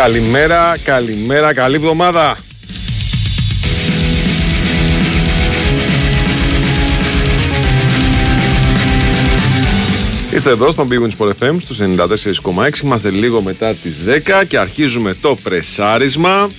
Καλημέρα, 0.00 0.76
καλημέρα, 0.84 1.54
καλή 1.54 1.74
εβδομάδα. 1.74 2.36
Είστε 10.34 10.50
εδώ 10.50 10.70
στον 10.70 10.88
Big 10.90 11.02
Wings 11.02 11.26
FM 11.40 11.56
στους 11.60 11.78
94,6 11.80 12.82
Είμαστε 12.82 13.10
λίγο 13.10 13.42
μετά 13.42 13.74
τις 13.74 14.04
10 14.40 14.44
και 14.48 14.58
αρχίζουμε 14.58 15.14
το 15.14 15.36
πρεσάρισμα 15.42 16.50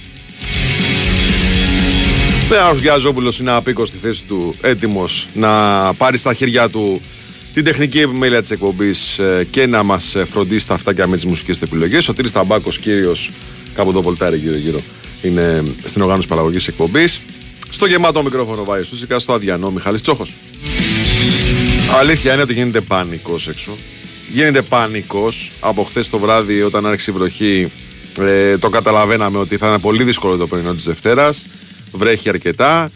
Νέαρος 2.49 2.79
Γιαζόπουλος 2.79 3.39
είναι 3.39 3.51
απίκος 3.51 3.87
στη 3.87 3.97
θέση 3.97 4.23
του 4.23 4.55
έτοιμος 4.61 5.27
να 5.33 5.49
πάρει 5.93 6.17
στα 6.17 6.33
χέρια 6.33 6.69
του 6.69 7.01
την 7.53 7.63
τεχνική 7.63 7.99
επιμέλεια 7.99 8.41
της 8.41 8.51
εκπομπής 8.51 9.19
ε, 9.19 9.47
και 9.49 9.65
να 9.67 9.83
μας 9.83 10.15
φροντίσει 10.31 10.67
τα 10.67 10.73
αυτάκια 10.73 11.07
με 11.07 11.15
τις 11.15 11.25
μουσικές 11.25 11.61
επιλογές. 11.61 12.07
Ο 12.07 12.13
Τύρης 12.13 12.31
Ταμπάκος, 12.31 12.77
κύριος, 12.77 13.29
κάπου 13.75 13.89
εδώ 13.89 14.01
πολτάρι 14.01 14.37
γύρω 14.37 14.55
γύρω, 14.55 14.79
είναι 15.21 15.63
στην 15.85 16.01
οργάνωση 16.01 16.27
παραγωγής 16.27 16.67
εκπομπής. 16.67 17.21
Στο 17.69 17.85
γεμάτο 17.85 18.23
μικρόφωνο 18.23 18.63
Βάης 18.63 18.87
Σούτσικα, 18.87 19.19
στο 19.19 19.33
αδιανό 19.33 19.71
Μιχάλης 19.71 20.01
Τσόχος. 20.01 20.33
Αλήθεια 21.99 22.33
είναι 22.33 22.41
ότι 22.41 22.53
γίνεται 22.53 22.81
πανικός 22.81 23.47
έξω. 23.47 23.71
Γίνεται 24.33 24.61
πανικός 24.61 25.51
από 25.59 25.83
χθες 25.83 26.09
το 26.09 26.19
βράδυ 26.19 26.61
όταν 26.61 26.85
άρχισε 26.85 27.11
η 27.11 27.13
βροχή. 27.13 27.71
Ε, 28.19 28.57
το 28.57 28.69
καταλαβαίναμε 28.69 29.37
ότι 29.37 29.57
θα 29.57 29.67
είναι 29.67 29.79
πολύ 29.79 30.03
δύσκολο 30.03 30.37
το 30.37 30.47
πρωινό 30.47 30.73
της 30.73 30.83
Δευτέρας. 30.83 31.41
Βρέχει 31.91 32.29
αρκετά. 32.29 32.91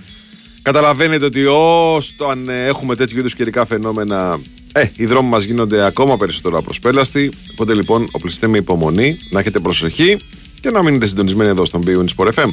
Καταλαβαίνετε 0.66 1.26
ότι 1.26 1.46
όταν 1.46 2.50
έχουμε 2.50 2.96
τέτοιου 2.96 3.18
είδους 3.18 3.36
καιρικά 3.36 3.66
φαινόμενα, 3.66 4.40
ε, 4.72 4.86
οι 4.96 5.06
δρόμοι 5.06 5.30
μας 5.30 5.44
γίνονται 5.44 5.86
ακόμα 5.86 6.18
περισσότερο 6.18 6.58
απροσπέλαστοι. 6.58 7.32
Οπότε 7.52 7.74
λοιπόν, 7.74 8.08
οπλιστείτε 8.12 8.48
με 8.48 8.58
υπομονή, 8.58 9.18
να 9.30 9.40
έχετε 9.40 9.60
προσοχή 9.60 10.18
και 10.62 10.70
να 10.70 10.84
μείνετε 10.84 11.06
συντονισμένοι 11.06 11.50
εδώ 11.50 11.66
στον 11.66 11.84
BUN 11.86 12.06
Sport 12.16 12.30
FM. 12.34 12.50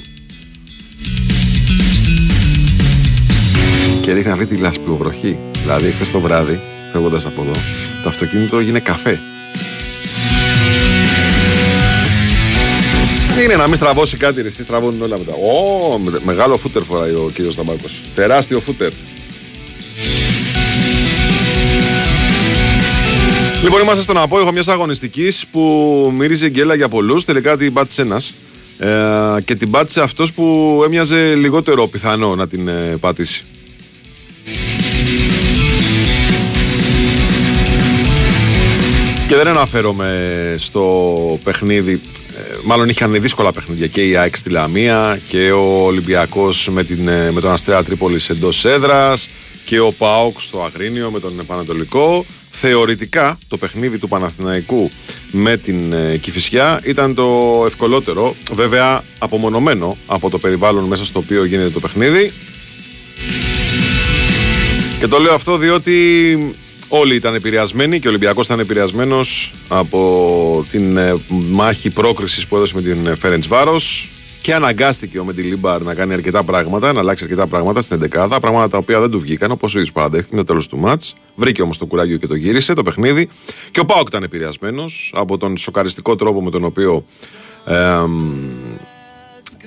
Και 4.03 4.13
ρίχνει 4.13 4.31
αυτή 4.31 4.47
τη 4.47 4.57
βροχή. 4.99 5.39
Δηλαδή, 5.63 5.91
χθες 5.91 6.11
το 6.11 6.21
βράδυ, 6.21 6.61
φεύγοντας 6.93 7.27
από 7.27 7.43
εδώ, 7.43 7.53
το 8.03 8.09
αυτοκίνητο 8.09 8.59
έγινε 8.59 8.81
καφέ. 8.81 9.21
Είναι 13.41 13.57
να 13.57 13.67
μην 13.67 13.77
στραβώσει 13.77 14.17
κάτι, 14.17 14.43
ρε, 14.43 14.51
στραβώνουν 14.51 15.03
όλα 15.03 15.19
μετά. 15.19 15.33
Ω, 15.35 15.99
μεγάλο 16.25 16.57
φούτερ 16.57 16.83
φοράει 16.83 17.11
ο 17.11 17.31
κύριος 17.35 17.55
Ταμπάκο. 17.55 17.87
Τεράστιο 18.15 18.61
φούτερ. 18.61 18.91
Λοιπόν, 23.63 23.81
είμαστε 23.81 24.03
στον 24.03 24.17
απόϊχο 24.19 24.53
μιας 24.53 24.69
αγωνιστικής 24.69 25.45
που 25.53 26.13
μύριζε 26.17 26.49
γκέλα 26.49 26.75
για 26.75 26.89
πολλούς. 26.89 27.25
Τελικά 27.25 27.57
την 27.57 27.73
πάτησε 27.73 28.03
ένας. 28.03 28.35
Ε, 28.79 29.41
και 29.45 29.55
την 29.55 29.71
πάτησε 29.71 30.01
αυτός 30.01 30.33
που 30.33 30.81
έμοιαζε 30.85 31.35
λιγότερο 31.35 31.87
πιθανό 31.87 32.35
να 32.35 32.49
την 32.49 32.69
ε, 32.69 32.97
πατήσει. 33.01 33.45
Και 39.27 39.35
δεν 39.35 39.47
αναφέρομαι 39.47 40.55
στο 40.59 41.39
παιχνίδι 41.45 42.01
μάλλον 42.65 42.89
είχαν 42.89 43.21
δύσκολα 43.21 43.53
παιχνίδια 43.53 43.87
και 43.87 44.09
η 44.09 44.17
ΑΕΚ 44.17 44.37
στη 44.37 44.51
Λαμία 44.51 45.21
και 45.29 45.51
ο 45.51 45.85
Ολυμπιακός 45.85 46.69
με, 46.71 46.85
την, 46.85 47.09
ε, 47.09 47.31
με 47.31 47.41
τον 47.41 47.53
Αστρέα 47.53 47.85
Τρίπολης 47.85 48.31
εντός 48.31 48.65
έδρας 48.65 49.29
και 49.65 49.81
ο 49.81 49.93
ΠΑΟΚ 49.93 50.41
στο 50.41 50.63
Αγρίνιο 50.63 51.11
με 51.11 51.21
τον 51.21 51.47
Πανατολικό. 51.47 52.25
Θεωρητικά 52.51 53.39
το 53.49 53.57
παιχνίδι 53.57 53.99
του 53.99 54.09
Παναθηναϊκού 54.09 54.91
με 55.31 55.57
την 55.57 55.93
ε, 55.93 56.17
Κηφισιά 56.17 56.81
ήταν 56.85 57.15
το 57.15 57.63
ευκολότερο, 57.67 58.35
βέβαια 58.53 59.05
απομονωμένο 59.19 59.97
από 60.07 60.31
το 60.31 60.39
περιβάλλον 60.39 60.85
μέσα 60.85 61.05
στο 61.05 61.19
οποίο 61.19 61.45
γίνεται 61.45 61.71
το 61.71 61.81
παιχνίδι. 61.81 62.33
Και 64.99 65.09
το 65.09 65.19
λέω 65.19 65.35
αυτό 65.35 65.57
διότι 65.57 66.37
Όλοι 66.95 67.15
ήταν 67.15 67.35
επηρεασμένοι 67.35 68.01
και 68.01 68.07
ο 68.07 68.11
Ολυμπιακός 68.11 68.47
ήταν 68.47 68.59
επηρεασμένος 68.59 69.53
από 69.69 70.67
την 70.71 70.97
ε, 70.97 71.15
μάχη 71.51 71.91
πρόκρισης 71.91 72.47
που 72.47 72.57
έδωσε 72.57 72.75
με 72.75 72.83
την 72.83 73.17
Φέρεντ 73.17 73.45
Βάρο 73.49 73.77
και 74.43 74.55
αναγκάστηκε 74.55 75.19
ο 75.19 75.25
Μεντιλίμπαρ 75.25 75.83
να 75.83 75.95
κάνει 75.95 76.13
αρκετά 76.13 76.43
πράγματα, 76.43 76.93
να 76.93 77.01
αλλάξει 77.01 77.25
αρκετά 77.25 77.47
πράγματα 77.47 77.81
στην 77.81 78.11
11 78.15 78.39
πράγματα 78.41 78.69
τα 78.69 78.79
οποία 78.79 79.01
δεν 79.01 79.11
του 79.11 79.21
βγήκαν 79.21 79.51
όπως 79.51 79.75
ο 79.75 79.79
ίδιος 79.79 79.93
παραδέχτηκε 79.93 80.35
με 80.37 80.41
το 80.41 80.47
τέλος 80.47 80.67
του 80.67 80.79
μάτς. 80.79 81.15
Βρήκε 81.35 81.63
όμως 81.63 81.79
το 81.79 81.87
κουράγιο 81.87 82.17
και 82.17 82.27
το 82.27 82.35
γύρισε 82.35 82.73
το 82.73 82.83
παιχνίδι. 82.83 83.29
Και 83.71 83.81
ο 83.81 83.85
Πάοκ 83.85 84.09
ήταν 84.09 84.23
επηρεασμένος 84.23 85.13
από 85.15 85.39
τον 85.39 85.57
σοκαριστικό 85.57 86.17
τρόπο 86.17 86.43
με 86.43 86.51
τον 86.51 86.65
οποίο 86.65 87.05
ε, 87.65 88.05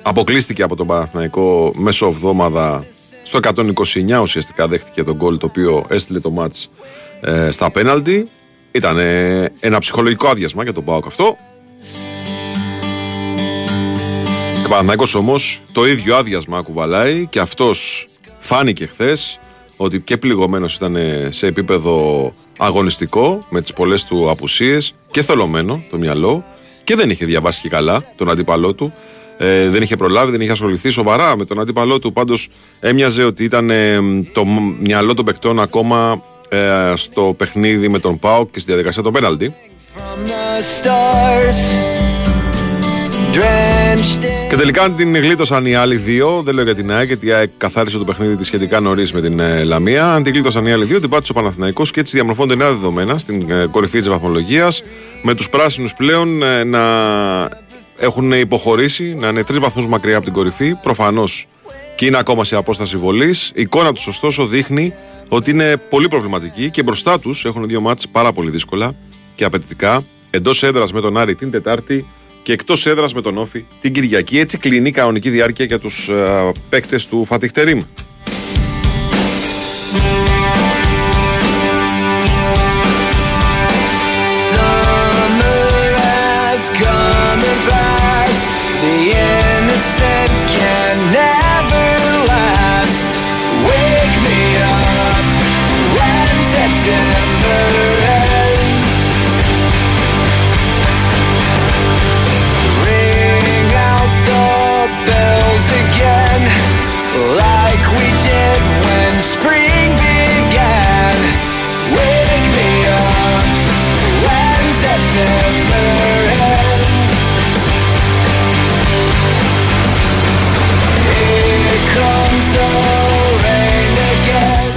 αποκλείστηκε 0.02 0.64
από 0.64 0.76
τον 0.76 0.88
Παναθηναϊκό 0.88 1.74
μέσω 1.76 2.08
εβδόμαδα 2.08 2.86
στο 3.24 3.40
129 3.42 4.22
ουσιαστικά 4.22 4.68
δέχτηκε 4.68 5.04
τον 5.04 5.16
γκολ 5.16 5.38
το 5.38 5.46
οποίο 5.46 5.84
έστειλε 5.90 6.20
το 6.20 6.30
μάτς 6.30 6.70
ε, 7.26 7.52
στα 7.52 7.72
πέναλτι. 7.72 8.28
Ήταν 8.72 8.98
ένα 9.60 9.80
ψυχολογικό 9.80 10.28
άδειασμα 10.28 10.64
για 10.64 10.74
τον 10.74 10.84
Πάοκ 10.84 11.06
αυτό. 11.06 11.38
Και 14.62 14.68
Παναθηναϊκός 14.70 15.16
όμως 15.16 15.62
το 15.72 15.88
ίδιο 15.88 16.16
άδειασμα 16.16 16.62
κουβαλάει 16.62 17.26
και 17.26 17.40
αυτός 17.40 18.08
φάνηκε 18.40 18.86
χθες 18.86 19.40
ότι 19.78 20.02
και 20.02 20.18
πληγωμένος 20.18 20.76
ήταν 20.76 20.98
σε 21.30 21.48
επίπεδο 21.48 22.32
αγωνιστικό 22.58 23.46
με 23.50 23.62
τις 23.62 23.74
πολλές 23.74 24.04
του 24.04 24.30
απουσίες 24.30 24.96
και 25.12 25.22
θελωμένο 25.22 25.84
το 25.90 25.98
μυαλό 25.98 26.44
και 26.84 26.96
δεν 26.96 27.10
είχε 27.10 27.26
διαβάσει 27.26 27.62
και 27.62 27.70
καλά 27.70 28.04
τον 28.16 28.30
αντίπαλό 28.30 28.74
του. 28.74 28.94
Ε, 29.38 29.70
δεν 29.70 29.82
είχε 29.82 29.96
προλάβει, 29.96 30.32
δεν 30.32 30.42
είχε 30.42 30.52
ασχοληθεί 30.52 30.90
σοβαρά 30.90 31.38
με 31.38 31.46
τον 31.46 31.60
αντίπαλό 31.60 32.00
του. 32.00 32.14
Πάντως 32.14 32.48
έμοιαζε 32.80 33.24
ότι 33.24 33.44
ήταν 33.44 33.72
το 34.32 34.46
μυαλό 34.80 35.14
των 35.14 35.26
παικτών 35.26 35.60
ακόμα 35.60 36.24
ε, 36.50 36.94
στο 36.96 37.34
παιχνίδι 37.38 37.88
με 37.88 38.00
τον 38.00 38.20
Πάο 38.20 38.46
και 38.46 38.60
στη 38.60 38.72
διαδικασία 38.72 39.04
των 39.04 39.14
πέναλτι. 39.14 39.54
Και 44.50 44.56
τελικά 44.56 44.90
την 44.90 45.16
γλίτωσαν 45.16 45.66
οι 45.66 45.76
άλλοι 45.76 45.96
δύο. 45.96 46.42
Δεν 46.46 46.56
λέω 46.56 46.64
για 46.64 46.76
την 46.76 46.92
ΑΕΚ, 46.92 47.08
γιατί 47.08 47.28
η 47.28 47.32
ΑΕΚ 47.32 47.50
καθάρισε 47.58 47.98
το 47.98 48.04
παιχνίδι 48.04 48.36
της 48.36 48.48
σχετικά 48.48 48.80
νωρίς 48.80 49.12
με 49.12 49.22
την 49.22 49.40
ε, 49.40 49.64
Λαμία. 49.64 50.12
Αν 50.14 50.24
την 50.24 50.34
γλίτωσαν 50.34 50.66
οι 50.66 50.72
άλλοι 50.72 50.86
δύο, 50.86 51.00
την 51.00 51.10
πάτησε 51.10 51.32
ο 51.32 51.36
Παναθηναϊκός 51.36 51.92
και 51.92 52.00
έτσι 52.00 52.16
διαμορφώνονται 52.16 52.56
νέα 52.56 52.70
δεδομένα 52.70 53.18
στην 53.18 53.52
ε, 53.52 53.66
κορυφή 53.72 53.98
της 53.98 54.10
βαθμολογίας. 54.10 54.82
Με 55.22 55.34
τους 55.34 55.50
πράσινους 55.50 55.94
πλέον 55.94 56.44
ε, 56.44 56.64
να 56.64 56.82
έχουν 57.98 58.32
υποχωρήσει, 58.32 59.16
να 59.20 59.28
είναι 59.28 59.44
τρεις 59.44 59.60
βαθμούς 59.60 59.88
μακριά 59.88 60.16
από 60.16 60.26
την 60.26 60.34
κορυφή. 60.34 60.76
Προφανώς 60.82 61.48
και 61.96 62.06
είναι 62.06 62.18
ακόμα 62.18 62.44
σε 62.44 62.56
απόσταση 62.56 62.98
βολής. 62.98 63.52
Η 63.56 63.62
εικόνα 63.62 63.94
τους, 63.94 64.08
ωστόσο, 64.08 64.46
δείχνει 64.46 64.94
ότι 65.30 65.52
είναι 65.52 65.78
πολύ 65.78 66.08
προβληματική 66.08 66.70
και 66.70 66.84
μπροστά 66.84 67.20
τους 67.20 67.46
έχουν 67.46 67.68
δύο 67.68 67.82
μάτς 67.82 68.08
πάρα 68.08 68.32
πολύ 68.32 68.50
δύσκολα 68.50 68.96
και 69.36 69.44
απαιτητικά. 69.44 70.04
Εντός 70.30 70.64
έδρας 70.64 70.92
με 70.94 71.02
τον 71.02 71.18
Άρη 71.18 71.36
την 71.36 71.52
Τετάρτη 71.52 72.06
και 72.44 72.54
εκτός 72.54 72.86
έδρας 72.86 73.14
με 73.14 73.22
τον 73.22 73.38
Όφη 73.38 73.66
την 73.80 73.94
Κυριακή. 73.94 74.40
Έτσι 74.40 74.58
κλείνει 74.58 74.88
η 74.88 74.92
κανονική 74.92 75.30
διάρκεια 75.30 75.66
για 75.66 75.80
τους 75.80 76.10
uh, 76.12 76.52
παίκτες 76.70 77.08
του 77.08 77.26
Φατιχτερήμ. 77.26 77.82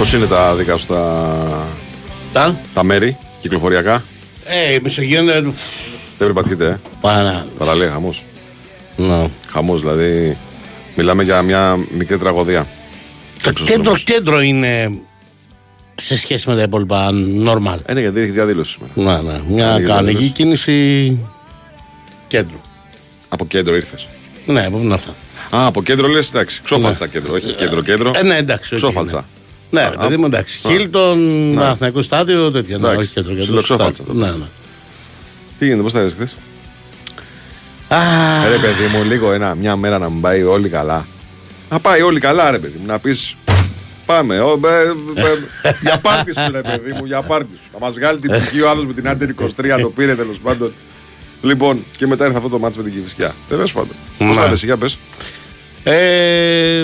Πώς 0.09 0.17
είναι 0.17 0.27
τα 0.27 0.55
δικά 0.55 0.77
σου 0.77 0.85
τα, 0.85 1.67
τα; 2.33 2.59
τα 2.73 2.83
μέρη 2.83 3.17
κυκλοφοριακά; 3.41 4.03
Ε, 4.45 4.73
η 4.73 4.79
Μεσογείο 4.81 5.21
είναι. 5.21 5.41
Δεν 5.41 5.53
περπατείτε, 6.17 6.65
ε. 6.65 6.79
Πάρα. 7.01 7.47
Παραλία, 7.57 7.91
χαμός. 7.91 8.23
Ναι. 8.95 9.29
Χαμός, 9.51 9.81
δηλαδή. 9.81 10.37
Μιλάμε 10.95 11.23
για 11.23 11.41
μια 11.41 11.77
μικρή 11.97 12.17
τραγωδία. 12.17 12.67
Το 13.43 13.51
κέντρο, 13.51 13.97
κέντρο 13.97 14.41
είναι 14.41 14.91
σε 15.95 16.17
σχέση 16.17 16.49
με 16.49 16.55
τα 16.55 16.61
υπόλοιπα 16.61 17.09
normal. 17.45 17.77
Ε, 17.85 17.93
ναι, 17.93 17.99
γιατί 17.99 18.19
έχεις 18.19 18.33
διαδήλωση 18.33 18.77
σήμερα. 18.77 19.21
Ναι, 19.21 19.31
ναι. 19.31 19.39
Μια 19.47 19.81
κανονική 19.81 20.29
κίνηση 20.29 21.17
κέντρου. 22.27 22.61
Από 23.29 23.45
κέντρο 23.45 23.75
ήρθες. 23.75 24.07
Ναι, 24.45 24.65
από 24.65 24.77
πού 24.77 24.83
να 24.83 24.95
αυτά. 24.95 25.15
Α, 25.49 25.65
από 25.65 25.83
κέντρο 25.83 26.07
λες, 26.07 26.29
εντάξει. 26.29 26.61
Ξόφαλτσα 26.63 27.07
κέντρο, 27.07 27.33
όχι 27.33 27.53
κέντρο-κέντρο. 27.53 28.11
Ε, 28.15 28.23
ναι, 28.23 28.35
εντάξει. 28.37 28.73
όχι, 28.75 28.83
Ξόφαλτσα. 28.83 29.25
Ναι, 29.69 29.81
ναι 29.81 29.89
ρε, 29.89 29.95
παιδί 29.97 30.17
μου, 30.17 30.25
εντάξει. 30.25 30.59
Χίλτον, 30.67 31.59
Αθηναϊκό 31.61 32.01
στάδιο, 32.01 32.51
τέτοια. 32.51 32.77
Ναι, 32.77 32.87
Εντάξει. 32.87 33.01
όχι 33.03 33.13
κέντρο, 33.13 33.29
κέντρο. 33.29 33.43
Ψιλοξόφαλτσα. 33.45 34.03
στάδιο. 34.03 34.21
Ναι, 34.25 34.31
ναι. 34.31 34.45
Τι 35.59 35.65
γίνεται, 35.65 35.81
πώς 35.83 35.93
τα 35.93 35.99
είδες 35.99 36.13
χθες; 36.13 36.35
Α, 37.87 37.97
Ρε 38.49 38.57
παιδί 38.57 38.85
μου, 38.97 39.03
λίγο 39.03 39.31
ένα, 39.31 39.55
μια 39.55 39.75
μέρα 39.75 39.97
να 39.97 40.09
μην 40.09 40.21
πάει 40.21 40.43
όλοι 40.43 40.69
καλά. 40.69 41.05
Να 41.69 41.79
πάει 41.79 42.01
όλοι 42.01 42.19
καλά, 42.19 42.51
ρε 42.51 42.59
παιδί 42.59 42.77
μου, 42.79 42.85
να 42.85 42.99
πεις. 42.99 43.35
Πάμε. 44.05 44.39
Ο, 44.39 44.59
ε, 45.15 45.21
ε, 45.67 45.71
για 45.81 45.97
πάρτι 45.99 46.33
σου, 46.33 46.51
ρε 46.51 46.61
παιδί 46.61 46.91
μου, 46.91 47.05
για 47.05 47.21
πάρτι 47.21 47.49
σου. 47.63 47.69
Να 47.73 47.79
μας 47.85 47.93
βγάλει 47.93 48.19
την 48.19 48.31
πηγή 48.31 48.61
ο 48.61 48.69
άλλος 48.69 48.85
με 48.85 48.93
την 48.93 49.07
Άντερ 49.09 49.29
23, 49.29 49.79
το 49.81 49.89
πήρε 49.89 50.15
τέλος 50.15 50.37
πάντων. 50.39 50.73
Λοιπόν, 51.41 51.83
και 51.97 52.07
μετά 52.07 52.25
ήρθε 52.25 52.37
αυτό 52.37 52.49
το 52.49 52.59
μάτσο 52.59 52.81
με 52.81 52.89
την 52.89 52.99
Κυφυσιά. 53.01 53.35
Τέλος 53.47 53.73
πάντων. 53.73 53.95
Πώς 54.17 54.27
Ναι. 54.27 54.33
θα 54.33 54.45
είδες, 54.45 54.63
για 54.63 54.77
πες. 54.77 54.97
ε, 55.83 56.83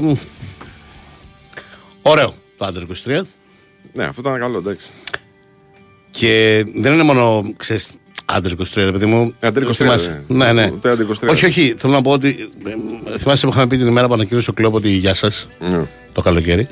ωραίο 2.01 2.33
το 2.57 2.65
Άντερ 2.65 2.83
23. 2.83 3.21
Ναι, 3.93 4.03
αυτό 4.03 4.21
ήταν 4.21 4.39
καλό, 4.39 4.57
εντάξει. 4.57 4.87
Και 6.11 6.63
δεν 6.75 6.93
είναι 6.93 7.03
μόνο, 7.03 7.43
ξέρεις, 7.57 7.89
Άντερ 8.25 8.51
23, 8.51 8.63
ρε 8.75 8.91
παιδί 8.91 9.05
μου. 9.05 9.33
Άντερ 9.39 9.63
23, 9.63 9.71
Θυμάσαι. 9.73 10.23
ναι. 10.27 10.45
Ναι, 10.45 10.51
ναι. 10.61 10.71
Το 10.81 10.89
Άντερ 10.89 11.05
23. 11.05 11.29
Όχι, 11.29 11.45
όχι. 11.45 11.73
Θέλω 11.77 11.93
να 11.93 12.01
πω 12.01 12.11
ότι. 12.11 12.49
ε, 13.13 13.17
Θυμάσαι 13.17 13.45
που 13.45 13.51
είχαμε 13.51 13.67
πει 13.67 13.77
την 13.77 13.87
ημέρα 13.87 14.07
που 14.07 14.13
ανακοίνωσε 14.13 14.49
ο 14.49 14.53
κλόπ 14.53 14.73
ότι 14.73 14.89
γεια 14.89 15.13
σας 15.13 15.47
Ναι. 15.59 15.83
το 16.13 16.21
καλοκαίρι. 16.21 16.67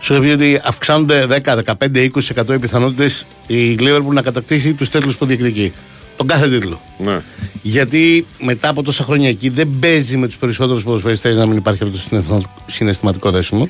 Σου 0.00 0.12
είχα 0.12 0.22
πει 0.22 0.28
ότι 0.28 0.60
αυξάνονται 0.64 1.26
10, 1.26 1.56
15, 1.56 2.02
20% 2.02 2.54
οι 2.54 2.58
πιθανότητες 2.58 3.26
η 3.46 3.76
Liverpool 3.78 4.12
να 4.12 4.22
κατακτήσει 4.22 4.72
τους 4.74 4.88
τίτλους 4.88 5.16
που 5.16 5.26
διεκδικεί. 5.26 5.72
Τον 6.16 6.26
κάθε 6.26 6.48
τίτλο. 6.48 6.80
Ναι. 6.98 7.20
Γιατί 7.62 8.26
μετά 8.40 8.68
από 8.68 8.82
τόσα 8.82 9.04
χρόνια 9.04 9.28
εκεί 9.28 9.48
δεν 9.48 9.68
παίζει 9.80 10.16
με 10.16 10.26
τους 10.26 10.36
περισσότερους 10.38 10.84
ποδοσφαιριστές 10.84 11.36
να 11.36 11.46
μην 11.46 11.56
υπάρχει 11.56 11.82
αυτό 11.82 11.94
το 11.96 12.02
συναισθημα- 12.02 12.40
συναισθηματικό 12.66 13.30
δέσιμο. 13.30 13.68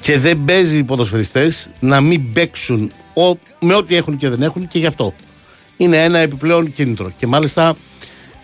Και 0.00 0.18
δεν 0.18 0.44
παίζει 0.44 0.78
οι 0.78 0.84
ποδοσφαιριστές 0.84 1.68
να 1.80 2.00
μην 2.00 2.32
παίξουν 2.32 2.92
ο, 3.14 3.38
με 3.60 3.74
ό,τι 3.74 3.96
έχουν 3.96 4.16
και 4.16 4.28
δεν 4.28 4.42
έχουν 4.42 4.66
και 4.66 4.78
γι' 4.78 4.86
αυτό. 4.86 5.14
Είναι 5.76 6.04
ένα 6.04 6.18
επιπλέον 6.18 6.72
κίνητρο. 6.72 7.12
Και 7.16 7.26
μάλιστα 7.26 7.76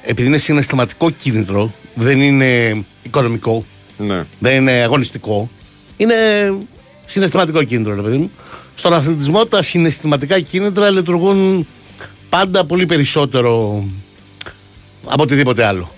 επειδή 0.03 0.29
είναι 0.29 0.39
συναισθηματικό 0.39 1.11
κίνητρο, 1.11 1.73
δεν 1.95 2.21
είναι 2.21 2.85
οικονομικό, 3.03 3.65
ναι. 3.99 4.25
δεν 4.39 4.57
είναι 4.57 4.73
αγωνιστικό, 4.73 5.51
είναι 5.97 6.15
συναισθηματικό 7.07 7.63
κίνητρο, 7.63 7.95
ρε 7.95 8.03
παιδί 8.03 8.17
μου. 8.17 8.31
Στον 8.75 8.93
αθλητισμό 8.93 9.47
τα 9.47 9.63
συναισθηματικά 9.63 10.41
κίνητρα 10.41 10.91
λειτουργούν 10.91 11.67
πάντα 12.29 12.65
πολύ 12.65 12.87
περισσότερο 12.87 13.85
από 15.05 15.23
οτιδήποτε 15.23 15.65
άλλο. 15.65 15.91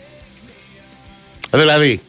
Δηλαδή, 1.51 2.01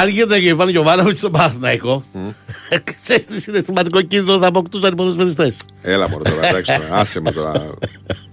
αν 0.00 0.08
γίνεται 0.08 0.40
και 0.40 0.54
βάλει 0.54 0.72
και 0.72 0.78
ο 0.78 0.82
Βάναβιτ 0.82 1.16
στον 1.16 1.30
Παναθηναϊκό, 1.32 2.04
ξέρεις 3.02 3.26
τι 3.26 3.40
συναισθηματικό 3.40 4.00
κίνητρο 4.02 4.38
θα 4.38 4.46
αποκτούσαν 4.46 4.92
οι 4.92 4.94
ποδοσφαιριστές. 4.96 5.56
Έλα 5.82 6.08
μόνο 6.08 6.22
τώρα, 6.22 6.48
εντάξει. 6.48 6.72
τώρα. 6.76 7.00
Άσε 7.00 7.20
με 7.20 7.30
τώρα. 7.32 7.52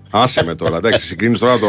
Άσε 0.10 0.44
με 0.44 0.56
τώρα, 0.56 0.78
εντάξει. 0.78 1.06
Συγκρίνεις 1.06 1.40
τώρα 1.40 1.60
το 1.60 1.68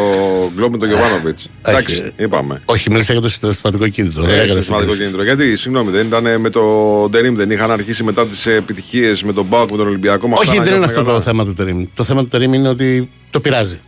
Γκλόμπ 0.55 0.73
με 0.73 0.79
τον 0.79 0.89
Γιωβάνοβιτς. 0.89 1.49
Εντάξει, 1.63 2.13
είπαμε. 2.17 2.63
Όχι, 2.65 2.91
μίλησα 2.91 3.13
για 3.13 3.23
το 3.23 3.29
συναισθηματικό 3.29 3.89
κίνητρο. 3.89 4.23
δεν 4.23 4.31
Ε, 4.31 4.35
έκανα 4.35 4.49
συναισθηματικό 4.49 4.93
σύγκριση. 4.93 5.15
κίνητρο. 5.15 5.35
Γιατί, 5.35 5.57
συγγνώμη, 5.57 5.91
δεν 5.91 6.07
ήταν 6.07 6.41
με 6.41 6.51
το 6.51 6.63
Ντερίμ, 7.09 7.35
δεν 7.35 7.51
είχαν 7.51 7.71
αρχίσει 7.71 8.03
μετά 8.05 8.27
τις 8.27 8.47
επιτυχίες 8.47 9.23
με 9.23 9.33
τον 9.33 9.45
Μπάουκ, 9.45 9.71
με 9.71 9.77
τον 9.77 9.87
Ολυμπιακό. 9.87 10.29
με 10.29 10.35
αυτά 10.39 10.49
Όχι, 10.51 10.59
να 10.59 10.65
δεν 10.65 10.73
είναι 10.75 10.85
νιώθουν 10.85 10.99
αυτό 10.99 11.11
το 11.13 11.19
καλά. 11.19 11.21
θέμα 11.23 11.45
του 11.45 11.55
Τερήμ. 11.55 11.87
Το 11.95 12.05
θέμα 12.05 12.23
του 12.23 12.29
Τερήμ 12.29 12.53
είναι 12.53 12.69
ότι 12.69 13.11
το 13.31 13.41
πειράζει. 13.41 13.79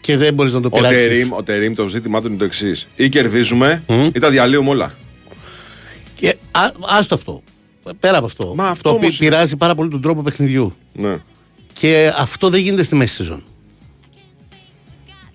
Και 0.00 0.16
δεν 0.16 0.34
μπορείς 0.34 0.52
να 0.52 0.60
το 0.60 0.68
Ο 0.72 0.76
πειράξεις. 0.76 1.00
Τερίμ, 1.08 1.32
ο 1.32 1.42
Τερίμ, 1.42 1.74
το 1.74 1.88
ζήτημά 1.88 2.20
του 2.20 2.26
είναι 2.28 2.36
το 2.36 2.44
εξής. 2.44 2.86
Ή 2.96 3.08
κερδίζουμε, 3.08 3.82
ή 4.14 4.18
τα 4.18 4.30
διαλύουμε 4.30 4.70
όλα. 4.70 4.94
Και 6.22 6.36
α, 6.50 6.60
άστο 6.98 7.14
αυτό. 7.14 7.42
Πέρα 8.00 8.16
από 8.16 8.26
αυτό. 8.26 8.52
Μα 8.56 8.64
αυτό 8.66 8.82
το 8.82 8.88
οποίο 8.88 9.00
όμως- 9.06 9.18
πειράζει 9.18 9.56
πάρα 9.56 9.74
πολύ 9.74 9.90
τον 9.90 10.00
τρόπο 10.02 10.22
παιχνιδιού. 10.22 10.74
Ναι. 10.92 11.16
Και 11.72 12.12
αυτό 12.18 12.48
δεν 12.50 12.60
γίνεται 12.60 12.82
στη 12.82 12.94
μέση 12.94 13.14
σεζόν. 13.14 13.42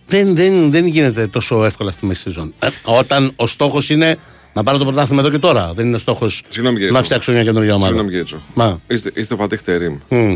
Δεν, 0.07 0.35
δεν, 0.35 0.71
δεν 0.71 0.85
γίνεται 0.85 1.27
τόσο 1.27 1.65
εύκολα 1.65 1.91
στη 1.91 2.05
μέση 2.05 2.21
σεζόν. 2.21 2.53
Ε, 2.59 2.67
όταν 2.83 3.31
ο 3.35 3.47
στόχος 3.47 3.89
είναι 3.89 4.17
να 4.53 4.63
πάρω 4.63 4.77
το 4.77 4.85
πρωτάθλημα 4.85 5.21
εδώ 5.21 5.29
και 5.31 5.37
τώρα. 5.39 5.73
Δεν 5.75 5.85
είναι 5.85 5.95
ο 5.95 5.99
στόχος 5.99 6.41
Συγγνώμη, 6.47 6.75
κύριε 6.77 6.91
να 6.91 6.99
Τσόχο. 7.01 7.05
φτιάξω 7.05 7.31
μια 7.31 7.43
καινούργια 7.43 7.71
ομάδα. 7.73 7.85
Συγγνώμη 7.87 8.09
κύριε 8.09 8.23
Τσόχο. 8.25 8.43
Μα. 8.53 8.81
Είστε, 8.87 9.11
είστε 9.15 9.33
ο 9.33 9.37
Φατίχ 9.37 9.61
Τερίμ. 9.61 9.97
Μμ. 10.09 10.35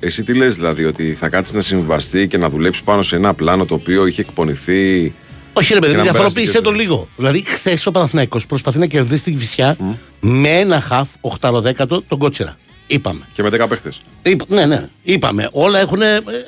Εσύ 0.00 0.22
τι 0.22 0.34
λες 0.34 0.54
δηλαδή, 0.54 0.84
ότι 0.84 1.14
θα 1.14 1.28
κάτσεις 1.28 1.54
να 1.54 1.60
συμβαστεί 1.60 2.28
και 2.28 2.38
να 2.38 2.48
δουλέψει 2.50 2.84
πάνω 2.84 3.02
σε 3.02 3.16
ένα 3.16 3.34
πλάνο 3.34 3.64
το 3.64 3.74
οποίο 3.74 4.06
είχε 4.06 4.20
εκπονηθεί. 4.20 5.14
Όχι, 5.56 5.74
ρε 5.74 5.78
παιδί, 5.78 5.90
Και 5.92 5.96
να 5.96 6.02
διαφοροποίησε 6.02 6.46
περάσει 6.52 6.62
το 6.64 6.72
και 6.72 6.80
λίγο. 6.82 7.08
Δηλαδή, 7.16 7.42
χθες 7.44 7.86
ο 7.86 7.90
Παναθηναϊκός 7.90 8.46
προσπαθεί 8.46 8.78
να 8.78 8.86
κερδίσει 8.86 9.22
την 9.22 9.38
Κυφσιά 9.38 9.76
με 10.20 10.48
ένα 10.48 10.80
χαφ 10.80 11.08
8-10 11.40 11.86
τον 12.08 12.18
Κότσιρα. 12.18 12.56
Είπαμε. 12.86 13.20
και 13.32 13.42
με 13.42 13.48
10 13.48 13.66
παίχτες. 13.68 14.02
Είπα, 14.22 14.44
ναι, 14.48 14.66
ναι. 14.66 14.88
Είπαμε. 15.02 15.48
Όλα 15.52 15.78
έχουν. 15.78 15.98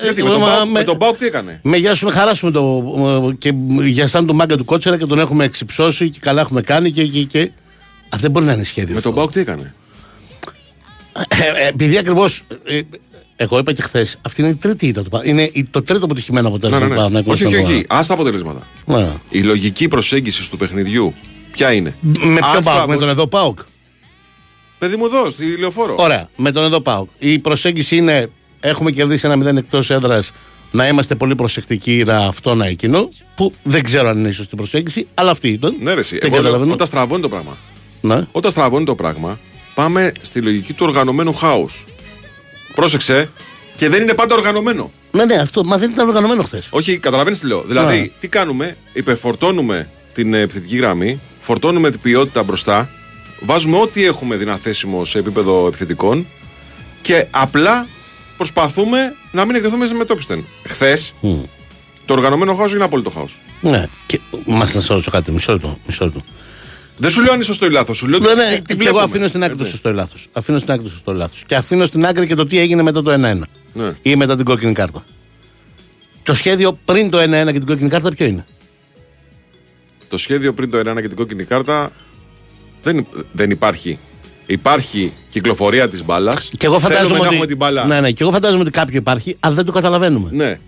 Γιατί 0.02 0.22
με 0.22 0.30
τον 0.30 0.40
Πάουκ- 0.40 0.70
με 0.70 0.82
τον 0.84 0.98
Πάουκ 0.98 1.16
τι 1.16 1.26
έκανε; 1.26 1.60
Με 1.62 1.76
γεια 1.76 1.94
σου, 1.94 2.04
με 2.04 2.10
χαρά 2.12 2.34
σου 2.34 2.44
με 2.44 2.50
το. 2.50 2.84
ε, 3.30 3.34
και 3.34 3.52
για 3.82 4.08
σαν 4.08 4.26
τον 4.26 4.36
μάγκα 4.36 4.56
του 4.56 4.64
Κότσερα 4.64 4.98
και 4.98 5.06
τον 5.06 5.18
έχουμε 5.18 5.44
εξυψώσει 5.44 6.10
και 6.10 6.18
καλά 6.22 6.40
έχουμε 6.40 6.60
κάνει 6.60 6.90
και. 6.90 7.04
και, 7.06 7.22
και. 7.22 7.40
Α, 8.08 8.18
δεν 8.20 8.30
μπορεί 8.30 8.44
να 8.44 8.52
είναι 8.52 8.64
σχέδιο. 8.64 8.90
Με 8.92 8.96
αυτό. 8.96 9.08
τον 9.08 9.18
Πάουκ 9.18 9.32
τι 9.32 9.40
έκανε; 9.40 9.74
Ε, 11.12 11.64
ε, 11.64 11.68
επειδή 11.68 11.98
ακριβώς. 11.98 12.42
Εγώ 13.36 13.58
είπα 13.58 13.72
και 13.72 13.82
χθες, 13.82 14.18
αυτή 14.22 14.40
είναι 14.40 14.50
η 14.50 14.54
τρίτη 14.56 14.86
ήττα 14.86 15.02
του 15.02 15.08
Πα- 15.10 15.20
Είναι 15.24 15.50
η- 15.52 15.64
το 15.70 15.82
τρίτο 15.82 16.04
αποτυχημένο 16.04 16.48
Ναι, 16.48 16.54
αποτέλεσμα 16.54 16.78
ναι, 16.80 16.84
του 16.86 16.90
ναι. 16.90 16.96
Παναθηναϊκού 16.96 17.30
Όχι, 17.30 17.40
στον 17.40 17.52
όχι, 17.52 17.60
αγώνα. 17.62 17.74
όχι. 17.74 17.84
Α 17.88 18.04
τα 18.06 18.14
αποτελέσματα. 18.14 18.66
Ναι. 18.84 19.08
Η 19.30 19.42
λογική 19.42 19.88
προσέγγιση 19.88 20.50
του 20.50 20.56
παιχνιδιού 20.56 21.14
ποια 21.52 21.72
είναι; 21.72 21.94
Με 22.00 22.12
ποιον 22.18 22.38
Άστα 22.42 22.60
Πάοκ, 22.60 22.86
με 22.86 22.92
απο- 22.92 23.00
τον 23.00 23.08
εδώ 23.08 23.26
Πάοκ; 23.26 23.58
Παιδί 24.78 24.96
μου 24.96 25.04
εδώ, 25.04 25.30
στη 25.30 25.56
λεωφόρο. 25.58 25.94
Ωραία, 25.98 26.28
με 26.36 26.52
τον 26.52 26.64
εδώ 26.64 26.80
Πάοκ. 26.80 27.08
Η 27.18 27.38
προσέγγιση 27.38 27.96
είναι 27.96 28.30
έχουμε 28.60 28.90
κερδίσει 28.90 29.26
ένα 29.26 29.36
μηδέν 29.36 29.56
εκτός 29.56 29.90
έδρας 29.90 30.32
να 30.70 30.86
είμαστε 30.88 31.14
πολύ 31.14 31.34
προσεκτικοί 31.34 32.02
να 32.06 32.18
αυτό 32.18 32.54
να 32.54 32.66
εκείνο. 32.66 33.08
Που 33.36 33.52
δεν 33.62 33.82
ξέρω 33.82 34.08
αν 34.08 34.18
είναι 34.18 34.28
η 34.28 34.32
σωστή 34.32 34.56
προσέγγιση, 34.56 35.06
αλλά 35.14 35.30
αυτή 35.30 35.48
ήταν. 35.48 35.76
Ναι, 35.80 35.92
ρε, 35.94 36.00
εσύ. 36.00 36.10
Δεν 36.18 36.20
Εγώ 36.22 36.30
λέω, 36.34 36.42
καταλαβαίνω. 36.42 36.72
όταν 36.72 36.86
στραβώνει 36.86 37.22
το 37.22 37.28
πράγμα. 37.28 37.56
Ναι. 38.00 38.26
Όταν 38.32 38.50
στραβώνει 38.50 38.84
το 38.84 38.94
πράγμα, 38.94 39.38
πάμε 39.74 40.12
στη 40.20 40.40
λογική 40.40 40.72
του 40.72 40.86
οργανωμένου 40.88 41.34
χάους. 41.34 41.84
Πρόσεξε, 42.76 43.30
και 43.76 43.88
δεν 43.88 44.02
είναι 44.02 44.14
πάντα 44.14 44.34
οργανωμένο. 44.34 44.92
ναι, 45.12 45.24
ναι, 45.24 45.34
αυτό. 45.34 45.64
Μα 45.64 45.76
δεν 45.78 45.90
ήταν 45.90 46.08
οργανωμένο 46.08 46.42
χθες. 46.42 46.68
Όχι, 46.70 46.98
καταλαβαίνεις 46.98 47.38
τι 47.38 47.46
λέω. 47.46 47.62
Δηλαδή, 47.62 47.98
Ναι. 48.00 48.06
τι 48.20 48.28
κάνουμε, 48.28 48.76
υπερφορτώνουμε 48.92 49.88
την 50.12 50.34
ε, 50.34 50.40
επιθετική 50.40 50.76
γραμμή, 50.76 51.20
φορτώνουμε 51.40 51.90
την 51.90 52.00
ποιότητα 52.00 52.42
μπροστά, 52.42 52.90
βάζουμε 53.40 53.78
ό,τι 53.78 54.04
έχουμε 54.04 54.36
δυναθέσιμο 54.36 55.04
σε 55.04 55.18
επίπεδο 55.18 55.66
επιθετικών 55.66 56.26
και 57.02 57.26
απλά 57.30 57.86
προσπαθούμε 58.36 59.14
να 59.32 59.44
μην 59.44 59.54
εκτεθούμε 59.54 59.86
σε 59.86 59.94
μετόπιστεν. 59.94 60.46
Χθες, 60.66 61.14
το 62.04 62.12
οργανωμένο 62.12 62.54
χάος 62.54 62.72
είναι 62.74 62.84
απόλυτο 62.84 63.10
χάος. 63.10 63.38
Ναι. 63.60 63.86
Και 64.06 64.20
μα 64.46 64.58
να 64.58 64.80
σα 64.80 64.92
ρωτήσω 64.92 65.10
κάτι, 65.10 65.32
μισό 65.32 65.52
λεπτό. 65.52 65.78
Μισό 65.86 66.04
λεπτό. 66.04 66.24
Δεν 66.98 67.10
σου 67.10 67.20
λέω 67.20 67.28
αν 67.30 67.34
είναι 67.36 67.44
σωστό 67.44 67.66
ή 67.66 67.70
λάθος. 67.70 67.96
Σου 67.96 68.06
λέω 68.08 68.18
Ναι, 68.18 68.26
τι- 68.28 68.34
ναι, 68.36 68.44
τι 68.44 68.62
και 68.62 68.72
εγώ 68.72 68.78
βλέπουμε. 68.78 69.02
αφήνω 69.02 69.28
στην 69.28 69.42
άκρη 69.42 69.54
το 69.56 69.60
Έτσι. 69.62 69.72
σωστό 69.74 69.88
ή 69.88 69.92
λάθος. 69.92 70.26
Αφήνω 70.32 70.58
στην 70.58 70.70
άκρη 70.72 70.82
το 70.84 70.90
σωστό 70.90 71.12
ή 71.12 71.14
λάθος. 71.14 71.42
Και 71.46 71.54
αφήνω 71.56 71.84
στην 71.86 72.06
άκρη 72.06 72.26
και 72.26 72.34
το 72.34 72.44
τι 72.44 72.58
έγινε 72.58 72.82
μετά 72.82 73.02
το 73.02 73.10
1-1. 73.10 73.46
Ναι. 73.72 73.92
Ή 74.02 74.16
μετά 74.16 74.36
την 74.36 74.44
κόκκινη 74.44 74.72
κάρτα. 74.72 75.04
Το 76.22 76.34
σχέδιο 76.34 76.78
πριν 76.84 77.10
το 77.10 77.18
1-1 77.18 77.46
και 77.52 77.58
την 77.58 77.66
κόκκινη 77.66 77.88
κάρτα 77.88 78.10
ποιο 78.10 78.26
είναι; 78.26 78.46
Το 80.08 80.16
σχέδιο 80.16 80.54
πριν 80.54 80.70
το 80.70 80.78
1 80.78 81.00
και 81.00 81.08
την 81.08 81.16
κόκκινη 81.16 81.44
κάρτα 81.44 81.92
δεν, 82.82 83.06
δεν 83.32 83.50
υπάρχει. 83.50 83.98
Υπάρχει 84.46 85.12
κυκλοφορία 85.30 85.88
της 85.88 86.04
μπάλας. 86.04 86.50
Και 86.56 86.66
εγώ 86.66 86.78
φαντάζομαι 86.78 87.14
να 87.14 87.18
ότι. 87.18 87.26
έχουμε 87.26 87.46
την 87.46 87.56
μπάλα. 87.56 87.84
Ναι, 87.84 88.00
ναι, 88.00 88.10
και 88.10 88.22
εγώ 88.22 88.32
φαντάζομαι 88.32 88.60
ότι 88.62 88.70
κάποιο 88.70 88.98
υπάρχει, 88.98 89.36
αλλά 89.40 89.54
δεν 89.54 89.64
το 89.64 89.72
καταλαβαίνουμε. 89.72 90.28
ναι. 90.32 90.58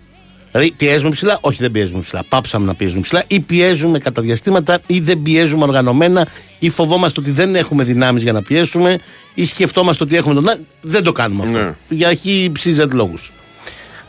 Δηλαδή 0.51 0.71
πιέζουμε 0.71 1.09
ψηλά, 1.09 1.37
όχι 1.41 1.61
δεν 1.61 1.71
πιέζουμε 1.71 2.01
ψηλά. 2.01 2.23
Πάψαμε 2.29 2.65
να 2.65 2.73
πιέζουμε 2.75 3.01
ψηλά, 3.01 3.23
ή 3.27 3.39
πιέζουμε 3.39 3.99
κατά 3.99 4.21
διαστήματα, 4.21 4.79
ή 4.87 4.99
δεν 4.99 5.21
πιέζουμε 5.21 5.63
οργανωμένα, 5.63 6.27
ή 6.59 6.69
φοβόμαστε 6.69 7.19
ότι 7.19 7.31
δεν 7.31 7.55
έχουμε 7.55 7.83
δυνάμεις 7.83 8.23
για 8.23 8.33
να 8.33 8.41
πιέσουμε, 8.41 8.99
ή 9.33 9.45
σκεφτόμαστε 9.45 10.03
ότι 10.03 10.15
έχουμε 10.15 10.33
τον. 10.33 10.43
Να, 10.43 10.55
Δεν 10.81 11.03
το 11.03 11.11
κάνουμε 11.11 11.43
αυτό. 11.43 11.57
Ναι. 11.57 11.75
Για 11.89 12.13
χι 12.13 12.49
ψίζετ 12.53 12.93
λόγους. 12.93 13.31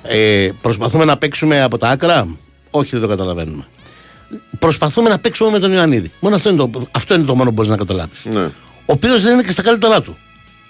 Ε, 0.02 0.48
προσπαθούμε 0.60 1.04
να 1.04 1.16
παίξουμε 1.16 1.62
από 1.62 1.78
τα 1.78 1.88
άκρα; 1.88 2.28
Όχι, 2.70 2.90
δεν 2.90 3.00
το 3.00 3.06
καταλαβαίνουμε. 3.06 3.64
Προσπαθούμε 4.58 5.08
να 5.08 5.18
παίξουμε 5.18 5.50
με 5.50 5.58
τον 5.58 5.72
Ιωαννίδη. 5.72 6.10
Μόνο 6.20 6.34
αυτό 6.36 6.48
είναι 6.48 6.58
το, 6.58 6.70
αυτό 6.90 7.14
είναι 7.14 7.24
το 7.24 7.34
μόνο 7.34 7.48
που 7.48 7.54
μπορείς 7.54 7.70
να 7.70 7.76
καταλάβεις. 7.76 8.24
ναι. 8.24 8.44
Ο 8.86 8.92
οποίος 8.92 9.22
δεν 9.22 9.32
είναι 9.32 9.42
και 9.42 9.52
στα 9.52 9.62
καλύτερά 9.62 10.02
του. 10.02 10.16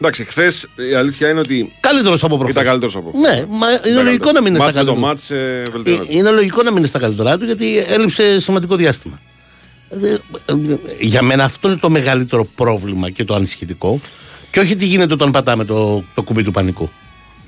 Εντάξει, 0.02 0.24
χθες 0.24 0.66
η 0.90 0.94
αλήθεια 0.94 1.28
είναι 1.28 1.40
ότι 1.40 1.72
Καλύτερος 1.80 2.24
από 2.24 2.34
προχθές. 2.36 2.50
ήταν 2.50 2.64
καλύτερος 2.64 2.96
από 2.96 3.12
Ναι, 3.18 3.44
μα 3.48 3.66
είναι 3.90 4.02
λογικό 4.02 4.32
να 4.32 4.42
μην 4.42 4.54
είναι 4.54 4.70
στα 4.70 4.72
Μάτς 4.72 4.76
με 4.76 4.84
το 4.84 4.86
καλύτερα. 4.94 5.06
μάτς 5.06 5.30
ε, 5.30 5.62
Ε, 5.66 5.70
βελτιώνεται. 5.70 6.16
Είναι 6.16 6.30
λογικό 6.30 6.62
να 6.62 6.68
μην 6.70 6.78
είναι 6.78 6.86
στα 6.86 6.98
καλύτερά 6.98 7.38
του 7.38 7.44
γιατί 7.44 7.78
έλειψε 7.88 8.40
σημαντικό 8.40 8.76
διάστημα. 8.76 9.20
Ε, 10.02 10.08
ε, 10.12 10.18
Για 11.00 11.22
μένα 11.22 11.44
αυτό 11.44 11.68
είναι 11.68 11.78
το 11.78 11.90
μεγαλύτερο 11.90 12.44
πρόβλημα 12.54 13.10
και 13.10 13.24
το 13.24 13.34
ανησυχητικό. 13.34 14.00
Και 14.50 14.60
όχι 14.60 14.74
τι 14.76 14.86
γίνεται 14.86 15.12
όταν 15.14 15.30
πατάμε 15.30 15.64
το, 15.64 16.04
το 16.14 16.22
κουμπί 16.22 16.42
του 16.42 16.50
πανικού. 16.50 16.90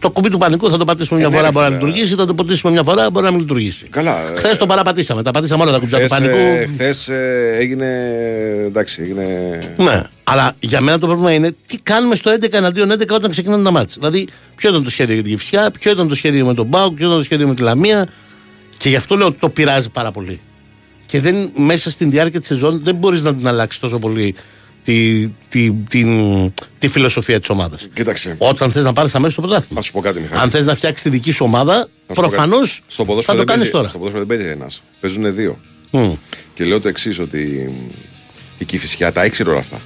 Το 0.03 0.11
κουμπί 0.11 0.29
του 0.29 0.39
πανικού 0.39 0.71
θα 0.71 0.77
το 0.77 0.85
πατήσουμε 0.85 1.21
μια 1.21 1.29
ναι, 1.29 1.35
φορά 1.35 1.47
ρε, 1.47 1.53
μπορεί 1.53 1.65
να 1.71 1.77
φίλε. 1.77 1.87
λειτουργήσει, 1.87 2.15
θα 2.15 2.27
το 2.27 2.35
πατήσουμε 2.35 2.73
μια 2.73 2.83
φορά 2.83 3.11
μπορεί 3.11 3.25
να 3.25 3.31
μην 3.31 3.41
λειτουργήσει. 3.41 3.87
Καλά, 3.87 4.33
ε, 4.33 4.37
Χθες 4.37 4.57
το 4.57 4.67
παραπατήσαμε. 4.67 5.23
Τα 5.23 5.31
πατήσαμε 5.31 5.63
όλα 5.63 5.73
τα 5.73 5.79
κουμπιά 5.79 6.01
του 6.01 6.07
πανικού. 6.09 6.37
Χθες 6.73 7.09
έγινε. 7.59 7.87
Εντάξει, 8.67 9.03
έγινε. 9.03 9.25
Ναι. 9.77 10.03
Αλλά 10.25 10.53
για 10.61 10.81
μένα 10.81 10.99
το 10.99 11.07
πρόβλημα 11.07 11.33
είναι 11.33 11.55
τι 11.67 11.77
κάνουμε 11.83 12.15
στο 12.15 12.33
11 12.33 12.53
εναντίον 12.53 12.93
11 12.93 13.09
όταν 13.11 13.31
ξεκινάνε 13.31 13.63
τα 13.65 13.71
μάτια. 13.71 13.95
Δηλαδή, 13.99 14.29
ποιο 14.57 14.71
ήταν 14.71 14.85
το 14.85 14.91
σχέδιο 14.91 15.15
για 15.15 15.23
την 15.23 15.33
Κυφσιά, 15.33 15.71
ποιο 15.71 15.91
ήταν 15.91 16.09
το 16.09 16.15
σχέδιο 16.15 16.47
με 16.47 16.55
τον 16.55 16.67
Μπάουκ, 16.67 16.95
ποιο 16.95 17.07
ήταν 17.07 17.19
το 17.19 17.25
σχέδιο 17.25 17.49
με 17.49 17.55
τη 17.55 17.63
Λαμία. 17.63 18.09
Και 18.77 18.89
γι' 18.89 18.97
αυτό 18.97 19.17
λέω 19.17 19.27
ότι 19.27 19.39
το 19.41 19.49
πειράζει 19.49 19.91
πάρα 19.91 20.11
πολύ. 20.11 20.41
Και 21.07 21.21
δεν, 21.21 21.51
μέσα 21.57 21.91
στην 21.91 22.11
διάρκεια 22.11 22.39
της 22.39 22.49
σεζόν 22.49 22.81
δεν 22.85 22.95
μπορείς 22.95 23.23
να 23.23 23.35
την 23.35 23.47
αλλάξεις 23.47 23.81
τόσο 23.81 23.99
πολύ 23.99 24.35
τη, 24.85 25.29
τη, 25.49 25.73
την, 25.73 26.09
τη 26.79 26.89
φιλοσοφία 26.89 27.41
της 27.41 27.49
ομάδας. 27.49 27.89
Κοίταξε. 27.93 28.35
Όταν 28.39 28.73
θες 28.73 28.85
να 28.85 28.93
πάρεις 28.93 29.15
αμέσως 29.15 29.35
το 29.35 29.41
πρωτάθλημα. 29.41 29.75
Να 29.75 29.81
σου 29.81 29.93
πω 29.93 30.01
κάτι, 30.01 30.21
Μιχάλη. 30.21 30.41
Αν 30.41 30.51
θες 30.51 30.67
να 30.67 30.75
φτιάξεις 30.75 31.03
τη 31.03 31.09
δική 31.11 31.31
σου 31.31 31.45
ομάδα, 31.45 31.75
Να 31.77 31.83
σου 31.85 31.89
πω 32.07 32.15
προφανώς 32.15 32.71
κάτι. 32.71 32.83
Στο 32.87 33.03
θα 33.03 33.09
ποδόσφαιρο 33.09 33.37
το 33.39 33.45
δεν 33.45 33.55
κάνεις 33.55 33.71
παίζει- 33.71 33.73
τώρα. 33.73 33.89
Στο 33.89 33.99
ποδόσφαιρο 33.99 34.25
δεν 34.27 34.37
παίζει 34.39 34.53
ένας. 34.53 34.83
Παίζουν 35.01 35.35
δύο. 35.35 35.59
Μμ. 35.91 36.13
Και 36.55 36.65
λέω 36.65 36.81
το 36.81 36.89
εξής, 36.89 37.19
ότι 37.19 37.73
η 38.59 38.65
Κυφυσιά 38.65 39.13
τα 39.13 39.25
ήξερε 39.25 39.51
όλα 39.51 39.59
αυτά. 39.59 39.81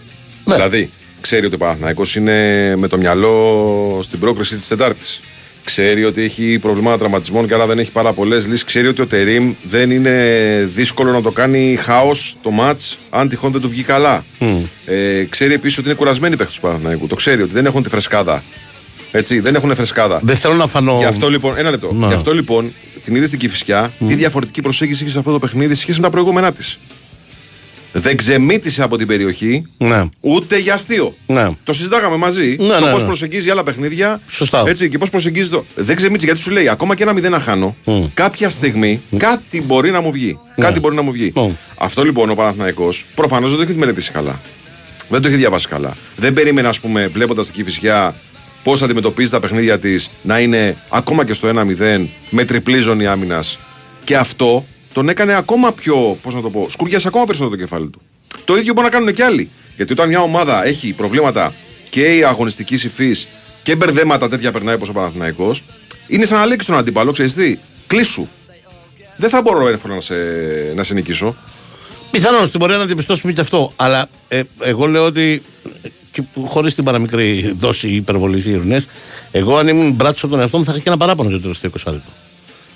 Ναι. 0.45 0.55
Δηλαδή, 0.55 0.91
ξέρει 1.21 1.47
ότι 1.47 1.55
ο 1.55 1.59
Παναθηναϊκός 1.59 2.17
είναι 2.17 2.77
με 2.77 2.89
το 2.89 2.97
μυαλό 2.97 4.01
στην 4.03 4.19
πρόκριση 4.19 4.57
της 4.57 4.69
Τετάρτης. 4.69 5.21
Ξέρει 5.67 6.05
ότι 6.05 6.23
έχει 6.23 6.59
προβλήματα 6.59 6.99
τραυματισμών 6.99 7.47
και 7.47 7.55
άρα 7.55 7.67
δεν 7.67 7.79
έχει 7.79 7.91
πάρα 7.91 8.13
πολλές 8.13 8.47
λύσεις. 8.47 8.65
Ξέρει 8.65 8.87
ότι 8.87 9.01
ο 9.01 9.07
Τερήμ 9.07 9.55
δεν 9.63 9.91
είναι 9.91 10.69
δύσκολο 10.75 11.13
να 11.13 11.23
το 11.23 11.31
κάνει 11.31 11.79
χάος 11.81 12.37
το 12.43 12.51
ματ 12.51 12.81
αν 13.11 13.29
τυχόν 13.29 13.53
δεν 13.53 13.61
του 13.61 13.69
βγει 13.69 13.83
καλά. 13.83 14.25
Ε, 14.85 15.25
ξέρει 15.29 15.55
επίσης 15.55 15.79
ότι 15.79 15.87
είναι 15.87 15.97
κουρασμένοι 15.97 16.35
οι 16.35 16.37
παίχτες 16.37 16.57
του 16.57 16.63
Παναθηναϊκού. 16.63 17.07
Το 17.07 17.15
ξέρει 17.15 17.43
ότι 17.43 17.53
δεν 17.53 17.67
έχουν 17.67 17.83
τη 17.83 17.89
φρεσκάδα. 17.89 18.43
Έτσι, 19.13 19.41
δεν 19.41 19.55
έχουν 19.55 19.75
φρεσκάδα. 19.75 20.21
Δεν 20.23 20.37
θέλω 20.37 20.55
να 20.55 20.67
φανώ. 20.67 20.97
Γι' 20.99 21.05
αυτό 21.05 21.31
λοιπόν, 21.31 21.59
ένα 21.59 21.71
λεπτό. 21.71 21.93
Ναι. 21.93 22.07
Γι' 22.07 22.15
αυτό 22.15 22.35
λοιπόν 22.35 22.73
την 23.05 23.15
είδες 23.15 23.29
στην 23.29 23.41
Κυφυσιά, 23.41 23.93
τι 24.07 24.15
διαφορετική 24.15 24.61
προσέγγιση 24.61 25.03
είχε 25.03 25.13
σε 25.13 25.19
αυτό 25.19 25.33
το 25.33 25.39
παιχνίδι 25.39 25.75
σε 25.75 25.81
σχέση 25.81 25.99
με 25.99 26.05
τα 26.05 26.11
προηγούμενά 26.11 26.53
της; 26.53 26.79
Δεν 27.99 28.17
ξεμήτησε 28.17 28.83
από 28.83 28.97
την 28.97 29.07
περιοχή 29.07 29.67
Ναι. 29.77 30.03
ούτε 30.21 30.59
για 30.59 30.75
αστείο. 30.75 31.15
Ναι. 31.27 31.49
Το 31.65 31.73
συζητάγαμε 31.73 32.17
μαζί. 32.17 32.57
Ναι, 32.61 32.75
το 32.75 32.85
ναι, 32.85 32.91
πώς 32.91 33.01
ναι. 33.01 33.07
προσεγγίζει 33.07 33.51
άλλα 33.51 33.63
παιχνίδια. 33.63 34.21
Σωστά. 34.27 34.63
Έτσι, 34.67 34.89
και 34.89 34.99
πώς 34.99 35.11
προσεγγίζει 35.11 35.49
το. 35.51 35.65
Δεν 35.75 35.97
ξεμήτησε 35.97 36.27
γιατί 36.27 36.41
σου 36.41 36.51
λέει 36.51 36.69
ακόμα 36.69 36.95
και 36.95 37.03
ένα 37.03 37.13
μηδέν 37.13 37.31
να 37.31 37.41
χάνω. 37.41 37.77
Κάποια 38.15 38.51
στιγμή 38.51 39.03
κάτι 39.17 39.63
μπορεί 39.63 39.91
να 39.91 40.01
μου 40.01 40.11
βγει. 40.11 40.39
Κάτι 40.57 40.81
μπορεί 40.81 40.95
να 40.95 41.03
μου 41.03 41.13
βγει. 41.13 41.33
Ναι. 41.35 41.51
Αυτό 41.79 42.05
λοιπόν 42.05 42.31
ο 42.31 42.35
Παναθηναϊκός 42.35 43.05
προφανώς 43.15 43.51
δεν 43.51 43.59
το 43.59 43.71
έχει 43.71 43.79
μελετήσει 43.79 44.11
καλά. 44.11 44.41
Δεν 45.09 45.23
το 45.23 45.29
έχει 45.29 45.37
διαβάσει 45.37 45.69
καλά. 45.69 45.97
Δεν 46.17 46.33
περίμενε, 46.33 46.69
ας 46.69 46.81
πούμε, 46.81 47.09
βλέποντας 47.09 47.47
την 47.47 47.55
Κυφυσιά 47.55 48.15
πώς 48.63 48.83
αντιμετωπίζει 48.83 49.31
τα 49.31 49.41
παιχνίδια 49.41 49.79
της 49.79 50.11
να 50.23 50.39
είναι 50.39 50.77
ακόμα 50.89 51.25
και 51.25 51.33
στο 51.33 51.49
1-0 51.49 52.07
με 52.31 52.45
τριπλή 52.45 52.79
ζώνη 52.79 53.07
άμυνας. 53.07 53.59
Και 54.05 54.17
αυτό 54.17 54.67
τον 54.97 55.09
έκανε 55.09 55.35
ακόμα 55.35 55.73
πιο, 55.73 56.19
πώς 56.23 56.35
να 56.35 56.41
το 56.41 56.51
πω, 56.51 56.67
σκουριάσει 56.71 57.07
ακόμα 57.09 57.25
περισσότερο 57.25 57.57
το 57.57 57.63
κεφάλι 57.63 57.89
του. 57.89 58.01
Το 58.45 58.57
ίδιο 58.57 58.73
μπορεί 58.73 58.87
να 58.87 58.93
κάνουν 58.93 59.15
και 59.15 59.25
άλλοι. 59.25 59.51
Γιατί 59.77 59.93
όταν 59.93 60.09
μια 60.09 60.21
ομάδα 60.21 60.67
έχει 60.67 60.93
προβλήματα 60.93 61.55
και 61.91 62.17
η 62.17 62.25
αγωνιστική 62.25 62.75
υφής 62.75 63.29
και 63.63 63.77
μπερδέματα 63.77 64.29
τέτοια 64.29 64.53
περνάει 64.53 64.75
όπως 64.75 64.89
ο 64.89 64.93
Παναθηναϊκός, 64.93 65.63
είναι 66.07 66.25
σαν 66.25 66.39
να 66.39 66.47
λέξει 66.47 66.67
τον 66.67 66.77
αντίπαλο, 66.77 67.13
ξέρεις 67.13 67.35
τι, 67.35 67.59
κλείσου. 67.87 68.27
Δεν 69.17 69.31
θα 69.31 69.43
μπορώ 69.43 69.69
εύκολα 69.69 69.95
να 69.95 70.01
σε, 70.01 70.15
να 70.75 70.83
σε 70.83 70.95
νικήσω. 70.95 71.37
Πιθανόν 72.11 72.47
στην 72.47 72.61
πορεία 72.61 72.77
να 72.77 72.85
διαπιστώσουμε 72.85 73.33
και 73.33 73.41
αυτό. 73.41 73.73
Αλλά 73.77 74.09
ε, 74.29 74.43
εγώ 74.61 74.87
λέω 74.87 75.05
ότι. 75.05 75.43
Χωρίς 76.47 76.75
την 76.75 76.85
παραμικρή 76.85 77.55
δόση 77.59 77.89
υπερβολής 77.89 78.47
ήρωνε, 78.47 78.85
εγώ 79.31 79.57
αν 79.57 79.69
ήμουν 79.69 79.93
μπράτσο 79.93 80.27
από 80.27 80.35
τον 80.35 80.43
εαυτό 80.43 80.59
μου 80.59 80.65
θα 80.65 80.71
είχα 80.73 80.81
και 80.81 80.89
ένα 80.89 80.97
παράπονο 80.97 81.29
για 81.29 81.39
το 81.39 81.43
τελευταίο 81.43 81.71
20 81.71 81.93
λεπτό. 81.93 82.11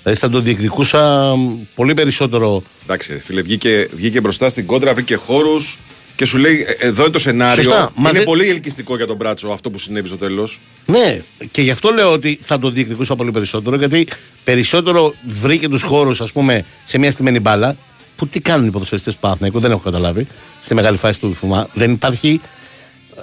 Δηλαδή 0.03 0.19
θα 0.19 0.29
το 0.29 0.39
διεκδικούσα 0.39 1.33
μ, 1.35 1.57
πολύ 1.75 1.93
περισσότερο. 1.93 2.63
Εντάξει, 2.83 3.13
ρε 3.13 3.19
φίλε, 3.19 3.41
βγήκε, 3.41 3.89
βγήκε 3.93 4.21
μπροστά 4.21 4.49
στην 4.49 4.65
κόντρα, 4.65 4.93
βρήκε 4.93 5.15
χώρους 5.15 5.77
και 6.15 6.25
σου 6.25 6.37
λέει: 6.37 6.65
«Ε, 6.79 6.87
Εδώ 6.87 7.01
είναι 7.01 7.11
το 7.11 7.19
σενάριο. 7.19 7.63
Σωστά, 7.63 7.91
μα 7.95 8.09
είναι 8.09 8.17
δεν- 8.17 8.27
πολύ 8.27 8.49
ελκυστικό 8.49 8.95
για 8.95 9.07
τον 9.07 9.15
Μπράτσο 9.15 9.47
αυτό 9.47 9.69
που 9.69 9.77
συνέβη 9.77 10.07
στο 10.07 10.17
τέλος. 10.17 10.59
Ναι, 10.85 11.21
και 11.51 11.61
γι' 11.61 11.71
αυτό 11.71 11.89
λέω 11.89 12.11
ότι 12.11 12.39
θα 12.41 12.59
το 12.59 12.69
διεκδικούσα 12.69 13.15
πολύ 13.15 13.31
περισσότερο, 13.31 13.75
γιατί 13.75 14.07
περισσότερο 14.43 15.13
βρήκε 15.27 15.67
τους 15.67 15.81
χώρους, 15.81 16.21
ας 16.21 16.31
πούμε, 16.31 16.65
σε 16.85 16.97
μια 16.97 17.11
στημένη 17.11 17.39
μπάλα. 17.39 17.75
Που 18.15 18.27
τι 18.27 18.39
κάνουν 18.39 18.67
οι 18.67 18.71
ποδοσφαιριστές 18.71 19.13
του 19.13 19.19
Παναθηναϊκού, 19.19 19.59
δεν 19.59 19.71
έχω 19.71 19.79
καταλάβει. 19.79 20.27
Στη 20.63 20.73
μεγάλη 20.73 20.97
φάση 20.97 21.19
του 21.19 21.33
Φουμά. 21.33 21.67
Δεν 21.73 21.91
υπάρχει 21.91 22.41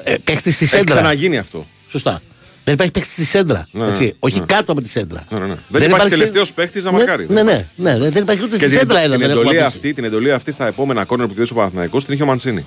ε, 0.05 0.15
παίχτης 0.25 0.55
στη 0.55 0.65
Έχει 0.65 0.75
σέντρα. 0.77 0.95
ξαναγίνει 0.95 1.39
αυτό. 1.39 1.67
Σωστά. 1.89 2.23
Δεν 2.69 2.77
υπάρχει 2.77 2.93
παίχτη 2.93 3.11
στη 3.13 3.25
σέντρα. 3.25 3.69
Ναι, 3.73 3.87
έτσι, 3.87 4.03
ναι, 4.05 4.11
όχι 4.19 4.39
ναι. 4.39 4.45
κάτω 4.47 4.73
από 4.73 4.81
τη 4.81 4.89
σέντρα. 4.89 5.25
Ναι, 5.31 5.39
ναι, 5.39 5.47
ναι. 5.47 5.55
Δεν 5.69 5.83
υπάρχει 5.91 6.09
τελευταίος 6.11 6.53
παίκτης 6.53 6.85
να 6.85 6.91
Ναι, 6.91 6.97
μαρκάρει. 6.97 7.27
Ναι, 7.29 7.43
ναι, 7.43 7.67
ναι, 7.77 7.99
δεν 7.99 8.23
υπάρχει 8.23 8.43
ούτε 8.43 8.57
Και 8.57 8.65
στη 8.65 8.69
την, 8.69 8.79
σέντρα 8.79 8.99
ένα. 8.99 9.11
την, 9.11 9.21
δεν 9.21 9.31
εντολή 9.31 9.47
έχουμε 9.49 9.61
αφήσει. 9.61 9.77
αυτή, 9.77 9.93
την 9.93 10.05
εντολή 10.05 10.33
αυτή 10.33 10.53
στα 10.53 10.67
επόμενα 10.67 11.05
κόρνερ 11.05 11.27
που 11.27 11.33
κερδίσει 11.33 11.53
ο 11.53 11.57
Παναθηναϊκός 11.57 12.05
την 12.05 12.15
είχε 12.15 12.23
ο 12.23 12.27
Μαντσίνη. 12.27 12.67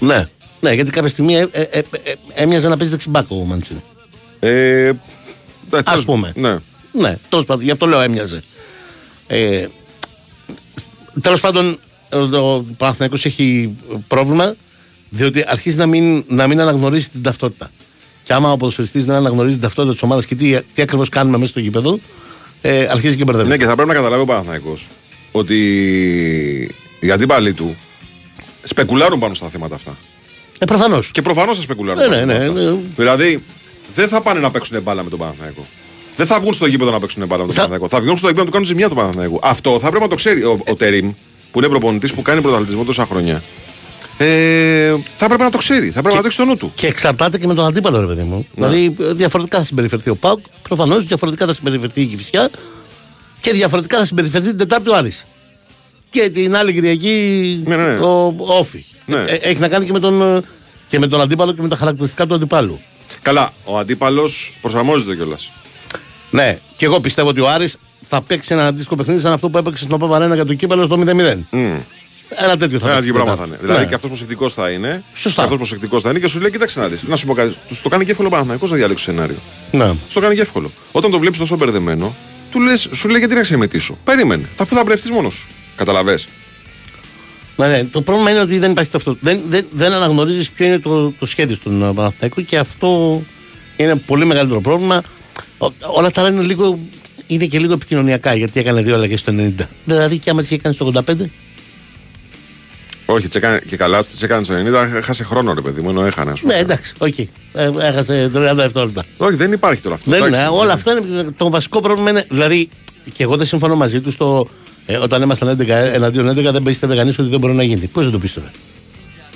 Ναι, 0.00 0.28
ναι, 0.60 0.72
γιατί 0.72 0.90
κάποια 0.90 1.08
στιγμή 1.10 1.34
ε, 1.34 1.46
ε, 1.50 1.62
ε, 1.62 1.78
ε, 1.78 1.82
έμοιαζε 2.34 2.68
να 2.68 2.76
παίζει 2.76 2.92
δεξιμπάκο 2.92 3.36
ο 3.36 3.44
Μαντσίνη. 3.44 3.82
Ε, 4.40 4.92
ναι, 5.70 5.82
τέλος- 5.82 6.04
πούμε. 6.04 6.32
Ναι. 6.36 6.56
Ναι, 6.92 7.16
τέλος 7.28 7.44
πάντων, 7.44 7.64
γι' 7.64 7.70
αυτό 7.70 7.86
λέω 7.86 8.00
έμοιαζε. 8.00 8.42
Ε, 9.26 9.66
τέλος 11.20 11.40
πάντων, 11.40 11.78
ο 12.42 12.62
Παναθηναϊκός 12.76 13.24
έχει 13.24 13.76
πρόβλημα 14.08 14.54
διότι 15.08 15.44
αρχίζει 15.46 15.76
να 15.76 15.86
μην, 15.86 16.24
να 16.28 16.46
μην 16.46 16.60
αναγνωρίζει 16.60 17.08
την 17.08 17.22
ταυτότητα. 17.22 17.70
Και 18.30 18.36
άμα 18.36 18.52
ο 18.52 18.56
ποδοσφαιριστής 18.56 19.04
δεν 19.04 19.14
αναγνωρίζει 19.16 19.54
την 19.54 19.62
ταυτότητα 19.62 19.92
της 19.94 20.02
ομάδας 20.02 20.26
και 20.26 20.34
τι, 20.34 20.58
τι 20.74 20.82
ακριβώς 20.82 21.08
κάνουμε 21.08 21.38
μέσα 21.38 21.50
στο 21.50 21.60
γήπεδο, 21.60 21.98
ε, 22.62 22.86
αρχίζει 22.90 23.16
και 23.16 23.24
μπερδεύει. 23.24 23.48
ναι, 23.48 23.56
και 23.56 23.64
θα 23.66 23.74
πρέπει 23.74 23.88
να 23.88 23.94
καταλάβει 23.94 24.22
ο 24.22 24.24
Παναθηναϊκός 24.24 24.86
ότι 25.32 25.56
οι 27.00 27.10
αντίπαλοι 27.10 27.52
του 27.52 27.76
σπεκουλάρουν 28.62 29.18
πάνω 29.18 29.34
στα 29.34 29.48
θέματα 29.48 29.74
αυτά. 29.74 29.96
Ε, 30.58 30.64
προφανώς. 30.64 31.10
Και 31.10 31.22
προφανώς 31.22 31.56
θα 31.56 31.62
σπεκουλάρουν. 31.62 32.02
Ναι, 32.02 32.08
πάνω 32.08 32.24
ναι, 32.26 32.32
στα 32.32 32.38
ναι, 32.38 32.44
θέματα 32.44 32.60
αυτά. 32.60 32.72
ναι. 32.74 32.80
Δηλαδή, 32.96 33.42
δεν 33.94 34.08
θα 34.08 34.20
πάνε 34.20 34.40
να 34.40 34.50
παίξουν 34.50 34.82
μπάλα 34.82 35.02
με 35.02 35.10
τον 35.10 35.18
Παναθηναϊκό. 35.18 35.66
Δεν 36.16 36.26
θα 36.26 36.40
βγουν 36.40 36.52
στο 36.54 36.66
γήπεδο 36.66 36.90
να 36.90 37.00
παίξουν 37.00 37.26
μπάλα 37.26 37.40
με 37.40 37.46
τον 37.46 37.54
Θα- 37.56 37.60
Παναθηναϊκό. 37.62 37.96
Θα 37.96 38.00
βγουν 38.02 38.16
στο 38.16 38.26
γήπεδο 38.26 38.40
να 38.44 38.46
του 38.50 38.52
κάνουν 38.52 38.66
ζημιά 38.66 38.88
του 38.88 38.94
Παναθηναϊκού. 38.94 39.38
Αυτό 39.42 39.70
θα 39.80 39.88
πρέπει 39.88 40.02
να 40.02 40.08
το 40.08 40.14
ξέρει 40.14 40.42
ο, 40.44 40.60
ο 40.68 40.74
Τερήμ, 40.74 41.12
που 41.50 41.58
είναι 41.58 41.68
προπονητής 41.68 42.12
που 42.12 42.22
κάνει 42.22 42.40
πρωταθλητισμό 42.40 42.84
τόσα 42.84 43.06
χρόνια. 43.06 43.42
Ε, 44.22 44.96
θα 45.16 45.26
πρέπει 45.26 45.42
να 45.42 45.50
το 45.50 45.58
ξέρει. 45.58 45.90
Θα 45.90 46.00
πρέπει 46.00 46.14
να 46.14 46.20
το 46.20 46.26
έχει 46.26 46.34
στο 46.34 46.44
νου 46.44 46.56
του. 46.56 46.72
Και 46.74 46.86
εξαρτάται 46.86 47.38
και 47.38 47.46
με 47.46 47.54
τον 47.54 47.66
αντίπαλο, 47.66 48.00
ρε 48.00 48.06
παιδί 48.06 48.22
μου. 48.22 48.46
Ναι. 48.54 48.68
Δηλαδή, 48.68 48.94
ε, 49.00 49.12
διαφορετικά 49.12 49.58
θα 49.58 49.64
συμπεριφερθεί 49.64 50.10
ο 50.10 50.16
Πάουκ, 50.16 50.38
προφανώς 50.62 51.06
διαφορετικά 51.06 51.46
θα 51.46 51.54
συμπεριφερθεί 51.54 52.00
η 52.00 52.06
Κυφυσιά 52.06 52.50
και 53.40 53.52
διαφορετικά 53.52 53.98
θα 53.98 54.04
συμπεριφερθεί 54.04 54.48
την 54.48 54.56
Τετάρτη 54.56 54.90
ο 54.90 54.96
Άρης. 54.96 55.26
Και 56.10 56.30
την 56.30 56.56
άλλη 56.56 56.72
Κυριακή 56.72 57.62
Ναι, 57.64 57.76
ναι, 57.76 57.92
ναι. 57.92 57.98
ο 57.98 58.34
ο 58.38 58.56
Όφη. 58.58 58.84
Ναι. 59.06 59.16
Ε, 59.16 59.34
έχει 59.34 59.60
να 59.60 59.68
κάνει 59.68 59.84
και 59.84 59.92
με, 59.92 60.00
τον, 60.00 60.22
ε, 60.22 60.40
και 60.88 60.98
με 60.98 61.06
τον 61.06 61.20
αντίπαλο 61.20 61.52
και 61.52 61.62
με 61.62 61.68
τα 61.68 61.76
χαρακτηριστικά 61.76 62.26
του 62.26 62.34
αντιπάλου. 62.34 62.80
Καλά, 63.22 63.52
ο 63.64 63.78
αντίπαλος 63.78 64.52
προσαρμόζεται 64.60 65.14
κιόλας. 65.16 65.50
Ναι, 66.30 66.58
και 66.76 66.84
εγώ 66.84 67.00
πιστεύω 67.00 67.28
ότι 67.28 67.40
ο 67.40 67.48
Άρης 67.48 67.76
θα 68.08 68.22
παίξει 68.22 68.52
ένα 68.52 68.66
αντίστοιχο 68.66 68.96
παιχνίδι 68.96 69.20
σαν 69.20 69.32
αυτό 69.32 69.48
που 69.48 69.58
έπαιξε 69.58 69.82
στην 69.82 69.94
Οπαβαρένα 69.94 70.34
για 70.34 70.44
το 70.44 70.54
κύπελο 70.54 70.84
στο 70.84 71.02
0-0. 71.06 71.36
Ένα 72.36 72.56
τέτοιο 72.56 72.78
θα 72.78 72.86
Ένα 72.86 72.94
παίξει. 72.94 73.10
τέτοιο 73.10 73.12
πράγμα 73.24 73.30
την 73.32 73.40
θα 73.40 73.46
είναι. 73.46 73.56
Τετάρτη. 73.56 73.64
Δηλαδή 73.64 73.82
Ναι. 73.82 73.88
και 73.88 73.94
αυτός 73.94 74.10
προσεκτικός 74.10 74.54
θα 74.54 74.70
είναι. 74.70 75.02
Σωστά. 75.14 75.42
Αυτός 75.42 75.56
προσεκτικός 75.56 76.02
θα 76.02 76.10
είναι 76.10 76.18
και 76.18 76.28
σου 76.28 76.40
λέει: 76.40 76.50
Κοίταξε 76.50 76.80
να 76.80 76.88
δεις. 76.88 77.02
Να 77.02 77.16
σου 77.16 77.26
πω 77.26 77.34
κάτι. 77.34 77.54
Τους 77.68 77.80
το 77.82 77.88
κάνει 77.88 78.04
και 78.04 78.10
εύκολο 78.10 78.28
ο 78.28 78.30
Παναθηναϊκός 78.30 78.70
να 78.70 78.76
διαλέξει 78.76 79.04
σενάριο. 79.04 79.36
Ναι. 79.70 79.86
Σου 79.86 80.14
το 80.14 80.20
κάνει 80.20 80.34
και 80.34 80.40
εύκολο. 80.40 80.70
Όταν 80.92 81.10
το 81.10 81.18
βλέπεις 81.18 81.38
τόσο 81.38 81.56
μπερδεμένο, 81.56 82.14
του 82.50 82.60
λες, 82.60 82.88
σου 82.92 83.08
λέει 83.08 83.18
γιατί 83.18 83.34
να 83.34 83.40
ξεμετήσω; 83.40 83.98
Περίμενε. 84.04 84.48
Θα 84.54 84.62
αφού 84.62 84.74
θα 84.74 84.82
μπερδευτεί 84.84 85.12
μόνος 85.12 85.34
σου. 85.34 85.46
Καταλαβέ. 85.76 86.18
Ναι, 87.56 87.66
ναι. 87.66 87.84
Το 87.84 88.00
πρόβλημα 88.02 88.30
είναι 88.30 88.40
ότι 88.40 88.58
δεν 88.58 88.70
υπάρχει 88.70 88.90
ταυτότητα. 88.90 89.30
Δεν, 89.30 89.40
δεν, 89.48 89.66
δεν 89.72 89.92
αναγνωρίζεις 89.92 90.50
ποιο 90.50 90.66
είναι 90.66 90.78
το, 90.78 91.10
το 91.10 91.26
σχέδιο 91.26 91.56
στον 91.56 91.82
ε, 91.82 91.92
Παναθηναϊκό 91.92 92.40
και 92.42 92.58
αυτό 92.58 93.22
είναι 93.76 93.94
πολύ 93.94 94.24
μεγαλύτερο 94.24 94.60
πρόβλημα. 94.60 95.02
Ο- 95.58 95.72
όλα 95.78 96.10
τα 96.10 96.20
άλλα 96.20 96.30
είναι 96.30 96.42
λίγο. 96.42 96.78
Είναι 97.26 97.46
και 97.46 97.58
λίγο 97.58 97.72
επικοινωνιακά 97.72 98.34
γιατί 98.34 98.60
έκανε 98.60 98.82
δύο 98.82 98.94
αλλαγές 98.94 99.20
στο 99.20 99.32
90. 99.36 99.52
Δηλαδή 99.84 100.18
και 100.18 100.30
άμα 100.30 100.40
τις 100.40 100.50
είχε 100.50 100.60
κάνει 100.60 100.74
στο 100.74 100.92
85. 100.94 101.14
Όχι, 103.12 103.28
τσεκάνε, 103.28 103.60
και 103.66 103.76
καλά, 103.76 104.02
τι 104.02 104.08
έκανε 104.22 104.44
στο 104.44 104.54
90, 104.98 105.00
χάσε 105.02 105.24
χρόνο 105.24 105.54
ρε 105.54 105.60
παιδί 105.60 105.80
μου, 105.80 105.88
ενώ 105.90 106.04
έχανε. 106.04 106.30
ας 106.30 106.40
πούμε. 106.40 106.54
Ναι, 106.54 106.58
εντάξει, 106.60 106.92
οκ. 106.98 107.18
Ε, 107.18 107.28
έχασε 107.80 108.30
30 108.34 108.52
δευτερόλεπτα. 108.54 109.04
Όχι, 109.16 109.36
δεν 109.36 109.52
υπάρχει 109.52 109.82
τώρα 109.82 109.94
αυτό. 109.94 110.10
Δεν 110.10 110.22
εντάξει. 110.22 110.40
είναι, 110.40 110.48
όλα 110.52 110.72
αυτά 110.72 110.92
είναι. 110.92 111.26
Το 111.36 111.50
βασικό 111.50 111.80
πρόβλημα 111.80 112.10
είναι. 112.10 112.24
Δηλαδή, 112.28 112.68
και 113.12 113.22
εγώ 113.22 113.36
δεν 113.36 113.46
συμφωνώ 113.46 113.74
μαζί 113.76 114.00
τους 114.00 114.12
στο. 114.12 114.46
Ε, 114.86 114.96
όταν 114.96 115.22
ήμασταν 115.22 115.58
11 115.60 115.68
εναντίον 115.68 116.28
11, 116.30 116.52
δεν 116.52 116.62
πίστευε 116.62 116.96
κανείς 116.96 117.18
ότι 117.18 117.28
δεν 117.28 117.38
μπορεί 117.38 117.52
να 117.54 117.62
γίνει. 117.62 117.86
Πώς 117.86 118.02
δεν 118.02 118.12
το 118.12 118.18
πίστευε. 118.18 118.50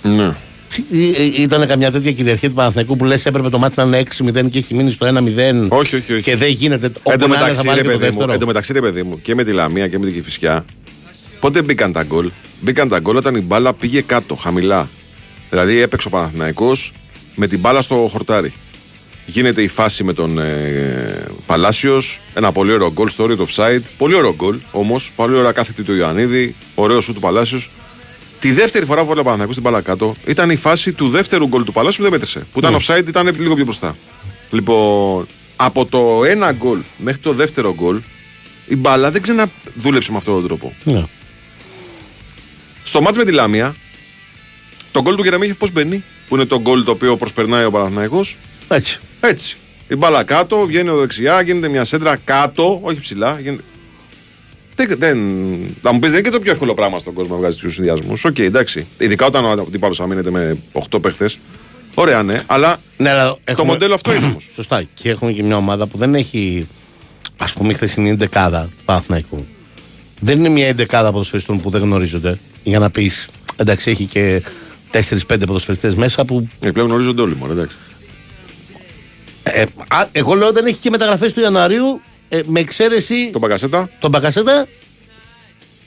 Ναι. 0.02 0.34
Ήταν 1.38 1.66
καμιά 1.66 1.90
τέτοια 1.90 2.12
κυριαρχία 2.12 2.48
του 2.48 2.54
Παναθηναϊκού 2.54 2.96
που 2.96 3.04
λες 3.04 3.26
έπρεπε 3.26 3.48
το 3.48 3.58
ματς 3.58 3.76
να 3.76 3.82
είναι 3.84 4.02
6-0 4.18 4.50
και 4.50 4.58
έχει 4.58 4.74
μείνει 4.74 4.90
στο 4.90 5.06
1-0. 5.06 5.66
Όχι, 5.68 5.96
όχι, 5.96 6.12
όχι. 6.12 6.22
Και 6.22 6.36
δεν 6.36 6.48
γίνεται. 6.50 6.86
Εν 6.86 6.92
Όπου 7.02 7.18
τω 7.18 7.26
να 7.26 7.34
είναι 7.34 7.44
μεταξύ, 7.46 7.54
θα 7.56 7.62
ρε 7.62 7.68
βάλει 7.68 7.80
και 7.82 7.88
το 7.92 7.98
παιδί 7.98 8.04
μου, 8.04 8.16
δεύτερο. 8.16 8.32
εν 8.32 8.38
τω 8.38 8.46
μεταξύ, 8.46 8.72
ρε 8.72 8.80
παιδί 8.80 9.02
μου, 9.02 9.20
και 9.20 9.34
με 9.34 9.44
τη 9.44 9.52
Λαμία 9.52 9.88
και 9.88 9.98
με 9.98 10.04
την 10.04 10.14
Κηφισιά, 10.14 10.64
πότε 11.44 11.62
μπήκαν 11.62 11.92
τα 11.92 12.02
γκολ; 12.02 12.30
Μπήκαν 12.60 12.88
τα 12.88 12.98
γκολ 12.98 13.16
όταν 13.16 13.34
η 13.34 13.40
μπάλα 13.40 13.72
πήγε 13.72 14.00
κάτω, 14.00 14.34
χαμηλά. 14.34 14.88
Δηλαδή 15.50 15.80
έπαιξε 15.80 16.08
ο 16.08 16.10
Παναθηναϊκός 16.10 16.92
με 17.34 17.46
την 17.46 17.58
μπάλα 17.58 17.82
στο 17.82 18.06
χορτάρι. 18.10 18.52
γίνεται 19.26 19.62
η 19.62 19.68
φάση 19.68 20.04
με 20.04 20.12
τον 20.12 20.38
ε, 20.38 21.24
Παλάσιος. 21.46 22.20
Ένα 22.34 22.52
πολύ 22.52 22.72
ωραίο 22.72 22.92
γκολ 22.92 23.08
στο 23.08 23.22
όριο 23.22 23.36
του 23.36 23.46
offside. 23.48 23.80
Πολύ 23.98 24.14
ωραίο 24.14 24.34
γκολ 24.34 24.58
όμως. 24.70 25.12
Πολύ 25.16 25.36
ωραία 25.36 25.52
κάθετη 25.52 25.82
του 25.82 25.94
Ιωαννίδη. 25.94 26.54
Ωραίο 26.74 27.00
σου 27.00 27.12
του 27.14 27.20
Παλάσιος. 27.20 27.70
Τη 28.38 28.52
δεύτερη 28.52 28.84
φορά 28.84 28.98
που 28.98 29.04
έβαλε 29.04 29.20
ο 29.20 29.24
Παναθηναϊκός 29.24 29.56
στην 29.56 29.70
μπάλα 29.70 29.82
κάτω 29.82 30.16
ήταν 30.26 30.50
η 30.50 30.56
φάση 30.56 30.92
του 30.92 31.08
δεύτερου 31.08 31.46
γκολ 31.46 31.64
του 31.64 31.72
Παλάσιου 31.72 31.96
που 32.04 32.10
δεν 32.10 32.12
μέτρησε. 32.20 32.46
Που 32.52 32.58
ήταν 32.58 32.72
Ναι. 32.72 32.78
offside, 32.86 33.08
ήταν 33.08 33.34
λίγο 33.38 33.54
πιο 33.54 33.64
μπροστά. 33.64 33.96
Λοιπόν, 34.50 35.26
από 35.56 35.86
το 35.86 36.24
ένα 36.24 36.52
γκολ 36.52 36.78
μέχρι 36.96 37.20
το 37.20 37.32
δεύτερο 37.32 37.74
γκολ 37.74 38.00
η 38.66 38.76
μπάλα 38.76 39.10
δεν 39.10 39.22
ξαναδούλεψε 39.22 40.10
με 40.10 40.16
αυτόν 40.16 40.34
τον 40.34 40.44
τρόπο. 40.46 40.74
Ναι. 40.84 41.04
Στο 42.84 43.00
ματς 43.00 43.16
με 43.16 43.24
τη 43.24 43.32
Λάμια, 43.32 43.76
το 44.92 45.00
γκολ 45.02 45.14
του 45.14 45.22
Γερεμέγιεφ 45.22 45.56
πώς 45.56 45.72
μπαίνει, 45.72 46.04
που 46.28 46.34
είναι 46.34 46.44
το 46.44 46.60
γκολ 46.60 46.82
το 46.84 46.90
οποίο 46.90 47.16
προσπερνάει 47.16 47.64
ο 47.64 47.70
Παναθηναϊκός 47.70 48.36
Έτσι. 48.68 48.98
έτσι. 49.20 49.56
Η 49.88 49.96
μπάλα 49.96 50.22
κάτω, 50.24 50.66
βγαίνει 50.66 50.96
δεξιά, 50.96 51.40
γίνεται 51.40 51.68
μια 51.68 51.84
σέντρα 51.84 52.16
κάτω, 52.24 52.78
όχι 52.82 53.00
ψηλά. 53.00 53.38
Γίνεται... 53.40 53.62
Δεν, 54.74 54.88
δεν... 54.98 55.18
Θα 55.82 55.92
μου 55.92 55.98
πεις, 55.98 56.10
δεν 56.10 56.18
είναι 56.18 56.28
και 56.28 56.34
το 56.36 56.40
πιο 56.40 56.52
εύκολο 56.52 56.74
πράγμα 56.74 56.98
στον 56.98 57.12
κόσμο 57.14 57.34
να 57.34 57.40
βγάζει 57.40 57.58
τους 57.58 57.70
συνδυασμούς. 57.70 58.24
Οκ, 58.24 58.38
εντάξει. 58.38 58.86
Ειδικά 58.98 59.26
όταν 59.26 59.44
ο 59.44 59.50
αντίπαλος 59.50 59.98
αμύνεται 60.02 60.30
με 60.30 60.56
8 60.90 61.00
παίχτες. 61.02 61.38
Ωραία, 61.94 62.22
ναι, 62.22 62.40
αλλά 62.46 62.76
Ναι, 62.96 63.10
αλλά 63.10 63.36
έχουμε- 63.44 63.66
μοντέλο 63.72 63.94
αυτό 63.94 64.14
είναι 64.14 64.26
όμως. 64.26 64.48
Σωστά. 64.56 64.84
Και 64.94 65.10
έχουμε 65.10 65.32
και 65.32 65.42
μια 65.42 65.56
ομάδα 65.56 65.86
που 65.86 65.98
δεν 65.98 66.14
έχει, 66.14 66.66
ας 67.36 67.52
πούμε, 67.52 67.70
η 67.70 67.74
χθεσινή 67.74 68.12
δεκάδα 68.12 68.62
του 68.78 68.84
Παναθηναϊκού. 68.84 69.46
Δεν 70.20 70.38
είναι 70.38 70.48
μια 70.48 70.72
δεκάδα 70.74 71.12
ποδοσφαιριστών 71.12 71.60
που 71.60 71.70
δεν 71.70 71.80
γνωρίζονται. 71.80 72.38
Για 72.64 72.78
να 72.78 72.90
πεις, 72.90 73.28
εντάξει, 73.56 73.90
έχει 73.90 74.04
και 74.04 74.42
4-5 74.92 75.42
ποδοσφαιριστές 75.46 75.94
μέσα 75.94 76.24
που. 76.24 76.48
ε, 76.60 76.70
πλέον 76.70 76.88
γνωρίζονται 76.88 77.22
όλοι 77.22 77.36
μόνο, 77.36 77.52
εντάξει. 77.52 77.76
Ε, 79.42 79.64
α, 79.88 80.06
εγώ 80.12 80.34
λέω 80.34 80.52
δεν 80.52 80.66
έχει 80.66 80.78
και 80.80 80.90
μεταγραφές 80.90 81.32
του 81.32 81.40
Ιανουαρίου 81.40 82.00
ε, 82.28 82.40
με 82.46 82.60
εξαίρεση 82.60 83.30
Τον 83.32 83.40
Παγκασέτα, 83.40 83.90
τον 84.00 84.10
Μπακασέτα 84.10 84.66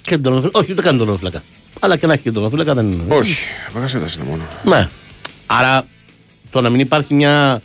και 0.02 0.18
τον 0.18 0.32
Ονοφυλάκα. 0.32 0.60
Όχι, 0.60 0.72
ούτε 0.72 0.82
καν 0.82 0.98
τον 0.98 1.08
Ονοφυλάκα. 1.08 1.44
Αλλά 1.80 1.98
και 1.98 2.08
να 2.08 2.14
έχει 2.14 2.24
και 2.24 2.32
τον 2.32 2.42
Ονοφυλάκα 2.42 2.74
δεν 2.74 2.92
είναι. 2.92 3.16
όχι. 3.16 3.36
Παγκασέτα 3.74 4.08
είναι 4.16 4.24
μόνο. 4.30 4.44
Ναι. 4.64 4.90
Άρα 5.46 5.88
το 6.50 6.62
να 6.62 6.70
μην 6.70 6.80
υπάρχει 6.80 7.14
μια, 7.14 7.62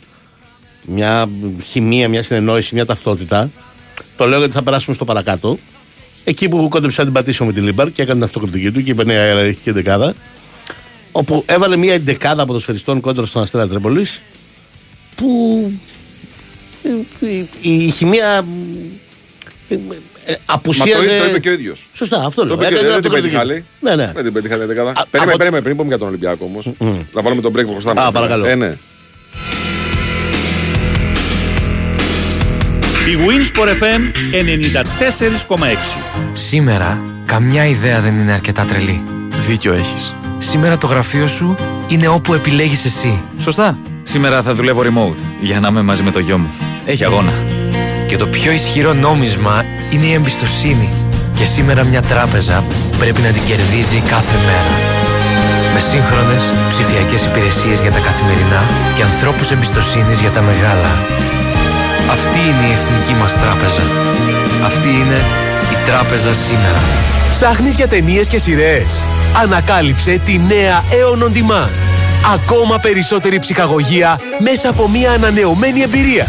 μια 0.85 1.29
χημεία, 1.65 2.09
μια 2.09 2.23
συνεννόηση, 2.23 2.73
μια 2.75 2.85
ταυτότητα. 2.85 3.51
Το 4.17 4.25
λέω 4.27 4.39
γιατί 4.39 4.53
θα 4.53 4.63
περάσουμε 4.63 4.95
στο 4.95 5.05
παρακάτω. 5.05 5.57
Εκεί 6.23 6.49
που 6.49 6.67
κόντεψε 6.69 6.99
να 6.99 7.05
την 7.05 7.13
πατήσει 7.13 7.41
ο 7.41 7.45
Μεντιλίμπαρ 7.45 7.91
και 7.91 8.01
έκανε 8.01 8.13
την 8.15 8.23
αυτοκριτική 8.23 8.71
του 8.71 8.83
και 8.83 8.91
είπε 8.91 9.03
ναι, 9.03 9.17
άλλαξε 9.19 9.39
εντεκάδα. 9.41 10.13
Όπου 11.11 11.43
έβαλε 11.47 11.75
μια 11.77 11.93
εντεκάδα 11.93 12.45
ποδοσφαιριστών 12.45 12.99
κόντρα 12.99 13.25
στον 13.25 13.41
Αστέρα 13.41 13.67
Τρίπολης 13.67 14.21
που 15.15 15.71
ε, 16.83 17.25
η, 17.27 17.47
η 17.85 17.89
χημεία 17.89 18.45
ε, 19.69 19.73
ε, 19.73 19.77
Μα 19.77 19.95
το, 20.25 20.41
απουσίαζε. 20.45 21.17
το 21.19 21.25
είπε 21.25 21.39
και 21.39 21.49
ο 21.49 21.51
ίδιος. 21.51 21.89
Σωστά, 21.93 22.25
αυτό 22.25 22.41
Το 22.41 22.47
λέω. 22.47 22.55
είπε 22.55 22.63
και 22.67 22.73
Έκανε 22.73 22.87
δεν 22.87 23.01
την 23.01 23.05
αυτοκριτική. 23.05 23.21
πέτυχα, 23.35 23.45
λέει. 23.45 23.65
Ναι, 23.79 23.95
ναι. 23.95 24.11
Δεν 24.15 24.23
την 24.23 24.33
πέτυχα, 24.33 24.57
την 24.57 24.67
εντεκάδα. 24.67 24.89
Α, 24.89 24.93
Περίμενε, 24.93 25.31
από- 25.31 25.37
περίμενε, 25.37 25.63
πριν 25.63 25.75
πούμε 25.75 25.87
για 25.87 25.97
τον 25.97 26.07
Ολυμπιακό 26.07 26.45
όμως. 26.45 26.69
Να 27.13 27.21
βάλουμε 27.21 27.41
τον 27.41 27.51
break 27.55 27.63
που 27.65 27.71
χρωστάμε. 27.71 28.01
Α, 28.01 28.11
παρακαλώ. 28.11 28.45
Η 33.05 33.17
Winsport 33.27 33.67
FM 33.67 34.01
94,6. 35.57 35.57
Σήμερα, 36.33 37.01
καμιά 37.25 37.65
ιδέα 37.65 37.99
δεν 37.99 38.17
είναι 38.17 38.31
αρκετά 38.31 38.63
τρελή. 38.63 39.01
Δίκιο 39.47 39.73
έχεις. 39.73 40.13
Σήμερα 40.37 40.77
το 40.77 40.87
γραφείο 40.87 41.27
σου 41.27 41.55
είναι 41.87 42.07
όπου 42.07 42.33
επιλέγεις 42.33 42.85
εσύ. 42.85 43.21
Σωστά. 43.37 43.77
Σήμερα 44.03 44.41
θα 44.41 44.53
δουλεύω 44.53 44.81
remote 44.81 45.19
για 45.41 45.59
να 45.59 45.67
είμαι 45.67 45.81
μαζί 45.81 46.03
με 46.03 46.11
το 46.11 46.19
γιο 46.19 46.37
μου. 46.37 46.49
Έχει 46.85 47.03
αγώνα. 47.05 47.33
Και 48.07 48.17
το 48.17 48.27
πιο 48.27 48.51
ισχυρό 48.51 48.93
νόμισμα 48.93 49.63
είναι 49.89 50.05
η 50.05 50.13
εμπιστοσύνη. 50.13 50.89
Και 51.35 51.45
σήμερα 51.45 51.83
μια 51.83 52.01
τράπεζα 52.01 52.63
πρέπει 52.99 53.21
να 53.21 53.29
την 53.29 53.41
κερδίζει 53.45 54.03
κάθε 54.07 54.37
μέρα. 54.45 54.75
Με 55.73 55.79
σύγχρονες 55.79 56.53
ψηφιακές 56.69 57.25
υπηρεσίες 57.25 57.81
για 57.81 57.91
τα 57.91 57.99
καθημερινά 57.99 58.63
και 58.95 59.03
ανθρώπους 59.03 59.51
εμπιστοσύνης 59.51 60.19
για 60.19 60.29
τα 60.29 60.41
μεγάλα. 60.41 60.91
Αυτή 62.11 62.39
είναι 62.39 62.65
η 62.69 62.71
εθνική 62.71 63.13
μας 63.13 63.33
τράπεζα. 63.33 63.83
Αυτή 64.65 64.87
είναι 64.87 65.19
η 65.71 65.85
τράπεζα 65.85 66.33
σήμερα. 66.33 66.81
Ψάχνεις 67.31 67.75
για 67.75 67.87
ταινίες 67.87 68.27
και 68.27 68.37
σειρές. 68.37 69.05
Ανακάλυψε 69.43 70.21
τη 70.25 70.39
νέα 70.47 70.83
Aeon 70.91 71.23
On 71.23 71.37
Demand. 71.37 71.69
Ακόμα 72.33 72.79
περισσότερη 72.79 73.39
ψυχαγωγία 73.39 74.19
μέσα 74.39 74.69
από 74.69 74.89
μια 74.89 75.11
ανανεωμένη 75.11 75.81
εμπειρία. 75.81 76.27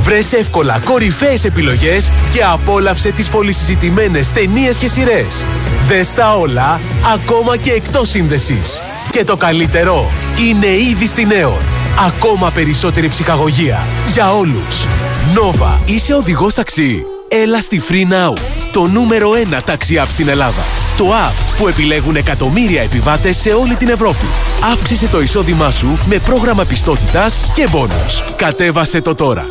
Βρες 0.00 0.32
εύκολα 0.32 0.80
κορυφαίες 0.84 1.44
επιλογές 1.44 2.10
και 2.32 2.44
απόλαυσε 2.44 3.10
τις 3.10 3.28
πολυσυζητημένες 3.28 4.32
ταινίες 4.32 4.76
και 4.76 4.88
σειρές. 4.88 5.46
Δες 5.88 6.12
τα 6.12 6.36
όλα, 6.36 6.80
ακόμα 7.14 7.56
και 7.56 7.70
εκτός 7.70 8.08
σύνδεσης. 8.08 8.82
Και 9.10 9.24
το 9.24 9.36
καλύτερο, 9.36 10.10
είναι 10.48 10.66
ήδη 10.66 11.06
στην 11.06 11.28
Aeon. 11.30 11.75
Ακόμα 11.98 12.50
περισσότερη 12.50 13.08
ψυχαγωγία. 13.08 13.86
Για 14.12 14.32
όλους. 14.32 14.86
Nova, 15.34 15.78
είσαι 15.84 16.14
οδηγός 16.14 16.54
ταξί. 16.54 17.02
Έλα 17.28 17.60
στη 17.60 17.82
Free 17.88 18.12
Now, 18.12 18.38
το 18.72 18.86
νούμερο 18.86 19.30
1 19.30 19.62
ταξί 19.64 20.00
app 20.02 20.08
στην 20.08 20.28
Ελλάδα. 20.28 20.62
Το 20.96 21.04
app 21.28 21.54
που 21.56 21.68
επιλέγουν 21.68 22.16
εκατομμύρια 22.16 22.82
επιβάτες 22.82 23.36
σε 23.36 23.50
όλη 23.50 23.76
την 23.76 23.88
Ευρώπη. 23.88 24.26
Αύξησε 24.72 25.06
το 25.06 25.20
εισόδημά 25.20 25.70
σου 25.70 25.98
με 26.08 26.18
πρόγραμμα 26.18 26.64
πιστότητας 26.64 27.38
και 27.54 27.68
μπόνους. 27.70 28.22
Κατέβασε 28.36 29.00
το 29.00 29.14
τώρα. 29.14 29.44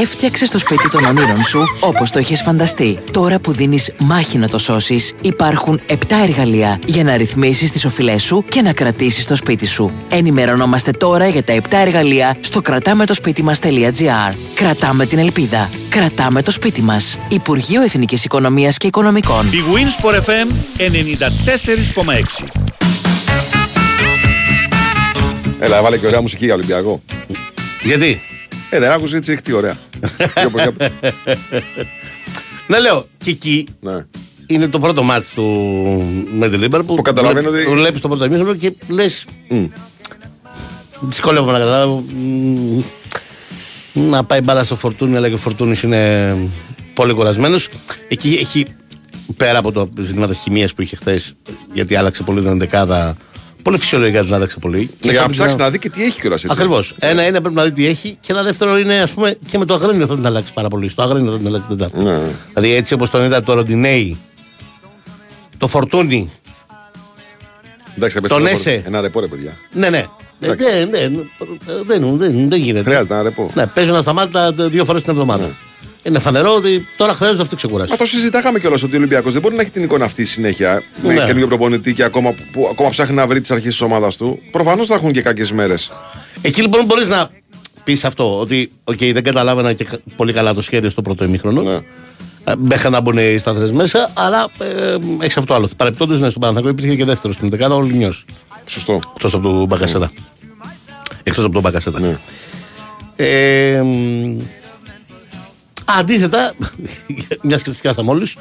Έφτιαξε 0.00 0.48
το 0.48 0.58
σπίτι 0.58 0.88
των 0.88 1.04
ονείρων 1.04 1.42
σου 1.42 1.60
όπως 1.80 2.10
το 2.10 2.18
έχεις 2.18 2.42
φανταστεί. 2.42 2.98
Τώρα 3.10 3.38
που 3.38 3.52
δίνεις 3.52 3.92
μάχη 3.98 4.38
να 4.38 4.48
το 4.48 4.58
σώσεις, 4.58 5.12
υπάρχουν 5.20 5.80
7 5.86 5.94
εργαλεία 6.22 6.80
για 6.86 7.04
να 7.04 7.16
ρυθμίσεις 7.16 7.70
τις 7.70 7.84
οφειλές 7.84 8.22
σου 8.22 8.44
και 8.48 8.62
να 8.62 8.72
κρατήσεις 8.72 9.26
το 9.26 9.36
σπίτι 9.36 9.66
σου. 9.66 9.92
Ενημερωνόμαστε 10.08 10.90
τώρα 10.90 11.28
για 11.28 11.44
τα 11.44 11.54
7 11.54 11.60
εργαλεία 11.70 12.36
στο 12.40 12.60
κρατάμε 12.60 13.06
το 13.06 13.14
σπίτι 13.14 13.42
μας.gr. 13.42 14.34
Κρατάμε 14.54 15.06
την 15.06 15.18
ελπίδα. 15.18 15.70
Κρατάμε 15.88 16.42
το 16.42 16.50
σπίτι 16.50 16.82
μας. 16.82 17.18
Υπουργείο 17.28 17.82
Εθνικής 17.82 18.24
Οικονομίας 18.24 18.76
και 18.76 18.86
Οικονομικών. 18.86 19.46
Η 19.46 19.62
Winsport 19.74 20.14
FM 20.14 20.48
94,6. 22.38 22.44
Έλα, 25.58 25.82
βάλε 25.82 25.98
και 25.98 26.06
ωραία 26.06 26.20
μουσική 26.20 26.44
για 26.44 26.54
Ολυμπιακό. 26.54 27.02
Γιατί; 27.82 28.20
Ε, 28.70 28.78
δεν 28.78 28.90
άκουσε 28.90 29.16
έτσι 29.16 29.30
ρίχτη 29.30 29.52
ωραία. 29.52 29.78
Για 30.36 30.50
πω, 30.50 30.58
για- 30.58 30.72
Να 32.68 32.78
λέω, 32.78 33.06
και 33.24 33.30
εκεί 33.30 33.66
ναι. 33.80 34.04
είναι 34.46 34.68
το 34.68 34.78
πρώτο 34.78 35.02
ματς 35.02 35.30
του 35.34 35.44
Μεντιλίμπαρ 36.38 36.82
που, 36.82 36.94
Που 36.94 37.02
καταλαβαίνω 37.02 37.50
βλέπει- 37.50 37.66
ότι- 37.68 37.76
βλέπεις 37.80 38.00
το 38.00 38.08
πρώτο 38.08 38.24
ημίχρονο 38.24 38.54
και 38.54 38.72
λες 38.88 39.24
Μμ. 39.48 39.64
δυσκολεύομαι 41.00 41.52
να 41.52 41.58
καταλάβω 41.58 42.04
μ, 42.14 42.80
να 43.92 44.24
πάει 44.24 44.40
μπάλα 44.40 44.64
στο 44.64 44.76
Φορτούνι 44.76 45.16
αλλά 45.16 45.28
και 45.28 45.34
ο 45.34 45.38
Φορτούνης 45.38 45.82
είναι 45.82 46.34
πολύ 46.94 47.12
κουρασμένος 47.12 47.68
εκεί 48.08 48.38
έχει 48.40 48.66
πέρα 49.36 49.58
από 49.58 49.72
τα 49.72 49.88
ζητήματα 50.00 50.34
χημείας 50.34 50.74
που 50.74 50.82
είχε 50.82 50.96
χθες 50.96 51.34
γιατί 51.72 51.96
άλλαξε 51.96 52.22
πολύ 52.22 52.42
την 52.42 52.58
εντεκάδα 52.58 53.16
πολύ 53.66 53.78
φυσιολογικά 53.78 54.22
την 54.22 54.34
άλλαξε 54.34 54.56
πολύ 54.60 54.78
Ναι, 54.78 55.10
για 55.10 55.12
να 55.12 55.18
θα 55.20 55.24
την 55.26 55.32
ψάξει 55.34 55.48
ξανα- 55.48 55.64
να 55.64 55.70
δει 55.70 55.78
και 55.78 55.90
τι 55.90 56.04
έχει 56.04 56.20
κιόλας 56.20 56.44
έτσι. 56.44 56.56
Ακριβώς. 56.58 56.94
Ένα 56.98 57.26
είναι 57.26 57.40
πρέπει 57.40 57.54
να 57.54 57.64
δει 57.64 57.70
τι 57.72 57.86
έχει 57.86 58.16
και 58.20 58.32
ένα 58.32 58.42
δεύτερο 58.42 58.78
είναι 58.78 59.00
ας 59.00 59.10
πούμε 59.10 59.36
και 59.50 59.58
με 59.58 59.64
το 59.64 59.74
Αγρίνιο 59.74 60.06
θα 60.06 60.14
την 60.14 60.26
αλλάξει 60.26 60.52
πάρα 60.52 60.68
πολύ. 60.68 60.88
Στο 60.88 61.02
Αγρίνιο 61.02 61.30
θα 61.32 61.38
την 61.38 61.46
αλλάξει 61.46 61.68
την 61.68 61.76
Τετάρτη. 61.78 62.04
Ναι. 62.08 62.20
Δηλαδή 62.54 62.74
έτσι 62.74 62.94
όπως 62.94 63.10
τον 63.10 63.24
είδα 63.24 63.42
το 63.42 63.52
Ροντινέη, 63.54 64.16
το 65.58 65.66
Φορτούνι. 65.68 66.30
Εντάξει, 67.96 68.14
θα 68.16 68.20
πες 68.22 68.30
Τον 68.30 68.40
ένα 68.40 68.50
Έσε. 68.50 68.70
ρεπό- 68.70 68.86
Ένα 68.86 69.00
ρεπό, 69.00 69.20
ρε 69.20 69.26
παιδιά. 69.26 69.52
Ναι, 69.72 69.88
ναι. 69.88 70.04
Ε, 70.40 70.54
Δεν, 70.54 70.90
δεν, 70.90 71.30
δεν, 71.86 72.16
δεν, 72.18 72.48
δεν 72.48 72.60
γίνεται. 72.60 72.84
Χρειάζεται 72.84 73.14
ένα 73.14 73.22
ρεπό. 73.22 73.50
Ναι, 73.54 73.66
παίζουν 73.66 73.94
ασταμάτητα 73.96 74.52
δύο 74.52 74.84
φορές 74.84 75.02
την 75.02 75.12
εβδομάδα. 75.12 75.50
Είναι 76.06 76.18
φανερό 76.18 76.54
ότι 76.54 76.86
τώρα 76.96 77.14
χρειάζεται 77.14 77.42
αυτή 77.42 77.54
η 77.54 77.56
ξεκούραση. 77.56 77.90
Μα 77.90 77.96
το 77.96 78.04
συζητάγαμε 78.06 78.58
κιόλας 78.58 78.82
ότι 78.82 78.94
ο 78.94 78.98
Ολυμπιακός 78.98 79.32
δεν 79.32 79.42
μπορεί 79.42 79.54
να 79.54 79.62
έχει 79.62 79.70
την 79.70 79.82
εικόνα 79.82 80.04
αυτή 80.04 80.24
συνέχεια 80.24 80.82
με 81.02 81.08
Ναι. 81.14 81.18
καινούργιο 81.20 81.46
προπονητή 81.46 81.94
και 81.94 82.02
ακόμα, 82.02 82.34
που 82.52 82.68
ακόμα 82.70 82.88
ψάχνει 82.88 83.14
να 83.14 83.26
βρει 83.26 83.40
τις 83.40 83.50
αρχές 83.50 83.70
της 83.70 83.80
ομάδας 83.80 84.16
του. 84.16 84.40
Προφανώς 84.50 84.86
θα 84.86 84.94
έχουν 84.94 85.12
και 85.12 85.22
κακέ 85.22 85.54
μέρες. 85.54 85.90
Εκεί 86.42 86.60
λοιπόν 86.60 86.84
μπορείς 86.84 87.08
να 87.08 87.28
πεις 87.84 88.04
αυτό, 88.04 88.40
ότι 88.40 88.70
okay, 88.84 89.10
δεν 89.12 89.22
καταλάβαινα 89.22 89.72
και 89.72 89.84
κα- 89.84 89.98
πολύ 90.16 90.32
καλά 90.32 90.54
το 90.54 90.62
σχέδιο 90.62 90.90
στο 90.90 91.02
πρώτο 91.02 91.24
ημίχρονο. 91.24 91.62
Ναι. 91.62 91.74
Ε, 92.44 92.52
Μέχρι 92.58 92.90
να 92.90 93.00
μπουν 93.00 93.18
οι 93.18 93.38
σταθρέ 93.38 93.72
μέσα, 93.72 94.10
αλλά 94.14 94.48
ε, 94.58 94.94
έχεις 95.20 95.36
αυτό 95.36 95.44
το 95.44 95.54
άλλο. 95.54 95.68
Παρεπτόντως, 95.76 96.20
ναι, 96.20 96.28
στον 96.28 96.40
Παναθηναϊκό 96.40 96.78
υπήρχε 96.78 96.96
και 96.96 97.04
δεύτερο 97.04 97.32
στην 97.32 97.50
δεκάδα, 97.50 97.74
ο 97.74 97.80
Λινιό. 97.82 98.12
Σωστό. 98.64 99.00
Εκτός 99.14 99.34
από 99.34 99.48
τον 99.48 99.64
Μπακασέτα. 99.66 100.12
Εκτός 101.22 101.44
από 101.44 101.52
τον 101.52 101.62
Μπακασέτα. 101.62 102.00
Ναι. 102.00 102.18
Ε, 103.16 103.82
μ, 103.82 104.36
αντίθετα, 105.98 106.52
μιας 107.42 107.62
και 107.62 107.70
τους 107.70 107.78
πιάσαμε 107.78 108.10
όλους, 108.10 108.36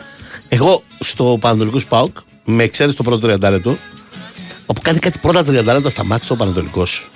εγώ 0.49 0.83
στο 0.99 1.37
Πανατολικό 1.41 1.79
Σπάουκ, 1.79 2.17
με 2.45 2.63
εξαίρεση 2.63 2.95
το 2.97 3.03
πρώτο 3.03 3.27
30 3.33 3.39
λεπτό, 3.39 3.77
όπου 4.65 4.81
κάνει 4.81 4.99
κάτι 4.99 5.17
πρώτα 5.17 5.39
30 5.41 5.45
λεπτά 5.53 5.89
στα 5.89 6.03
μάτια 6.03 6.25
στο 6.25 6.35
Πανατολικός. 6.35 7.09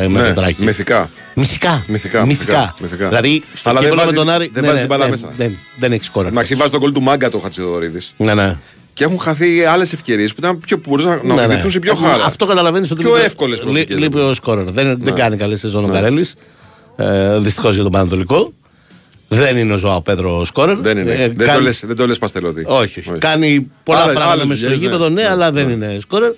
ε, 0.00 0.06
με 0.08 0.20
Ναι, 0.20 0.26
τον 0.26 0.34
Τράκη. 0.34 0.62
μυθικά. 0.64 1.10
Μυθικά. 1.34 1.84
Μυθικά, 1.86 2.26
μυθικά, 2.26 2.74
μυθικά. 2.80 3.08
Δηλαδή 3.08 3.42
στο 3.54 3.70
Αλλά 3.70 3.80
δεν 3.80 3.88
κύπελο 3.90 4.06
με 4.08 4.12
βάζει- 4.12 4.26
τον 4.26 4.34
Άρη. 4.34 4.50
δεν 4.52 4.62
ναι, 4.62 4.68
βάζει 4.68 4.80
ναι, 4.80 4.86
την 4.86 4.96
μπάλα 4.96 5.04
ναι, 5.04 5.10
μέσα. 5.10 5.32
Δεν, 5.36 5.56
δεν 5.78 5.92
έχει 5.92 6.04
σκόρα. 6.04 6.28
Εντάξει, 6.28 6.54
βάζει 6.54 6.70
τον 6.70 6.80
κολλή 6.80 6.92
του 6.92 7.02
μάγκα 7.02 7.30
το 7.30 7.38
Χατσιδωρίδη. 7.38 8.00
Ναι, 8.16 8.34
ναι. 8.34 8.56
Και 8.94 9.04
έχουν 9.04 9.18
χαθεί 9.18 9.64
άλλες 9.64 9.92
ευκαιρίες 9.92 10.30
που 10.34 10.36
ήταν 10.38 10.58
πιο, 10.58 10.78
που 10.78 10.88
μπορούσαν 10.90 11.10
να 11.24 11.34
Ναι, 11.34 11.34
ναι. 11.34 11.44
οδηγηθούν 11.46 11.70
σε 11.70 11.78
πιο 11.78 11.92
Αυτό- 11.92 12.04
χάρα. 12.06 12.24
Αυτό 12.24 12.46
καταλαβαίνεις 12.46 12.90
ότι 12.90 13.00
Πιο 13.02 13.10
λείπει- 13.10 13.24
εύκολες 13.26 13.54
λεί- 13.58 13.62
προοπτικές, 13.62 13.98
Λείπει 14.00 14.14
λοιπόν. 14.16 14.30
ο 14.30 14.34
σκόρερ. 14.34 14.64
Δεν, 14.64 14.74
δεν 14.74 14.98
Ναι. 15.14 15.20
κάνει 15.20 15.36
καλή 15.36 15.56
σεζόν 15.56 15.84
ο 15.84 15.86
Ναι. 15.86 15.92
Καρέλης. 15.92 16.34
Ε, 16.96 17.38
Δυστυχώς 17.38 17.74
για 17.74 17.82
τον 17.82 17.92
Πανατολικό. 17.92 18.52
Δεν 19.36 19.56
είναι 19.56 19.72
ο 19.72 19.76
Ζωάο 19.76 20.00
Πέδρο 20.00 20.44
σκόρερ. 20.44 20.76
Δεν 20.76 20.98
είναι. 20.98 21.12
Ε, 21.12 21.16
δεν, 21.16 21.36
το 21.36 21.44
κάνει- 21.44 21.62
λες, 21.62 21.82
δεν 21.86 21.96
το 21.96 22.06
λες 22.06 22.18
παστελότη. 22.18 22.64
Όχι, 22.66 23.00
Κάνει 23.18 23.70
πολλά 23.84 23.98
Άλλες- 23.98 24.14
πράγματα 24.14 24.32
άλλες 24.32 24.44
μέσα 24.46 24.56
στο 24.60 24.66
δουλειές, 24.68 24.80
γήπεδο, 24.90 25.08
ναι. 25.08 25.22
ναι, 25.22 25.28
αλλά 25.28 25.52
δεν 25.52 25.70
είναι 25.70 25.98
σκόρερ. 26.00 26.32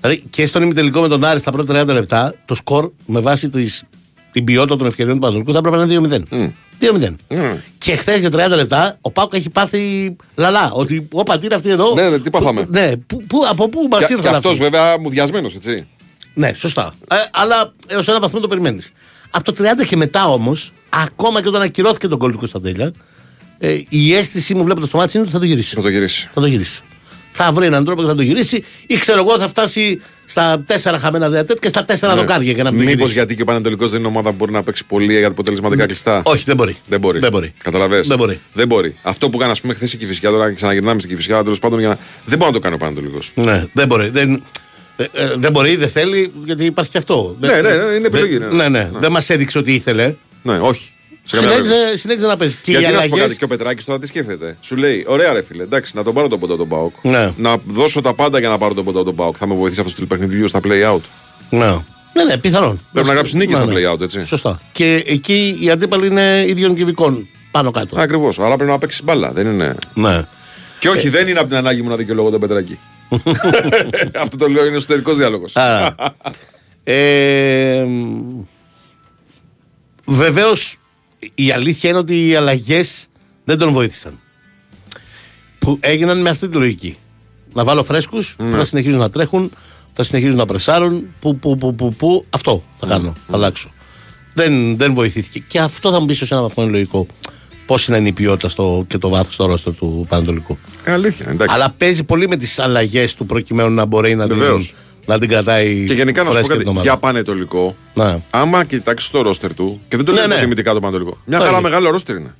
Δηλαδή 0.00 0.22
και 0.30 0.46
στον 0.46 0.62
ημιτελικό 0.62 1.00
με 1.00 1.08
τον 1.08 1.24
Άρη 1.24 1.38
στα 1.38 1.50
πρώτα 1.50 1.82
30 1.82 1.86
λεπτά, 1.92 2.34
το 2.44 2.54
σκορ 2.54 2.90
με 3.06 3.20
βάση 3.20 3.48
τις, 3.48 3.82
την 4.30 4.44
ποιότητα 4.44 4.76
των 4.76 4.86
ευκαιριών 4.86 5.14
του 5.14 5.20
Πανατολικού 5.20 5.52
θα 5.52 5.58
έπρεπε 5.58 5.76
να 5.76 5.82
είναι 5.82 6.18
2-0. 6.30 6.52
2-0. 6.80 7.16
Mm. 7.28 7.56
Και 7.78 7.96
χθες 7.96 8.20
για 8.20 8.30
30 8.32 8.54
λεπτά 8.56 8.96
ο 9.00 9.10
Πάουκ 9.10 9.34
έχει 9.34 9.50
πάθει 9.50 10.16
λαλά. 10.34 10.70
Ότι 10.72 11.08
ο 11.12 11.22
πατήρα 11.22 11.56
αυτή 11.56 11.70
εδώ; 11.70 11.94
Ναι, 11.94 12.08
ναι, 12.08 12.18
τι 12.18 12.30
πάθαμε; 12.30 12.60
Που- 12.64 12.70
Ναι, 12.72 12.90
που, 12.96 13.22
που, 13.26 13.42
από 13.50 13.68
πού 13.68 13.88
μας 13.90 13.98
Και, 14.06 14.12
ήρθαν 14.12 14.30
και 14.30 14.36
αυτός 14.36 14.50
αυτοί; 14.52 14.62
βέβαια 14.62 14.98
μουδιασμένο, 14.98 15.50
έτσι. 15.54 15.86
Ναι, 16.34 16.52
σωστά. 16.56 16.94
Ε, 17.10 17.14
αλλά 17.30 17.72
έως 17.86 18.08
ένα 18.08 18.20
βαθμό 18.20 18.40
το 18.40 18.48
περιμένεις. 18.48 18.92
Από 19.30 19.44
το 19.44 19.52
30 19.52 19.84
και 19.88 19.96
μετά 19.96 20.26
όμως, 20.26 20.72
ακόμα 21.04 21.42
και 21.42 21.48
όταν 21.48 21.62
ακυρώθηκε 21.62 22.08
τον 22.08 22.18
κόλ 22.18 22.32
του 22.32 22.38
Κωνσταντέλια, 22.38 22.92
ε, 23.58 23.78
η 23.88 24.14
αίσθηση 24.14 24.54
μου 24.54 24.64
βλέποντας 24.64 24.90
το 24.90 24.98
μάτι 24.98 25.10
είναι 25.14 25.22
ότι 25.22 25.32
θα 25.32 25.38
το 25.38 25.44
γυρίσει. 25.44 25.74
Θα 25.74 25.82
το 25.82 25.88
γυρίσει. 25.88 26.28
Θα 26.34 26.40
το 26.40 26.46
γυρίσει. 26.46 26.80
Θα 27.38 27.52
βρει 27.52 27.66
έναν 27.66 27.84
τρόπο 27.84 28.02
και 28.02 28.08
θα 28.08 28.14
το 28.14 28.22
γυρίσει, 28.22 28.64
ή 28.86 28.96
ξέρω 28.98 29.18
εγώ 29.18 29.38
θα 29.38 29.48
φτάσει 29.48 30.00
στα 30.24 30.62
τέσσερα 30.66 30.98
χαμένα 30.98 31.28
διατέτ 31.30 31.58
και 31.58 31.68
στα 31.68 31.84
τέσσερα 31.84 32.14
δοκάρια 32.14 32.52
για 32.52 32.62
να 32.62 32.70
μην 32.70 32.78
το 32.80 32.84
Μήπως 32.84 32.96
γυρίσει. 32.96 33.14
Ναι. 33.14 33.18
γιατί 33.20 33.34
και 33.34 33.42
ο 33.42 33.44
Πανετολικό 33.44 33.88
δεν 33.88 33.98
είναι 33.98 34.08
ομάδα 34.08 34.30
που 34.30 34.36
μπορεί 34.36 34.52
να 34.52 34.62
παίξει 34.62 34.84
πολύ 34.84 35.24
αποτελεσματικά 35.24 35.86
κλειστά; 35.86 36.22
Όχι, 36.24 36.42
δεν 36.46 36.56
μπορεί. 36.56 36.76
Δεν 36.88 37.00
μπορεί. 37.00 37.18
Δεν 37.18 37.30
μπορεί. 37.30 37.52
Καταλαβες; 37.62 38.06
Δεν 38.06 38.18
μπορεί. 38.18 38.40
Δεν 38.52 38.66
μπορεί. 38.66 38.96
Αυτό 39.02 39.30
που 39.30 39.36
έκανε, 39.36 39.52
ας 39.52 39.60
πούμε, 39.60 39.74
χθες 39.74 39.92
η 39.92 39.96
Κυφυσιά, 39.96 40.30
τώρα 40.30 40.52
ξαναγυρνάμε 40.52 40.98
στην 40.98 41.10
Κυφυσιά, 41.10 41.42
τέλος 41.42 41.58
πάντων, 41.58 41.78
για 41.78 41.88
να... 41.88 41.98
δεν 42.24 42.38
μπορεί 42.38 42.50
να 42.50 42.56
το 42.56 42.62
κάνει 42.62 42.74
ο 42.74 42.78
Πανετολικό. 42.78 43.18
Ναι, 43.34 43.64
δεν 43.72 43.86
μπορεί. 43.86 44.08
Δεν, 44.08 44.42
ε, 44.96 45.04
ε, 45.12 45.34
δεν 45.36 45.52
μπορεί, 45.52 45.76
δεν 45.76 45.88
θέλει, 45.88 46.32
γιατί 46.44 46.64
υπάρχει 46.64 46.90
και 46.90 46.98
αυτό. 46.98 47.36
Ναι, 47.40 47.48
ναι, 47.48 47.60
ναι, 47.60 47.94
είναι 47.94 48.06
επιλογή, 48.06 48.38
Δεν- 48.38 48.54
ναι. 48.54 48.68
ναι, 48.68 48.78
ναι. 48.78 48.90
Δεν 48.98 49.12
μας 49.12 49.30
έδειξε 49.30 49.58
ότι 49.58 49.72
ήθελε. 49.74 50.14
Ναι, 50.46 50.58
όχι. 50.58 50.90
Σε 51.24 51.36
καμία 51.36 51.50
περίπτωση. 51.50 51.74
Συνέχιζε, 51.76 51.98
συνέχιζε 51.98 52.26
να 52.26 52.36
παίζεις. 52.36 52.56
Και 52.62 52.70
Γιατί 52.70 52.84
οι 52.84 52.92
να 52.92 53.00
σου 53.00 53.08
πω 53.08 53.14
αλλαγές- 53.14 53.26
κάτι, 53.26 53.36
και 53.38 53.44
ο 53.44 53.48
Πετράκης 53.56 53.84
τώρα 53.84 53.98
τι 53.98 54.06
σκέφτεται; 54.06 54.56
Σου 54.60 54.76
λέει, 54.76 55.04
ωραία 55.08 55.32
ρε 55.32 55.42
φίλε, 55.42 55.62
εντάξει, 55.62 55.96
να 55.96 56.02
τον 56.02 56.14
πάρω 56.14 56.28
τον 56.28 56.40
πόντα 56.40 56.56
τον 56.56 56.68
Πάοκ. 56.68 56.94
Ναι. 57.02 57.32
Να 57.36 57.56
δώσω 57.66 58.00
τα 58.00 58.14
πάντα 58.14 58.38
για 58.38 58.48
να 58.48 58.58
πάρω 58.58 58.74
τον 58.74 58.84
πόντα 58.84 59.02
τον 59.04 59.14
Πάοκ. 59.14 59.36
Θα 59.38 59.46
με 59.46 59.54
βοηθήσει 59.54 59.80
αυτός 59.80 59.94
το 59.94 60.06
παιχνιδιού 60.06 60.46
στα 60.48 60.60
play 60.64 60.92
out. 60.94 61.00
Ναι. 61.50 61.66
Ναι, 62.12 62.24
ναι, 62.24 62.36
πιθανόν. 62.38 62.80
Πρέπει 62.92 63.06
να 63.08 63.12
γράψεις 63.12 63.34
νίκη 63.34 63.52
Ναι, 63.52 63.56
στα 63.56 63.66
ναι. 63.66 63.74
play 63.76 63.92
out, 63.92 64.00
έτσι. 64.00 64.24
Σωστά. 64.26 64.60
Και 64.72 65.02
εκεί 65.06 65.58
οι 65.60 65.70
αντίπαλοι 65.70 66.06
είναι 66.06 66.44
ίδιων 66.48 66.74
κυβικών 66.74 67.28
πάνω 67.50 67.70
κάτω. 67.70 68.00
Ακριβώς. 68.00 68.38
Άρα 68.38 68.56
πρέπει 68.56 68.70
να 68.70 68.78
παίξεις 68.78 69.02
μπάλα. 69.04 69.32
Δεν 69.32 69.46
είναι; 69.46 69.74
Ναι. 69.94 70.22
Και 70.78 70.88
όχι, 70.88 71.08
δεν 71.08 71.28
είναι 71.28 71.38
από 71.38 71.48
την 71.48 71.56
ανάγκη 71.56 71.82
μου 71.82 71.88
να 71.88 71.96
δικαιολογώ 71.96 72.30
τον 72.30 72.40
Πετράκη. 72.40 72.78
Αυτό 74.22 74.36
το 74.36 74.48
λέω 74.48 74.66
είναι 74.66 74.76
εσωτερικός 74.76 75.16
διάλογος. 75.16 75.56
Α. 75.56 75.94
ε, 76.84 77.86
Βεβαίως 80.06 80.76
η 81.34 81.50
αλήθεια 81.50 81.90
είναι 81.90 81.98
ότι 81.98 82.28
οι 82.28 82.34
αλλαγές 82.34 83.08
δεν 83.44 83.58
τον 83.58 83.72
βοήθησαν. 83.72 84.18
Που 85.58 85.78
έγιναν 85.80 86.20
με 86.20 86.28
αυτή 86.28 86.48
τη 86.48 86.56
λογική. 86.56 86.96
Να 87.52 87.64
βάλω 87.64 87.82
φρέσκους 87.82 88.34
που 88.36 88.50
θα 88.50 88.64
συνεχίζουν 88.64 88.98
να 88.98 89.10
τρέχουν, 89.10 89.50
θα 89.92 90.02
συνεχίζουν 90.02 90.36
να 90.36 90.46
πρεσάρουν. 90.46 91.06
Που, 91.20 91.38
που, 91.38 91.56
που, 91.56 91.74
που, 91.74 91.94
που 91.94 92.24
αυτό 92.30 92.64
θα 92.76 92.86
κάνω, 92.86 93.14
θα 93.26 93.34
αλλάξω. 93.34 93.70
Δεν, 94.34 94.76
δεν 94.76 94.94
βοηθήθηκε. 94.94 95.38
Και 95.48 95.60
αυτό 95.60 95.90
θα 95.90 96.00
μου 96.00 96.06
πεις 96.06 96.16
σε 96.16 96.26
ένα 96.30 96.42
βαθμό 96.42 96.62
είναι 96.62 96.72
λογικό. 96.72 97.06
Πώς 97.66 97.88
είναι 97.88 98.08
η 98.08 98.12
ποιότητα 98.12 98.48
στο, 98.48 98.84
και 98.88 98.98
το 98.98 99.08
βάθος 99.08 99.34
στο 99.34 99.46
ρόστο 99.46 99.72
του 99.72 100.06
Πανατολικού. 100.08 100.58
Ε, 100.84 100.92
αλήθεια. 100.92 101.26
Εντάξει. 101.30 101.54
Αλλά 101.54 101.70
παίζει 101.70 102.04
πολύ 102.04 102.28
με 102.28 102.36
τις 102.36 102.58
αλλαγές 102.58 103.14
του 103.14 103.26
προκειμένου 103.26 103.70
να 103.70 103.84
μπορεί 103.84 104.14
να 104.14 104.26
την, 104.26 104.36
Βεβαίως. 104.36 104.74
Να 105.06 105.18
την 105.18 105.28
κρατάει. 105.28 105.84
Και 105.84 105.92
γενικά 105.94 106.22
να 106.22 106.30
σου 106.30 106.32
πω 106.32 106.32
φρέσκια 106.32 106.48
κάτι. 106.48 106.58
την 106.58 106.68
ομάδα. 106.68 106.86
Για 106.86 106.96
πανετολικό, 106.96 107.76
Ναι. 107.94 108.18
άμα 108.30 108.64
κοιτάξεις 108.64 109.10
το 109.10 109.22
ρόστερ 109.22 109.54
του, 109.54 109.80
και 109.88 109.96
δεν 109.96 110.04
το 110.06 110.12
Ναι, 110.12 110.18
λέω 110.18 110.26
ναι. 110.26 110.32
υποτιμητικά 110.34 110.72
το 110.72 110.80
πανετολικό. 110.80 111.18
Μια 111.24 111.38
Το 111.38 111.44
χαρά 111.44 111.58
είναι. 111.58 111.68
μεγάλο 111.68 111.90
ρόστερ 111.90 112.16
είναι. 112.16 112.34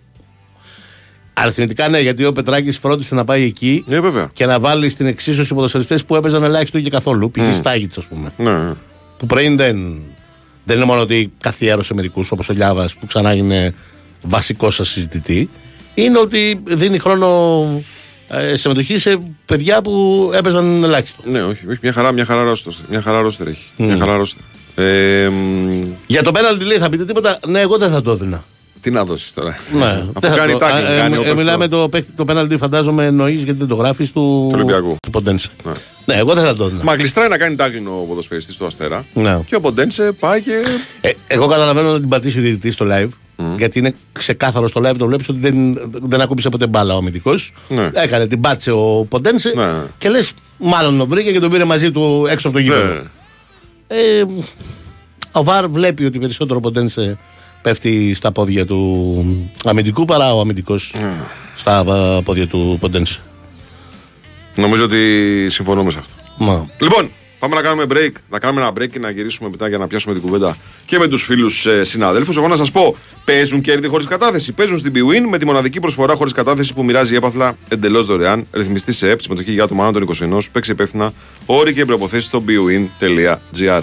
Αριθμητικά 1.39 1.89
ναι, 1.89 2.01
γιατί 2.01 2.25
ο 2.25 2.33
Πετράκης 2.33 2.79
φρόντισε 2.79 3.15
να 3.15 3.25
πάει 3.25 3.43
εκεί 3.45 3.85
Ε, 3.89 4.01
βέβαια. 4.01 4.31
και 4.33 4.47
να 4.47 4.61
βάλει 4.61 4.89
στην 4.89 5.07
εξίσωση 5.07 5.55
ποδοσφαιριστές 5.55 6.05
που 6.05 6.17
έπαιζαν 6.17 6.43
ελάχιστο 6.43 6.81
και 6.81 6.91
καθόλου. 6.91 7.31
Π.χ. 7.31 7.55
Στάγιτς, 7.57 7.99
ας 7.99 8.05
πούμε. 8.07 8.33
Ναι. 8.37 8.73
Που 9.19 9.27
πριν 9.27 9.57
δεν, 9.57 10.01
δεν 10.65 10.77
είναι 10.77 10.85
μόνο 10.85 11.01
ότι 11.01 11.33
καθιέρωσε 11.41 11.95
μερικούς 11.95 12.31
όπως 12.31 12.49
ο 12.49 12.53
Λιάβας 12.53 12.95
που 12.95 13.07
ξανά 13.07 13.35
είναι 13.35 13.75
βασικός 14.23 14.75
σας 14.75 14.89
συζητητή. 14.89 15.51
Είναι 15.95 16.19
ότι 16.19 16.61
δίνει 16.65 16.99
χρόνο 16.99 17.27
ε, 18.29 18.57
συμμετοχή 18.57 18.99
σε 18.99 19.19
παιδιά 19.47 19.83
που 19.83 20.31
έπαιζαν 20.35 20.85
ελάχιστο. 20.85 21.23
Ναι, 21.25 21.43
όχι, 21.43 21.69
όχι, 21.69 21.79
μια 21.83 21.93
χαρά, 21.93 22.13
μια 22.13 22.25
χαρά 22.25 22.43
ρόστερ. 22.43 22.73
Μια 22.91 23.03
χαρά 23.03 23.21
ρόστερ 23.21 23.47
έχει. 23.47 23.65
Μια 23.77 23.97
χαρά 23.99 24.17
ρόστερ. 24.17 24.41
Ε, 24.79 25.29
μ, 25.29 25.71
Για 26.07 26.23
το 26.23 26.31
πέναλτι 26.33 26.65
λέει 26.65 26.79
θα 26.79 26.89
πείτε 26.89 27.05
τίποτα; 27.05 27.39
Ναι, 27.47 27.61
εγώ 27.61 27.79
δεν 27.79 27.91
θα 27.91 28.03
το 28.03 28.11
έδινα. 28.11 28.45
τι 28.81 28.91
να 28.91 29.05
δώσεις 29.05 29.35
τώρα; 29.35 29.57
Ναι, 29.79 29.85
Αφού 30.15 30.21
δεν 30.21 30.31
θα 30.31 30.37
κάνει 30.37 30.53
το- 30.53 30.59
τάκλινγκ, 30.59 30.87
Α, 30.87 30.93
ε, 30.93 30.99
κάνει 30.99 31.17
ε, 31.17 31.31
open 31.33 31.37
Μιλάμε 31.37 31.65
stop. 31.65 31.69
το, 31.71 31.89
παίκτη- 31.89 32.13
το 32.17 32.25
πέναλτι, 32.25 32.57
φαντάζομαι 32.57 33.05
εννοείς 33.07 33.43
γιατί 33.43 33.59
δεν 33.59 33.69
το 33.69 33.75
γράφεις 33.75 34.13
του 34.13 34.51
Ολυμπιακού. 34.53 34.97
Του 35.03 35.11
Ποντένσε. 35.11 35.49
Ναι. 35.65 35.73
Ναι, 36.05 36.15
εγώ 36.15 36.35
δεν 36.35 36.45
θα 36.45 36.55
το 36.55 36.65
έδινα. 36.65 36.83
Μα 36.85 36.95
γλιστράει 36.95 37.29
να 37.29 37.39
κάνει 37.39 37.57
τάκλινο 37.57 37.91
ο 37.91 38.05
ποδοσφαιριστής 38.09 38.57
του 38.57 38.67
Αστέρα. 38.67 39.05
Ναι. 39.15 39.39
Και 39.47 39.55
ο 39.55 39.61
Ποντένσε 39.61 40.13
πάει 40.21 40.43
και. 40.43 40.53
Ε, 41.01 41.11
εγώ 41.27 41.47
καταλαβαίνω 41.47 41.93
να 41.93 42.01
την 42.01 42.09
πατήσει 42.09 42.39
ο 42.39 42.43
διαιτητής 42.43 42.75
στο 42.75 42.87
live. 42.91 43.09
Γιατί 43.57 43.79
είναι 43.79 43.95
ξεκάθαρο 44.13 44.69
στο 44.69 44.81
live, 44.85 44.97
το 44.99 45.07
βλέπεις 45.07 45.29
ότι 45.29 45.39
δεν, 45.39 45.79
δεν 45.91 46.21
ακούμπησε 46.21 46.49
ποτέ 46.49 46.67
μπάλα 46.67 46.95
ο 46.95 46.97
αμυντικός. 46.99 47.53
Ναι. 47.69 47.91
Έκανε 47.93 48.27
την 48.27 48.41
πάτησε 48.41 48.71
ο 48.71 49.07
Ποντένσε 49.09 49.53
Ναι. 49.57 49.83
και 49.99 50.09
λες, 50.09 50.33
μάλλον 50.59 50.99
τον 50.99 51.09
βρήκε 51.09 51.33
και 51.33 51.41
τον 51.41 51.51
πήρε 51.51 51.65
μαζί 51.65 51.91
του 51.91 52.27
έξω 52.31 52.49
από 52.49 52.57
το 52.57 52.63
γήπεδο. 52.63 52.93
Ναι. 52.95 53.03
Ε, 53.87 54.25
ο 55.33 55.45
Βαρ 55.45 55.69
βλέπει 55.69 56.05
ότι 56.05 56.19
περισσότερο 56.19 56.57
ο 56.59 56.61
Ποντένσε 56.61 57.19
πέφτει 57.63 58.15
στα 58.15 58.33
πόδια 58.33 58.67
του 58.67 59.49
αμυντικού 59.65 60.05
παρά 60.05 60.35
ο 60.35 60.41
αμυντικός 60.41 60.95
στα 61.55 61.79
α, 61.79 62.23
πόδια 62.23 62.47
του 62.47 62.77
Ποντένσε. 62.81 63.19
Νομίζω 64.55 64.85
ότι 64.85 65.01
συμφωνούμε 65.51 65.91
σε 65.91 65.99
αυτό. 65.99 66.23
Μα. 66.39 66.69
Λοιπόν, 66.81 67.11
πάμε 67.39 67.55
να 67.55 67.63
κάνουμε 67.63 67.85
break. 67.89 68.13
Να 68.31 68.39
κάνουμε 68.39 68.61
ένα 68.61 68.73
break 68.73 68.89
και 68.89 68.99
να 68.99 69.11
γυρίσουμε 69.11 69.49
μετά 69.51 69.69
για 69.69 69.79
να 69.79 69.87
πιάσουμε 69.87 70.15
την 70.15 70.23
κουβέντα 70.23 70.57
και 70.87 70.99
με 70.99 71.09
τους 71.09 71.23
φίλους 71.23 71.67
ε, 71.67 71.85
συναδέλφους. 71.85 72.37
Εγώ 72.37 72.49
να 72.49 72.57
σας 72.57 72.71
πω, 72.71 72.97
παίζουν 73.25 73.61
κέρδη 73.61 73.89
χωρίς 73.89 74.07
κατάθεση. 74.07 74.53
Παίζουν 74.53 74.79
στην 74.79 74.93
BWIN 74.95 75.29
με 75.31 75.39
τη 75.39 75.45
μοναδική 75.47 75.81
προσφορά 75.81 76.15
χωρίς 76.15 76.33
κατάθεση 76.33 76.75
που 76.75 76.85
μοιράζει 76.85 77.13
η 77.13 77.17
έπαθλα 77.17 77.57
εντελώς 77.69 78.07
δωρεάν. 78.07 78.47
Ρυθμιστή 78.53 78.93
σε 78.93 79.11
ΕΠ, 79.11 79.21
συμμετοχή 79.21 79.53
για 79.53 79.65
άτομα 79.65 79.87
άνω 79.87 79.93
των 79.93 80.39
21. 80.39 80.39
Παίξει 80.53 80.71
υπεύθυνα. 80.71 81.13
Όροι 81.47 81.75
και 81.75 81.85
προποθέσει 81.85 82.27
στο 82.27 82.43
bwin.gr. 82.47 83.83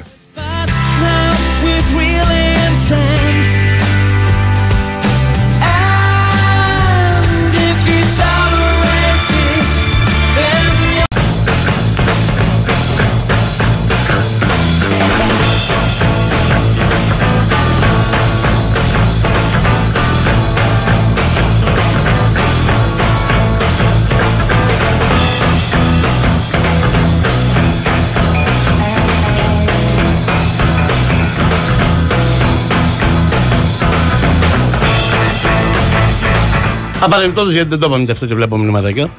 Απαρεμπιπτόντω 37.13 37.51
γιατί 37.51 37.69
δεν 37.69 37.79
το 37.79 37.85
είπαμε 37.85 38.05
και 38.05 38.11
αυτό 38.11 38.25
και 38.25 38.33
βλέπω 38.33 38.57
μηνυματάκια. 38.57 39.09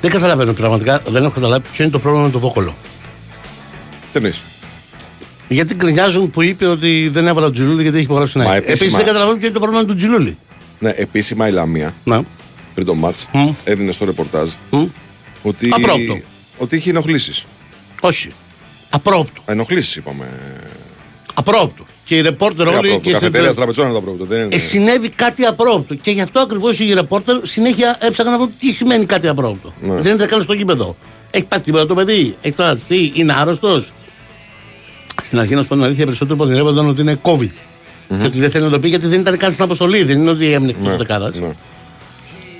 Δεν 0.00 0.10
καταλαβαίνω 0.10 0.52
πραγματικά, 0.52 1.02
δεν 1.08 1.22
έχω 1.24 1.32
καταλάβει 1.32 1.68
ποιο 1.72 1.84
είναι 1.84 1.92
το 1.92 1.98
πρόβλημα 1.98 2.24
με 2.26 2.32
το 2.32 2.38
Βόκολο. 2.38 2.74
Τι 4.02 4.18
εννοείς; 4.18 4.40
Γιατί 5.48 5.74
γκρινιάζουν 5.74 6.30
που 6.30 6.42
είπε 6.42 6.66
ότι 6.66 7.08
δεν 7.08 7.26
έβαλα 7.26 7.46
τον 7.46 7.54
Τζιλούλη 7.54 7.82
γιατί 7.82 7.96
έχει 7.96 8.04
υπογράψει 8.06 8.38
Μα 8.38 8.44
ένα 8.44 8.54
επίσημα- 8.54 8.72
Επίσης 8.74 8.96
δεν 8.96 9.04
καταλαβαίνω 9.06 9.36
ποιο 9.38 9.46
είναι 9.46 9.54
το 9.58 9.60
πρόβλημα 9.64 9.86
του 9.86 9.94
Τζιλούλη. 9.96 10.36
Ναι, 10.78 10.90
επίσημα 10.90 11.48
η 11.48 11.52
Λαμία 11.52 11.94
Να. 12.04 12.22
πριν 12.74 12.86
το 12.86 12.94
μάτς 12.94 13.28
Μμ. 13.32 13.48
έδινε 13.64 13.92
στο 13.92 14.04
ρεπορτάζ 14.04 14.50
Μμ. 14.70 14.84
ότι, 15.42 15.68
Απρόπτο. 15.72 16.20
ότι 16.58 16.76
είχε 16.76 16.90
ενοχλήσεις. 16.90 17.46
Όχι. 18.00 18.28
Απρόπτω. 18.90 19.42
Ενοχλήσεις 19.46 19.96
είπαμε. 19.96 20.24
Απρόπτω. 21.34 21.84
Και 22.06 22.16
οι 22.16 22.20
ρεπόρτερ 22.20 22.66
όλοι. 22.66 22.76
Απρόπτο. 22.76 22.98
Και 23.00 23.12
Καφετέρια 23.12 23.48
σε... 23.48 23.54
τραπεζών 23.56 23.84
είναι 23.84 23.94
τα 23.94 24.00
πρόβλημα. 24.00 24.26
Δεν 24.28 24.40
είναι. 24.44 24.54
ε, 24.54 24.58
συνέβη 24.58 25.08
κάτι 25.08 25.44
απρόπτω. 25.44 25.94
Και 25.94 26.10
γι' 26.10 26.20
αυτό 26.20 26.40
ακριβώς 26.40 26.78
οι 26.78 26.92
ρεπόρτερ 26.94 27.36
συνέχεια 27.42 27.96
έψαχναν 28.00 28.34
να 28.34 28.38
δουν 28.40 28.52
τι 28.58 28.72
σημαίνει 28.72 29.04
κάτι 29.04 29.28
απρόπτω. 29.28 29.72
Ναι. 29.82 30.00
Δεν 30.00 30.14
είναι 30.14 30.26
καν 30.26 30.42
στο 30.42 30.52
γήπεδο. 30.52 30.96
Έχει 31.30 31.44
πάθει 31.44 31.62
τίποτα 31.62 31.86
το 31.86 31.94
παιδί. 31.94 32.36
Έχει 32.40 32.54
τραυματιστεί. 32.54 33.12
Είναι 33.14 33.34
άρρωστος. 33.38 33.92
Στην 35.22 35.38
αρχή, 35.38 35.54
να 35.54 35.62
σου 35.62 35.68
πω 35.68 35.74
την 35.74 35.84
αλήθεια, 35.84 36.04
περισσότερο 36.04 36.36
πονηρεύονταν 36.38 36.88
ότι 36.88 37.00
είναι 37.00 37.18
COVID. 37.22 37.50
Και 38.08 38.24
ότι 38.26 38.38
δεν 38.40 38.50
θέλει 38.50 38.64
να 38.64 38.70
το 38.70 38.78
πει 38.78 38.88
γιατί 38.88 39.06
δεν 39.06 39.20
ήταν 39.20 39.36
καν 39.36 39.52
στην 39.52 39.64
αποστολή. 39.64 40.02
Δεν 40.02 40.18
είναι 40.20 40.30
ότι 40.30 40.52
έμεινε 40.52 40.70
εκτός 40.70 40.88
Ναι, 40.88 40.96
δεκάδας. 40.96 41.34
ναι. 41.40 41.54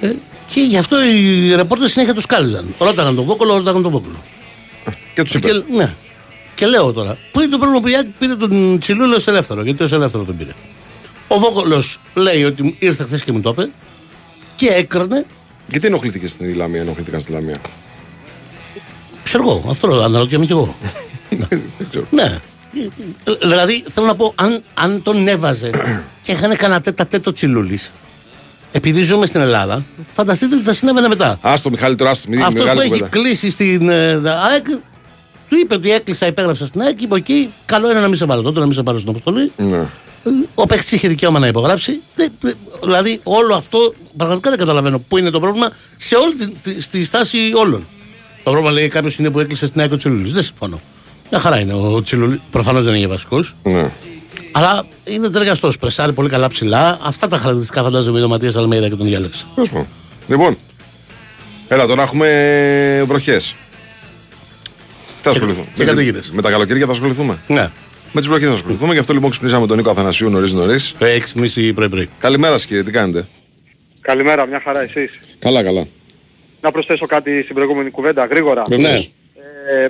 Ε, 0.01 0.15
και 0.53 0.61
γι' 0.61 0.77
αυτό 0.77 1.05
οι 1.05 1.55
ρεπόρτερ 1.55 1.89
συνέχεια 1.89 2.15
τους 2.15 2.27
κάλυζαν. 2.27 2.65
Ρώταγαν 2.79 3.15
τον 3.15 3.25
Βόκολο, 3.25 3.57
ρώταγαν 3.57 3.83
τον 3.83 3.91
Βόκολο. 3.91 4.17
Και 5.15 5.23
τους 5.23 5.35
είπε. 5.35 5.49
Και, 5.49 5.63
ναι. 5.77 5.95
Και 6.57 6.67
λέω 6.67 6.93
τώρα, 6.93 7.17
πού 7.33 7.41
είναι 7.41 7.51
το 7.51 7.59
πρόβλημα 7.59 7.81
που 7.81 7.89
η 7.89 7.95
ΑΕΚ 7.95 8.07
πήρε 8.19 8.35
τον 8.35 8.79
Τσιλούλη 8.79 9.15
ω 9.15 9.23
ελεύθερο, 9.27 9.63
γιατί 9.63 9.83
ω 9.83 9.89
ελεύθερο 9.93 10.25
τον 10.25 10.37
πήρε. 10.37 10.51
Ο 11.29 11.39
Βόκολο 11.39 11.83
λέει 12.15 12.45
ότι 12.45 12.77
ήρθε 12.79 13.05
χθες 13.05 13.23
και 13.23 13.33
μου 13.33 13.41
το 13.41 13.51
είπε 13.51 13.69
και 14.57 14.67
έκρανε, 14.69 15.27
Γιατί 15.67 15.87
ενοχλήθηκε 15.87 16.27
στην 16.27 16.57
Λαμία, 16.57 16.81
ενοχλήθηκαν 16.81 17.21
στη 17.21 17.33
Λαμία; 17.33 17.57
ξέρω 19.23 19.43
εγώ, 19.49 19.65
αυτό 19.71 19.89
αναρωτιέμαι 20.03 20.45
κι 20.45 20.53
εγώ. 20.53 20.75
Δεν 21.79 21.87
ξέρω. 21.91 22.07
ναι. 22.11 22.39
Ε, 23.25 23.33
Δηλαδή 23.43 23.85
θέλω 23.95 24.07
να 24.07 24.15
πω, 24.15 24.33
αν, 24.35 24.63
αν 24.75 25.03
τον 25.03 25.29
έβαζε 25.29 25.71
και 26.23 26.33
είχαν 26.33 26.57
κανένα 26.57 26.81
τέτα 26.81 27.07
τέτο 27.07 27.33
Τσιλούλης, 27.33 27.93
επειδή 28.73 29.03
ζούμε 29.03 29.27
στην 29.27 29.41
Ελλάδα, 29.41 29.85
φανταστείτε 30.15 30.57
τι 30.57 30.63
θα 30.63 30.75
συνέβαινε 30.75 31.09
μετά. 31.09 31.39
Άστο, 31.41 31.71
Μιχάλη, 31.71 31.97
τώρα 31.97 32.11
άστο. 32.11 32.29
Μην 32.29 32.39
Αυτός 32.39 32.53
που 32.55 32.59
μεγάλη 32.61 32.81
έχει 32.81 32.89
κουβέντα. 32.89 33.09
κλείσει 33.09 33.51
στην 33.51 33.89
ε, 33.89 34.13
ΑΕΚ, 34.53 34.67
του 35.49 35.57
είπε 35.63 35.75
ότι 35.75 35.93
έκλεισα, 35.93 36.27
υπέγραψα 36.27 36.67
στην 36.67 36.81
ΑΕΚ, 36.81 37.03
είπε 37.03 37.17
εκεί, 37.17 37.51
καλό 37.67 37.91
είναι 37.91 38.01
να 38.01 38.09
μην 38.09 38.17
σε 38.17 38.27
πάρω 38.27 38.43
τότε, 38.43 38.59
να 38.59 38.65
μην 38.67 38.75
σε 38.75 38.83
πάρω 38.83 38.99
στην 38.99 39.11
αποστολή. 39.11 39.53
Ναι. 39.57 39.87
Ο 40.55 40.67
παίκτης 40.67 40.93
είχε 40.93 41.09
δικαίωμα 41.09 41.39
να 41.39 41.47
υπογράψει. 41.47 42.01
Δεν- 42.15 42.33
δεν- 42.41 42.57
δηλαδή, 42.85 43.21
όλο 43.23 43.55
αυτό 43.55 43.95
πραγματικά 44.17 44.51
δεν 44.51 44.59
καταλαβαίνω 44.59 44.99
πού 45.09 45.19
είναι 45.19 45.31
το 45.31 45.41
πρόβλημα 45.41 45.71
σε 45.97 46.15
όλη 46.17 46.35
τη, 46.35 46.51
τη- 46.75 46.81
στη 46.83 47.05
στάση 47.05 47.39
όλων. 47.55 47.87
Το 48.45 48.51
πρόβλημα 48.51 48.71
λέει 48.71 48.89
κάποιος 48.89 49.17
είναι 49.19 49.31
που 49.31 49.41
έκλεισε 49.41 49.67
στην 49.67 49.81
ΑΕΚ 49.81 49.93
ο 49.93 49.97
Τσιλούλης. 49.97 50.33
Δεν 50.33 50.43
συμφωνώ. 50.43 50.81
Μια 51.31 51.41
χαρά 51.41 51.61
είναι 51.61 51.73
ο 51.73 52.03
Τσιλούλης. 52.03 52.39
Προφανώς 52.51 52.85
δεν 52.85 52.95
είναι 52.95 53.07
βασικό. 53.07 53.45
ναι. 53.63 53.91
Αλλά 54.53 54.85
είναι 55.05 55.29
ταιριαστός. 55.29 55.79
Πρεσάρει 55.79 56.13
πολύ 56.13 56.29
καλά 56.29 56.49
ψηλά. 56.49 56.99
Αυτά 57.03 57.29
τα 57.29 57.37
χαρακτηριστικά 57.37 57.83
φαντάζομαι 57.83 58.23
ο 58.23 58.29
Ματίας 58.29 58.57
Αλμέιδα 58.57 58.89
και 58.89 58.95
τον 58.95 59.07
διάλεξε. 59.07 59.45
Τέλος 59.55 59.71
πάντων. 59.71 59.87
Λοιπόν, 60.29 60.57
έλα 61.69 61.87
τώρα 61.87 62.03
έχουμε 62.03 63.05
βροχές. 63.07 63.55
Θα 65.27 65.33
ασχοληθούμε. 65.33 65.67
και 65.75 65.85
καταιγίδες. 65.85 66.31
Με 66.31 66.43
τα 66.43 66.51
καλοκαίρια 66.51 66.87
θα 66.87 66.93
ασχοληθούμε. 66.93 67.39
Ναι. 67.47 67.69
Με 68.13 68.21
τις 68.21 68.29
βροχές 68.29 68.49
θα 68.49 68.55
ασχοληθούμε. 68.55 68.93
Γι' 68.93 68.99
αυτό 68.99 69.13
λοιπόν 69.13 69.31
ξυπνήσαμε 69.31 69.67
τον 69.67 69.77
Νίκο 69.77 69.91
Αθανασίου 69.91 70.31
νωρί-νωρί. 70.31 70.79
Έχεις 70.99 71.25
ξυπνήσει 71.25 71.73
πρωί-πρωί. 71.73 72.09
Καλημέρα 72.19 72.53
σας, 72.53 72.67
κύριε, 72.67 72.83
τι 72.83 72.91
κάνετε; 72.91 73.27
Καλημέρα, 74.01 74.47
μια 74.47 74.61
χαρά 74.61 74.81
εσείς. 74.81 75.11
Καλά, 75.39 75.63
καλά. 75.63 75.87
Να 76.61 76.71
προσθέσω 76.71 77.07
κάτι 77.07 77.43
στην 77.43 77.55
προηγούμενη 77.55 77.91
κουβέντα, 77.91 78.25
γρήγορα. 78.25 78.65
Βεβαίως. 78.69 79.11
Ναι. 79.35 79.85
Ε, 79.85 79.89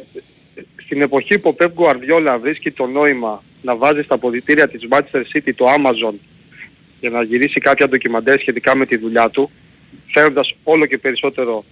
στην 0.85 1.03
εποχή 1.03 1.39
που 1.39 1.49
ο 1.49 1.65
Pep 1.65 1.85
Guardiola 1.85 2.39
βρίσκει 2.41 2.71
το 2.71 2.87
νόημα 2.87 3.43
να 3.63 3.77
βάζει 3.77 4.03
στα 4.03 4.15
αποδητήρια 4.15 4.69
της 4.69 4.81
Manchester 4.91 5.23
City 5.35 5.51
το 5.55 5.67
Amazon 5.67 6.15
για 7.01 7.11
να 7.11 7.23
γυρίσει 7.23 7.61
κάποια 7.61 7.89
ντοκιμαντέρ 7.89 8.41
σχετικά 8.41 8.77
με 8.77 8.87
τη 8.87 8.97
δουλειά 8.97 9.31
του, 9.31 9.51
φέροντας 10.13 10.55
όλο 10.63 10.87
και 10.87 10.99
περισσότερο 10.99 11.65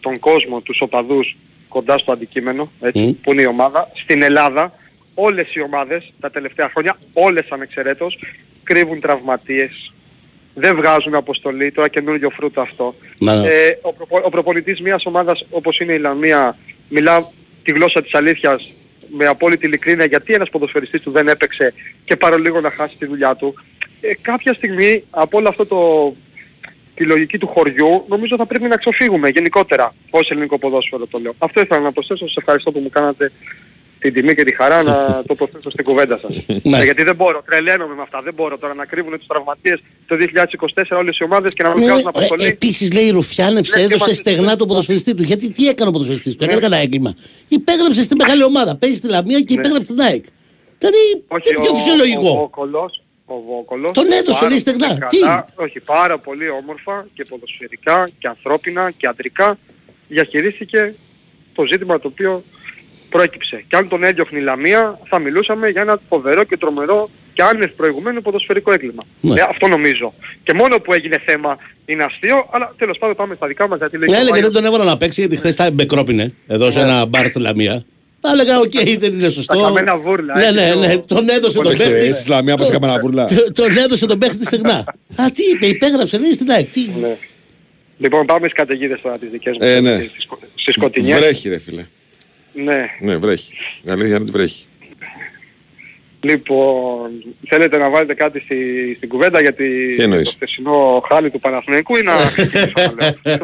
τον 0.00 0.18
κόσμο, 0.18 0.60
τους 0.60 0.80
οπαδούς 0.80 1.36
κοντά 1.70 1.98
στο 1.98 2.12
αντικείμενο, 2.12 2.70
έτσι, 2.80 3.00
Μμ. 3.00 3.20
που 3.22 3.32
είναι 3.32 3.42
η 3.42 3.46
ομάδα. 3.46 3.90
Στην 3.94 4.22
Ελλάδα 4.22 4.72
όλες 5.14 5.54
οι 5.54 5.60
ομάδες 5.60 6.12
τα 6.20 6.30
τελευταία 6.30 6.68
χρόνια, 6.68 6.96
όλες 7.12 7.46
ανεξαιρέτως, 7.50 8.18
κρύβουν 8.62 9.00
τραυματίες, 9.00 9.92
δεν 10.54 10.76
βγάζουν 10.76 11.14
αποστολή, 11.14 11.72
τώρα 11.72 11.88
καινούργιο 11.88 12.30
φρούτο 12.30 12.60
αυτό. 12.60 12.94
Ναι. 13.18 13.32
Ε, 13.32 13.78
ο, 13.82 13.92
προπο, 13.92 14.20
ο 14.22 14.30
προπονητής 14.30 14.80
μιας 14.80 15.06
ομάδας 15.06 15.46
όπως 15.50 15.80
είναι 15.80 15.92
η 15.92 15.98
Λαμία 15.98 16.56
μιλά 16.88 17.30
τη 17.62 17.72
γλώσσα 17.72 18.02
της 18.02 18.14
αλήθειας 18.14 18.70
με 19.08 19.26
απόλυτη 19.26 19.66
ειλικρίνεια 19.66 20.04
γιατί 20.04 20.32
ένας 20.34 20.50
ποδοσφαιριστής 20.50 21.00
του 21.00 21.10
δεν 21.10 21.28
έπαιξε 21.28 21.74
και 22.04 22.16
παρολίγο 22.16 22.60
να 22.60 22.70
χάσει 22.70 22.96
τη 22.96 23.06
δουλειά 23.06 23.34
του. 23.34 23.54
Ε, 24.00 24.14
κάποια 24.20 24.54
στιγμή 24.54 25.04
από 25.10 25.38
όλο 25.38 25.48
αυτό 25.48 25.66
το, 25.66 26.12
τη 27.00 27.06
λογική 27.06 27.38
του 27.38 27.46
χωριού 27.46 28.04
νομίζω 28.08 28.36
θα 28.36 28.46
πρέπει 28.46 28.68
να 28.68 28.76
ξεφύγουμε 28.76 29.28
γενικότερα 29.28 29.94
ως 30.10 30.30
ελληνικό 30.30 30.58
ποδόσφαιρο 30.58 31.06
το 31.06 31.18
λέω. 31.18 31.34
Αυτό 31.38 31.60
ήθελα 31.60 31.80
να 31.80 31.92
προσθέσω. 31.92 32.26
Σας 32.26 32.36
ευχαριστώ 32.36 32.72
που 32.72 32.78
μου 32.80 32.88
κάνατε 32.90 33.32
την 33.98 34.12
τιμή 34.12 34.34
και 34.34 34.44
τη 34.44 34.52
χαρά 34.54 34.82
να 34.82 34.94
το 35.28 35.34
προσθέσω 35.34 35.70
στην 35.70 35.84
κουβέντα 35.84 36.18
σας. 36.18 36.46
Ναι. 36.62 36.78
Ε, 36.78 36.84
γιατί 36.84 37.02
δεν 37.02 37.14
μπορώ, 37.14 37.42
τρελαίνομαι 37.46 37.94
με 37.94 38.02
αυτά. 38.02 38.22
Δεν 38.22 38.34
μπορώ 38.34 38.58
τώρα 38.58 38.74
να 38.74 38.84
κρύβουν 38.84 39.12
τους 39.18 39.26
τραυματίες 39.26 39.78
το 40.06 40.16
2024 40.16 40.96
όλες 40.98 41.18
οι 41.18 41.24
ομάδες 41.24 41.52
και 41.52 41.62
να 41.62 41.68
μην 41.68 41.78
Ναι, 41.78 41.84
βγάζουν 41.86 42.08
αποστολή. 42.08 42.44
Επίσης 42.46 42.92
λέει 42.92 43.10
ρουφιάνεψε, 43.10 43.78
Ναι, 43.78 43.84
έδωσε 43.84 44.04
είμαστε- 44.04 44.30
στεγνά 44.30 44.56
το 44.56 44.66
ποδοσφαιριστή 44.66 45.14
του. 45.14 45.22
Γιατί 45.22 45.50
τι 45.52 45.68
έκανε 45.68 45.88
ο 45.88 45.92
ποδοσφαιριστής 45.92 46.36
του, 46.36 46.44
έκανε 46.44 46.60
κανένα 46.60 46.82
έγκλημα. 46.82 47.14
Υπέγραψε 47.48 48.02
στην 48.02 48.16
μεγάλη 48.20 48.42
ομάδα, 48.44 48.76
παίζει 48.76 48.96
στη 48.96 49.08
Λαμία 49.08 49.40
και 49.40 49.54
Ναι. 49.54 49.60
υπέγραψε 49.60 49.84
στην 49.92 50.00
ΑΕΚ. 50.00 50.24
Δηλαδή, 50.78 50.98
τι 51.42 51.54
πιο 51.54 51.70
Ο 51.72 51.74
φυσιολογικό. 51.74 52.34
Βόκολος, 52.36 53.02
ο 53.34 53.40
Βόκολος, 53.48 53.92
Τον 53.92 54.12
έδωσε, 54.12 54.38
πάρα 54.38 54.48
λέει, 54.48 54.58
στεγνά. 54.58 54.86
πολύ 54.88 55.06
Τι; 55.08 55.18
καλά, 55.18 55.46
όχι, 55.54 55.80
πάρα 55.80 56.18
πολύ 56.18 56.48
όμορφα 56.48 57.06
και 57.14 57.24
ποδοσφαιρικά 57.24 58.08
και 58.18 58.28
ανθρώπινα 58.28 58.90
και 58.96 59.06
αντρικά 59.06 59.58
διαχειρίστηκε 60.08 60.94
το 61.54 61.64
ζήτημα 61.66 61.98
το 62.00 62.08
οποίο 62.08 62.44
προέκυψε. 63.10 63.64
Και 63.68 63.76
αν 63.76 63.88
τον 63.88 64.04
έδιωχνε 64.04 64.38
η 64.38 64.42
Λαμία 64.42 64.98
θα 65.08 65.18
μιλούσαμε 65.18 65.68
για 65.68 65.80
ένα 65.80 66.00
φοβερό 66.08 66.44
και 66.44 66.56
τρομερό 66.56 67.10
και 67.34 67.42
άνευ 67.42 67.70
προηγουμένου 67.70 68.22
ποδοσφαιρικό 68.22 68.72
έγκλημα. 68.72 69.02
Ναι. 69.20 69.40
Ε, 69.40 69.46
αυτό 69.48 69.66
νομίζω. 69.66 70.14
Και 70.42 70.52
μόνο 70.52 70.78
που 70.80 70.92
έγινε 70.92 71.18
θέμα 71.26 71.58
είναι 71.86 72.04
αστείο, 72.04 72.48
αλλά 72.50 72.74
τέλος 72.78 72.98
πάντων 72.98 73.16
πάμε 73.16 73.34
στα 73.34 73.46
δικά 73.46 73.68
μας 73.68 73.78
γιατί 73.78 73.96
λέει 73.98 74.08
Ναι, 74.08 74.14
και 74.14 74.18
ο 74.20 74.22
έλεγε 74.22 74.32
δεν 74.40 74.42
Μάιος- 74.50 74.54
τον 74.54 74.64
έβαλα 74.64 74.84
να 74.90 74.96
παίξει 74.96 75.20
γιατί 75.20 75.36
χθες 75.36 75.56
τα 75.56 75.70
μπεκρόπινε 75.70 76.32
εδώ 76.46 76.70
σε 76.70 76.80
ένα 76.80 77.06
μπαρ 77.06 77.26
στη 77.28 77.40
Λαμία. 77.40 77.84
Θα 78.20 78.30
έλεγα, 78.30 78.58
οκ, 78.60 78.70
δεν 78.98 79.12
είναι 79.12 79.28
σωστό. 79.28 79.54
Τα 79.54 79.60
Καμένα 79.62 79.96
Βούρλα, 79.96 80.34
Ναι, 80.34 80.44
έτσι, 80.46 80.54
ναι, 80.60 80.72
το- 80.72 80.78
ναι. 80.80 80.98
Τον 80.98 81.28
έδωσε 81.28 81.56
τον 81.56 81.66
Όχι, 81.66 81.76
παίχτη. 81.76 81.92
εσύ, 81.98 82.08
εις 82.08 82.24
Λαμία, 82.24 82.56
πώς 82.56 82.68
Καμένα 82.70 82.98
Βούρλα. 82.98 83.24
Τον- 83.24 83.52
Τον 83.52 83.76
έδωσε 83.76 84.06
τον 84.06 84.18
παίχτη 84.18 84.44
στεγνά. 84.44 84.84
Α, 85.16 85.30
τι 85.34 85.42
είπε, 85.54 85.66
υπέγραψε, 85.66 86.18
λέει 86.18 86.32
στην 86.32 86.50
ΑΕΚ. 86.50 86.66
Τι. 86.72 86.86
Ναι. 87.00 87.16
Λοιπόν, 87.98 88.26
πάμε 88.26 88.46
στις 88.48 88.52
καταιγίδες 88.58 89.00
τώρα 89.00 89.18
τις 89.18 89.30
δικές 89.30 89.52
μου. 89.60 89.66
Ε, 89.66 89.80
ναι. 89.80 89.96
Στις, 89.96 90.22
σκο- 90.22 90.38
στις 90.54 90.74
σκοτεινιές. 90.74 91.18
Βρέχει, 91.18 91.48
ρε 91.48 91.58
φίλε. 91.58 91.86
Ναι. 92.52 92.86
Ναι, 93.00 93.16
βρέχει. 93.16 93.52
Η 93.82 93.90
αλήθεια 93.90 94.08
είναι 94.14 94.22
ότι 94.22 94.30
βρέχει. 94.30 94.64
Λοιπόν, 96.22 97.10
θέλετε 97.48 97.76
να 97.78 97.90
βάλετε 97.90 98.14
κάτι 98.14 98.40
στη, 98.40 98.56
στην 98.96 99.08
κουβέντα 99.08 99.40
γιατί 99.40 99.94
Τι 99.96 100.02
εννοείς; 100.02 100.24
το 100.28 100.34
χθεσινό 100.36 101.02
χάλι 101.08 101.30
του 101.30 101.40
Παναθηναϊκού 101.40 101.96
ή 101.96 102.02
να 102.02 102.12
ξεκινήσω 102.26 102.72
να 102.76 102.92
λέω. 103.00 103.38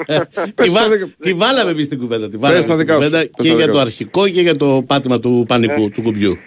Τη, 0.44 0.52
Πες 0.54 0.72
βα... 0.72 0.80
τα 0.82 0.88
δικά- 0.90 1.08
τη 1.20 1.32
βάλαμε 1.34 1.70
εμείς 1.70 1.86
στην 1.86 1.98
κουβέντα. 1.98 2.28
Τη 2.28 2.36
βάλαμε 2.36 2.60
τα 2.60 2.72
στην 2.72 2.78
δικά 2.78 2.92
σου. 2.92 2.98
κουβέντα 2.98 3.18
Πες 3.18 3.30
τα 3.36 3.42
και 3.42 3.48
για 3.48 3.56
δικά 3.56 3.66
το 3.68 3.74
σου. 3.76 3.80
αρχικό 3.82 4.28
και 4.28 4.40
για 4.40 4.56
το 4.56 4.82
πάτημα 4.86 5.20
του 5.20 5.44
πανικού, 5.48 5.90
του 5.90 6.02
κουμπιού. 6.02 6.38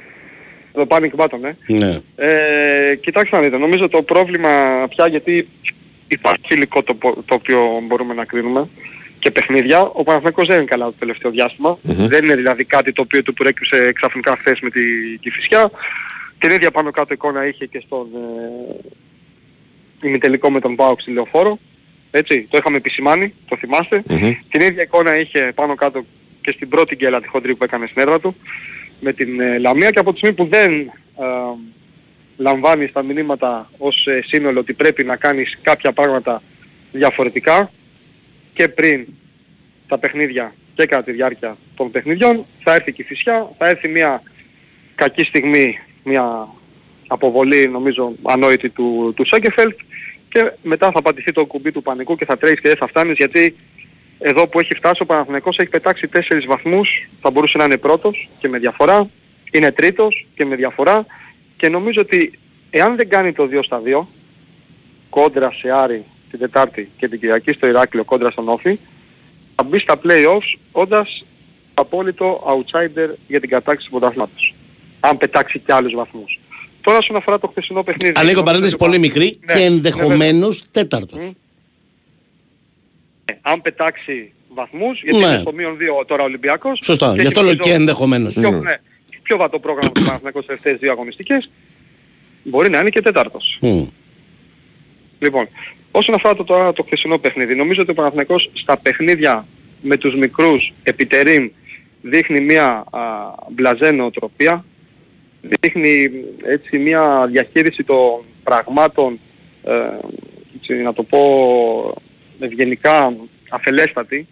Το 0.73 0.85
panic 0.89 1.09
button, 1.15 1.39
ε. 1.67 1.73
Ναι. 1.73 1.99
ε. 2.15 2.95
Κοιτάξτε 2.95 3.35
να 3.35 3.41
δείτε, 3.41 3.57
νομίζω 3.57 3.89
το 3.89 4.01
πρόβλημα 4.01 4.49
πια 4.89 5.07
γιατί 5.07 5.47
υπάρχει 6.07 6.45
υλικό 6.49 6.83
το, 6.83 6.93
πο- 6.93 7.23
το 7.25 7.33
οποίο 7.33 7.59
μπορούμε 7.87 8.13
να 8.13 8.25
κρίνουμε 8.25 8.67
και 9.19 9.31
παιχνίδια. 9.31 9.81
Ο 9.81 10.03
Παναθηναϊκός 10.03 10.47
δεν 10.47 10.55
είναι 10.57 10.65
καλά 10.65 10.85
το 10.85 10.93
τελευταίο 10.99 11.31
διάστημα. 11.31 11.77
Δεν 11.83 12.23
είναι 12.23 12.35
δηλαδή 12.35 12.63
κάτι 12.63 12.91
το 12.93 13.01
οποίο 13.01 13.23
του 13.23 13.33
προέκυψε 13.33 13.91
ξαφνικά 13.95 14.37
χθες 14.39 14.59
με 14.59 14.69
τη 14.69 14.79
Κηφισιά. 15.19 15.71
Την 16.39 16.52
ίδια 16.52 16.71
πάνω 16.71 16.91
κάτω 16.91 17.13
εικόνα 17.13 17.47
είχε 17.47 17.65
και 17.65 17.84
στον 17.86 18.08
ε, 20.02 20.08
ημιτελικό 20.08 20.52
με 20.52 20.60
τον 20.60 20.75
Πάοξ 20.75 21.02
στη 21.02 21.12
Λεωφόρο. 21.12 21.60
Έτσι, 22.12 22.47
το 22.49 22.58
είχαμε 22.58 22.78
επισημάνει, 22.78 23.34
το 23.47 23.58
θυμαστε 23.58 24.04
Μμμ. 24.08 24.34
Την 24.49 24.62
ίδια 24.62 24.84
εικόνα 24.84 25.19
είχε 25.19 25.52
πάνω 25.56 25.75
κάτω 25.75 26.06
και 26.41 26.52
στην 26.52 26.69
πρώτη 26.69 26.95
γκέλα 26.95 27.21
τη 27.21 27.28
χοντρή 27.28 27.56
που 27.56 27.63
έκανε 27.63 27.86
στην 27.86 28.02
έδρα 28.02 28.19
του 28.19 28.36
με 28.99 29.13
την 29.13 29.39
ε, 29.39 29.58
Λαμία 29.58 29.91
και 29.91 29.99
από 29.99 30.12
τη 30.12 30.17
στιγμή 30.17 30.36
που 30.36 30.45
δεν 30.45 30.71
ε, 30.82 31.25
λαμβάνεις 32.38 32.91
τα 32.91 33.04
μηνύματα 33.04 33.69
ως 33.78 34.08
ε, 34.08 34.21
σύνολο 34.25 34.60
ότι 34.60 34.73
πρέπει 34.73 35.04
να 35.04 35.15
κάνεις 35.15 35.58
κάποια 35.62 35.91
πράγματα 35.91 36.41
διαφορετικά 36.91 37.71
και 38.54 38.67
πριν 38.67 39.06
τα 39.88 39.97
παιχνίδια 39.97 40.54
και 40.75 40.86
κατά 40.86 41.04
τη 41.04 41.12
διάρκεια 41.12 41.58
των 41.75 41.91
παιχνιδιών 41.91 42.45
θα 42.63 42.73
έρθει 42.73 42.91
και 42.91 43.02
η 43.02 43.06
φυσιά, 43.06 43.52
θα 43.58 43.69
έρθει 43.69 43.88
μια 43.88 44.23
κακή 44.95 45.23
στιγμή, 45.23 45.80
μια 46.03 46.47
αποβολή 47.07 47.67
νομίζω 47.67 48.12
ανόητη 48.23 48.69
του, 48.69 49.13
του 49.15 49.25
Σέγκεφελτ 49.25 49.79
και 50.29 50.51
μετά 50.62 50.91
θα 50.91 51.01
πατηθεί 51.01 51.31
το 51.31 51.45
κουμπί 51.45 51.71
του 51.71 51.81
πανικού 51.81 52.15
και 52.15 52.25
θα 52.25 52.38
τρέχεις 52.38 52.59
και 52.59 52.67
δεν 52.67 52.77
θα 52.77 52.88
φτάνεις 52.88 53.17
γιατί 53.17 53.55
εδώ 54.19 54.47
που 54.47 54.59
έχει 54.59 54.73
φτάσει 54.73 55.01
ο 55.01 55.05
Παναθηναϊκός 55.05 55.57
έχει 55.57 55.69
πετάξει 55.69 56.07
τέσσερις 56.07 56.45
βαθμούς, 56.45 57.09
θα 57.21 57.29
μπορούσε 57.29 57.57
να 57.57 57.63
είναι 57.63 57.77
πρώτος 57.77 58.29
και 58.39 58.47
με 58.47 58.57
διαφορά, 58.57 59.09
είναι 59.51 59.71
τρίτος 59.71 60.27
και 60.35 60.45
με 60.45 60.55
διαφορά 60.55 61.05
και 61.57 61.69
νομίζω 61.69 62.01
ότι 62.01 62.39
εάν 62.69 62.95
δεν 62.95 63.09
κάνει 63.09 63.33
το 63.33 63.49
2 63.51 63.63
στα 63.63 63.81
2, 63.85 64.05
κόντρα 65.09 65.51
σε 65.51 65.71
Άρη 65.71 66.03
την 66.29 66.39
Τετάρτη 66.39 66.89
και 66.97 67.07
την 67.07 67.19
Κυριακή 67.19 67.51
στο 67.51 67.67
Ηράκλειο 67.67 68.03
κόντρα 68.03 68.31
στον 68.31 68.49
Όφη, 68.49 68.79
θα 69.55 69.63
μπει 69.63 69.79
στα 69.79 69.99
play-offs 70.03 70.59
όντας 70.71 71.25
απόλυτο 71.73 72.43
outsider 72.47 73.09
για 73.27 73.39
την 73.39 73.49
κατάκτηση 73.49 73.89
του 73.89 73.99
πρωταθλήματος. 73.99 74.53
Αν 74.99 75.17
πετάξει 75.17 75.59
και 75.59 75.73
άλλους 75.73 75.93
βαθμούς. 75.93 76.39
Τώρα 76.81 76.97
όσον 76.97 77.15
αφορά 77.15 77.39
το 77.39 77.47
χθεσινό 77.47 77.83
παιχνίδι... 77.83 78.13
Ανοίγω 78.15 78.43
παρένθεση 78.43 78.75
πολύ 78.75 78.99
μικρή 78.99 79.38
Ναι, 79.45 79.53
και 79.53 79.59
ναι, 79.59 79.65
ενδεχομένως 79.65 80.63
τέταρτος. 80.71 81.19
Μμ. 81.19 81.31
Ε, 83.25 83.33
αν 83.41 83.62
πετάξει 83.62 84.31
βαθμούς, 84.53 85.01
γιατί 85.03 85.17
Ναι. 85.17 85.25
είναι 85.25 85.38
στο 85.38 85.53
μείον 85.53 85.77
2 85.77 86.05
τώρα 86.07 86.21
ο 86.21 86.25
Ολυμπιακός. 86.25 86.79
Σωστά, 86.83 87.13
και 87.15 87.21
γι' 87.21 87.27
αυτό 87.27 87.41
λέω 87.41 87.49
νομίζω 87.49 87.69
και 87.69 87.75
ενδεχομένως. 87.75 88.33
Πιο, 88.33 88.51
ναι, 88.51 88.77
πιο 89.23 89.38
βατό 89.38 89.59
πρόγραμμα 89.59 89.91
του 89.91 90.01
Παναθηναϊκού 90.03 90.41
στις 90.41 90.47
τελευταίες 90.47 90.77
δύο 90.79 90.91
αγωνιστικές, 90.91 91.49
μπορεί 92.43 92.69
να 92.69 92.79
είναι 92.79 92.89
και 92.89 93.01
τέταρτος. 93.01 93.57
Μμ. 93.62 93.83
Λοιπόν, 95.19 95.47
όσον 95.91 96.15
αφορά 96.15 96.35
το, 96.35 96.43
τώρα 96.43 96.73
το 96.73 96.83
χθεσινό 96.83 97.17
παιχνίδι, 97.17 97.55
νομίζω 97.55 97.81
ότι 97.81 97.91
ο 97.91 97.93
Παναθηναϊκός 97.93 98.49
στα 98.53 98.77
παιχνίδια 98.77 99.45
με 99.81 99.97
τους 99.97 100.15
μικρούς 100.15 100.73
επιτερήμ 100.83 101.49
δείχνει 102.01 102.41
μια 102.41 102.83
α, 102.91 103.01
μπλαζέ 103.51 103.91
νοοτροπία, 103.91 104.65
δείχνει 105.41 106.12
έτσι 106.43 106.78
μια 106.78 107.28
διαχείριση 107.32 107.84
των 107.84 108.23
πραγμάτων, 108.43 109.19
ε, 109.63 109.71
έτσι, 110.56 110.73
να 110.73 110.93
το 110.93 111.04
πω 111.04 111.19
ευγενικά 112.39 113.13
αφελέστατη, 113.49 114.28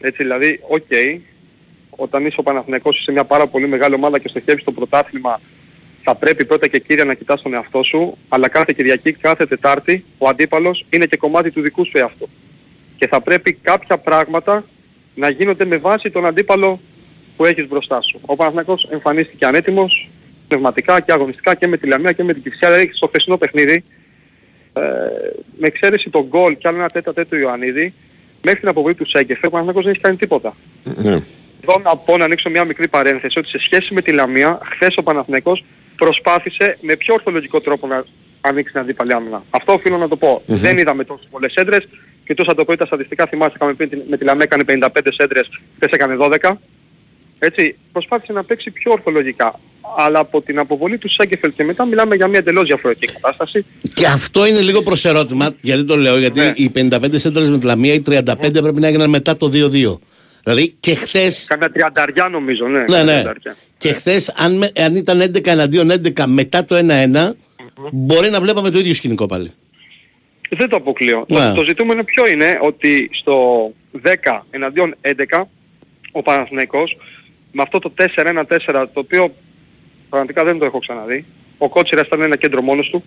έτσι 0.00 0.22
δηλαδή, 0.22 0.60
οκ, 0.68 0.90
όταν 1.90 2.26
είσαι 2.26 2.36
ο 2.40 2.42
Παναθηναϊκός 2.42 2.98
είσαι 2.98 3.12
μια 3.12 3.24
πάρα 3.24 3.46
πολύ 3.46 3.68
μεγάλη 3.68 3.94
ομάδα 3.94 4.18
και 4.18 4.28
στοχεύεις 4.28 4.62
στο 4.62 4.72
πρωτάθλημα 4.72 5.40
θα 6.02 6.14
πρέπει 6.14 6.44
πρώτα 6.44 6.66
και 6.66 6.78
κύρια 6.78 7.04
να 7.04 7.14
κοιτάς 7.14 7.42
τον 7.42 7.54
εαυτό 7.54 7.82
σου, 7.82 8.16
αλλά 8.28 8.48
κάθε 8.48 8.72
Κυριακή, 8.76 9.12
κάθε 9.12 9.46
Τετάρτη, 9.46 10.04
ο 10.18 10.28
αντίπαλος 10.28 10.86
είναι 10.90 11.06
και 11.06 11.16
κομμάτι 11.16 11.50
του 11.50 11.60
δικού 11.60 11.86
σου 11.86 11.98
εαυτού. 11.98 12.28
Και 12.96 13.08
θα 13.08 13.20
πρέπει 13.20 13.52
κάποια 13.52 13.98
πράγματα 13.98 14.64
να 15.14 15.30
γίνονται 15.30 15.64
με 15.64 15.76
βάση 15.76 16.10
τον 16.10 16.26
αντίπαλο 16.26 16.80
που 17.36 17.44
έχεις 17.44 17.68
μπροστά 17.68 18.02
σου. 18.02 18.20
Ο 18.26 18.36
Παναθηναϊκός 18.36 18.88
εμφανίστηκε 18.90 19.46
ανέτοιμος, 19.46 20.08
πνευματικά 20.50 21.00
και 21.00 21.12
αγωνιστικά 21.12 21.54
και 21.54 21.66
με 21.66 21.76
τη 21.76 21.86
Λαμία 21.86 22.12
και 22.12 22.22
με 22.22 22.32
την 22.32 22.42
Κυψιά, 22.42 22.70
δηλαδή 22.70 22.90
στο 22.94 23.06
χθεσινό 23.06 23.36
παιχνίδι, 23.36 23.84
ε, 24.72 24.82
με 25.58 25.66
εξαίρεση 25.66 26.10
τον 26.10 26.26
γκολ 26.28 26.56
και 26.56 26.68
άλλο 26.68 26.76
ένα 26.78 26.88
τέτα 26.88 27.12
τέτοιο 27.12 27.38
Ιωαννίδη, 27.38 27.94
μέχρι 28.42 28.60
την 28.60 28.68
αποβολή 28.68 28.94
του 28.94 29.08
Σέγκεφε, 29.08 29.46
ο 29.46 29.50
Παναθηναϊκός 29.50 29.84
δεν 29.84 29.92
έχει 29.92 30.02
κάνει 30.02 30.16
τίποτα. 30.16 30.56
Ναι. 30.84 31.22
Εδώ 31.62 31.78
να 31.82 31.96
πω 31.96 32.16
να 32.16 32.24
ανοίξω 32.24 32.50
μια 32.50 32.64
μικρή 32.64 32.88
παρένθεση 32.88 33.38
ότι 33.38 33.48
σε 33.48 33.58
σχέση 33.58 33.94
με 33.94 34.02
τη 34.02 34.12
Λαμία, 34.12 34.58
χθες 34.72 34.96
ο 34.96 35.02
Παναθηναϊκός 35.02 35.64
προσπάθησε 35.96 36.78
με 36.80 36.96
πιο 36.96 37.14
ορθολογικό 37.14 37.60
τρόπο 37.60 37.86
να 37.86 38.04
ανοίξει 38.40 38.72
την 38.72 38.80
αντίπαλη 38.80 39.12
άμυνα. 39.12 39.42
Αυτό 39.50 39.72
οφείλω 39.72 39.96
να 39.96 40.08
το 40.08 40.16
πω. 40.16 40.42
Δεν 40.46 40.78
είδαμε 40.78 41.04
τόσες 41.04 41.26
πολλές 41.30 41.54
έντρες. 41.54 41.88
Και 42.24 42.34
τόσο 42.34 42.54
το 42.54 42.64
πω 42.64 42.76
τα 42.76 42.86
στατιστικά 42.86 43.26
θυμάστε 43.26 43.54
είχαμε 43.56 43.74
πει 43.74 44.04
με 44.08 44.16
τη 44.16 44.24
Λαμία 44.24 44.44
έκανε 44.44 44.64
55 44.66 44.88
έντρες, 45.16 45.48
χθες 45.74 45.90
έκανε 45.90 46.16
12. 46.20 46.52
Έτσι, 47.42 47.76
προσπάθησε 47.92 48.32
να 48.32 48.44
παίξει 48.44 48.70
πιο 48.70 48.92
ορθολογικά. 48.92 49.60
Αλλά 49.96 50.18
από 50.18 50.42
την 50.42 50.58
αποβολή 50.58 50.98
του 50.98 51.08
Σάγκεφελ 51.08 51.52
και 51.56 51.64
μετά 51.64 51.84
μιλάμε 51.84 52.14
για 52.14 52.26
μια 52.26 52.38
εντελώς 52.38 52.66
διαφορετική 52.66 53.12
κατάσταση. 53.12 53.64
Και 53.94 54.06
αυτό 54.06 54.46
είναι 54.46 54.60
λίγο 54.60 54.82
προς 54.82 55.04
ερώτημα, 55.04 55.54
γιατί 55.60 55.84
το 55.84 55.96
λέω, 55.96 56.18
γιατί 56.18 56.40
Ναι. 56.40 56.52
οι 56.56 56.70
55 56.70 57.18
σέντρες 57.18 57.48
με 57.48 57.58
τη 57.58 57.64
Λαμία, 57.66 57.92
οι 57.94 58.00
35 58.00 58.60
πρέπει 58.62 58.80
να 58.80 58.86
έγιναν 58.86 59.10
μετά 59.10 59.36
το 59.36 59.48
2-2. 59.48 60.00
Δηλαδή 60.44 60.74
και 60.80 60.94
χθε. 60.94 61.32
Κάνα 61.46 61.68
τριανταριά 61.68 62.28
νομίζω, 62.28 62.66
ναι. 62.66 62.78
Ναι, 62.78 62.84
κάνα 62.84 63.02
ναι. 63.02 63.10
τριανταριά. 63.12 63.56
Και 63.76 63.92
χθες, 63.92 64.32
αν, 64.36 64.56
με- 64.56 64.72
αν 64.76 64.94
ήταν 64.96 65.20
11 65.20 65.46
εναντίον 65.50 65.90
11 65.90 66.26
μετά 66.26 66.64
το 66.64 66.76
1-1, 66.76 67.36
μπορεί 67.92 68.30
να 68.30 68.40
βλέπαμε 68.40 68.70
το 68.70 68.78
ίδιο 68.78 68.94
σκηνικό 68.94 69.26
πάλι. 69.26 69.50
Δεν 70.50 70.68
το 70.68 70.76
αποκλείω. 70.76 71.24
Ναι. 71.28 71.36
Το, 71.38 71.52
το 71.54 71.62
ζητούμενο 71.62 72.04
ποιο 72.04 72.26
είναι 72.28 72.58
ότι 72.62 73.10
στο 73.12 73.34
10 74.02 74.40
εναντίον 74.50 74.94
11 75.02 75.42
ο 76.12 76.22
Παναθηναϊκός 76.22 76.96
με 77.52 77.62
αυτό 77.62 77.78
το 77.78 77.92
4-1-4 77.98 78.44
το 78.66 79.00
οποίο 79.00 79.34
πραγματικά 80.08 80.44
δεν 80.44 80.58
το 80.58 80.64
έχω 80.64 80.78
ξαναδεί. 80.78 81.24
Ο 81.58 81.68
Κότσιρας 81.68 82.06
ήταν 82.06 82.22
ένα 82.22 82.36
κέντρο 82.36 82.62
μόνος 82.62 82.90
του. 82.90 83.04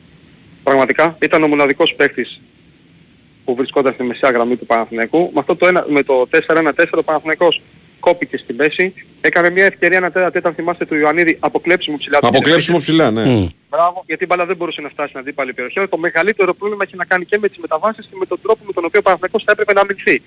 Πραγματικά 0.63 1.17
ήταν 1.21 1.43
ο 1.43 1.47
μοναδικός 1.47 1.93
παίκτης 1.97 2.41
που 3.45 3.55
βρισκόταν 3.55 3.93
στη 3.93 4.03
μεσαία 4.03 4.31
γραμμή 4.31 4.55
του 4.55 4.65
Παναθηναϊκού. 4.65 5.31
Με, 5.33 5.39
αυτό 5.39 5.55
το, 5.55 5.67
ένα, 5.67 5.85
με 5.89 6.03
το 6.03 6.27
4-1-4 6.47 6.71
ο 6.91 7.03
Παναθηναϊκός 7.03 7.61
κόπηκε 7.99 8.37
στη 8.37 8.53
μέση. 8.53 8.93
Έκανε 9.21 9.49
μια 9.49 9.65
ευκαιρία 9.65 9.97
ένα 9.97 10.11
τέτα 10.11 10.31
τέτα, 10.31 10.47
αν 10.47 10.53
θυμάστε 10.55 10.85
του 10.85 10.95
Ιωαννίδη, 10.95 11.37
αποκλέψιμο 11.39 11.97
ψηλά. 11.97 12.19
του 12.19 12.27
Αποκλέψιμο 12.27 12.77
ψηλά, 12.77 13.11
ναι. 13.11 13.25
Μμ. 13.25 13.47
Μπράβο, 13.69 14.03
γιατί 14.05 14.23
η 14.23 14.27
μπάλα 14.29 14.45
δεν 14.45 14.55
μπορούσε 14.55 14.81
να 14.81 14.89
φτάσει 14.89 15.09
στην 15.09 15.19
αντίπαλη 15.19 15.53
περιοχή. 15.53 15.87
Το 15.89 15.97
μεγαλύτερο 15.97 16.53
πρόβλημα 16.53 16.83
έχει 16.87 16.95
να 16.95 17.05
κάνει 17.05 17.25
και 17.25 17.37
με 17.37 17.47
τις 17.47 17.57
μεταβάσεις 17.57 18.05
και 18.05 18.15
με 18.19 18.25
τον 18.25 18.39
τρόπο 18.41 18.61
με 18.65 18.73
τον 18.73 18.85
οποίο 18.85 18.99
ο 18.99 19.03
Παναθηναϊκός 19.03 19.43
θα 19.43 19.51
έπρεπε 19.51 19.73
να 19.73 19.81
αμυνθεί. 19.81 20.21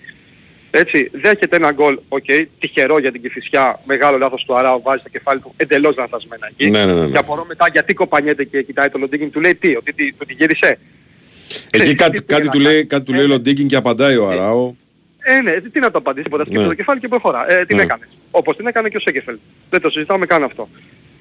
Έτσι, 0.70 1.10
δέχεται 1.12 1.56
ένα 1.56 1.72
γκολ, 1.72 1.98
οκ, 2.08 2.24
τυχερό 2.58 2.98
για 2.98 3.12
την 3.12 3.22
Κηφισιά, 3.22 3.80
μεγάλο 3.84 4.18
λάθος 4.18 4.44
του 4.44 4.56
Αράου, 4.56 4.82
βάζει 4.82 5.02
το 5.02 5.08
κεφάλι 5.08 5.40
του 5.40 5.54
εντελώς 5.56 5.96
λανθασμένα 5.96 6.46
εκεί. 6.50 6.70
Ναι, 6.70 6.84
ναι, 6.84 6.92
ναι, 6.92 7.00
ναι. 7.00 7.06
Και 7.10 7.18
απορώ 7.18 7.44
μετά 7.48 7.66
γιατί 7.72 7.94
κοπανιέται 7.94 8.44
και 8.44 8.62
κοιτάει 8.62 8.88
το 8.88 8.98
Λοντίγκιν, 8.98 9.30
του 9.30 9.40
λέει 9.40 9.54
τι, 9.54 9.76
ότι 9.76 9.92
τι, 9.92 10.12
του 10.12 10.24
τη 10.26 10.34
γύρισε. 10.34 10.66
Εκεί 10.68 11.82
Ξέρεις, 11.82 11.94
κάτι, 11.94 12.18
τι 12.18 12.24
κάτι 12.24 12.40
πήγε 12.40 12.52
του 12.52 12.58
να 12.62 12.62
λέει, 12.68 12.72
κάνει. 12.74 12.86
κάτι 12.86 13.04
του 13.04 13.12
Ε, 13.12 13.14
λέει 13.14 13.24
ο 13.24 13.28
ναι. 13.28 13.34
Λοντίγκιν 13.34 13.68
και 13.68 13.76
απαντάει 13.76 14.16
ο 14.16 14.28
Αράο. 14.28 14.74
Ε, 15.18 15.40
ναι, 15.40 15.60
τι 15.60 15.80
να 15.80 15.90
το 15.90 15.98
απαντήσει, 15.98 16.24
τίποτα 16.24 16.42
σκύβεται 16.42 16.68
Ναι. 16.68 16.74
το 16.74 16.76
κεφάλι 16.80 17.00
και 17.00 17.08
προχωρά. 17.08 17.50
Ε, 17.52 17.64
την 17.64 17.76
Ναι. 17.76 17.82
έκανε. 17.82 18.08
Όπως 18.30 18.56
την 18.56 18.66
έκανε 18.66 18.88
και 18.88 18.96
ο 18.96 19.00
Σένκεφελντ. 19.00 19.36
Δεν 19.70 19.80
το 19.80 19.90
συζητάμε 19.90 20.26
καν 20.26 20.42
αυτό. 20.42 20.68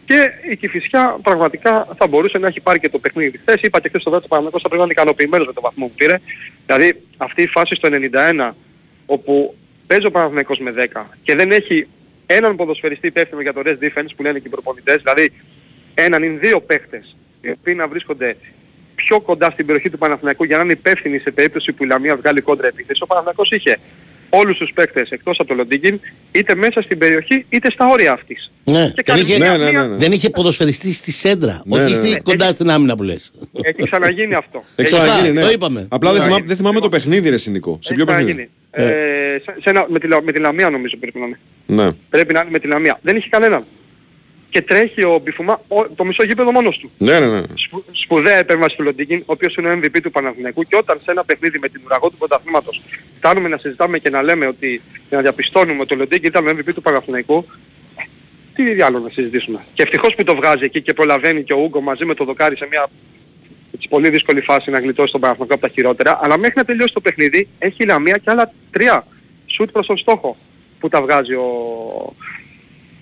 Και 0.05 0.31
η 0.51 0.55
Κηφισιά 0.55 1.17
πραγματικά 1.23 1.87
θα 1.97 2.07
μπορούσε 2.07 2.37
να 2.37 2.47
έχει 2.47 2.59
πάρει 2.59 2.79
και 2.79 2.89
το 2.89 2.99
παιχνίδι. 2.99 3.37
Χθες 3.37 3.61
είπα 3.61 3.79
και 3.79 3.87
χθες 3.87 4.01
στο 4.01 4.09
δεύτερο 4.11 4.29
Παναθηναϊκός 4.29 4.61
θα 4.61 4.67
πρέπει 4.67 4.81
να 4.83 4.87
είναι 4.91 5.01
ικανοποιημένος 5.01 5.47
με 5.47 5.53
το 5.53 5.61
βαθμό 5.61 5.87
που 5.87 5.93
πήρε. 5.97 6.17
Δηλαδή 6.65 7.01
αυτή 7.17 7.41
η 7.41 7.47
φάση 7.47 7.75
στο 7.75 7.89
91 7.91 8.55
όπου 9.05 9.55
παίζει 9.87 10.05
ο 10.05 10.11
Παναθηναϊκός 10.11 10.59
με 10.59 10.73
10 10.93 11.03
και 11.23 11.35
δεν 11.35 11.51
έχει 11.51 11.87
έναν 12.25 12.55
ποδοσφαιριστή 12.55 13.07
υπεύθυνο 13.07 13.41
για 13.41 13.53
το 13.53 13.61
rest 13.65 13.83
defense 13.83 14.09
που 14.15 14.23
λένε 14.23 14.39
και 14.39 14.47
οι 14.47 14.51
προπονητές, 14.51 14.95
δηλαδή 14.95 15.31
έναν 15.93 16.23
ή 16.23 16.27
δύο 16.27 16.61
παίχτες 16.61 17.15
οι 17.41 17.49
οποίοι 17.49 17.73
να 17.77 17.87
βρίσκονται 17.87 18.35
πιο 18.95 19.21
κοντά 19.21 19.49
στην 19.49 19.65
περιοχή 19.65 19.89
του 19.89 19.97
Παναθηναϊκού 19.97 20.43
για 20.43 20.57
να 20.57 20.63
είναι 20.63 20.71
υπεύθυνοι 20.71 21.19
σε 21.19 21.31
περίπτωση 21.31 21.71
που 21.71 21.83
η 21.83 21.87
Λαμία 21.87 22.15
βγάλει 22.15 22.41
κόντρα 22.41 22.67
επίθεση. 22.67 23.03
Ο 23.03 23.05
Παναθηναϊκός 23.05 23.51
είχε 23.51 23.77
όλους 24.37 24.57
τους 24.57 24.71
παίκτες 24.73 25.09
εκτός 25.09 25.39
από 25.39 25.47
το 25.49 25.55
Λοντίγκιν 25.55 25.99
είτε 26.31 26.55
μέσα 26.55 26.81
στην 26.81 26.97
περιοχή 26.97 27.45
είτε 27.49 27.71
στα 27.71 27.87
όρια 27.87 28.11
αυτής. 28.11 28.51
Ναι, 28.63 28.73
Και 28.73 28.91
δεν 28.95 29.03
κάνει 29.05 29.19
είχε, 29.21 29.37
μια- 29.37 29.57
Ναι, 29.57 29.63
ναι, 29.65 29.71
ναι, 29.71 29.87
ναι. 29.87 29.95
δεν 29.95 30.11
είχε 30.11 30.29
ποδοσφαιριστή 30.29 30.93
στη 30.93 31.11
σέντρα. 31.11 31.61
Ναι, 31.65 31.81
όχι 31.83 31.89
ναι, 31.89 31.95
στη, 31.99 32.09
ναι. 32.09 32.19
κοντά 32.19 32.51
στην 32.51 32.69
άμυνα 32.69 32.95
που 32.95 33.03
λες. 33.03 33.31
Έχει 33.61 33.83
ξαναγίνει 33.83 34.33
αυτό. 34.33 34.63
Έχει 34.75 34.93
Έχει 34.95 35.03
ξαναγίνει, 35.03 35.33
ναι. 35.33 35.41
το 35.41 35.49
είπαμε. 35.49 35.85
Απλά 35.89 36.11
δεν 36.11 36.19
Ναι. 36.21 36.25
θυμάμαι, 36.27 36.45
δεν 36.45 36.57
θυμάμαι 36.57 36.79
το 36.79 36.89
παιχνίδι, 36.89 37.29
ρε 37.29 37.37
Σινικό. 37.37 37.79
Σε 37.81 37.93
έχει 37.93 38.03
ποιο 38.03 38.05
παιχνίδι; 38.13 38.49
ξαναγίνει. 38.71 38.95
Ε, 39.35 39.37
σε, 39.43 39.55
σε 39.61 39.69
ένα, 39.69 39.85
με, 39.89 39.99
τη, 39.99 40.07
Λα- 40.07 40.21
με 40.23 40.31
τη 40.31 40.39
Λαμία 40.39 40.69
νομίζω 40.69 40.97
πρέπει 40.97 41.19
να 41.19 41.25
είναι. 41.25 41.39
Ναι. 41.65 41.91
Πρέπει 42.09 42.33
να 42.33 42.39
είναι 42.39 42.49
με 42.51 42.59
τη 42.59 42.67
Λαμία. 42.67 42.99
Δεν 43.01 43.15
έχει 43.15 43.29
κανέναν. 43.29 43.63
Και 44.55 44.61
τρέχει 44.61 45.03
ο 45.03 45.19
Μπιφουμά 45.23 45.61
ο- 45.67 45.89
το 45.89 46.03
μισό 46.05 46.23
γήπεδο 46.23 46.51
μόνος 46.51 46.77
του. 46.77 46.91
Ναι, 46.97 47.19
ναι, 47.19 47.25
ναι. 47.29 47.41
Σπου, 47.55 47.83
σπουδαία 47.91 48.37
επέμβαση 48.37 48.75
του 48.75 48.83
Λοντίγκιν, 48.83 49.19
ο 49.19 49.23
οποίος 49.25 49.55
είναι 49.55 49.69
ο 49.69 49.79
MVP 49.83 50.01
του 50.01 50.11
Παναθηναϊκού 50.11 50.63
και 50.63 50.75
όταν 50.75 50.99
σε 51.03 51.11
ένα 51.11 51.23
παιχνίδι 51.23 51.59
με 51.59 51.69
την 51.69 51.81
ουραγό 51.85 52.09
του 52.09 52.17
πρωταθλήματος 52.17 52.81
φτάνουμε 53.17 53.47
να 53.49 53.57
συζητάμε 53.57 53.99
και 53.99 54.09
να 54.09 54.21
λέμε 54.21 54.47
ότι 54.47 54.81
και 55.09 55.15
να 55.15 55.21
διαπιστώνουμε 55.21 55.81
ότι 55.81 55.93
ο 55.93 55.97
Λοντίγκιν 55.97 56.27
ήταν 56.29 56.47
ο 56.47 56.49
MVP 56.49 56.73
του 56.75 56.81
Παναθηναϊκού, 56.81 57.45
τι 58.53 58.81
άλλο 58.81 58.99
να 58.99 59.09
συζητήσουμε. 59.09 59.65
Και 59.73 59.81
ευτυχώς 59.83 60.15
που 60.15 60.23
το 60.23 60.35
βγάζει 60.35 60.63
εκεί 60.63 60.81
και 60.81 60.93
προλαβαίνει 60.93 61.43
και 61.43 61.53
ο 61.53 61.57
Ούγκο 61.57 61.81
μαζί 61.81 62.05
με 62.05 62.13
το 62.13 62.23
δοκάρι 62.23 62.57
σε 62.57 62.67
μια 62.69 62.87
έτσι, 63.75 63.87
πολύ 63.87 64.09
δύσκολη 64.09 64.41
φάση 64.41 64.69
να 64.69 64.79
γλιτώσει 64.79 65.11
τον 65.11 65.21
Παναθηναϊκό 65.21 65.53
από 65.53 65.67
τα 65.67 65.73
χειρότερα, 65.73 66.19
αλλά 66.21 66.37
μέχρι 66.37 66.53
να 66.57 66.65
τελειώσει 66.65 66.93
το 66.93 66.99
παιχνίδι 67.01 67.47
έχει 67.59 67.83
η 67.83 67.85
Λαμία 67.85 68.17
και 68.17 68.29
άλλα 68.29 68.51
τρία 68.71 69.05
σουτ 69.45 69.71
προς 69.71 69.85
τον 69.85 69.97
στόχο 69.97 70.37
που 70.79 70.89
τα 70.89 71.01
βγάζει 71.01 71.33
ο, 71.33 71.45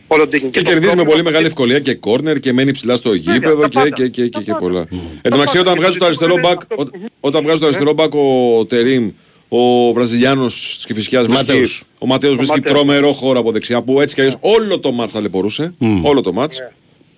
ο 0.08 0.18
Λοντίγκιν. 0.18 0.50
Και 0.50 0.62
το 0.62 0.70
κερδίζει 0.70 0.86
με 0.88 0.90
πρόβλημα 0.96 1.10
πολύ 1.12 1.22
που- 1.24 1.28
μεγάλη 1.30 1.46
ευκολία 1.46 1.80
και 1.80 1.94
κόρνερ 1.96 2.40
και 2.40 2.54
μένει 2.54 2.72
ψηλά 2.72 2.96
στο 2.96 3.14
γήπεδο 3.14 3.62
τα 3.62 3.68
και, 3.68 3.78
πάντα. 3.78 3.90
και, 3.90 4.08
και, 4.08 4.24
και, 4.24 4.30
Τα 4.30 4.40
και 4.42 4.46
πάντα. 4.52 4.60
πολλά. 4.60 4.82
Τα 4.86 4.96
Εν 5.22 5.32
τω 5.32 5.38
μεταξύ, 5.38 5.46
πάντα. 5.58 5.60
όταν 5.60 5.74
Και 5.74 5.80
βγάζει 5.80 5.94
το 5.94 6.00
το 6.00 6.06
αριστερό 6.06 6.32
ζητούμενο 6.34 6.56
μπακ, 6.56 6.62
είναι 6.72 6.82
αυτό. 6.82 6.98
ο- 7.06 7.28
όταν 7.28 7.44
βγάζει 7.44 7.60
το 7.60 7.66
αριστερό 7.66 7.94
μπακ 7.94 8.14
ο 8.14 8.66
Τερίμ, 8.66 9.12
ο 9.50 9.94
Βραζιλιάνος 9.94 10.74
της 10.76 10.86
Κηφισιάς 10.86 11.26
βρίσκει, 11.28 11.46
Ματέους. 11.48 11.84
ο 12.00 12.06
Ματέος 12.06 12.36
βρίσκει 12.36 12.60
Ματέος. 12.60 12.76
τρομερό 12.76 13.12
χώρο 13.12 13.40
από 13.40 13.52
δεξιά 13.52 13.82
που 13.82 14.02
έτσι 14.02 14.16
κι 14.16 14.22
αλλιώς 14.22 14.38
όλο 14.42 14.80
το 14.80 14.92
μάτς 14.92 15.14
ταλαιπωρούσε. 15.14 15.74
Όλο 16.04 16.22
το 16.22 16.34
μάτς. 16.34 16.58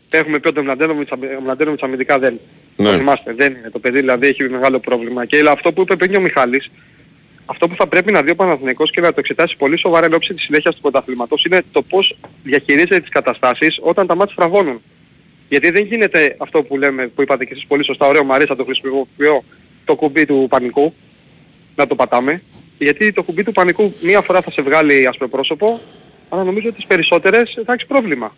Έχουμε 0.09 0.39
πει 0.39 0.47
ότι 0.47 0.59
ο 0.59 0.63
Μλαντένοβιτς 0.63 1.11
αμυ- 1.11 1.37
ο 1.39 1.41
Μλαντένοβιτς 1.41 1.83
αμυντικά 1.83 2.19
δεν. 2.19 2.39
Ναι. 2.75 2.85
Το 2.91 2.97
θυμάστε, 2.97 3.33
δεν 3.33 3.51
είναι. 3.51 3.69
Το 3.71 3.79
παιδί 3.79 3.99
δηλαδή 3.99 4.27
έχει 4.27 4.43
μεγάλο 4.49 4.79
πρόβλημα. 4.79 5.25
Και 5.25 5.43
αυτό 5.49 5.71
που 5.71 5.81
είπε 5.81 5.95
πριν 5.95 6.15
ο 6.15 6.19
Μιχάλης, 6.19 6.71
αυτό 7.45 7.67
που 7.67 7.75
θα 7.75 7.87
πρέπει 7.87 8.11
να 8.11 8.21
δει 8.21 8.31
ο 8.31 8.35
Παναθηναϊκός 8.35 8.91
και 8.91 9.01
να 9.01 9.07
το 9.07 9.15
εξετάσει 9.19 9.57
πολύ 9.57 9.77
σοβαρά 9.77 10.05
εν 10.05 10.13
ώψη 10.13 10.33
της 10.33 10.43
συνέχειας 10.43 10.75
του 10.75 10.81
πρωταθλήματος 10.81 11.43
είναι 11.43 11.61
το 11.71 11.81
πώς 11.81 12.17
διαχειρίζεται 12.43 12.99
τις 12.99 13.09
καταστάσεις 13.09 13.79
όταν 13.81 14.07
τα 14.07 14.15
μάτια 14.15 14.33
φραγώνουν. 14.37 14.81
Γιατί 15.49 15.69
δεν 15.69 15.83
γίνεται 15.83 16.35
αυτό 16.39 16.63
που 16.63 16.77
λέμε, 16.77 17.07
που 17.07 17.21
είπατε 17.21 17.45
και 17.45 17.53
εσείς 17.53 17.65
πολύ 17.65 17.85
σωστά, 17.85 18.07
ωραίο, 18.07 18.23
μου 18.23 18.33
αρέσει 18.33 18.49
να 18.49 18.55
το 18.55 18.63
χρησιμοποιώ, 18.63 19.43
το 19.85 19.95
κουμπί 19.95 20.25
του 20.25 20.45
πανικού, 20.49 20.93
να 21.75 21.87
το 21.87 21.95
πατάμε. 21.95 22.41
Γιατί 22.77 23.11
το 23.11 23.23
κουμπί 23.23 23.43
του 23.43 23.51
πανικού 23.51 23.93
μία 24.01 24.21
φορά 24.21 24.41
θα 24.41 24.51
σε 24.51 24.61
βγάλει 24.61 25.07
ασπροπρόσωπο, 25.07 25.79
αλλά 26.29 26.43
νομίζω 26.43 26.67
ότι 26.67 26.77
τις 26.77 26.85
περισσότερες 26.85 27.61
θα 27.65 27.73
έχεις 27.73 27.85
πρόβλημα. 27.85 28.35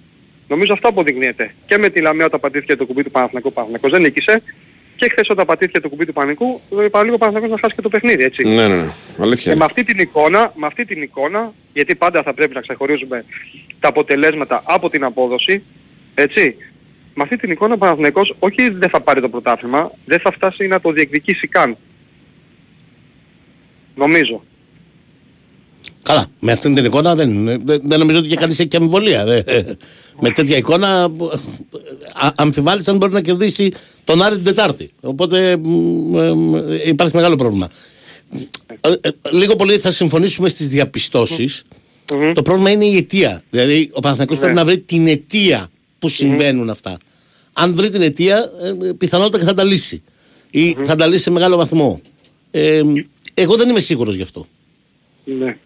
Νομίζω 0.48 0.74
αυτό 0.74 0.88
αποδεικνύεται. 0.88 1.54
Και 1.66 1.78
με 1.78 1.90
τη 1.90 2.02
Λαμία 2.02 2.26
όταν 2.26 2.40
πατήθηκε 2.40 2.76
το 2.76 2.86
κουμπί 2.86 3.04
του 3.04 3.12
Παναθηναϊκού, 3.12 3.48
ο 3.48 3.52
Παναθηναϊκός 3.52 3.92
δεν 3.92 4.02
νίκησε. 4.02 4.42
Και 4.98 5.10
χθες 5.10 5.30
όταν 5.30 5.46
πατήθηκε 5.46 5.80
το 5.80 5.90
κουμπί 5.90 6.06
του 6.06 6.14
Πανικού, 6.14 6.62
παραλίγο 6.92 7.16
ο 7.16 7.18
Παναθηναϊκός 7.18 7.50
να 7.50 7.60
χάσει 7.62 7.76
και 7.76 7.82
το 7.82 7.90
παιχνίδι, 7.90 8.24
έτσι. 8.24 8.48
Ναι, 8.48 8.68
ναι, 8.68 8.76
ναι. 8.76 8.90
Αλήθεια. 9.20 9.44
Και 9.44 9.50
με 9.50 9.56
είναι. 9.56 9.64
αυτή 9.64 9.84
την 9.84 10.00
εικόνα, 10.00 10.52
με 10.56 10.66
αυτή 10.66 10.86
την 10.86 11.02
εικόνα, 11.02 11.54
γιατί 11.74 11.96
πάντα 11.96 12.24
θα 12.24 12.34
πρέπει 12.34 12.54
να 12.54 12.62
ξεχωρίζουμε 12.62 13.26
τα 13.80 13.88
αποτελέσματα 13.88 14.64
από 14.66 14.90
την 14.90 15.04
απόδοση, 15.04 15.64
έτσι. 16.16 16.56
Με 17.14 17.24
αυτή 17.24 17.38
την 17.38 17.52
εικόνα 17.52 17.74
ο 17.74 17.78
Παναθηναϊκός 17.78 18.36
όχι 18.40 18.70
δεν 18.70 18.90
θα 18.90 19.02
πάρει 19.02 19.22
το 19.22 19.30
πρωτάθλημα, 19.30 19.92
δεν 20.06 20.20
θα 20.20 20.32
φτάσει 20.32 20.68
να 20.68 20.82
το 20.82 20.92
διεκδικήσει 20.92 21.48
καν. 21.48 21.78
Νομίζω. 23.96 24.44
Καλά, 26.08 26.26
με 26.40 26.52
αυτήν 26.52 26.76
την 26.76 26.86
εικόνα 26.86 27.16
δεν, 27.16 27.46
δεν, 27.46 27.82
δεν 27.84 28.00
νομίζω 28.00 28.20
ότι 28.20 28.28
και 28.28 28.36
κανείς 28.36 28.60
έχει 28.60 28.68
και 28.68 28.78
αμφιβολία. 28.78 29.22
Ε, 29.22 29.44
ε, 29.46 29.64
με 30.20 30.30
τέτοια 30.30 30.58
εικόνα 30.58 31.04
α- 32.14 32.32
αμφιβάλλεις 32.36 32.88
αν 32.88 32.98
μπορεί 32.98 33.14
να 33.14 33.22
κερδίσει 33.22 33.72
τον 34.04 34.22
Άρη 34.22 34.36
την 34.36 34.44
Τετάρτη. 34.44 34.92
Οπότε 35.02 35.58
μ, 35.58 36.18
ε, 36.20 36.34
μ, 36.34 36.56
υπάρχει 36.86 37.16
μεγάλο 37.16 37.36
πρόβλημα. 37.36 37.70
Ε, 38.82 38.92
ε, 39.02 39.10
λίγο 39.32 39.56
πολύ 39.56 39.78
θα 39.78 39.92
συμφωνήσουμε 39.92 40.50
στις 40.50 40.68
διαπιστωσεις 40.68 41.64
Το 42.34 42.42
πρόβλημα 42.42 42.70
είναι 42.72 42.86
η 42.86 42.98
αιτία. 42.98 43.44
Δηλαδή 43.50 43.90
ο 43.94 44.00
Παναθηναϊκός 44.00 44.38
πρέπει 44.38 44.54
να 44.54 44.66
βρει 44.66 44.80
την 44.80 45.08
αιτία 45.08 45.70
που 46.00 46.08
συμβαίνουν 46.08 46.70
αυτά. 46.70 46.98
Αν 47.54 47.74
βρει 47.74 47.90
την 47.90 48.02
αιτία, 48.02 48.52
ε, 48.88 48.92
πιθανότατα 48.98 49.38
και 49.40 49.46
θα 49.46 49.54
τα 49.54 49.64
λύσει. 49.64 50.04
Ή 50.52 50.76
θα 50.84 50.96
τα 50.96 51.08
λύσει 51.08 51.24
σε 51.24 51.32
μεγάλο 51.32 51.58
βαθμό. 51.58 52.02
Ε, 52.52 52.82
εγώ 53.34 53.56
δεν 53.56 53.70
είμαι 53.70 53.80
σίγουρος 53.80 54.16
γι' 54.16 54.22
αυτό. 54.22 54.46
Ναι. 55.24 55.58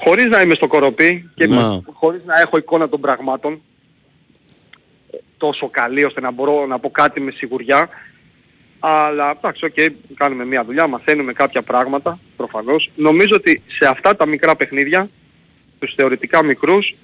Χωρίς 0.00 0.30
να 0.30 0.40
είμαι 0.40 0.54
στο 0.54 0.66
Κορωπί 0.66 1.30
και 1.34 1.48
Μα. 1.48 1.82
χωρίς 1.92 2.20
να 2.24 2.40
έχω 2.40 2.56
εικόνα 2.56 2.88
των 2.88 3.00
πραγμάτων 3.00 3.60
ε, 5.10 5.16
τόσο 5.38 5.68
καλή 5.68 6.04
ώστε 6.04 6.20
να 6.20 6.30
μπορώ 6.30 6.66
να 6.66 6.78
πω 6.78 6.90
κάτι 6.90 7.20
με 7.20 7.30
σιγουριά 7.30 7.88
αλλά 8.80 9.30
εντάξει, 9.30 9.64
οκ, 9.64 9.74
κάνουμε 10.16 10.44
μια 10.44 10.64
δουλειά, 10.64 10.86
μαθαίνουμε 10.86 11.32
κάποια 11.32 11.62
πράγματα, 11.62 12.18
προφανώς. 12.36 12.90
Νομίζω 12.96 13.36
ότι 13.36 13.62
σε 13.66 13.86
αυτά 13.88 14.16
τα 14.16 14.26
μικρά 14.26 14.56
παιχνίδια, 14.56 15.10
τους 15.78 15.94
θεωρητικά 15.94 16.42
μικρούς, 16.42 16.94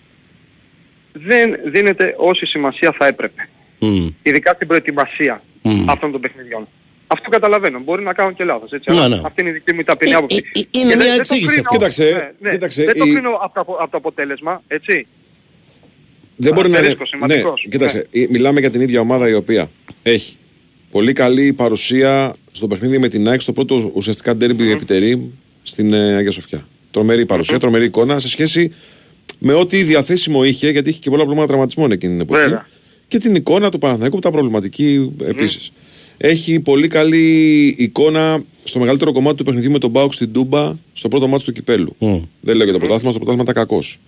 δεν 1.12 1.56
δίνεται 1.64 2.14
όση 2.18 2.46
σημασία 2.46 2.92
θα 2.92 3.06
έπρεπε. 3.06 3.48
Μμ. 3.78 4.08
Ειδικά 4.22 4.52
στην 4.54 4.66
προετοιμασία 4.66 5.42
Μμ. 5.62 5.90
αυτών 5.90 6.12
των 6.12 6.20
παιχνιδιών. 6.20 6.68
Αυτό 7.06 7.30
καταλαβαίνω. 7.30 7.80
Μπορεί 7.80 8.02
να 8.02 8.12
κάνω 8.12 8.32
και 8.32 8.44
λάθος, 8.44 8.70
έτσι. 8.72 8.90
Ναι, 8.92 8.98
αλλά 8.98 9.08
ναι. 9.16 9.20
Αυτή 9.24 9.40
είναι 9.40 9.50
η 9.50 9.52
δική 9.52 9.72
μου 9.72 9.82
ταπεινή 9.82 10.10
Ε, 10.10 10.14
άποψη. 10.14 10.42
ε, 10.54 10.58
ε, 10.58 10.62
Και 10.62 10.78
είναι 10.78 10.88
δεν- 10.88 10.96
μια 10.98 11.06
δεν 11.06 11.14
το 11.14 11.20
εξήγηση 11.20 11.46
κρίνω- 11.46 11.60
αυτό. 11.66 11.76
Κοίταξε, 11.76 12.04
ναι, 12.04 12.48
ναι. 12.48 12.50
κοίταξε, 12.50 12.84
Δεν 12.84 12.98
το 12.98 13.04
η- 13.04 13.10
κρίνω 13.12 13.30
από, 13.30 13.54
το 13.54 13.60
απο- 13.60 13.72
από 13.80 13.90
το 13.90 13.96
αποτέλεσμα, 13.96 14.62
έτσι. 14.68 15.06
Δεν 16.36 16.52
μπορεί 16.52 16.68
να 16.68 16.78
είναι. 16.78 16.86
Αστερίσκος, 16.86 17.08
σημαντικός. 17.08 17.62
Ναι, 17.64 17.70
κοίταξε, 17.70 18.06
ε, 18.10 18.24
μιλάμε 18.30 18.60
για 18.60 18.70
την 18.70 18.80
ίδια 18.80 19.00
ομάδα 19.00 19.28
η 19.28 19.34
οποία 19.34 19.70
έχει 20.02 20.36
πολύ 20.90 21.12
καλή 21.12 21.52
παρουσία 21.52 22.34
στο 22.52 22.66
παιχνίδι 22.66 22.98
με 22.98 23.08
την 23.08 23.28
ΑΕΚ 23.28 23.40
στο 23.40 23.52
πρώτο 23.52 23.90
ουσιαστικά 23.94 24.36
ντέρμπι 24.36 24.70
επιτερή 24.70 25.32
στην 25.62 25.92
ε, 25.92 26.14
Αγία 26.16 26.30
Σοφιά. 26.30 26.66
Τρομερή 26.90 27.26
παρουσία, 27.26 27.58
τρομερή 27.58 27.84
εικόνα 27.84 28.18
σε 28.18 28.28
σχέση 28.28 28.72
με 29.38 29.52
ό,τι 29.52 29.82
διαθέσιμο 29.82 30.44
είχε, 30.44 30.70
γιατί 30.70 30.88
είχε 30.88 30.98
και 30.98 31.08
πολλά 31.10 31.20
προβλήματα 31.22 31.48
τραυματισμών 31.48 31.90
εκείνη 31.90 32.12
την 32.12 32.20
εποχή. 32.20 32.42
Βέβαια. 32.42 32.66
Και 33.08 33.18
την 33.18 33.34
εικόνα 33.34 33.70
του 33.70 33.78
Παναθηναϊκού 33.78 34.12
που 34.14 34.18
ήταν 34.20 34.32
προβληματική 34.32 35.16
επίσης. 35.24 35.72
Έχει 36.18 36.60
πολύ 36.60 36.88
καλή 36.88 37.64
εικόνα 37.78 38.42
στο 38.64 38.78
μεγαλύτερο 38.78 39.12
κομμάτι 39.12 39.36
του 39.36 39.44
παιχνιδιού 39.44 39.70
με 39.70 39.78
τον 39.78 39.90
Μπάουκ 39.90 40.12
στην 40.12 40.32
Τούμπα 40.32 40.72
στο 40.92 41.08
πρώτο 41.08 41.26
μάτι 41.28 41.44
του 41.44 41.52
κυπέλου. 41.52 41.96
Δεν 42.40 42.56
λέω 42.56 42.64
για 42.64 42.72
το 42.72 42.78
πρωτάθλημα, 42.78 43.10
στο 43.12 43.20
πρωτάθλημα 43.24 43.42
ήταν 43.42 43.54
κακός. 43.54 43.98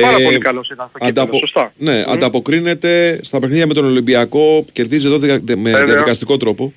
Πάρα 0.00 0.16
πολύ 0.24 0.38
καλός 0.38 0.70
ήταν 0.70 0.88
στο 0.96 1.06
κύπελλο, 1.06 1.38
σωστά. 1.38 1.72
Ναι, 1.76 2.04
ανταποκρίνεται 2.06 3.20
στα 3.22 3.38
παιχνίδια 3.38 3.66
με 3.66 3.74
τον 3.74 3.84
Ολυμπιακό, 3.84 4.64
κερδίζει 4.72 5.06
εδώ 5.06 5.18
δια- 5.18 5.40
με 5.46 5.54
Βέβαια. 5.70 5.84
διαδικαστικό 5.84 6.36
τρόπο. 6.36 6.72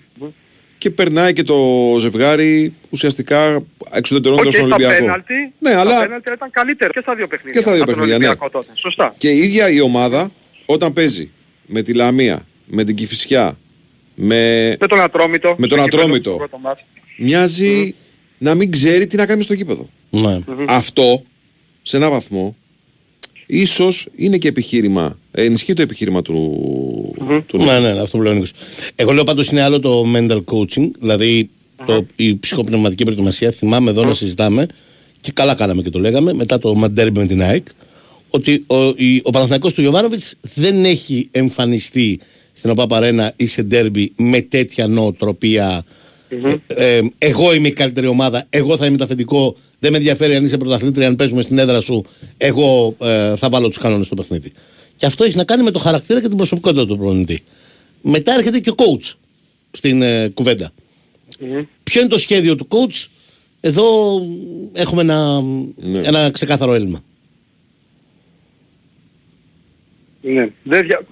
Και 0.78 0.90
περνάει 0.90 1.34
και 1.34 1.44
το 1.44 1.58
ζευγάρι 2.00 2.74
ουσιαστικά 2.90 3.64
εξουδετερώνοντας 3.92 4.54
Οκ, 4.54 4.60
τον 4.60 4.68
στα 4.68 4.76
Ολυμπιακό. 4.76 5.04
πέναλτι, 5.06 5.34
Ναι, 5.60 5.70
στα 5.70 5.80
αλλά 5.80 6.02
πέναλτι 6.02 6.32
ήταν 6.36 6.50
καλύτερο 6.52 6.92
και 6.94 7.00
στα 7.02 7.16
δύο 7.16 7.28
παιχνίδια. 7.28 7.54
Και 7.54 7.62
στα 7.62 7.72
δύο 7.74 7.82
από 7.84 7.92
τον 7.92 8.00
παιχνίδια, 8.00 8.20
ναι. 8.20 8.28
Ολυμπιακό 8.28 8.50
τότε. 8.60 8.72
Σωστά. 8.74 9.14
και 9.18 9.30
η 9.30 9.38
ίδια 9.38 9.70
η 9.70 9.80
ομάδα 9.82 10.32
όταν 10.66 10.94
παίζει 10.94 11.30
με 11.66 11.82
τη 11.82 11.94
Λαμία, 11.94 12.46
με 12.66 12.84
την 12.84 12.96
Κηφισιά, 12.96 13.58
με... 14.16 14.68
Με 14.80 14.88
τον 14.88 15.02
Ατρόμητο. 15.02 15.56
Με 15.58 15.68
τον 15.68 15.78
στο 15.78 15.88
κύπελλο, 15.88 16.04
Ατρόμητο. 16.04 16.30
στο 16.30 16.38
πρώτο 16.38 16.58
ματς. 16.58 16.82
μοιάζει 17.18 17.96
να 18.38 18.56
μην 18.56 18.72
ξέρει 18.72 19.08
τι 19.08 19.16
να 19.16 19.26
κάνει 19.26 19.44
στο 19.44 19.56
γήπεδο. 19.56 19.90
Ναι. 20.10 20.40
Αυτό 20.68 21.24
σε 21.82 21.98
ένα 21.98 22.10
βαθμό 22.10 22.56
ίσως 23.46 24.08
είναι 24.16 24.38
και 24.38 24.48
επιχείρημα. 24.48 25.18
ε, 25.32 25.44
Ενισχύει 25.46 25.74
το 25.74 25.82
επιχείρημα 25.82 26.22
του. 26.22 27.44
του 27.46 27.58
Ναι, 27.64 27.80
ναι, 27.80 27.90
αυτό 27.90 28.18
που 28.18 28.24
λέει 28.24 28.32
ο 28.32 28.36
Νίκος. 28.36 28.52
Εγώ 28.96 29.12
λέω 29.12 29.24
πάντως 29.24 29.50
είναι 29.50 29.62
άλλο 29.62 29.80
το 29.80 30.04
mental 30.16 30.42
coaching, 30.46 30.88
δηλαδή 31.00 31.50
το, 31.86 32.06
η 32.16 32.38
ψυχοπνευματική 32.38 33.04
προετοιμασία. 33.04 33.52
Θυμάμαι 33.52 33.90
εδώ 33.90 34.06
να 34.06 34.14
συζητάμε 34.14 34.66
και 35.22 35.32
καλά 35.32 35.56
κάναμε 35.56 35.82
και 35.82 35.90
το 35.90 36.00
λέγαμε 36.00 36.34
μετά 36.34 36.60
το 36.60 36.76
μαντέρμπι 36.76 37.20
με 37.20 37.26
την 37.26 37.42
ΑΕΚ 37.42 37.68
ότι 38.30 38.64
ο, 38.68 38.76
η, 38.96 39.22
ο 39.24 39.30
Παναθηναϊκός 39.30 39.74
του 39.74 39.82
Γιωβάνοβιτς 39.82 40.36
δεν 40.42 40.86
έχει 40.86 41.28
εμφανιστεί 41.32 42.20
στην 42.54 42.70
ΟΠΑ 42.70 42.88
Παρένα 42.88 43.34
ή 43.36 43.46
σε 43.46 43.64
ντέρμπι 43.64 44.14
με 44.16 44.42
τέτοια 44.42 44.88
νοοτροπία 44.88 45.86
ε, 46.42 46.98
ε, 46.98 47.02
εγώ 47.18 47.54
είμαι 47.54 47.68
η 47.68 47.74
καλύτερη 47.74 48.08
ομάδα, 48.08 48.46
εγώ 48.50 48.78
θα 48.78 48.86
είμαι 48.86 48.98
το 48.98 49.04
αφεντικό. 49.04 49.56
Δεν 49.80 49.92
με 49.92 49.98
ενδιαφέρει 49.98 50.36
αν 50.36 50.44
είσαι 50.44 50.58
πρωταθλήτρια, 50.58 51.08
αν 51.08 51.16
παίζουμε 51.16 51.42
στην 51.42 51.58
έδρα 51.58 51.82
σου. 51.82 52.06
Εγώ 52.38 52.96
ε, 53.02 53.36
θα 53.36 53.50
βάλω 53.50 53.68
τους 53.68 53.78
κανόνες 53.78 54.06
στο 54.06 54.16
παιχνίδι. 54.16 54.52
Και 54.96 55.06
αυτό 55.06 55.24
έχει 55.24 55.38
να 55.38 55.44
κάνει 55.44 55.64
με 55.64 55.72
το 55.72 55.80
χαρακτήρα 55.80 56.22
και 56.22 56.28
την 56.28 56.38
προσωπικότητα 56.38 56.86
του 56.86 56.98
προπονητή. 56.98 57.44
Μετά 58.02 58.34
έρχεται 58.34 58.60
και 58.60 58.70
ο 58.70 58.76
coach 58.78 59.14
στην 59.72 60.02
ε, 60.02 60.28
κουβέντα. 60.28 60.72
Ποιο 61.84 62.02
είναι 62.02 62.10
το 62.10 62.18
σχέδιο 62.18 62.56
του 62.56 62.68
coach, 62.70 63.06
εδώ 63.62 63.86
έχουμε 64.74 65.02
ένα, 65.02 65.42
Ναι. 65.76 66.00
ένα 66.00 66.32
ξεκάθαρο 66.32 66.74
έλλειμμα. 66.74 67.02
Ναι. 70.22 70.50
Δεν 70.64 70.86
δια... 70.86 71.06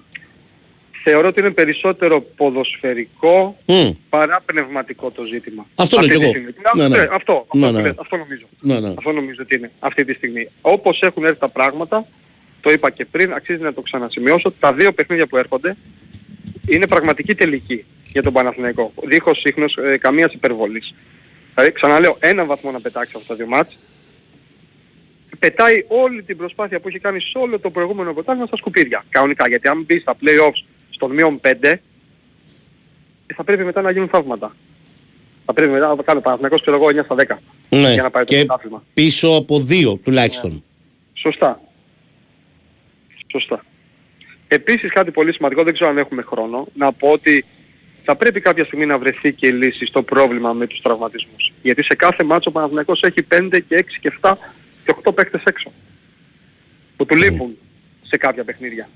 Θεωρώ 1.04 1.28
ότι 1.28 1.40
είναι 1.40 1.50
περισσότερο 1.50 2.20
ποδοσφαιρικό 2.20 3.56
Μμ. 3.66 3.90
παρά 4.08 4.40
πνευματικό 4.46 5.10
το 5.10 5.24
ζήτημα. 5.24 5.66
Αυτό 5.74 6.00
λέω 6.00 6.04
Αυτή 6.06 6.18
κι 6.18 6.18
τη 6.18 6.24
εγώ. 6.24 6.32
στιγμή. 6.32 6.54
Ναι, 6.76 6.88
ναι. 6.88 6.96
Ναι, 7.02 7.08
αυτό, 7.12 7.46
Ναι, 7.52 7.66
αυτό, 7.66 7.78
ναι. 7.78 7.82
λες, 7.86 7.94
αυτό 7.98 8.16
νομίζω. 8.16 8.44
Ναι, 8.60 8.80
ναι. 8.80 8.88
Αυτό 8.88 9.12
νομίζω 9.12 9.42
ότι 9.42 9.54
είναι 9.56 9.70
αυτή 9.78 10.04
τη 10.04 10.12
στιγμή. 10.14 10.48
Όπως 10.60 11.00
έχουν 11.00 11.24
έρθει 11.24 11.38
τα 11.38 11.48
πράγματα, 11.48 12.06
το 12.60 12.70
είπα 12.70 12.90
και 12.90 13.04
πριν, 13.04 13.32
αξίζει 13.32 13.60
να 13.62 13.72
το 13.74 13.80
ξανασημειώσω, 13.80 14.52
τα 14.60 14.72
δύο 14.72 14.92
παιχνίδια 14.92 15.26
που 15.26 15.36
έρχονται 15.36 15.76
είναι 16.68 16.86
πραγματική 16.86 17.34
τελική 17.34 17.84
για 18.12 18.22
τον 18.22 18.32
Παναθηναϊκό. 18.32 18.92
Δίχως 19.04 19.42
ίχνος 19.44 19.76
ε, 19.76 19.96
καμίας 19.98 20.32
υπερβολής. 20.32 20.94
Δηλαδή, 21.54 21.72
ξαναλέω, 21.72 22.16
ένα 22.20 22.44
βαθμό 22.44 22.70
να 22.70 22.80
πετάξει 22.80 23.12
αυτά 23.16 23.28
τα 23.28 23.34
δύο 23.34 23.46
μάτς, 23.46 23.78
πετάει 25.38 25.84
όλη 25.88 26.22
την 26.22 26.36
προσπάθεια 26.36 26.80
που 26.80 26.88
έχει 26.88 26.98
κάνει 26.98 27.20
σε 27.20 27.38
όλο 27.38 27.58
το 27.58 27.70
προηγούμενο 27.70 28.12
πρωτάθλημα 28.12 28.46
στα 28.46 28.56
σκουπίδια. 28.56 29.04
Κανονικά, 29.10 29.48
γιατί 29.48 29.68
αν 29.68 29.82
μπει 29.86 29.98
στα 29.98 30.16
play-offs 30.20 30.64
στον 31.02 31.14
μείον 31.14 31.40
5, 31.44 31.74
θα 33.34 33.44
πρέπει 33.44 33.64
μετά 33.64 33.80
να 33.80 33.90
γίνουν 33.90 34.08
θαύματα. 34.08 34.56
Θα 35.44 35.52
πρέπει 35.52 35.72
μετά 35.72 35.94
να 35.94 36.02
κάνει 36.02 36.18
ο 36.18 36.22
Παναθηναϊκός, 36.22 36.60
ξέρω 36.60 36.76
εγώ, 36.76 36.88
9 36.88 37.04
στα 37.04 37.14
10. 37.14 37.38
Ναι. 37.68 37.92
Για 37.92 38.02
να 38.02 38.10
πάει 38.10 38.24
το 38.24 38.32
και 38.34 38.44
πρωτάθλημα. 38.44 38.82
πίσω 38.94 39.28
από 39.28 39.60
δύο 39.60 39.96
τουλάχιστον. 39.96 40.64
Σωστά. 41.12 41.60
Σωστά. 43.30 43.64
Επίσης 44.48 44.92
κάτι 44.92 45.10
πολύ 45.10 45.32
σημαντικό, 45.34 45.62
δεν 45.62 45.72
ξέρω 45.72 45.90
αν 45.90 45.98
έχουμε 45.98 46.22
χρόνο, 46.22 46.66
να 46.74 46.92
πω 46.92 47.08
ότι 47.08 47.44
θα 48.02 48.16
πρέπει 48.16 48.40
κάποια 48.40 48.64
στιγμή 48.64 48.86
να 48.86 48.98
βρεθεί 48.98 49.32
και 49.32 49.50
λύση 49.50 49.86
στο 49.86 50.02
πρόβλημα 50.02 50.52
με 50.52 50.66
τους 50.66 50.80
τραυματισμούς. 50.80 51.52
Γιατί 51.62 51.84
σε 51.84 51.94
κάθε 51.94 52.24
μάτσο 52.24 52.50
ο 52.50 52.52
Παναθηναϊκός 52.52 53.02
έχει 53.02 53.26
5 53.28 53.60
και 53.68 53.76
6 53.76 53.98
και 54.00 54.12
7 54.20 54.34
και 54.84 54.94
8 55.04 55.14
παίκτες 55.14 55.42
έξω. 55.44 55.72
Που 56.96 57.06
του 57.06 57.16
λείπουν 57.16 57.56
σε 58.02 58.16
κάποια 58.16 58.44
παιχνίδια. 58.44 58.88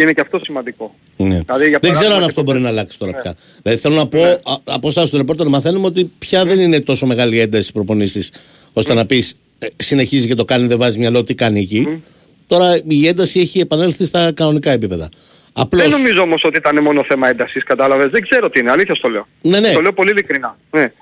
Και 0.00 0.06
είναι 0.06 0.14
και 0.14 0.20
αυτό 0.20 0.38
σημαντικό. 0.38 0.94
Ναι. 1.16 1.26
Δηλαδή, 1.46 1.68
για 1.68 1.78
δεν 1.82 1.90
ξέρω 1.92 1.92
παράδειγμα, 1.92 2.14
αν 2.14 2.18
και 2.20 2.24
αυτό 2.24 2.34
το- 2.34 2.42
μπορεί 2.42 2.60
να 2.60 2.68
αλλάξει 2.68 2.98
τώρα 2.98 3.12
Ναι. 3.12 3.20
πια. 3.20 3.34
Δηλαδή 3.62 3.80
θέλω 3.80 3.94
να 3.94 4.06
πω, 4.06 4.22
α, 4.22 4.38
από 4.64 4.88
εσάς 4.88 5.10
του 5.10 5.16
ρεπόρτερ 5.16 5.48
μαθαίνουμε 5.48 5.86
ότι 5.86 6.10
πια 6.18 6.44
δεν 6.44 6.60
είναι 6.60 6.80
τόσο 6.80 7.06
μεγάλη 7.06 7.38
ένταση 7.40 7.72
προπονήσεις 7.72 8.32
ώστε 8.72 8.94
να 8.94 9.06
πεις 9.06 9.34
συνεχίζει 9.76 10.26
και 10.26 10.34
το 10.34 10.44
κάνει, 10.44 10.66
δεν 10.66 10.78
βάζει 10.78 10.98
μυαλό, 10.98 11.24
τι 11.24 11.34
κάνει 11.34 11.60
εκεί. 11.60 12.02
Τώρα 12.46 12.80
η 12.88 13.06
ένταση 13.06 13.40
έχει 13.40 13.60
επανέλθει 13.60 14.04
στα 14.04 14.32
κανονικά 14.32 14.70
επίπεδα. 14.70 15.08
Απλώς, 15.52 15.82
Δεν 15.82 15.90
νομίζω 15.90 16.22
όμως 16.22 16.42
ότι 16.44 16.56
ήταν 16.58 16.82
μόνο 16.82 17.04
θέμα 17.08 17.28
έντασης, 17.28 17.64
κατάλαβες. 17.64 18.10
Δεν 18.10 18.22
ξέρω 18.22 18.50
τι 18.50 18.60
είναι, 18.60 18.70
αλήθεια 18.70 18.94
στο 18.94 19.08
λέω. 19.08 19.26
Ναι, 19.42 19.60
ναι. 19.60 19.72
Το 19.72 19.80
λέω 19.80 19.92
πολύ 19.92 20.10
ειλικρινά. 20.10 20.56
Ναι. 20.70 20.92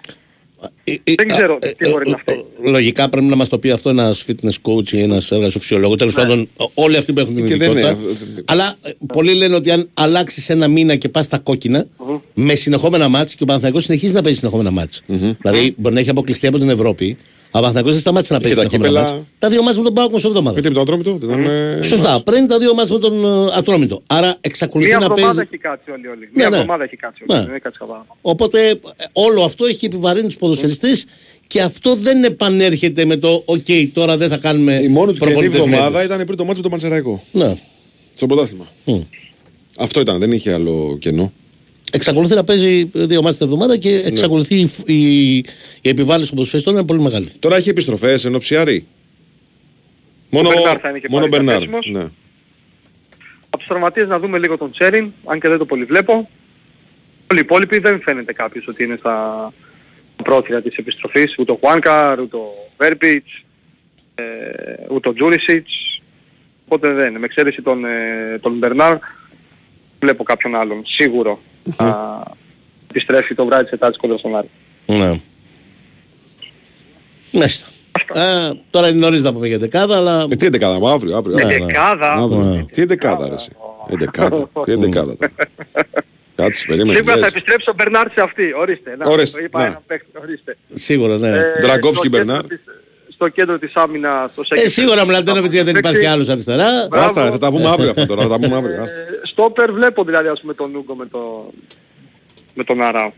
Ε, 0.84 0.92
ε, 1.04 1.14
Δεν 1.16 1.28
ξέρω 1.28 1.54
α, 1.54 1.58
τι 1.76 1.88
μπορεί 1.88 2.10
να 2.10 2.16
φταίει. 2.16 2.44
ε, 2.64 2.68
Λογικά 2.70 3.08
πρέπει 3.08 3.26
να 3.26 3.36
μας 3.36 3.48
το 3.48 3.58
πει 3.58 3.70
αυτό 3.70 3.88
ένας 3.90 4.24
fitness 4.28 4.70
coach 4.70 4.92
ή 4.92 5.00
ένας 5.00 5.30
εργασιοφυσιολόγο. 5.30 5.94
Τέλος 5.94 6.14
πάντων, 6.14 6.48
ο- 6.56 6.70
όλοι 6.74 6.96
αυτοί 6.96 7.12
που 7.12 7.20
έχουν 7.20 7.34
την 7.34 7.46
Και 7.46 7.56
δεν 7.56 7.70
ειδικότητα. 7.70 7.98
είναι. 8.02 8.42
Αλλά 8.44 8.76
ε, 8.82 8.90
πολλοί 9.06 9.34
λένε 9.34 9.54
ότι 9.54 9.70
αν 9.70 9.88
αλλάξεις 9.94 10.48
ένα 10.50 10.68
μήνα 10.68 10.96
και 10.96 11.08
πας 11.08 11.24
στα 11.26 11.38
κόκκινα 11.38 11.86
με 12.34 12.54
συνεχόμενα 12.54 13.08
μάτς 13.08 13.34
και 13.34 13.42
ο 13.42 13.46
Παναθηναϊκός 13.46 13.84
συνεχίζει 13.84 14.12
να 14.12 14.22
παίζει 14.22 14.38
συνεχόμενα 14.38 14.70
μάτς. 14.70 15.02
Δηλαδή 15.42 15.74
μπορεί 15.76 15.94
να 15.94 16.00
έχει 16.00 16.10
αποκλειστεί 16.10 16.46
από 16.46 16.58
την 16.58 16.68
Ευρώπη. 16.70 17.16
Ο 17.50 17.58
Παναθηναϊκός 17.58 17.92
δεν 17.92 18.00
σταμάτησε 18.00 18.32
να 18.32 18.38
Και 18.38 18.44
παίζει 18.44 18.60
τα 18.60 18.68
συνεχόμενα 18.68 18.98
κύπελα- 18.98 19.14
μάτς. 19.16 19.28
Τα 19.38 19.48
δύο 19.48 19.62
μάτς 19.62 19.76
με 19.78 19.82
τον 19.84 19.94
Πάοκ 19.94 20.18
σε 20.20 20.26
εβδομάδα. 20.26 20.52
Γιατί 20.52 20.68
με 20.68 20.74
τον 20.74 20.82
Ατρόμητο 20.82 21.26
δεν 21.26 21.40
ήταν. 21.40 21.50
ε, 21.52 21.82
Σωστά. 21.82 22.22
Πριν 22.22 22.46
τα 22.46 22.58
δύο 22.58 22.74
μάτς 22.74 22.90
με 22.90 22.98
τον 22.98 23.24
ε, 23.24 23.28
Ατρόμητο. 23.56 24.02
Άρα 24.06 24.34
εξακολουθεί 24.40 24.88
Μία 24.90 24.98
να 24.98 25.04
εβδομάδα 25.04 25.34
παίζει. 25.34 25.40
έχει 25.52 25.58
κάτσει 25.62 25.90
όλοι 25.90 26.06
όλοι. 26.08 26.20
Ναι, 26.20 26.28
Μία 26.34 26.48
ναι. 26.48 26.56
εβδομάδα 26.56 26.84
έχει 26.84 26.96
κάτσει 26.96 27.24
όλοι. 27.28 27.38
Ναι. 27.38 27.44
Δεν 27.46 27.54
έχει 27.54 27.62
κάτσει 27.62 27.78
καλά. 27.78 28.06
Οπότε 28.20 28.68
ε, 28.68 28.74
όλο 29.12 29.42
αυτό 29.42 29.64
έχει 29.66 29.86
επιβαρύνει 29.86 30.26
τους 30.26 30.36
ποδοσφαιριστές 30.36 31.04
και 31.46 31.60
αυτό 31.62 31.94
δεν 31.96 32.24
επανέρχεται 32.24 33.04
με 33.04 33.16
το 33.16 33.42
«ΟΚ, 33.44 33.66
τώρα 33.92 34.16
δεν 34.16 34.28
θα 34.28 34.36
κάνουμε 34.36 34.74
Η 34.82 34.88
μόνη 34.88 35.12
του 35.12 35.18
καινή 35.18 35.30
προπονητές 35.32 35.58
εβδομάδα 35.60 35.84
μέτρους». 35.90 36.04
ήταν 36.04 36.24
πριν 36.24 36.36
το 36.36 36.44
μάτσο 36.44 36.62
με 36.62 36.68
τον 36.68 36.70
Μανσεραϊκό. 36.70 37.22
Ναι. 37.32 37.56
Στο 38.14 38.26
πρωτάθλημα. 38.26 38.66
Μμ. 38.84 39.00
Αυτό 39.78 40.00
ήταν, 40.00 40.18
δεν 40.18 40.32
είχε 40.32 40.52
άλλο 40.52 40.96
κενό. 41.00 41.32
Εξακολουθεί 41.92 42.34
να 42.34 42.44
παίζει 42.44 42.84
δύο 42.92 43.22
μάτια 43.22 43.38
την 43.38 43.46
εβδομάδα 43.46 43.76
και 43.76 43.90
Ναι. 43.90 43.96
εξακολουθεί 43.96 44.54
η, 44.60 44.70
η, 44.94 45.36
η 45.80 45.88
επιβάλληση 45.88 46.26
των 46.28 46.36
ποδοσφαιριστών 46.36 46.72
να 46.74 46.78
είναι 46.78 46.88
πολύ 46.88 47.00
μεγάλη. 47.00 47.28
Τώρα 47.38 47.56
έχει 47.56 47.68
επιστροφές 47.68 48.24
ενώ 48.24 48.38
ψιάρι. 48.38 48.86
Μόνο, 50.30 50.48
Μπερνάρ 50.48 50.78
θα 50.82 50.88
είναι 50.88 50.98
και 50.98 51.06
μόνο 51.10 51.26
πάλι 51.26 51.44
Μπερνάρ. 51.44 51.66
διαθέσιμος. 51.68 52.02
Ναι. 52.02 52.10
Από 53.50 53.58
τους 53.58 53.66
τραυματίες 53.66 54.08
να 54.08 54.18
δούμε 54.18 54.38
λίγο 54.38 54.56
τον 54.58 54.70
Τσέριν, 54.70 55.12
αν 55.24 55.40
και 55.40 55.48
δεν 55.48 55.58
το 55.58 55.64
πολύ 55.64 55.84
βλέπω. 55.84 56.12
Όλοι 57.30 57.40
οι 57.40 57.42
υπόλοιποι 57.44 57.78
δεν 57.78 58.00
φαίνεται 58.00 58.32
κάποιος 58.32 58.68
ότι 58.68 58.84
είναι 58.84 58.96
στα 58.98 59.52
πρόθυρα 60.22 60.62
της 60.62 60.76
επιστροφής, 60.76 61.34
ούτε 61.38 61.52
ο 61.52 61.58
Χουάνκαρ, 61.60 62.20
ούτε 62.20 62.36
ο 62.36 62.54
Βέρμπιτς, 62.76 63.44
ε, 64.14 64.22
ούτε 64.90 65.08
ο 65.08 65.12
Τζούρισιτς. 65.12 66.00
Οπότε 66.64 66.92
δεν 66.92 67.08
είναι. 67.08 67.18
Με 67.18 67.24
εξαίρεση 67.24 67.62
τον, 67.62 67.84
ε, 67.84 68.38
τον 68.40 68.52
Μπερνάρ, 68.58 68.96
βλέπω 70.00 70.22
κάποιον 70.22 70.54
άλλον. 70.54 70.82
Σίγουρο 70.86 71.40
θα 71.72 72.22
επιστρέφει 72.90 73.34
το 73.34 73.44
βράδυ 73.44 73.62
της 73.62 73.72
Ετάτης 73.72 73.98
κοντά 73.98 74.18
στον 74.18 74.36
Άρη. 74.36 74.50
Ναι. 74.86 75.20
Μέσα. 77.32 77.66
Ε, 78.12 78.50
τώρα 78.70 78.88
είναι 78.88 78.98
νωρίς 78.98 79.22
να 79.22 79.32
πούμε 79.32 79.46
για 79.46 79.58
δεκάδα, 79.58 79.96
αλλά... 79.96 80.26
Ε, 80.30 80.36
τι 80.36 80.46
εντεκάδα, 80.46 80.74
αύριο, 80.74 80.92
αύριο. 80.92 81.16
αύριο. 81.16 81.34
Με 81.34 81.42
αύριο. 81.42 81.66
δεκάδα; 81.66 82.12
Αύριο. 82.12 82.42
Ναι. 82.42 82.64
Τι 82.64 82.82
εντεκάδα, 82.82 83.28
ρε 83.28 83.34
εσύ. 83.34 83.50
Εντεκάδα. 83.90 84.48
Τι 84.64 84.72
εντεκάδα. 84.72 85.16
τώρα. 85.16 85.32
Κάτσε, 86.34 86.66
περίμενε. 86.66 86.94
Σίγουρα 86.94 87.14
θα 87.14 87.20
λες. 87.20 87.28
επιστρέψει 87.28 87.70
ο 87.70 87.72
Μπερνάρ 87.76 88.10
σε 88.10 88.20
αυτή. 88.20 88.54
Ορίστε. 88.54 88.96
Να, 88.96 89.06
Ορίστε, 89.06 89.38
το 89.38 89.44
είπα 89.44 89.60
ναι. 89.60 89.66
ένα 89.66 89.82
παίκτη. 89.86 90.10
Ορίστε. 90.22 90.56
Σίγουρα, 90.72 91.16
ναι. 91.16 91.28
Ε, 91.28 91.42
Ντραγκόφσκι, 91.60 92.06
στο 92.06 92.18
κέντρο 92.18 92.18
Μπερνάρ. 92.18 92.44
Της- 93.18 93.26
Στο 93.26 93.28
κέντρο 93.28 93.58
της 93.58 93.72
άμυνας 93.74 94.34
το 94.34 94.40
Ε, 94.40 94.44
Σέκεφελ. 94.44 94.70
σίγουρα 94.70 95.04
Μλαντένοβιτς 95.06 95.52
γιατί 95.54 95.70
δεν 95.70 95.78
υπάρχει 95.78 95.98
Παίξει. 95.98 96.12
άλλος 96.12 96.28
αριστερά. 96.28 96.86
Μπράβο. 96.90 97.04
Άστα, 97.06 97.24
ρε, 97.24 97.30
θα 97.30 97.38
τα 97.38 97.50
πούμε 97.50 97.68
αύριο 97.68 97.90
αυτά 97.90 98.06
τώρα. 98.06 98.22
Θα 98.22 98.28
τα 98.28 98.38
πούμε 98.38 98.56
αύριο. 98.56 98.82
άστα. 98.82 98.96
Ε, 98.98 99.04
Στόπερ 99.24 99.72
βλέπω 99.72 100.04
δηλαδή 100.04 100.28
ας 100.28 100.40
πούμε 100.40 100.54
τον 100.54 100.74
Ούγκο 100.74 100.94
με, 100.94 101.06
το, 101.06 101.52
με 102.54 102.64
τον 102.64 102.80
Αράο. 102.82 103.12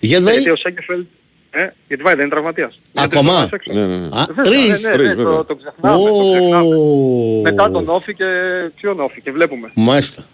Γιατί 0.00 0.30
Γιατί 0.32 0.50
ο 0.50 0.56
Σέγκεφελ, 0.56 1.04
ε, 1.50 1.68
γιατί 1.88 2.02
πάει 2.02 2.14
δεν 2.14 2.24
είναι 2.24 2.34
τραυματίας. 2.34 2.72
Είναι 2.74 2.82
τρεις 2.92 3.04
Ακόμα; 3.04 3.30
εβδομάδες 3.32 3.50
έξω. 3.52 3.72
Ναι, 3.72 3.86
ναι, 3.86 3.96
ναι. 3.96 4.06
Α, 4.06 4.24
Βέβαια, 4.28 4.44
τρεις. 4.44 4.82
ναι, 4.82 4.88
ναι, 4.88 4.94
τρεις, 4.94 5.06
ναι, 5.08 5.14
βέβαια. 5.14 5.32
το, 5.36 5.44
το 5.44 5.56
ξεχνάμε, 5.56 6.08
το 6.08 6.30
ξεχνάμε. 6.30 6.74
Ω. 6.74 7.40
Μετά 7.42 7.70
τον 7.70 7.88
Όφη 7.88 8.14
και 8.14 8.24
ποιον 8.80 9.00
Όφη 9.00 9.20
και 9.20 9.30
βλέπουμε. 9.32 9.70
Μάλιστα. 9.74 10.24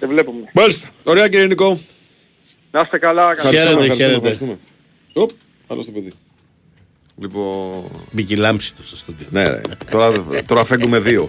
Και 0.00 0.06
βλέπουμε. 0.06 0.50
Μάλιστα. 0.52 0.88
Ωραία 1.04 1.28
κύριε 1.28 1.46
Νικό. 1.46 1.78
Να 2.70 2.80
είστε 2.80 2.98
καλά. 2.98 3.34
καλή 3.34 3.48
Χαίρετε, 3.56 3.58
εβδομάδα. 3.60 3.84
Ευχαριστούμε, 3.84 3.94
χαίρετε. 3.94 4.16
ευχαριστούμε. 4.16 4.58
Οπ, 5.12 5.30
άλλο 5.68 5.82
στο 5.82 5.92
παιδί. 5.92 6.12
Λοιπόν, 7.20 7.84
Μπήκε 8.10 8.34
η 8.34 8.36
λάμψη 8.36 8.74
του 8.74 8.86
στο 8.86 8.96
στούντιο. 8.96 9.26
ναι 9.30 9.42
ρε, 9.48 9.60
τώρα, 9.90 10.12
τώρα 10.46 10.64
φέγγουμε 10.64 10.98
δύο. 10.98 11.26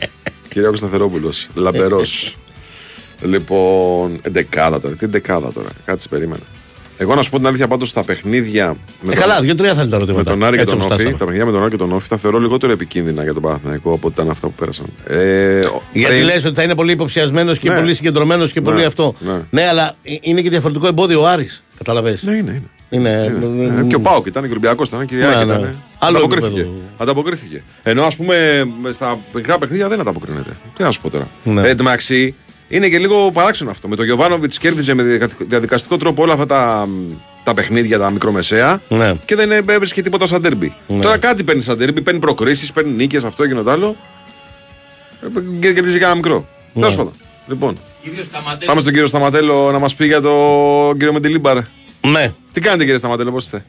Κυριάκος 0.49 0.79
Σταθερόπουλος, 0.79 1.47
λαμπερός. 1.55 2.37
λοιπόν, 3.21 4.19
εντεκάδα 4.21 4.79
τώρα. 4.81 4.95
Τι 4.95 5.05
εντεκάδα 5.05 5.51
τώρα. 5.53 5.69
Κάτσε, 5.85 6.07
περίμενα. 6.07 6.41
Εγώ 6.99 7.15
να 7.15 7.21
σου 7.21 7.29
πω 7.29 7.37
την 7.37 7.47
αλήθεια 7.47 7.67
πάντως 7.67 7.89
στα 7.89 8.03
παιχνίδια 8.03 8.67
με, 9.01 9.11
Ε, 9.11 9.15
τον, 9.15 9.21
καλά, 9.23 9.41
δύο-τρία 9.41 9.73
θα 9.73 9.81
είναι 9.81 9.89
τα 9.89 9.95
με 9.97 10.03
ερωτήματα. 10.03 10.29
τον 10.31 10.43
Άρη 10.43 10.55
και 10.55 10.61
Έτσι 10.61 10.73
τον 10.75 10.81
όπως 10.83 10.91
Όφη, 10.93 11.01
φτάσαμε. 11.01 11.17
τα 11.19 11.25
παιχνίδια 11.25 11.45
με 11.45 11.51
τον 11.51 11.61
Άρη 11.61 11.71
και 11.71 11.77
τον 11.77 11.91
Όφη 11.91 12.07
τα 12.09 12.17
θεωρώ 12.17 12.39
λιγότερο 12.39 12.71
επικίνδυνα 12.71 13.23
για 13.23 13.33
τον 13.33 13.41
Παναθηναϊκό 13.41 13.93
από 13.93 14.07
ότι 14.07 14.15
ήταν 14.21 14.29
αυτά 14.31 14.47
που 14.47 14.53
πέρασαν. 14.53 14.85
Ε, 15.07 15.59
ο- 15.59 15.81
Γιατί 15.93 16.13
πριν- 16.15 16.25
λες 16.25 16.45
ότι 16.45 16.55
θα 16.55 16.63
είναι 16.63 16.75
πολύ 16.75 16.91
υποψιασμένος 16.91 17.59
και 17.59 17.69
Ναι. 17.69 17.75
πολύ 17.75 17.93
συγκεντρωμένος 17.93 18.51
και 18.53 18.59
Ναι, 18.59 18.65
πολύ 18.65 18.83
αυτό. 18.85 19.15
ναι. 19.19 19.41
Ναι, 19.49 19.67
αλλά 19.67 19.95
ε, 20.03 20.15
είναι 20.21 20.41
και 20.41 20.49
διαφορετικό 20.49 20.87
εμπόδιο 20.87 21.21
ο 21.21 21.27
Άρης. 21.27 21.63
Καταλαβες. 21.77 22.23
Ναι, 22.23 22.31
είναι, 22.31 22.49
είναι. 22.51 22.69
Είναι. 22.89 23.37
Ε, 23.79 23.83
Και 23.87 23.95
ο 23.95 23.99
Πάοκ 24.01 24.25
ήταν, 24.25 24.41
και 24.43 24.47
ο 24.47 24.51
Ολυμπιακός 24.51 24.87
ήταν 24.87 25.05
και 25.05 25.15
η 25.15 25.17
Ναι, 25.17 25.25
ΑΕΚ 25.25 25.35
ναι. 25.47 25.53
ήταν. 25.53 25.75
Άλλο 25.99 26.17
Ανταποκρίθηκε. 26.17 26.59
επίπεδο. 26.59 26.75
Ανταποκρίθηκε. 26.97 27.63
Ενώ 27.83 28.03
ας 28.03 28.15
πούμε 28.15 28.65
με 28.81 28.91
στα 28.91 29.19
μικρά 29.33 29.57
παιχνίδια 29.57 29.87
δεν 29.87 29.99
ανταποκρίνεται. 29.99 30.57
Τι 30.77 30.83
να 30.83 30.91
σου 30.91 31.01
πω 31.01 31.09
τώρα. 31.09 31.27
Ναι. 31.43 31.61
Ε, 31.61 31.69
εν 31.69 31.77
τω 31.77 31.83
μεταξύ 31.83 32.35
είναι 32.69 32.87
και 32.89 32.97
λίγο 32.97 33.31
παράξενο 33.33 33.69
αυτό. 33.69 33.87
Με 33.87 33.95
τον 33.95 34.05
Γιωβάνοβιτς 34.05 34.57
κέρδιζε 34.57 34.93
με 34.93 35.03
διαδικα- 35.03 35.45
διαδικαστικό 35.47 35.97
τρόπο 35.97 36.23
όλα 36.23 36.33
αυτά 36.33 36.45
τα, 36.45 36.87
τα 37.43 37.53
παιχνίδια, 37.53 37.99
τα 37.99 38.09
μικρομεσαία 38.09 38.81
Ναι. 38.89 39.13
και 39.25 39.35
δεν 39.35 39.51
έβρισκε 39.51 40.01
τίποτα 40.01 40.25
σαν 40.25 40.41
τέρμπι. 40.41 40.73
Τώρα 41.01 41.17
κάτι 41.17 41.43
παίρνει 41.43 41.61
σαν 41.61 41.77
τέρμπι, 41.77 42.01
παίρνει 42.01 42.19
προκρίσεις, 42.19 42.71
παίρνει 42.71 42.91
νίκες, 42.91 43.23
αυτό 43.23 43.47
και 43.47 43.53
το 43.53 43.71
άλλο. 43.71 43.95
Ε, 45.23 45.27
Και 45.59 45.73
κερδίζει 45.73 45.97
κανένα 45.97 46.15
μικρό. 46.15 46.47
Ναι. 46.73 46.81
Τέλος 46.81 46.95
πάντων. 46.95 47.13
Λοιπόν, 47.47 47.77
πάμε 48.65 48.79
στον 48.81 48.91
κύριο 48.91 49.07
Σταματέλο 49.07 49.71
να 49.71 49.79
μας 49.79 49.95
πει 49.95 50.05
για 50.05 50.21
τον 50.21 50.93
κύριο 50.97 51.13
Μεντιλίμπαρ. 51.13 51.57
Ναι. 52.01 52.33
Τι 52.53 52.59
κάνετε 52.61 52.83
κύριε 52.83 52.97
Σταματέλο, 52.97 53.31
πώς 53.31 53.43
είστε; 53.43 53.65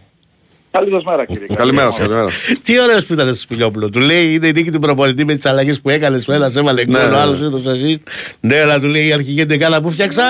Καλή 0.70 0.90
σας 0.90 1.04
μέρα 1.04 1.24
κύριε. 1.24 1.46
Καλημέρα 1.54 1.90
σας, 1.90 2.00
καλημέρα. 2.00 2.28
Τι 2.62 2.80
ωραίος 2.80 3.06
που 3.06 3.12
ήταν 3.12 3.26
στο 3.26 3.40
Σπηλιόπουλο. 3.42 3.90
Του 3.90 3.98
λέει 4.00 4.34
είναι 4.34 4.46
η 4.46 4.52
νίκη 4.52 4.70
του 4.70 4.78
προπονητή 4.78 5.24
με 5.24 5.34
τις 5.34 5.46
αλλαγές 5.46 5.80
που 5.80 5.90
έκανες. 5.90 6.28
Ο 6.28 6.32
ένας 6.32 6.56
έβαλε 6.56 6.84
γκολ, 6.84 6.94
Ναι, 6.94 7.06
ο 7.06 7.10
ναι, 7.10 7.16
άλλος 7.16 7.40
ναι. 7.40 7.46
έδωσε 7.46 7.70
assist. 7.70 8.10
Ναι, 8.40 8.60
αλλά 8.60 8.80
του 8.80 8.86
λέει 8.86 9.06
η 9.06 9.12
αρχική 9.12 9.40
εντεκάδα 9.40 9.80
που 9.82 9.90
φτιάξα. 9.90 10.22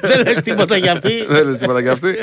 Δεν 0.00 0.22
λες 0.24 0.42
τίποτα 0.42 0.76
για 0.76 0.92
αυτή. 0.92 1.26
Δεν 1.28 1.46
λες 1.46 1.58
τίποτα 1.58 1.82
κι 1.82 1.88
αυτή. 1.88 2.18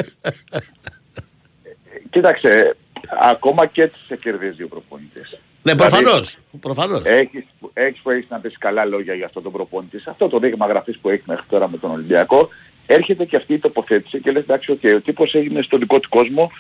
Κοίταξε, 2.09 2.75
ακόμα 3.23 3.65
και 3.65 3.81
έτσι 3.81 3.99
σε 4.07 4.15
κερδίζει 4.15 4.63
ο 4.63 4.67
προπονητής. 4.67 5.37
Ναι, 5.63 5.75
προφανώς. 5.75 6.37
Προφανώς. 6.59 7.01
Έχεις, 7.05 7.43
έχεις 7.73 7.99
που 8.01 8.09
έχεις 8.09 8.29
να 8.29 8.39
πεις 8.39 8.57
καλά 8.57 8.85
λόγια 8.85 9.13
για 9.13 9.25
αυτόν 9.25 9.43
τον 9.43 9.51
προπονητή. 9.51 9.99
Σε 9.99 10.09
αυτό 10.09 10.27
το 10.27 10.39
δείγμα 10.39 10.67
γραφής 10.67 10.97
που 11.01 11.09
έχει 11.09 11.23
μέχρι 11.25 11.43
τώρα 11.49 11.69
με 11.69 11.77
τον 11.77 11.91
Ολυμπιακό, 11.91 12.49
έρχεται 12.86 13.25
και 13.25 13.36
αυτή 13.36 13.53
η 13.53 13.59
τοποθέτηση 13.59 14.19
και 14.19 14.32
λες 14.32 14.43
εντάξει, 14.43 14.79
okay, 14.82 14.95
ο 14.95 15.01
τύπος 15.01 15.34
έγινε 15.34 15.61
στο 15.61 15.77
δικό 15.77 15.99
του 15.99 16.09
κόσμο 16.09 16.51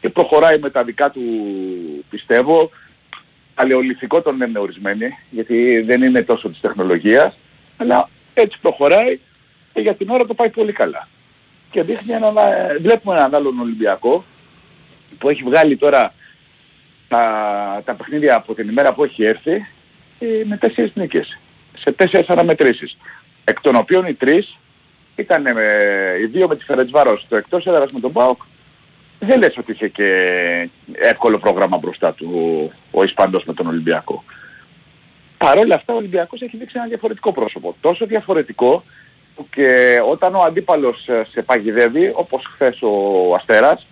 και 0.00 0.08
προχωράει 0.08 0.58
με 0.58 0.70
τα 0.70 0.84
δικά 0.84 1.10
του, 1.10 1.20
πιστεύω, 2.10 2.70
παλαιολιθικό 3.54 4.22
τον 4.22 4.36
λένε 4.36 4.58
ορισμένοι, 4.58 5.06
γιατί 5.30 5.80
δεν 5.80 6.02
είναι 6.02 6.22
τόσο 6.22 6.48
της 6.48 6.60
τεχνολογίας, 6.60 7.38
αλλά 7.76 8.08
έτσι 8.34 8.58
προχωράει 8.60 9.18
και 9.72 9.80
για 9.80 9.94
την 9.94 10.10
ώρα 10.10 10.26
το 10.26 10.34
πάει 10.34 10.50
πολύ 10.50 10.72
καλά. 10.72 11.08
Και 11.70 11.82
δείχνει 11.82 12.12
έναν, 12.12 12.36
ε, 12.36 12.78
βλέπουμε 12.78 13.16
έναν 13.16 13.34
άλλον 13.34 13.60
Ολυμπιακό 13.60 14.24
που 15.18 15.28
έχει 15.28 15.42
βγάλει 15.42 15.76
τώρα 15.76 16.10
τα, 17.08 17.82
τα 17.84 17.94
παιχνίδια 17.94 18.36
από 18.36 18.54
την 18.54 18.68
ημέρα 18.68 18.94
που 18.94 19.04
έχει 19.04 19.24
έρθει 19.24 19.66
ε, 20.18 20.26
με 20.44 20.56
τέσσερις 20.56 20.92
νίκες. 20.94 21.38
Σε 21.78 21.92
τέσσερις 21.92 22.28
αναμετρήσεις. 22.28 22.96
Εκ 23.44 23.60
των 23.60 23.76
οποίων 23.76 24.06
οι 24.06 24.14
τρεις 24.14 24.56
ήταν 25.16 25.46
ε, 25.46 25.54
οι 26.20 26.26
δύο 26.26 26.48
με 26.48 26.56
τη 26.56 26.64
Φερετσβάρος, 26.64 27.26
το 27.28 27.36
εκτός 27.36 27.66
έδρας 27.66 27.92
με 27.92 28.00
τον 28.00 28.12
ΠΑΟΚ. 28.12 28.42
Δεν 29.18 29.38
λες 29.38 29.56
ότι 29.58 29.72
είχε 29.72 29.88
και 29.88 30.08
εύκολο 30.92 31.38
πρόγραμμα 31.38 31.76
μπροστά 31.76 32.12
του 32.12 32.70
ο, 32.90 32.98
ο 32.98 33.04
Ισπανός 33.04 33.44
με 33.44 33.52
τον 33.54 33.66
Ολυμπιακό. 33.66 34.24
Παρ' 35.38 35.58
όλα 35.58 35.74
αυτά 35.74 35.92
ο 35.92 35.96
Ολυμπιακός 35.96 36.40
έχει 36.40 36.56
δείξει 36.56 36.74
ένα 36.78 36.86
διαφορετικό 36.86 37.32
πρόσωπο. 37.32 37.76
Τόσο 37.80 38.06
διαφορετικό 38.06 38.84
που 39.34 39.48
και 39.50 39.98
όταν 40.10 40.34
ο 40.34 40.40
αντίπαλος 40.40 41.08
ε, 41.08 41.26
σε 41.30 41.42
παγιδεύει, 41.42 42.12
όπως 42.14 42.44
χθες 42.54 42.78
ο 42.82 43.34
Αστέρας, 43.34 43.86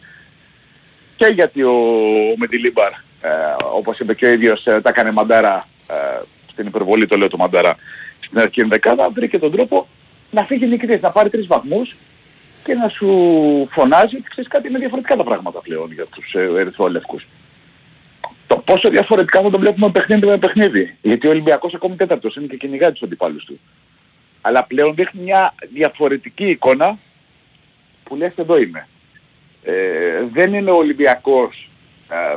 και 1.16 1.26
γιατί 1.26 1.62
ο 1.62 1.74
Μεντιλίμπαρ, 2.36 2.90
ε, 3.20 3.28
όπως 3.74 3.98
είπε 3.98 4.14
και 4.14 4.26
ο 4.26 4.32
ίδιος, 4.32 4.66
ε, 4.66 4.80
τα 4.80 4.88
έκανε 4.88 5.10
μαντάρα, 5.10 5.64
ε, 5.86 6.20
στην 6.52 6.66
υπερβολή 6.66 7.06
το 7.06 7.16
λέω 7.16 7.28
το 7.28 7.36
μαντάρα, 7.36 7.76
στην 8.20 8.38
αρχική 8.38 8.62
δεκάδα, 8.62 9.10
βρήκε 9.10 9.38
τον 9.38 9.52
τρόπο 9.52 9.88
να 10.32 10.44
φύγει 10.44 10.66
νικητής, 10.66 11.00
να 11.00 11.10
πάρει 11.10 11.30
τρεις 11.30 11.46
βαθμούς 11.46 11.96
και 12.64 12.74
να 12.74 12.88
σου 12.88 13.08
φωνάζει 13.70 14.16
ότι 14.16 14.28
ξέρεις 14.28 14.50
κάτι 14.50 14.68
είναι 14.68 14.78
διαφορετικά 14.78 15.16
τα 15.16 15.24
πράγματα 15.24 15.60
πλέον 15.60 15.92
για 15.92 16.06
τους 16.06 16.34
ε, 16.34 16.40
ερυθρόλευκους. 16.40 17.26
Το 18.46 18.56
πόσο 18.56 18.90
διαφορετικά 18.90 19.40
θα 19.42 19.50
το 19.50 19.58
βλέπουμε 19.58 19.90
παιχνίδι 19.90 20.26
με 20.26 20.38
παιχνίδι. 20.38 20.96
Γιατί 21.02 21.26
ο 21.26 21.30
Ολυμπιακός 21.30 21.74
ακόμη 21.74 21.96
τέταρτος 21.96 22.36
είναι 22.36 22.46
και 22.46 22.56
κυνηγάει 22.56 22.92
τους 22.92 23.02
αντιπάλους 23.02 23.44
του. 23.44 23.60
Αλλά 24.40 24.64
πλέον 24.64 24.94
δείχνει 24.94 25.22
μια 25.22 25.54
διαφορετική 25.72 26.48
εικόνα 26.48 26.98
που 28.04 28.16
λες 28.16 28.32
εδώ 28.36 28.58
είμαι. 28.58 28.88
Ε, 29.62 30.24
δεν 30.32 30.54
είναι 30.54 30.70
ο 30.70 30.76
Ολυμπιακός 30.76 31.70
ε, 32.08 32.36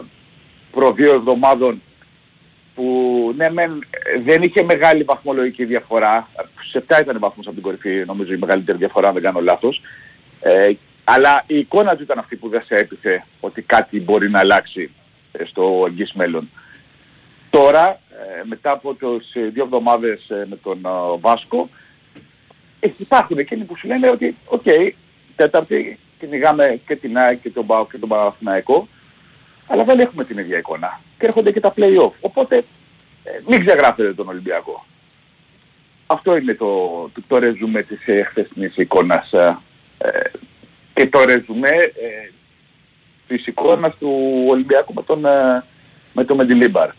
προ 0.71 0.91
δύο 0.91 1.13
εβδομάδων 1.13 1.81
που 2.75 3.33
ναι 3.37 3.49
μεν 3.49 3.85
ε, 3.89 4.19
δεν 4.19 4.41
είχε 4.41 4.63
μεγάλη 4.63 5.03
βαθμολογική 5.03 5.65
διαφορά. 5.65 6.27
Σε 6.71 6.83
7 6.87 7.01
ήταν 7.01 7.19
βαθμός 7.19 7.45
από 7.45 7.55
την 7.55 7.63
κορυφή 7.63 8.03
νομίζω 8.05 8.33
η 8.33 8.37
μεγαλύτερη 8.37 8.77
διαφορά 8.77 9.07
αν 9.07 9.13
δεν 9.13 9.23
κάνω 9.23 9.39
λάθος. 9.39 9.81
Ε, 10.41 10.71
αλλά 11.03 11.43
η 11.47 11.57
εικόνα 11.57 11.95
του 11.95 12.03
ήταν 12.03 12.19
αυτή 12.19 12.35
που 12.35 12.49
δεν 12.49 12.63
σε 12.65 12.75
έπιθε 12.75 13.25
ότι 13.39 13.61
κάτι 13.61 14.01
μπορεί 14.01 14.29
να 14.29 14.39
αλλάξει 14.39 14.91
ε, 15.31 15.45
στο 15.45 15.85
εγγύς 15.87 16.13
μέλλον. 16.13 16.49
Τώρα, 17.49 17.89
ε, 17.89 18.43
μετά 18.43 18.71
από 18.71 18.93
τις 18.93 19.33
ε, 19.33 19.49
δύο 19.49 19.63
εβδομάδες 19.63 20.29
ε, 20.29 20.45
με 20.49 20.55
τον 20.63 20.85
ε, 20.85 21.17
Βάσκο, 21.19 21.69
ε, 22.79 22.89
υπάρχουν 22.97 23.37
εκείνοι 23.37 23.63
που 23.63 23.77
σου 23.77 23.87
λένε 23.87 24.09
ότι, 24.09 24.35
οκ, 24.45 24.63
τέταρτη 25.35 25.99
κυνηγάμε 26.19 26.79
και 26.87 26.95
την 26.95 27.17
ΑΕΚ 27.17 27.41
και 27.41 27.49
τον 27.49 27.65
ΠΑΟΚ 27.65 27.87
και 27.87 27.97
τον 27.97 28.09
Παναθηναϊκό, 28.09 28.87
αλλά 29.67 29.83
δεν 29.83 29.99
έχουμε 29.99 30.23
την 30.23 30.37
ίδια 30.37 30.57
εικόνα. 30.57 31.01
Και 31.19 31.25
έρχονται 31.25 31.51
και 31.51 31.59
τα 31.59 31.73
play-off. 31.77 32.11
Οπότε 32.19 32.63
ε, 33.23 33.31
μην 33.47 33.65
ξεγράφετε 33.65 34.13
τον 34.13 34.27
Ολυμπιακό. 34.27 34.85
Αυτό 36.07 36.37
είναι 36.37 36.53
το, 36.53 36.65
το, 37.13 37.21
το 37.27 37.37
ρεζουμέ 37.37 37.81
της 37.81 38.07
ε, 38.07 38.23
χθεσινής 38.23 38.77
εικόνας 38.77 39.31
ε, 39.31 39.57
ε, 39.97 40.09
και 40.93 41.07
το 41.07 41.25
ρεζουμέ 41.25 41.69
ε, 41.69 42.31
της 43.27 43.47
εικόνας 43.47 43.95
του 43.99 44.43
Ολυμπιακού 44.47 44.93
με 44.93 45.03
τον, 45.03 45.25
ε, 45.25 45.63
με 46.13 46.23
τον 46.23 46.37
Μεντιλίμπαρ. 46.37 46.89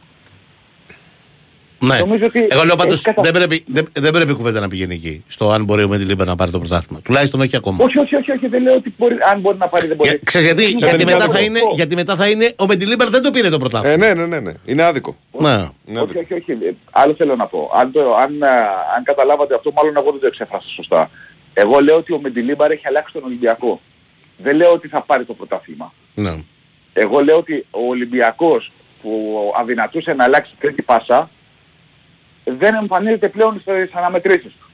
Ναι. 1.78 1.98
Νομίζω 1.98 2.26
ότι 2.26 2.46
Εγώ 2.50 2.64
λέω 2.64 2.76
πάντως 2.76 2.94
έχει 2.94 3.02
κατα- 3.02 3.22
δεν, 3.22 3.32
πρέπει, 3.32 3.64
δεν, 3.66 3.88
δεν 3.92 4.12
πρέπει 4.12 4.30
η 4.30 4.34
κουβέντα 4.34 4.60
να 4.60 4.68
πηγαίνει 4.68 4.94
εκεί. 4.94 5.24
Στο 5.28 5.50
αν 5.50 5.64
μπορεί 5.64 5.82
ο 5.84 5.88
Μεντιλίμπερ 5.88 6.26
να 6.26 6.36
πάρει 6.36 6.50
το 6.50 6.58
πρωτάθλημα. 6.58 7.00
Τουλάχιστον 7.02 7.40
όχι 7.40 7.56
ακόμα. 7.56 7.84
Όχι, 7.84 7.98
όχι, 7.98 8.16
όχι, 8.16 8.30
όχι, 8.30 8.46
δεν 8.46 8.62
λέω 8.62 8.74
ότι 8.74 8.94
μπορεί, 8.98 9.16
αν 9.32 9.40
μπορεί 9.40 9.56
να 9.56 9.68
πάρει 9.68 9.86
δεν 9.86 9.96
μπορεί. 9.96 10.08
Για, 10.08 10.18
ξέρεις 10.24 10.46
γιατί, 10.46 10.62
Είναι 10.62 10.70
γιατί, 10.78 10.90
κάτι 10.92 11.04
μετά 11.04 11.18
θα 11.18 11.24
διαφορετικό. 11.24 11.66
είναι, 11.66 11.74
γιατί 11.74 11.94
μετά 11.94 12.16
θα 12.16 12.28
είναι 12.28 12.52
ο 12.58 12.66
Μεντιλίμπερ 12.66 13.08
δεν 13.10 13.22
το 13.22 13.30
πήρε 13.30 13.48
το 13.48 13.58
πρωτάθλημα. 13.58 14.06
Ε, 14.06 14.14
ναι, 14.14 14.14
ναι, 14.20 14.26
ναι, 14.26 14.40
ναι. 14.40 14.52
Είναι 14.64 14.82
άδικο. 14.82 15.16
Ναι. 15.38 15.56
Ναι, 15.84 16.00
όχι, 16.00 16.18
όχι, 16.18 16.34
όχι. 16.34 16.52
Ε, 16.52 16.72
Άλλο 16.90 17.14
θέλω 17.14 17.36
να 17.36 17.46
πω. 17.46 17.70
Αν, 17.74 17.92
το, 17.92 18.14
αν, 18.16 18.42
ε, 18.42 18.46
αν 18.96 19.02
καταλάβατε 19.04 19.54
αυτό, 19.54 19.72
μάλλον 19.72 19.96
εγώ 19.96 20.10
δεν 20.10 20.20
το 20.20 20.26
εξέφρασα 20.26 20.68
σωστά. 20.74 21.10
Εγώ 21.54 21.80
λέω 21.80 21.96
ότι 21.96 22.12
ο 22.12 22.20
Μεντιλίμπαρ 22.22 22.70
έχει 22.70 22.86
αλλάξει 22.86 23.12
τον 23.12 23.24
Ολυμπιακό. 23.24 23.80
Δεν 24.36 24.56
λέω 24.56 24.72
ότι 24.72 24.88
θα 24.88 25.00
πάρει 25.02 25.24
το 25.24 25.34
πρωτάθλημα. 25.34 25.92
Ναι. 26.14 26.34
Εγώ 26.92 27.20
λέω 27.20 27.36
ότι 27.36 27.66
ο 27.70 27.86
Ολυμπιακός 27.88 28.72
που 29.02 29.40
αδυνατούσε 29.60 30.12
να 30.12 30.24
αλλάξει 30.24 30.52
τρίτη 30.60 30.82
πάσα 30.82 31.30
δεν 32.58 32.74
εμφανίζεται 32.74 33.28
πλέον 33.28 33.60
στις 33.60 33.92
αναμετρήσεις 33.94 34.52
του. 34.60 34.70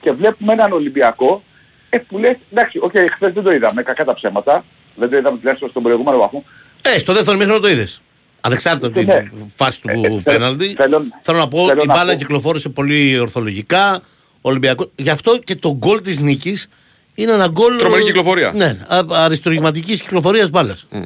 Και 0.00 0.10
βλέπουμε 0.12 0.52
έναν 0.52 0.72
Ολυμπιακό 0.72 1.42
ε, 1.90 1.98
που 1.98 2.18
λέει, 2.18 2.38
εντάξει, 2.52 2.78
οκ, 2.82 2.92
χθες 3.14 3.32
δεν 3.32 3.42
το 3.42 3.52
είδαμε, 3.52 3.82
κακά 3.82 4.04
τα 4.04 4.14
ψέματα, 4.14 4.64
δεν 4.94 5.10
το 5.10 5.16
είδαμε 5.16 5.38
τουλάχιστον 5.38 5.70
στον 5.70 5.82
προηγούμενο 5.82 6.18
βαθμό. 6.18 6.44
Ε, 6.82 6.98
στο 6.98 7.12
δεύτερο 7.12 7.36
ημίχρονο 7.38 7.60
το 7.60 7.68
είδες. 7.68 8.02
Ανεξάρτητα 8.40 8.86
από 8.86 9.00
Ναι. 9.00 9.20
την 9.22 9.52
φάση 9.56 9.80
του 9.80 9.88
Ε, 9.90 10.06
ε, 10.06 10.20
πέναλτι. 10.24 10.74
θέλω- 10.76 11.02
Θέλω 11.22 11.38
να 11.38 11.48
πω, 11.48 11.66
θέλω 11.66 11.82
η 11.82 11.86
να 11.86 11.94
μπάλα 11.94 12.12
πω. 12.12 12.18
κυκλοφόρησε 12.18 12.68
πολύ 12.68 13.18
ορθολογικά. 13.18 14.00
Ολυμπιακό. 14.40 14.90
Γι' 14.96 15.10
αυτό 15.10 15.38
και 15.38 15.56
το 15.56 15.74
γκολ 15.76 16.00
της 16.00 16.20
νίκης 16.20 16.68
είναι 17.14 17.32
ένα 17.32 17.46
γκολ. 17.48 17.76
Τρομερή 17.78 18.04
κυκλοφορία. 18.04 18.52
Ναι, 18.54 18.76
αριστουργηματική 19.10 19.92
κυκλοφορίας 19.92 20.50
μπάλας. 20.50 20.86
Ε, 20.90 21.00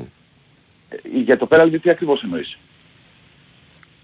Για 1.25 1.39
το 1.39 1.47
πέναλτι 1.47 1.79
τι 1.79 1.91
ακριβώς 1.91 2.23
εννοείς; 2.23 2.59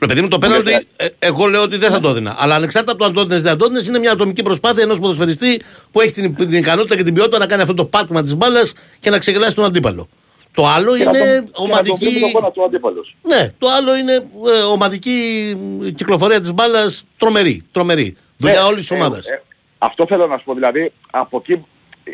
Ρε 0.01 0.07
παιδί 0.07 0.21
μου, 0.21 0.29
το 0.29 0.39
πέναλτι, 0.39 0.87
ε, 0.97 1.07
εγώ 1.19 1.47
λέω 1.47 1.63
ότι 1.63 1.77
δεν 1.77 1.91
θα 1.91 2.01
το 2.01 2.09
έδινα. 2.09 2.37
Αλλά 2.39 2.55
ανεξάρτητα 2.55 2.93
από 2.93 3.01
το 3.01 3.07
αν 3.07 3.13
το 3.15 3.21
έδινες, 3.21 3.43
δεν 3.43 3.57
το 3.59 3.65
έδινες, 3.65 3.87
είναι 3.89 3.99
μια 3.99 4.13
ατομική 4.13 4.43
προσπάθεια 4.43 4.83
ενός 4.83 4.99
ποδοσφαιριστή 4.99 5.61
που 5.93 6.01
έχει 6.01 6.13
την, 6.13 6.35
την 6.35 6.53
ικανότητα 6.53 6.97
και 6.97 7.03
την 7.03 7.15
ποιότητα 7.15 7.39
να 7.39 7.47
κάνει 7.47 7.63
αυτό 7.63 7.75
το 7.75 7.85
πάτημα 7.85 8.23
της 8.23 8.35
μπάλας 8.37 8.73
και 9.01 9.11
να 9.11 9.19
ξεγελάσει 9.19 9.55
τον 9.55 9.65
αντίπαλο. 9.65 10.09
Το 10.55 10.67
άλλο 10.67 10.97
Και 10.97 11.05
να 11.05 11.11
είναι 11.19 11.19
τον- 11.19 11.45
και 11.45 11.45
να 11.45 11.51
τον 11.53 11.65
ομαδική. 11.65 12.05
βρει 12.05 12.15
με 12.15 12.21
τον 12.21 12.31
γόνατο 12.31 12.61
ο 12.63 12.65
αντίπαλος. 12.65 13.17
Ναι, 13.23 13.53
το 13.59 13.67
άλλο 13.71 13.97
είναι 13.97 14.13
ε, 14.15 14.63
ομαδική 14.73 15.57
κυκλοφορία 15.97 16.41
της 16.41 16.53
μπάλας 16.53 17.05
τρομερή. 17.19 17.67
τρομερή. 17.73 18.17
Δουλειά 18.37 18.61
Ναι, 18.61 18.67
όλης 18.67 18.81
της 18.81 18.91
ε, 18.91 18.95
ομάδας. 18.95 19.27
ε, 19.27 19.43
αυτό 19.79 20.07
θέλω 20.07 20.27
να 20.27 20.39
σου 20.39 20.45
πω. 20.45 20.55
Δηλαδή, 20.55 20.93
από 21.11 21.37
εκεί 21.37 21.65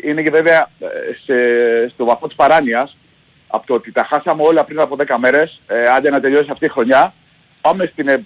είναι 0.03 0.21
και 0.21 0.29
βέβαια 0.29 0.71
ε, 0.79 0.85
σε, 1.25 1.33
στο 1.93 2.05
βαθμό 2.05 2.27
της 2.27 2.35
παράνοιας, 2.35 2.97
από 3.47 3.67
το 3.67 3.73
ότι 3.73 3.91
τα 3.91 4.07
χάσαμε 4.09 4.43
όλα 4.43 4.63
πριν 4.63 4.79
από 4.79 4.95
10 4.95 5.17
μέρες, 5.19 5.61
ε, 5.67 5.87
άντε 5.87 6.09
να 6.09 6.19
τελειώσει 6.19 6.47
αυτή 6.51 6.65
η 6.65 6.69
χρονιά, 6.69 7.13
πάμε 7.61 7.89
στην, 7.91 8.07
ε, 8.07 8.25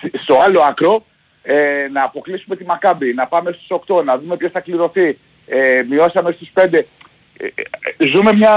σ- 0.00 0.22
στο 0.22 0.38
άλλο 0.44 0.60
άκρο, 0.60 1.04
ε, 1.42 1.88
να 1.92 2.02
αποκλείσουμε 2.02 2.56
τη 2.56 2.64
Μακάμπη, 2.64 3.14
να 3.14 3.26
πάμε 3.26 3.52
στους 3.52 3.66
8, 3.68 4.02
να 4.04 4.18
δούμε 4.18 4.36
ποιος 4.36 4.50
θα 4.50 4.60
κληρωθεί, 4.60 5.18
ε, 5.46 5.82
μειώσαμε 5.88 6.32
στους 6.32 6.48
5. 6.54 6.86
Ε, 7.36 7.46
ε, 7.98 8.06
ζούμε 8.06 8.32
μια, 8.32 8.52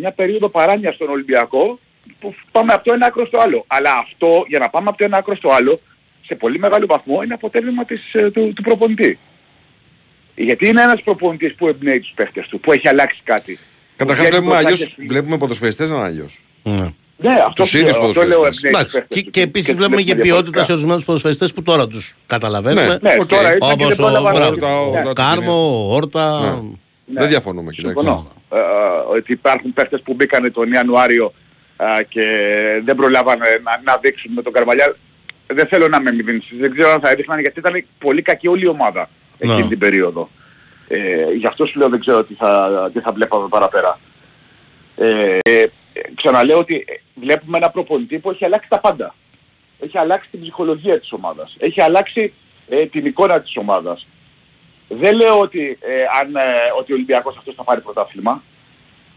μια 0.00 0.12
περίοδο 0.12 0.48
παράνοια 0.48 0.92
στον 0.92 1.08
Ολυμπιακό 1.08 1.78
που 2.20 2.34
πάμε 2.52 2.72
από 2.72 2.84
το 2.84 2.92
ένα 2.92 3.06
άκρο 3.06 3.26
στο 3.26 3.38
άλλο. 3.38 3.64
Αλλά 3.66 3.92
αυτό, 3.92 4.44
για 4.48 4.58
να 4.58 4.70
πάμε 4.70 4.88
από 4.88 4.98
το 4.98 5.04
ένα 5.04 5.16
άκρο 5.16 5.36
στο 5.36 5.50
άλλο, 5.50 5.80
σε 6.26 6.34
πολύ 6.34 6.58
μεγάλο 6.58 6.86
βαθμό 6.86 7.22
είναι 7.22 7.34
αποτέλεσμα 7.34 7.84
της, 7.84 8.14
ε, 8.14 8.30
του, 8.30 8.52
του 8.54 8.62
προπονητή. 8.62 9.18
Γιατί 10.34 10.68
είναι 10.68 10.82
ένας 10.82 11.02
προπονητής 11.02 11.54
που 11.54 11.68
εμπνέει 11.68 12.00
τους 12.00 12.12
παίχτες 12.14 12.46
του, 12.48 12.60
που 12.60 12.72
έχει 12.72 12.88
αλλάξει 12.88 13.20
κάτι. 13.24 13.58
Καταρχάς 13.96 14.26
Που 14.28 14.32
βγαίνει 14.32 14.46
βλέπουμε, 14.46 14.62
μπροστά 14.62 14.84
αλλιώς, 14.84 14.94
και- 14.94 15.06
βλέπουμε 15.14 15.38
ποδοσφαιριστές 15.38 15.90
να 15.90 15.96
είναι 15.96 16.06
αλλιώς. 16.06 16.42
Ναι. 16.62 16.92
Ναι, 17.22 17.34
αυτό, 17.34 17.62
τους 17.62 17.74
ίδιους 17.74 17.96
αυτό 17.96 18.02
λέω 18.02 18.12
ποδοσφαιριστές. 18.12 18.64
εμπνέει 18.64 18.82
τους 18.84 18.94
Εντάξει, 18.94 18.98
παίχτες 18.98 19.16
και, 19.18 19.24
του. 19.24 19.30
και 19.30 19.40
επίσης 19.40 19.66
τους 19.68 19.76
βλέπουμε 19.76 20.00
και 20.02 20.04
βλέπουμε 20.14 20.22
ποιότητα 20.24 20.42
σε 20.42 20.50
διαφορετικά. 20.52 20.72
ορισμένους 20.72 21.04
ποδοσφαιριστές 21.04 21.52
που 21.52 21.62
τώρα 21.62 21.86
τους 21.86 22.14
καταλαβαίνουμε. 22.26 22.98
Ναι, 23.02 23.16
Οκ. 23.20 23.26
τώρα 23.26 23.56
ήταν 23.56 23.76
και 23.76 23.84
Όπως 23.84 23.96
δεν 23.96 24.06
ο, 24.06 24.08
πρόλαβα 24.08 24.32
να- 24.38 24.50
μπράβο, 24.50 24.88
ο- 24.88 24.92
Ναι. 24.92 25.00
ο- 25.06 25.10
ο 25.10 25.12
Κάρμο, 25.12 25.86
ο 25.88 25.94
Όρτα. 25.94 26.40
Ναι. 27.06 27.20
Δεν 27.20 27.28
διαφωνούμε. 27.28 27.70
κοιτάξτε. 27.72 28.00
Συμφωνώ. 28.00 28.32
Ε, 28.50 28.56
ε, 28.58 29.16
ότι 29.16 29.32
υπάρχουν 29.32 29.72
παίχτες 29.72 30.00
που 30.04 30.14
μπήκαν 30.14 30.52
τον 30.52 30.72
Ιανουάριο 30.72 31.32
α, 31.76 31.86
και 32.08 32.24
δεν 32.84 32.96
προλάβανε 32.96 33.46
να, 33.64 33.92
να 33.92 33.98
δείξουν 34.02 34.32
με 34.32 34.42
τον 34.42 34.52
Καρβαλιάλ. 34.52 34.94
Δεν 35.46 35.66
θέλω 35.66 35.88
να 35.88 36.00
με 36.00 36.12
μηδενίσεις. 36.12 36.58
Δεν 36.58 36.72
ξέρω 36.72 36.90
αν 36.90 37.00
θα 37.00 37.10
έδειχναν 37.10 37.40
γιατί 37.40 37.58
ήταν 37.58 37.84
πολύ 37.98 38.22
κακή 38.22 38.48
όλη 38.48 38.64
η 38.64 38.66
ομάδα 38.68 39.08
εκείνη 39.38 39.62
Ναι. 39.62 39.68
την 39.68 39.78
περίοδο. 39.78 40.30
Ε, 40.88 40.98
γι' 41.38 41.46
αυτό 41.46 41.66
σου 41.66 41.78
λέω 41.78 41.88
δεν 41.88 42.00
ξέρω 42.00 42.24
τι 42.24 42.34
θα, 42.34 42.90
τι 42.94 43.00
θα 43.00 43.12
βλέπαμε 43.12 43.48
παραπέρα. 43.48 43.98
Ε, 44.96 45.38
ε, 45.42 45.66
ξαναλέω 46.14 46.58
ότι 46.58 46.84
ε, 46.88 46.92
βλέπουμε 47.20 47.56
ένα 47.58 47.70
προπονητή 47.70 48.18
που 48.18 48.30
έχει 48.30 48.44
αλλάξει 48.44 48.68
τα 48.68 48.78
πάντα. 48.80 49.14
Έχει 49.80 49.98
αλλάξει 49.98 50.28
την 50.30 50.40
ψυχολογία 50.40 51.00
της 51.00 51.12
ομάδας. 51.12 51.54
Έχει 51.58 51.80
αλλάξει 51.80 52.32
ε, 52.68 52.86
την 52.86 53.06
εικόνα 53.06 53.40
της 53.40 53.56
ομάδας. 53.56 54.06
Δεν 54.88 55.14
λέω 55.16 55.38
ότι, 55.38 55.78
ε, 55.80 56.02
αν, 56.20 56.36
ε, 56.36 56.40
ότι 56.78 56.92
ο 56.92 56.94
Ολυμπιακός 56.94 57.36
αυτός 57.38 57.54
θα 57.54 57.64
πάρει 57.64 57.80
πρωτάθλημα. 57.80 58.42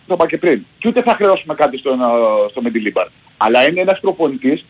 Το 0.08 0.14
είπα 0.14 0.28
και 0.28 0.38
πριν. 0.38 0.66
Και 0.78 0.88
ούτε 0.88 1.02
θα 1.02 1.16
χρεώσουμε 1.16 1.54
κάτι 1.54 1.78
στον, 1.78 2.02
ε, 2.02 2.06
στο 2.50 2.62
Μεντιλίμπαρ. 2.62 3.08
Αλλά 3.38 3.68
είναι 3.68 3.82
ένας 3.82 4.00
προπονητής 4.00 4.66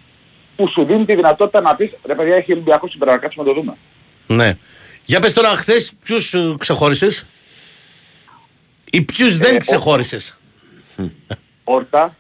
που 0.56 0.68
σου 0.68 0.84
δίνει 0.86 1.06
τη 1.06 1.16
δυνατότητα 1.16 1.62
να 1.62 1.76
πεις 1.76 1.92
ρε 2.06 2.16
παιδιά 2.16 2.36
έχει 2.36 2.52
Ολυμπιακός 2.52 2.92
σήμερα 2.92 3.12
να 3.12 3.18
κάτσουμε 3.18 3.44
να 3.48 3.54
το 3.54 3.60
δούμε. 3.60 3.78
Ναι. 4.28 4.58
Για 5.06 5.20
πες 5.20 5.34
τώρα 5.34 5.50
χθες 5.50 5.94
ποιους 6.04 6.36
ξεχώρισες; 6.58 7.26
Ή 8.92 9.02
ποιους 9.02 9.38
δεν 9.38 9.56
ο- 9.56 9.60
ξεχώρισες; 9.60 10.38
Όρτα, 11.68 12.16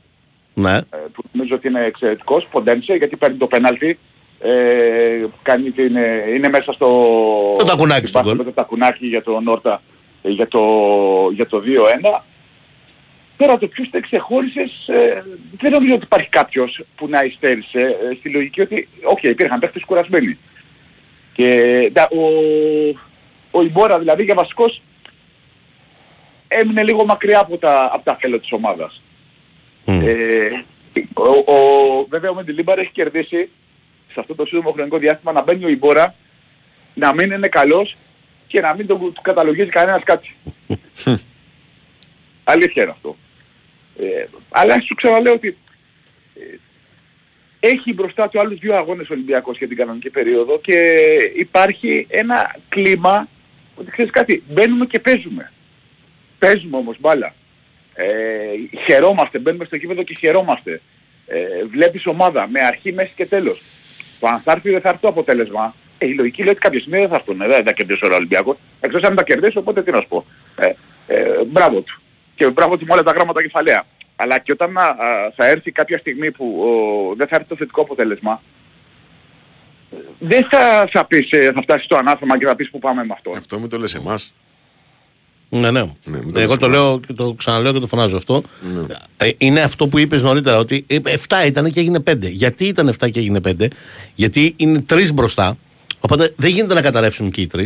Ναι. 0.53 0.75
ε, 0.77 0.83
που 1.13 1.23
νομίζω 1.31 1.55
ότι 1.55 1.67
είναι 1.67 1.83
εξαιρετικός, 1.83 2.47
Ποντένσε, 2.51 2.93
γιατί 2.93 3.15
παίρνει 3.15 3.37
το 3.37 3.47
πέναλτι, 3.47 3.99
ε, 4.39 5.25
κάνει 5.41 5.71
την, 5.71 5.95
ε, 5.95 6.23
είναι 6.35 6.49
μέσα 6.49 6.71
στο... 6.73 6.87
Το 7.57 7.65
τακουνάκι 7.65 8.07
στην 8.07 8.09
στο 8.09 8.17
πάση 8.19 8.29
γκολ. 8.29 8.37
Με 8.37 8.43
το 8.43 8.51
τακουνάκι 8.51 9.07
για 9.07 9.23
τον 9.23 9.47
Όρτα 9.47 9.81
ε, 10.21 10.29
για 10.29 10.47
το, 10.47 10.61
για 11.33 11.47
το 11.47 11.61
2-1. 12.17 12.21
Τώρα 13.37 13.57
το 13.57 13.67
ποιους 13.67 13.89
δεν 13.89 14.01
ξεχώρισες, 14.01 14.87
ε, 14.87 15.23
δεν 15.61 15.71
νομίζω 15.71 15.93
ότι 15.93 16.03
υπάρχει 16.03 16.29
κάποιος 16.29 16.81
που 16.95 17.07
να 17.07 17.23
υστέρησε 17.23 17.79
ε, 17.79 18.15
στη 18.19 18.29
λογική 18.29 18.61
ότι, 18.61 18.87
οκ, 19.03 19.23
υπήρχαν 19.23 19.59
παίχτες 19.59 19.83
κουρασμένοι. 19.85 20.37
Και 21.33 21.89
τα, 21.93 22.07
ο, 22.11 22.25
ο 23.51 23.61
Ιμπόρα 23.61 23.99
δηλαδή 23.99 24.23
για 24.23 24.33
βασικός 24.33 24.81
έμεινε 26.47 26.83
λίγο 26.83 27.05
μακριά 27.05 27.39
από 27.39 27.57
τα, 27.57 27.89
από 27.93 28.03
τα 28.03 28.15
θέλω 28.19 28.39
της 28.39 28.51
ομάδας. 28.51 29.01
Ε, 29.85 30.47
ο, 31.13 31.53
ο, 31.53 32.05
βέβαια 32.09 32.31
ο 32.31 32.33
Μεντιλίμπαρ 32.33 32.79
έχει 32.79 32.91
κερδίσει 32.91 33.49
σε 34.11 34.19
αυτό 34.19 34.35
το 34.35 34.45
σύντομο 34.45 34.71
χρονικό 34.71 34.97
διάστημα 34.97 35.31
να 35.31 35.43
μπαίνει 35.43 35.65
ο 35.65 35.69
Ιμπόρα, 35.69 36.15
να 36.93 37.13
μην 37.13 37.31
είναι 37.31 37.47
καλός 37.47 37.97
και 38.47 38.61
να 38.61 38.75
μην 38.75 38.87
τον 38.87 38.99
του 38.99 39.21
καταλογίζει 39.21 39.69
κανένας 39.69 40.03
κάτι. 40.03 40.35
Αλήθεια 42.43 42.83
είναι 42.83 42.91
αυτό. 42.91 43.15
Ε, 43.99 44.25
αλλά 44.49 44.81
σου 44.81 44.95
ξαναλέω 44.95 45.33
ότι 45.33 45.57
ε, 46.35 46.57
έχει 47.59 47.93
μπροστά 47.93 48.29
του 48.29 48.39
άλλους 48.39 48.59
δύο 48.59 48.75
αγώνες 48.75 49.09
ο 49.09 49.13
Ολυμπιακός 49.13 49.57
για 49.57 49.67
την 49.67 49.77
κανονική 49.77 50.09
περίοδο 50.09 50.59
και 50.59 50.77
υπάρχει 51.35 52.07
ένα 52.09 52.55
κλίμα 52.69 53.27
ότι 53.75 53.91
ξέρεις 53.91 54.11
κάτι, 54.11 54.43
μπαίνουμε 54.49 54.85
και 54.85 54.99
παίζουμε. 54.99 55.51
Παίζουμε 56.39 56.77
όμως 56.77 56.97
μπάλα. 56.99 57.33
Ε, 57.95 58.05
χαιρόμαστε, 58.85 59.39
μπαίνουμε 59.39 59.65
στο 59.65 59.77
κήπεδο 59.77 60.03
και 60.03 60.15
χαιρόμαστε. 60.19 60.81
Ε, 61.27 61.37
βλέπεις 61.71 62.05
ομάδα 62.05 62.47
με 62.49 62.59
αρχή, 62.59 62.93
μέση 62.93 63.11
και 63.15 63.25
τέλος. 63.25 63.61
Το 64.19 64.27
αν 64.27 64.39
θα 64.39 64.51
έρθει 64.51 64.69
ή 64.69 64.71
δεν 64.71 64.81
θα 64.81 64.89
έρθει 64.89 65.01
το 65.01 65.07
αποτέλεσμα, 65.07 65.75
ε, 65.97 66.07
η 66.07 66.13
λογική 66.13 66.41
λέει 66.41 66.51
ότι 66.51 66.59
κάποια 66.59 66.79
στιγμή 66.79 66.99
δεν 66.99 67.09
θα 67.09 67.15
έρθουν, 67.15 67.41
ε, 67.41 67.47
δεν 67.47 67.63
θα 67.63 67.71
κερδίσει 67.71 68.05
ο 68.05 68.15
Ολυμπιακός. 68.15 68.57
Εκτός 68.79 69.03
αν 69.03 69.15
τα 69.15 69.23
κερδίσει, 69.23 69.57
οπότε 69.57 69.83
τι 69.83 69.91
να 69.91 70.01
σου 70.01 70.07
πω. 70.07 70.25
Ε, 70.55 70.71
ε, 71.07 71.43
μπράβο 71.45 71.81
του. 71.81 72.01
Και 72.35 72.49
μπράβο 72.49 72.77
του 72.77 72.85
με 72.85 72.93
όλα 72.93 73.03
τα 73.03 73.11
γράμματα 73.11 73.41
κεφαλαία. 73.41 73.83
Αλλά 74.15 74.39
και 74.39 74.51
όταν 74.51 74.77
α, 74.77 74.83
α, 74.83 75.31
θα 75.35 75.45
έρθει 75.45 75.71
κάποια 75.71 75.97
στιγμή 75.97 76.31
που 76.31 76.61
ο, 76.61 77.15
δεν 77.15 77.27
θα 77.27 77.35
έρθει 77.35 77.47
το 77.47 77.55
θετικό 77.55 77.81
αποτέλεσμα, 77.81 78.41
ε, 79.91 79.95
δεν 80.19 80.47
θα, 80.49 80.89
θα 80.91 81.05
πεις, 81.05 81.31
ε, 81.31 81.51
θα 81.51 81.61
φτάσεις 81.61 81.85
στο 81.85 81.95
ανάθεμα 81.95 82.37
και 82.37 82.45
θα 82.45 82.55
πεις 82.55 82.69
που 82.69 82.79
πάμε 82.79 83.05
με 83.05 83.13
αυτό. 83.13 83.31
Αυτό 83.31 83.59
μην 83.59 83.69
το 83.69 83.77
λες 83.77 83.95
εμάς. 83.95 84.33
Ναι, 85.59 85.71
ναι. 85.71 85.81
Ναι, 85.81 86.19
μην 86.23 86.33
το 86.33 86.39
Εγώ 86.39 86.49
λες 86.51 86.59
το 86.59 86.65
εμάς. 86.65 86.77
λέω 86.77 86.99
και 87.07 87.13
το 87.13 87.33
ξαναλέω 87.37 87.73
και 87.73 87.79
το 87.79 87.87
φωνάζω 87.87 88.17
αυτό. 88.17 88.43
Ε, 89.17 89.29
είναι 89.37 89.61
αυτό 89.61 89.87
που 89.87 89.99
είπες 89.99 90.21
νωρίτερα, 90.23 90.57
ότι 90.57 90.85
7 90.89 91.45
ήταν 91.45 91.71
και 91.71 91.79
έγινε 91.79 91.99
5. 91.99 92.17
Γιατί 92.21 92.65
ήταν 92.65 92.89
7 92.99 93.09
και 93.11 93.19
έγινε 93.19 93.39
5, 93.47 93.67
Γιατί 94.15 94.53
είναι 94.57 94.85
3 94.89 95.09
μπροστά, 95.13 95.57
οπότε 95.99 96.33
δεν 96.35 96.49
γίνεται 96.49 96.73
να 96.73 96.81
καταρρεύσουν 96.81 97.31
και 97.31 97.41
οι 97.41 97.49
3. 97.55 97.63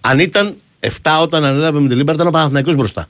Αν 0.00 0.18
ήταν 0.18 0.54
7 0.80 0.88
όταν 1.22 1.44
ανέλαβε 1.44 1.80
ο 1.80 1.88
Μεντιλίμπαρ, 1.88 2.14
ήταν 2.14 2.26
ο 2.26 2.30
Παναθηναϊκός 2.30 2.74
μπροστά. 2.74 3.06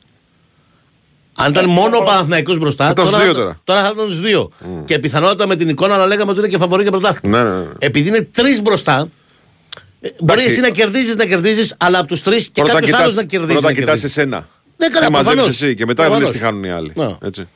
Αν 1.38 1.50
ήταν 1.50 1.68
μόνο 1.68 1.96
ο 1.96 2.02
Παναθηναϊκός 2.02 2.58
μπροστά, 2.58 2.84
Θα 2.84 2.90
ήταν 2.90 3.06
στους 3.06 3.18
τώρα, 3.18 3.30
δύο 3.32 3.40
τώρα. 3.42 3.60
τώρα 3.64 3.82
θα 3.82 3.90
ήταν 3.94 4.06
στους 4.06 4.20
δύο. 4.20 4.50
Και 4.84 4.98
πιθανότατα 4.98 5.46
με 5.46 5.56
την 5.56 5.68
εικόνα 5.68 5.96
να 5.96 6.06
λέγαμε 6.06 6.30
ότι 6.30 6.40
είναι 6.40 6.48
και 6.48 6.58
φαβορή 6.58 6.82
για 6.82 6.90
πρωτάθλημα. 6.90 7.42
Ναι, 7.42 7.50
ναι, 7.50 7.56
ναι. 7.56 7.66
Επειδή 7.78 8.08
είναι 8.08 8.22
τρεις 8.32 8.62
μπροστά, 8.62 9.00
ε, 9.00 9.06
μπορεί 10.18 10.40
Εντάξει. 10.40 10.46
εσύ 10.46 10.60
να 10.60 10.70
κερδίζεις, 10.70 11.16
να 11.16 11.24
κερδίζεις, 11.26 11.74
αλλά 11.78 11.98
από 11.98 12.08
τους 12.08 12.22
τρεις 12.22 12.44
και 12.44 12.50
Πρώτα 12.62 12.72
κάποιο 12.72 12.86
άλλο 12.96 12.96
κοιτάς, 12.96 13.14
να 13.14 13.24
κερδίζεις. 13.24 13.52
πρώτα 13.54 13.66
να 13.68 13.72
κοιτάς 13.78 14.00
κερδίζεις. 14.00 14.16
εσένα. 14.16 14.48
Ναι, 14.76 14.88
καλά, 14.88 15.06
Τι 15.06 15.12
μαζεύεις 15.12 15.32
προφανώς. 15.34 15.62
εσύ 15.62 15.74
και 15.74 15.86
μετά 15.86 16.02
δεν 16.02 16.10
Προφανώς. 16.12 16.36
τι 16.36 16.44
χάνουν 16.44 16.64
οι 16.64 16.70
άλλοι. 16.70 16.92
Ναι. 16.94 17.08
Έτσι. 17.22 17.48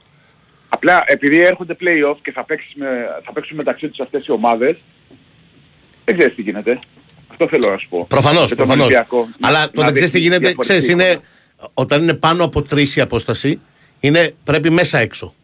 Απλά 0.68 1.02
επειδή 1.06 1.40
έρχονται 1.40 1.76
play-off 1.80 2.16
και 2.22 2.32
θα, 2.32 2.44
παίξεις 2.44 2.72
με, 2.74 2.86
θα 3.24 3.32
παίξουν 3.32 3.56
μεταξύ 3.56 3.88
τους 3.88 4.00
αυτές 4.00 4.26
οι 4.26 4.30
ομάδες, 4.30 4.76
δεν 6.04 6.16
ξέρεις 6.18 6.34
τι 6.34 6.42
γίνεται. 6.42 6.78
Αυτό 7.28 7.48
θέλω 7.48 7.70
να 7.70 7.76
σου 7.78 7.88
πω. 7.88 8.06
Προφανώς, 8.08 8.40
Με 8.42 8.46
τον 8.48 8.56
προφανώς. 8.56 8.84
Ολυμπιακό, 8.84 9.28
Αλλά 9.40 9.58
να- 9.60 9.70
το 9.70 9.80
να 9.80 9.86
να 9.86 9.92
ξέρεις 9.92 10.10
τι 10.10 10.18
δείχνει 10.18 10.34
γίνεται, 10.36 10.46
διαφορετική 10.54 10.86
ξέρεις, 10.86 11.02
είναι. 11.02 11.10
εικόνα. 11.12 11.70
Όταν 11.74 12.02
είναι 12.02 12.14
πάνω 12.14 12.44
από 12.44 12.62
τρεις 12.62 12.96
η 12.96 13.00
απόσταση, 13.00 13.60
είναι, 14.00 14.34
πρέπει 14.44 14.70
μέσα 14.70 14.98
έξω. 14.98 15.34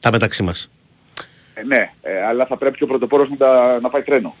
Τα 0.00 0.10
μεταξύ 0.12 0.42
μας. 0.42 0.70
Ε, 1.54 1.62
ναι, 1.62 1.90
ε, 2.02 2.24
αλλά 2.26 2.46
θα 2.46 2.56
πρέπει 2.56 2.76
και 2.76 2.84
ο 2.84 2.86
πρωτοπόρος 2.86 3.28
να, 3.30 3.36
τα- 3.36 3.78
να 3.82 3.90
πάει 3.90 4.02
τρένο. 4.02 4.36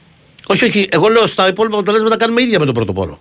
Όχι, 0.46 0.64
όχι. 0.64 0.88
Εγώ 0.90 1.08
λέω 1.08 1.26
στα 1.26 1.48
υπόλοιπα 1.48 1.74
αποτελέσματα 1.76 2.16
κάνουμε 2.16 2.42
ίδια 2.42 2.58
με 2.58 2.64
τον 2.64 2.74
πρωτοπόρο. 2.74 3.20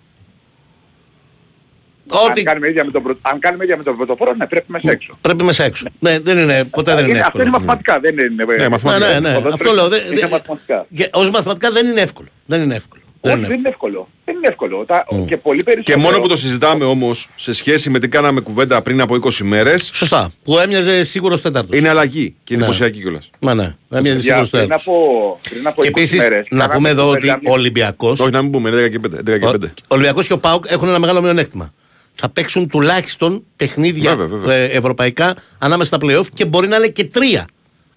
Ό,τι 2.07 2.39
Αν 2.39 2.45
κάνουμε 2.45 2.67
ίδια 2.69 2.85
με 2.85 2.91
τον, 2.91 3.03
πρω- 3.03 3.17
αν 3.21 3.39
κάνουμε 3.39 3.63
ίδια 3.63 3.77
με 3.77 3.83
τον 3.83 3.95
πρωτοπόρο, 3.95 4.33
ναι, 4.33 4.47
πρέπει 4.47 4.71
μέσα 4.71 4.91
έξω. 4.91 5.17
πρέπει 5.21 5.43
μέσα 5.43 5.63
έξω. 5.63 5.85
Ναι, 5.99 6.19
δεν 6.19 6.37
είναι, 6.37 6.63
ποτέ 6.63 6.95
δεν 6.95 7.09
είναι 7.09 7.19
αυτό 7.19 7.41
είναι 7.41 7.47
εύκολο. 7.49 7.49
μαθηματικά, 7.51 7.99
δεν 7.99 8.17
είναι... 8.17 8.45
Ναι, 8.45 8.55
Ναι, 8.55 8.69
μαθηματικά. 8.69 9.07
ναι, 9.07 9.19
ναι. 9.19 9.33
Ποδόσφαιρο 9.35 9.49
Αυτό 9.53 9.73
λέω. 9.73 9.87
δεν- 9.89 10.05
Είναι 10.11 10.19
δεν- 10.19 10.29
μαθηματικά. 10.29 10.85
και 10.95 11.09
Ως 11.13 11.29
μαθηματικά 11.29 11.71
δεν 11.71 11.85
είναι 11.85 12.01
εύκολο. 12.01 12.27
Δεν 12.45 12.61
είναι 12.61 12.75
εύκολο. 12.75 13.01
Δεν 13.25 13.33
Όχι, 13.33 13.39
είναι 13.39 13.47
δεν 13.47 13.57
είναι 13.59 13.69
εύκολο. 13.69 14.07
Δεν 14.25 14.35
είναι 14.35 14.47
εύκολο. 14.47 14.85
Τα, 14.87 15.05
Και 15.27 15.37
πολύ 15.37 15.63
περισσότερο. 15.63 15.97
Και 15.97 16.05
μόνο 16.05 16.19
που 16.21 16.27
το 16.27 16.35
συζητάμε 16.35 16.85
όμως 16.85 17.29
σε 17.35 17.53
σχέση 17.53 17.89
με 17.89 17.99
τι 17.99 18.07
κάναμε 18.07 18.39
κουβέντα 18.41 18.81
πριν 18.81 19.01
από 19.01 19.15
20 19.15 19.29
μέρε, 19.41 19.77
Σωστά. 19.77 20.29
Που 20.43 20.57
έμοιαζε 20.57 21.03
σίγουρος 21.03 21.41
τέταρτος. 21.41 21.79
είναι 21.79 21.89
αλλαγή 21.89 22.35
και 22.43 22.53
Ναι. 22.55 22.59
εντυπωσιακή 22.61 23.01
κιόλας. 23.01 23.29
Μα 23.39 23.53
ναι, 23.53 23.75
έμοιαζε 23.89 24.19
Για- 24.19 24.21
σίγουρος 24.21 24.49
πριν, 24.49 24.61
τέταρτος. 24.63 24.87
από, 24.87 25.39
πριν 25.49 25.67
από 25.67 25.81
Και 25.81 25.87
20 25.87 25.89
επίσης 25.97 26.19
μέρες, 26.19 26.45
να 26.49 26.57
κάναμε 26.57 26.75
πούμε 26.75 26.89
εδώ 26.89 27.03
ότι 27.09 27.17
κουβέντα 27.19 27.39
ο 27.47 27.51
Ολυμπιακό. 27.51 28.09
Όχι 28.09 28.29
να 28.29 28.41
μην 28.41 28.51
πούμε, 28.51 28.69
είναι 28.69 28.77
10 28.81 28.89
και 28.89 28.99
5. 28.99 29.21
10 29.23 29.39
και 29.39 29.45
5. 29.45 29.73
Ο 29.81 29.85
Ολυμπιακός 29.87 30.27
και 30.27 30.33
ο 30.33 30.37
Πάουκ 30.37 30.65
έχουν 30.67 30.87
ένα 30.89 30.99
μεγάλο 30.99 31.21
μειονέκτημα. 31.21 31.73
Θα 32.13 32.29
παίξουν 32.29 32.67
τουλάχιστον 32.69 33.43
παιχνίδια 33.55 34.15
Βέβαια, 34.15 34.37
βέβαια. 34.37 34.55
ε, 34.55 34.65
ευρωπαϊκά 34.65 35.35
ανάμεσα 35.57 35.95
στα 35.95 36.07
playoff 36.07 36.25
και 36.33 36.45
μπορεί 36.45 36.67
να 36.67 36.75
είναι 36.75 36.87
και 36.87 37.03
τρία. 37.05 37.45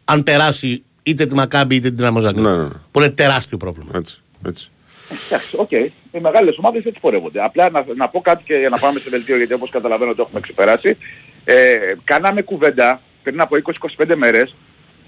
Αν 0.04 0.22
περάσει 0.22 0.82
είτε 1.02 1.26
τη 1.26 1.34
Μακάμπη 1.34 1.74
είτε 1.74 1.90
την 1.90 2.04
Ραμοζάκα. 2.04 2.40
Ναι, 2.40 2.50
ναι, 2.50 2.56
ναι. 2.56 2.68
Που 2.90 3.00
είναι 3.00 3.08
τεράστιο 3.10 3.56
πρόβλημα. 3.56 3.90
Έτσι. 3.94 4.20
έτσι. 4.46 4.70
Εντάξει, 5.26 5.56
οκ. 5.56 5.70
Οι 5.70 6.20
μεγάλες 6.20 6.56
ομάδες 6.58 6.84
έτσι 6.84 7.00
πορεύονται. 7.00 7.44
Απλά 7.44 7.70
να, 7.70 7.84
να 7.96 8.08
πω 8.08 8.20
κάτι 8.20 8.42
και 8.44 8.54
για 8.54 8.68
να 8.68 8.78
πάμε 8.78 8.98
σε 8.98 9.10
δελτίο 9.10 9.36
γιατί 9.36 9.52
όπως 9.52 9.70
καταλαβαίνω 9.70 10.14
το 10.14 10.22
έχουμε 10.22 10.40
ξεπεράσει. 10.40 10.96
Ε, 11.44 11.78
κάναμε 12.04 12.42
κουβέντα 12.42 13.00
πριν 13.22 13.40
από 13.40 13.56
20-25 13.96 14.14
μέρες, 14.16 14.54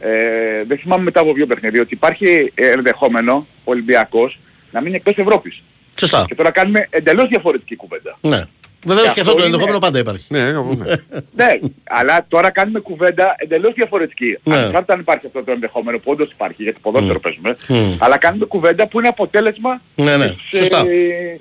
ε, 0.01 0.65
δεν 0.65 0.79
θυμάμαι 0.79 1.03
μετά 1.03 1.21
από 1.21 1.33
δύο 1.33 1.47
παιχνίδια, 1.47 1.81
ότι 1.81 1.95
υπάρχει 1.95 2.53
ε, 2.55 2.71
ενδεχόμενο 2.71 3.47
ο 3.65 3.71
Ολυμπιακός 3.71 4.39
να 4.71 4.81
μείνει 4.81 4.97
εκτός 4.97 5.17
Ευρώπης. 5.17 5.63
Σωστά. 5.99 6.25
Και 6.29 6.35
τώρα 6.35 6.51
κάνουμε 6.51 6.87
εντελώς 6.91 7.29
διαφορετική 7.29 7.77
κουβέντα. 7.77 8.19
Ναι. 8.21 8.45
Βεβαίως 8.87 9.07
Και 9.07 9.13
και 9.15 9.21
αυτό 9.21 9.31
αυτό 9.33 9.33
το 9.33 9.39
είναι- 9.39 9.45
ενδεχόμενο 9.55 9.79
πάντα 9.79 9.99
υπάρχει. 9.99 10.25
Ναι, 10.29 10.39
εγώ, 10.41 10.75
ναι. 10.75 10.95
ναι, 11.45 11.59
αλλά 11.85 12.25
τώρα 12.29 12.51
κάνουμε 12.51 12.79
κουβέντα 12.81 13.35
εντελώς 13.39 13.73
διαφορετική. 13.75 14.39
Ναι. 14.43 14.57
Ανεξάρτητα 14.57 14.93
αν 14.95 15.01
υπάρχει 15.01 15.27
αυτό 15.27 15.45
το 15.45 15.53
ενδεχόμενο 15.53 15.99
που 15.99 16.11
όντως 16.11 16.31
υπάρχει, 16.31 16.63
γιατί 16.63 16.79
ποδόσφαιρο 16.81 17.21
παίζουμε, 17.21 17.57
Μμ. 17.69 17.95
αλλά 17.99 18.19
κάνουμε 18.19 18.45
κουβέντα 18.45 18.89
που 18.89 18.99
είναι 18.99 19.09
αποτέλεσμα 19.09 19.81
Ναι, 19.95 20.17
ναι. 20.17 20.29
της, 20.51 20.59
Σωστά. 20.59 20.79
ε, 20.79 20.85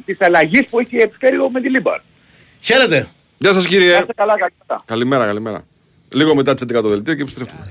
της 0.05 0.17
αλλαγής 0.21 0.67
που 0.69 0.79
έχει 0.79 0.97
επιφέρει 0.97 1.37
ο 1.39 1.49
Μεντιλίμπαρ. 1.51 1.99
Χαίρετε. 2.61 3.07
Γεια 3.37 3.53
σας 3.53 3.63
Να 3.63 3.69
κύριε. 3.69 3.97
είστε 3.99 4.13
καλά, 4.15 4.33
καλά. 4.37 4.81
Καλημέρα, 4.85 5.25
καλημέρα. 5.25 5.65
Λίγο 6.13 6.35
μετά 6.35 6.53
τις 6.53 6.61
11 6.61 6.81
το 6.81 6.87
δελτίο 6.87 7.13
και 7.13 7.21
επιστρέφουμε. 7.21 7.61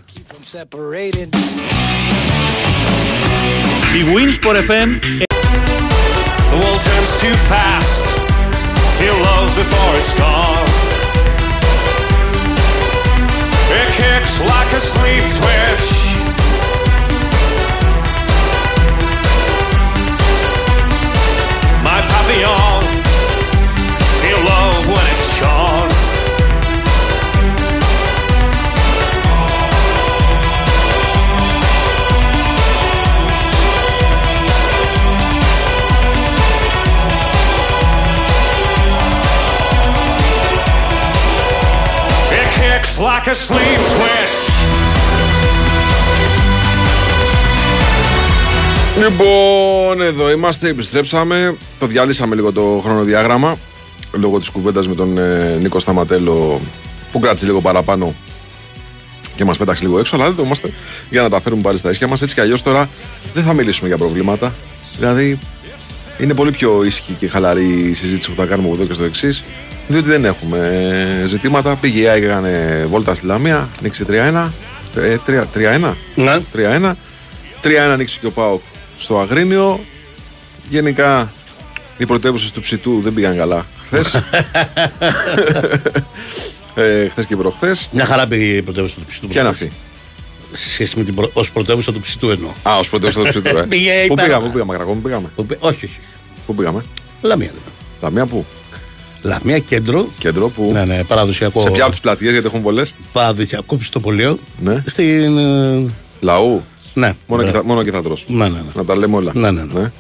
Η 3.99 4.01
Winsport 4.15 4.57
FM 4.71 4.89
The 6.51 6.57
world 6.63 6.81
turns 6.89 7.13
too 7.21 7.37
fast. 7.51 8.05
Feel 8.99 9.15
love 9.15 9.55
before 9.55 9.97
it's 9.97 10.13
gone. 10.19 10.67
It 13.71 13.95
kicks 13.95 14.41
like 14.41 14.73
a 14.73 14.81
sleep 14.81 15.23
twitch. 15.39 16.19
My 21.85 22.01
papillon. 22.11 22.83
Feel 24.21 24.41
love 24.45 24.89
when 24.89 25.07
it's 25.15 25.41
gone. 25.41 25.78
Kicks 42.79 42.99
like 42.99 43.27
a 43.27 43.35
sleep 43.35 43.81
twitch. 43.95 44.39
Λοιπόν, 48.99 50.03
εδώ 50.03 50.31
είμαστε, 50.31 50.69
επιστρέψαμε. 50.69 51.57
Το 51.79 51.87
διαλύσαμε 51.87 52.35
λίγο 52.35 52.53
το 52.53 52.81
χρονοδιάγραμμα 52.83 53.59
λόγω 54.13 54.39
της 54.39 54.49
κουβέντας 54.49 54.89
με 54.89 54.95
τον 54.95 55.19
ε, 55.19 55.57
Νίκο 55.61 55.79
Σταματέλο 55.79 56.61
που 57.13 57.19
κράτησε 57.21 57.47
λίγο 57.47 57.61
παραπάνω 57.61 58.15
και 59.35 59.45
μας 59.45 59.57
πέταξε 59.57 59.85
λίγο 59.85 59.99
έξω. 59.99 60.17
Αλλά 60.17 60.25
εδώ 60.25 60.43
είμαστε 60.43 60.73
για 61.11 61.23
να 61.23 61.29
τα 61.29 61.41
φέρουμε 61.41 61.63
πάλι 61.63 61.79
στα 61.79 61.91
ίσια 61.91 62.09
μας. 62.09 62.23
Έτσι 62.23 62.35
κι 62.35 62.41
αλλιώς 62.41 62.63
τώρα 62.63 62.89
δεν 63.35 63.43
θα 63.45 63.53
μιλήσουμε 63.53 63.89
για 63.89 63.99
προβλήματα. 63.99 64.55
Δηλαδή 64.97 65.39
είναι 66.19 66.35
πολύ 66.35 66.51
πιο 66.51 66.85
ήσυχη 66.85 67.13
και 67.13 67.29
χαλαρή 67.29 67.89
η 67.89 67.93
συζήτηση 67.93 68.31
που 68.31 68.37
θα 68.37 68.45
κάνουμε 68.45 68.69
από 68.69 68.77
εδώ 68.77 68.87
και 68.87 68.93
στο 68.93 69.05
εξής. 69.05 69.45
Διότι 69.89 70.09
δεν 70.09 70.25
έχουμε 70.25 70.59
ε, 71.23 71.27
ζητήματα. 71.27 71.77
Πήγε 71.77 72.01
η 72.01 72.07
ΑΕΚ, 72.09 72.23
έκανε 72.23 72.85
βόλτα 72.91 73.15
στη 73.15 73.27
Λαμία, 73.27 73.69
νίξει 73.81 74.05
3-1. 74.09 74.49
Ε, 74.97 75.17
3-1. 75.27 75.93
Ναι. 76.15 76.39
3-1. 76.57 76.93
3-1 77.63 77.69
ανοίξει 77.93 78.19
και 78.19 78.27
ο 78.27 78.31
Πάοκ 78.31 78.61
στο 78.99 79.19
Αγρίνιο. 79.21 79.81
Γενικά 80.69 81.33
οι 81.97 82.07
πρωτεύουσες 82.07 82.51
του 82.51 82.61
ψητού 82.61 83.01
δεν 83.01 83.15
πήγαν 83.15 83.37
καλά 83.37 83.67
χθες. 83.85 84.15
ε, 86.75 87.09
χθες 87.09 87.25
και 87.27 87.37
προχθές. 87.37 87.89
Μια 87.93 88.05
χαρά 88.05 88.27
πήγε 88.27 88.45
η 88.57 88.63
πρωτεύουσα 88.63 88.95
του 88.95 89.05
Ψητού. 89.09 89.27
Ποια 89.29 89.41
είναι 89.41 89.51
αυτή. 89.51 89.73
Σε 90.53 90.71
σχέση 90.71 90.99
με 90.99 91.05
την 91.05 91.15
προ... 91.15 91.31
ως 91.33 91.51
πρωτεύουσα 91.51 91.93
του 91.93 92.01
Ψητού 92.01 92.31
εννοώ. 92.31 92.51
Α, 92.63 92.79
ως 92.79 92.89
πρωτεύουσα 92.89 93.21
του 93.23 93.29
ψητού, 93.43 93.57
ε. 93.57 93.63
Πήγε 93.75 93.91
Πού 94.07 94.13
υπέροχα. 94.13 94.25
πήγαμε, 94.27 94.47
πού 94.47 94.53
πήγαμε, 94.53 94.75
Κρακό, 94.75 94.93
πού 94.93 95.01
πήγαμε; 95.01 95.31
Που 95.37 95.47
πει- 95.47 95.57
Όχι, 95.61 95.85
όχι. 95.85 95.99
Πού 96.47 96.55
πήγαμε; 96.55 96.85
Λαμία. 97.23 97.47
λέμε. 97.47 97.61
Λαμία 98.03 98.27
πού; 98.27 98.47
Λαμία 99.23 99.59
κέντρο. 99.59 100.09
Κέντρο 100.19 100.49
που. 100.49 100.71
Ναι, 100.73 100.85
ναι, 100.85 101.05
παραδοσιακό. 101.05 101.61
Σε 101.61 101.71
ποια 101.71 101.83
από 101.83 101.91
τις 101.91 102.01
πλατείες 102.01 102.33
γιατί 102.33 102.47
έχουν 102.47 102.63
πολλές. 102.63 102.95
Παραδοσιακό 103.13 103.77
πιστοπολείο. 103.77 104.39
Ναι. 104.59 104.83
Στην. 104.87 105.39
ε, 105.39 105.91
Λαού. 106.21 106.65
Ναι. 106.95 107.13
Μόνο, 107.27 107.43
ναι. 107.43 107.51
και, 107.51 107.57
θα, 107.57 107.65
μόνο 107.65 107.83
και 107.83 107.91
θα 107.91 108.03
τρως. 108.03 108.25
Ναι, 108.29 108.45
ναι, 108.45 108.49
ναι. 108.49 108.61
Να 108.75 108.85
τα 108.85 108.97
λέμε 108.97 109.17
όλα. 109.17 109.33
Ναι, 109.35 109.51
ναι, 109.51 109.63
ναι. 109.63 109.93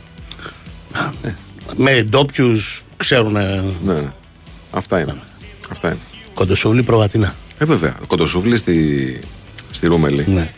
Με 1.76 2.02
ντόπιους 2.02 2.82
ξέρουν. 2.96 3.32
ναι, 3.32 3.62
ναι. 3.84 4.12
Αυτά 4.70 5.00
είναι. 5.00 5.14
Αυτά 5.70 5.88
είναι. 5.88 5.98
Κοντοσούλη 6.34 6.82
προβατινά. 6.82 7.34
Ε, 7.58 7.64
βέβαια. 7.64 7.96
Κοντοσούβλη 8.06 8.56
στη, 8.56 9.20
στη 9.70 9.86
Ρούμελη. 9.86 10.24
Ναι. 10.28 10.52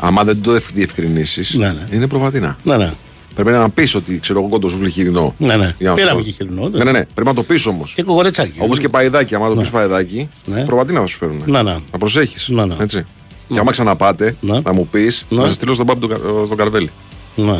Άμα 0.00 0.24
δεν 0.24 0.42
το 0.42 0.60
διευκρινίσεις, 0.74 1.54
Ναι, 1.54 1.72
ναι. 1.72 1.86
είναι 1.96 2.06
προβατινά. 2.06 2.56
Ναι, 2.62 2.76
ναι. 2.76 2.92
Πρέπει 3.34 3.50
να 3.50 3.70
πεις 3.70 3.94
ότι 3.94 4.18
ξέρω 4.20 4.38
εγώ 4.38 4.48
κοντοσούβλη 4.48 4.90
χοιρινό. 4.90 5.34
Ναι, 5.38 5.56
ναι. 5.56 5.74
Για 5.78 5.88
να 5.90 5.94
Πήραμε 5.96 6.20
σου 6.20 6.26
και 6.26 6.30
πω. 6.44 6.44
χοιρινό, 6.44 6.68
ναι. 6.68 6.78
Ναι, 6.78 6.84
ναι, 6.84 6.98
ναι. 6.98 7.04
Πρέπει 7.14 7.28
να 7.28 7.34
το 7.34 7.42
πεις 7.42 7.66
όμως. 7.66 7.92
Και 7.94 8.02
κογορετσάκι. 8.02 8.58
Όπως 8.58 8.78
και 8.78 8.88
παϊδάκι. 8.88 9.34
Άμα 9.34 9.48
το 9.48 9.54
πεις 9.54 9.68
παϊδάκι, 9.70 10.28
Ναι. 10.44 10.64
προβατινά 10.64 11.00
θα 11.00 11.06
σου 11.06 11.16
φέρουν. 11.16 11.42
Ναι, 11.46 11.62
ναι. 11.62 11.76
Να 11.92 11.98
προσέχεις. 11.98 12.48
Ναι, 12.48 12.64
ναι. 12.64 12.74
Έτσι. 12.80 13.04
Και 13.52 13.58
άμα 13.58 13.70
ξαναπάτε, 13.70 14.36
Ναι. 14.40 14.60
να 14.60 14.72
μου 14.72 14.86
πεις, 14.88 15.24
Ναι. 15.28 15.40
να 15.42 15.46
σε 15.46 15.52
στείλω 15.52 15.74
στον 15.74 15.86
Πάπη 15.86 16.06
τον 16.06 16.20
στο 16.46 16.54
Καρβέλι. 16.54 16.90
Ναι. 17.34 17.58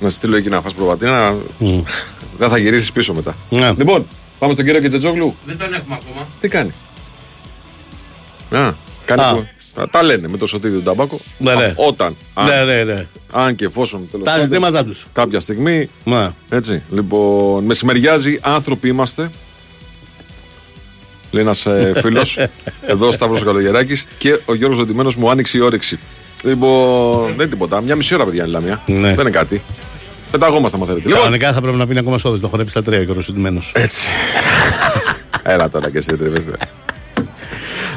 Να 0.00 0.08
σε 0.08 0.14
στείλω 0.14 0.36
εκεί 0.36 0.48
να 0.48 0.60
φας 0.60 0.74
προβατίνα. 0.74 1.34
Δεν 2.38 2.48
θα 2.48 2.58
γυρίσεις 2.58 2.92
πίσω 2.92 3.14
μετά. 3.14 3.36
Ναι. 3.50 3.72
Λοιπόν, 3.76 4.06
πάμε 4.38 4.52
στον 4.52 4.64
κύριο 4.64 4.80
Κετζετζόγλου. 4.80 5.34
Δεν 5.46 5.58
τον 5.58 5.74
έχουμε 5.74 5.98
ακόμα. 6.02 6.26
Τι 6.40 6.48
κάνει; 6.48 6.70
Α, 8.50 8.72
κάνει 9.04 9.22
Α. 9.22 9.34
που- 9.34 9.46
Τα, 9.74 9.88
τα 9.88 10.02
λένε 10.02 10.28
με 10.28 10.36
το 10.36 10.46
σωτήρι 10.46 10.72
του 10.74 10.82
ταμπάκο. 10.82 11.18
Ναι, 11.38 11.54
ναι. 11.54 11.64
Α, 11.64 11.72
Όταν. 11.76 12.16
Αν, 12.34 12.46
Ναι, 12.46 12.64
ναι, 12.64 12.82
ναι. 12.84 13.06
αν 13.32 13.54
και 13.54 13.64
εφόσον 13.64 14.08
τέλος 14.10 14.26
Τα 14.26 14.30
πάντων, 14.32 14.46
ζητήματά 14.46 14.84
τους. 14.84 15.06
κάποια 15.12 15.40
στιγμή. 15.40 15.90
Ναι. 16.04 16.28
Έτσι. 16.48 16.82
Λοιπόν, 16.90 17.64
μεσημεριάζει 17.64 18.38
άνθρωποι 18.42 18.88
είμαστε. 18.88 19.30
Λέει 21.30 21.42
ένας 21.42 21.66
ε, 21.66 21.92
φίλος. 22.02 22.38
εδώ 22.86 23.06
ο 23.08 23.12
Σταύρος 23.12 23.42
Καλογεράκης 23.42 24.06
και 24.18 24.38
ο 24.44 24.54
Γιώργος 24.54 24.78
Δοντιμένο 24.78 25.12
μου 25.16 25.30
άνοιξε 25.30 25.58
η 25.58 25.60
όρεξη. 25.60 25.98
Λοιπόν, 26.42 27.24
δεν 27.24 27.34
είναι 27.34 27.46
τίποτα. 27.46 27.80
Μια 27.80 27.96
μισή 27.96 28.14
ώρα, 28.14 28.24
παιδιά, 28.24 28.42
είναι 28.44 28.50
η 28.50 28.52
Λαμία. 28.54 28.82
Ναι. 28.86 29.00
Δεν 29.00 29.20
είναι 29.20 29.30
κάτι. 29.30 29.62
Πεταγόμαστε, 30.30 30.76
μα 30.78 30.84
θέλετε. 30.86 31.04
Λοιπόν, 31.04 31.22
Κανονικά 31.22 31.52
θα 31.52 31.60
πρέπει 31.60 31.76
να 31.76 31.86
πει 31.86 31.98
ακόμα 31.98 32.18
σόδε. 32.18 32.38
Το 32.38 32.48
χορέψει 32.48 32.70
στα 32.70 32.82
τρία 32.82 33.04
και 33.04 33.10
ο 33.10 33.14
Ρωσουντημένος. 33.14 33.72
έτσι. 33.74 34.00
Έλα 35.42 35.70
τώρα 35.70 35.90
και 35.90 35.98
εσύ 35.98 36.16
τριβέσαι. 36.16 36.52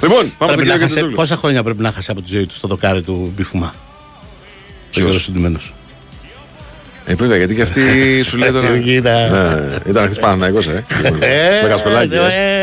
Λοιπόν, 0.03 0.17
πάμε 0.19 0.31
στον 0.37 0.47
Πρέπει 0.47 0.57
να 0.57 0.63
κύριο 0.63 0.71
χασε, 0.71 0.83
Κετζετζόγλου. 0.85 1.15
πόσα 1.15 1.35
χρόνια 1.35 1.63
πρέπει 1.63 1.81
να 1.81 1.91
χάσει 1.91 2.11
από 2.11 2.21
τη 2.21 2.29
ζωή 2.29 2.45
του 2.45 2.53
στο 2.53 2.67
δοκάρι 2.67 3.01
του 3.01 3.31
Μπιφουμά; 3.35 3.67
Ο 3.67 3.79
Ποιος; 4.89 5.03
Γιώργος 5.03 5.23
Συντημένος. 5.23 5.73
Ε, 7.05 7.15
βέβαια, 7.15 7.37
γιατί 7.37 7.55
και 7.55 7.61
αυτή 7.61 7.81
σου 8.27 8.37
λέει 8.37 8.51
τώρα. 8.51 8.79
Κοίτα. 8.79 9.29
Ναι, 9.29 9.89
ήταν 9.89 10.03
χθες 10.03 10.19
Παναθηναϊκός, 10.19 10.67
ε. 10.67 10.85
Με 11.61 11.67
κασκολάκι, 11.67 12.15
ε. 12.15 12.19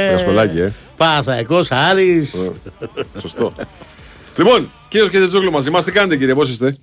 Με 0.06 0.12
κασκολάκι, 0.12 0.58
ε. 0.60 0.72
Παναθαϊκός 0.96 1.70
Άρης. 1.70 2.34
Σωστό. 3.20 3.54
Λοιπόν, 4.36 4.70
κύριος 4.88 5.10
Κετζετζόγλου 5.10 5.50
μαζί 5.50 5.70
μας, 5.70 5.84
τι 5.84 5.92
κάνετε 5.92 6.16
κύριε, 6.16 6.34
πώς 6.34 6.48
είστε; 6.50 6.76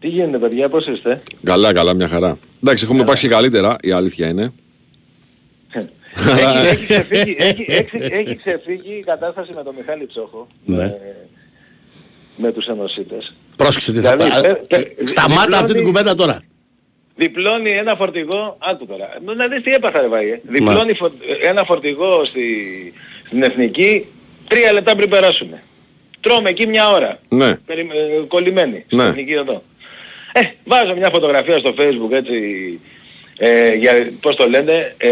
Τι 0.00 0.08
γίνεται 0.08 0.38
παιδιά, 0.38 0.68
πώς 0.68 0.86
είστε; 0.86 1.22
Καλά, 1.44 1.72
καλά, 1.72 1.94
μια 1.94 2.08
χαρά. 2.08 2.38
Εντάξει, 2.62 2.84
έχουμε 2.84 3.00
υπάρξει 3.02 3.26
και 3.28 3.34
καλύτερα, 3.34 3.76
η 3.80 3.90
αλήθεια 3.90 4.28
είναι. 4.28 4.52
Έχει, 6.16 6.66
έχει, 6.68 6.84
ξεφύγει, 6.84 7.36
έχει, 7.38 7.64
έχει, 7.68 8.14
έχει 8.14 8.36
ξεφύγει 8.44 8.94
η 8.98 9.02
κατάσταση 9.06 9.52
με 9.54 9.62
τον 9.62 9.74
Μιχάλη 9.78 10.06
Ψόχο. 10.06 10.46
Ναι. 10.64 10.82
Ε, 10.84 10.96
με 12.36 12.52
τους 12.52 12.66
ενωσίτες. 12.66 13.34
Πρόσεξε 13.56 13.92
τι 13.92 14.00
θα 14.00 14.16
Δηλαδή, 14.16 14.30
πάει. 14.30 14.52
πε- 14.52 14.66
πε- 14.66 15.08
Σταμάτα 15.08 15.34
διπλώνει- 15.40 15.54
αυτή 15.62 15.74
την 15.74 15.84
κουβέντα 15.84 16.14
τώρα. 16.14 16.38
Διπλώνει 17.16 17.70
ένα 17.70 17.94
φορτηγό, 17.96 18.56
άκου 18.58 18.86
τώρα, 18.86 19.08
να 19.36 19.48
δεις 19.48 19.62
τι 19.62 19.70
έπαθα 19.72 20.00
ρε 20.00 20.08
Βάγε. 20.08 20.40
Διπλώνει 20.42 20.94
φο- 20.94 21.12
ένα 21.42 21.64
φορτηγό 21.64 22.24
στη, 22.24 22.44
στην 23.26 23.42
Εθνική 23.42 24.06
τρία 24.48 24.72
λεπτά 24.72 24.96
πριν 24.96 25.08
περάσουμε. 25.08 25.62
Τρώμε 26.20 26.48
εκεί 26.50 26.66
μια 26.66 26.88
ώρα. 26.90 27.18
Ναι. 27.28 27.54
Περι, 27.56 27.80
ε, 27.80 28.20
κολλημένοι 28.28 28.82
στην 28.86 28.98
Ναι. 28.98 29.04
Εθνική 29.04 29.32
εδώ. 29.32 29.62
Ε, 30.32 30.40
βάζω 30.64 30.94
μια 30.94 31.10
φωτογραφία 31.12 31.58
στο 31.58 31.74
facebook 31.78 32.10
έτσι, 32.10 32.34
ε, 33.38 33.74
για, 33.74 33.92
πώς 34.20 34.36
το 34.36 34.48
λένε, 34.48 34.94
ε, 34.98 35.10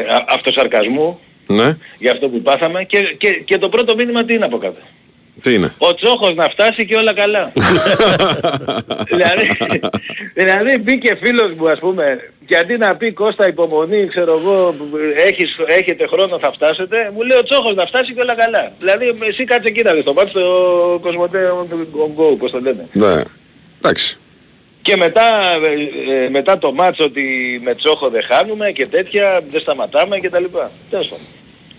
α- 0.00 0.24
αυτοσαρκασμού 0.28 1.20
Ναι. 1.46 1.76
για 1.98 2.12
αυτό 2.12 2.28
που 2.28 2.42
πάθαμε 2.42 2.84
και, 2.84 2.98
και, 3.18 3.30
και 3.44 3.58
το 3.58 3.68
πρώτο 3.68 3.94
μήνυμα 3.94 4.24
τι 4.24 4.34
είναι 4.34 4.44
από 4.44 4.58
κάτω; 4.58 4.78
Τι 5.40 5.54
είναι; 5.54 5.72
Ο 5.78 5.94
Τσόχος 5.94 6.34
να 6.34 6.44
φτάσει 6.48 6.86
και 6.86 6.96
όλα 6.96 7.12
καλά. 7.14 7.52
δηλαδή, 9.10 9.50
δηλαδή 10.34 10.78
μπήκε 10.78 11.14
φίλος 11.22 11.52
μου 11.52 11.68
ας 11.68 11.78
πούμε 11.78 12.18
και 12.46 12.56
αντί 12.56 12.76
να 12.76 12.96
πει 12.96 13.12
Κώστα 13.12 13.46
υπομονή 13.48 14.06
ξέρω 14.06 14.38
εγώ 14.40 14.74
έχεις, 15.26 15.56
έχετε 15.66 16.06
χρόνο 16.06 16.38
θα 16.38 16.52
φτάσετε 16.52 17.10
μου 17.14 17.22
λέει 17.22 17.38
ο 17.38 17.42
Τσόχος 17.42 17.74
να 17.74 17.86
φτάσει 17.86 18.14
και 18.14 18.20
όλα 18.20 18.34
καλά. 18.34 18.72
Δηλαδή 18.78 19.14
εσύ 19.28 19.44
κάτσε 19.44 19.68
εκεί 19.68 19.82
να 19.82 19.92
δεις 19.92 20.04
το 20.04 20.12
μάτι 20.12 20.30
στο 20.30 20.98
Κοσμοτέ 21.02 21.50
Go 22.16 22.36
πώς 22.38 22.50
το 22.50 22.60
λένε. 22.60 22.88
Ναι. 22.92 23.22
Εντάξει. 23.78 24.18
Και 24.84 24.96
μετά, 24.96 25.22
ε, 26.10 26.24
ε, 26.24 26.28
μετά 26.28 26.58
το 26.58 26.72
μάτσο 26.72 27.04
ότι 27.04 27.24
με 27.64 27.74
Τσόχο 27.74 28.08
δεν 28.08 28.22
χάνουμε 28.22 28.70
και 28.70 28.86
τέτοια 28.86 29.42
δεν 29.50 29.60
σταματάμε 29.60 30.18
και 30.18 30.30
τα 30.30 30.40
λοιπά. 30.40 30.70
Τέλος 30.90 31.06
πάντων. 31.08 31.24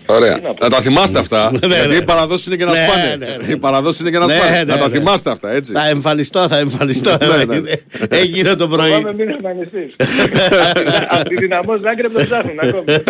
Ωραία. 0.08 0.34
Τι 0.34 0.40
να 0.40 0.54
πω. 0.54 0.64
Να 0.64 0.70
τα 0.70 0.80
θυμάστε 0.80 1.18
αυτά. 1.18 1.50
Ναι, 1.52 1.58
γιατί 1.74 1.88
ναι. 1.88 1.94
οι 1.94 2.02
παραδόσεις 2.04 2.46
είναι 2.46 2.56
και 2.56 2.64
να 2.64 2.70
Ναι, 2.70 2.86
σπάνε. 2.88 3.16
ναι, 3.16 3.36
ναι. 3.46 3.52
Οι 3.52 3.56
παραδόσεις 3.58 4.00
είναι 4.00 4.10
και 4.10 4.18
να 4.18 4.26
Ναι, 4.26 4.34
σπάνε. 4.36 4.56
ναι, 4.56 4.64
Να 4.64 4.78
τα 4.78 4.88
ναι. 4.88 4.94
θυμάστε 4.96 5.30
αυτά, 5.30 5.50
έτσι. 5.50 5.72
Θα 5.72 5.88
εμφανιστώ, 5.88 6.48
θα 6.48 6.58
εμφανιστώ. 6.58 7.16
Ναι, 7.46 7.54
ναι. 7.58 7.70
Έγινε 8.08 8.54
το 8.54 8.68
Πάμε 8.68 8.88
πρωί. 9.00 9.14
μην 9.14 9.28
εμφανιστείς. 9.28 9.94
Αυτή 11.18 11.34
την 11.36 11.54
αμός 11.54 11.80
Ζάγκρεπ 11.80 12.12
τον 12.12 12.24
ψάχνουν 12.24 12.58
ακόμη. 12.60 12.84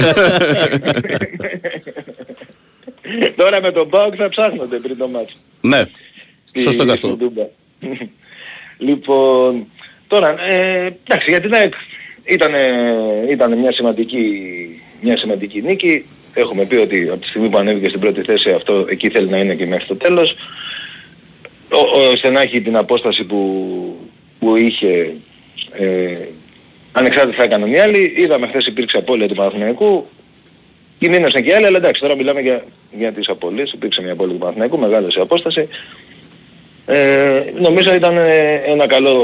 Τώρα 3.37 3.61
με 3.63 3.73
τον 3.73 3.89
Πάοκ 3.89 4.15
θα 4.17 4.29
ψάχνονται 4.29 4.77
πριν 4.77 4.97
το 4.99 5.09
μάτσο. 5.09 5.37
Ναι. 5.61 5.83
Στη- 6.49 6.61
Σωστό 6.61 6.85
και 6.85 6.95
στην 6.95 7.09
αυτό. 7.11 7.25
Τούμπα. 7.25 7.43
λοιπόν, 8.79 9.67
τώρα, 10.07 10.49
ε, 10.49 10.97
εντάξει, 11.05 11.31
για 11.31 11.41
την 11.41 11.55
ΑΕΚ 11.55 11.75
ήταν, 12.25 12.53
ήταν 13.31 13.59
μια, 13.59 13.73
σημαντική, 13.73 14.23
μια 15.01 15.17
σημαντική 15.17 15.63
νίκη. 15.63 16.05
Έχουμε 16.35 16.65
πει 16.65 16.77
ότι 16.77 17.09
από 17.09 17.21
τη 17.21 17.27
στιγμή 17.29 17.49
που 17.49 17.59
ανέβηκε 17.59 17.89
στην 17.89 18.01
πρώτη 18.01 18.23
θέση 18.23 18.51
αυτό 18.51 18.87
εκεί 18.89 19.09
θέλει 19.09 19.29
να 19.29 19.39
είναι 19.39 19.55
και 19.55 19.67
μέχρι 19.67 19.87
το 19.87 19.97
τέλος. 19.97 20.37
Ο, 21.73 21.99
ο 21.99 22.17
Στενάχη 22.17 22.61
την 22.61 22.77
απόσταση 22.77 23.25
που, 23.25 23.41
που 24.39 24.57
είχε 24.57 25.13
ε, 25.73 26.17
ανεξάρτητα 26.93 27.37
θα 27.37 27.43
έκαναν 27.43 27.71
οι 27.71 27.79
άλλοι. 27.79 28.15
Είδαμε 28.17 28.47
χθες 28.47 28.67
υπήρξε 28.67 28.97
απώλεια 28.97 29.29
του 29.29 29.35
Παναθηναϊκού. 29.35 30.07
Κινδύνευσαν 30.99 31.43
και 31.43 31.51
οι 31.51 31.53
άλλοι, 31.53 31.67
αλλά 31.67 31.77
εντάξει, 31.77 32.01
τώρα 32.01 32.15
μιλάμε 32.17 32.41
για, 32.41 32.65
για 32.93 33.13
τις 33.13 33.29
απώλειες. 33.29 33.73
Υπήρξε 33.73 34.03
μια 34.03 34.13
απώλεια 34.13 34.33
του 34.33 34.39
Παναθηναϊκού, 34.39 34.79
μεγάλωσε 34.79 35.19
η 35.19 35.23
απόσταση. 35.23 35.69
Ε, 36.87 37.43
νομίζω 37.61 37.95
ήταν 37.95 38.17
ε, 38.17 38.55
ένα 38.67 38.87
καλό, 38.87 39.23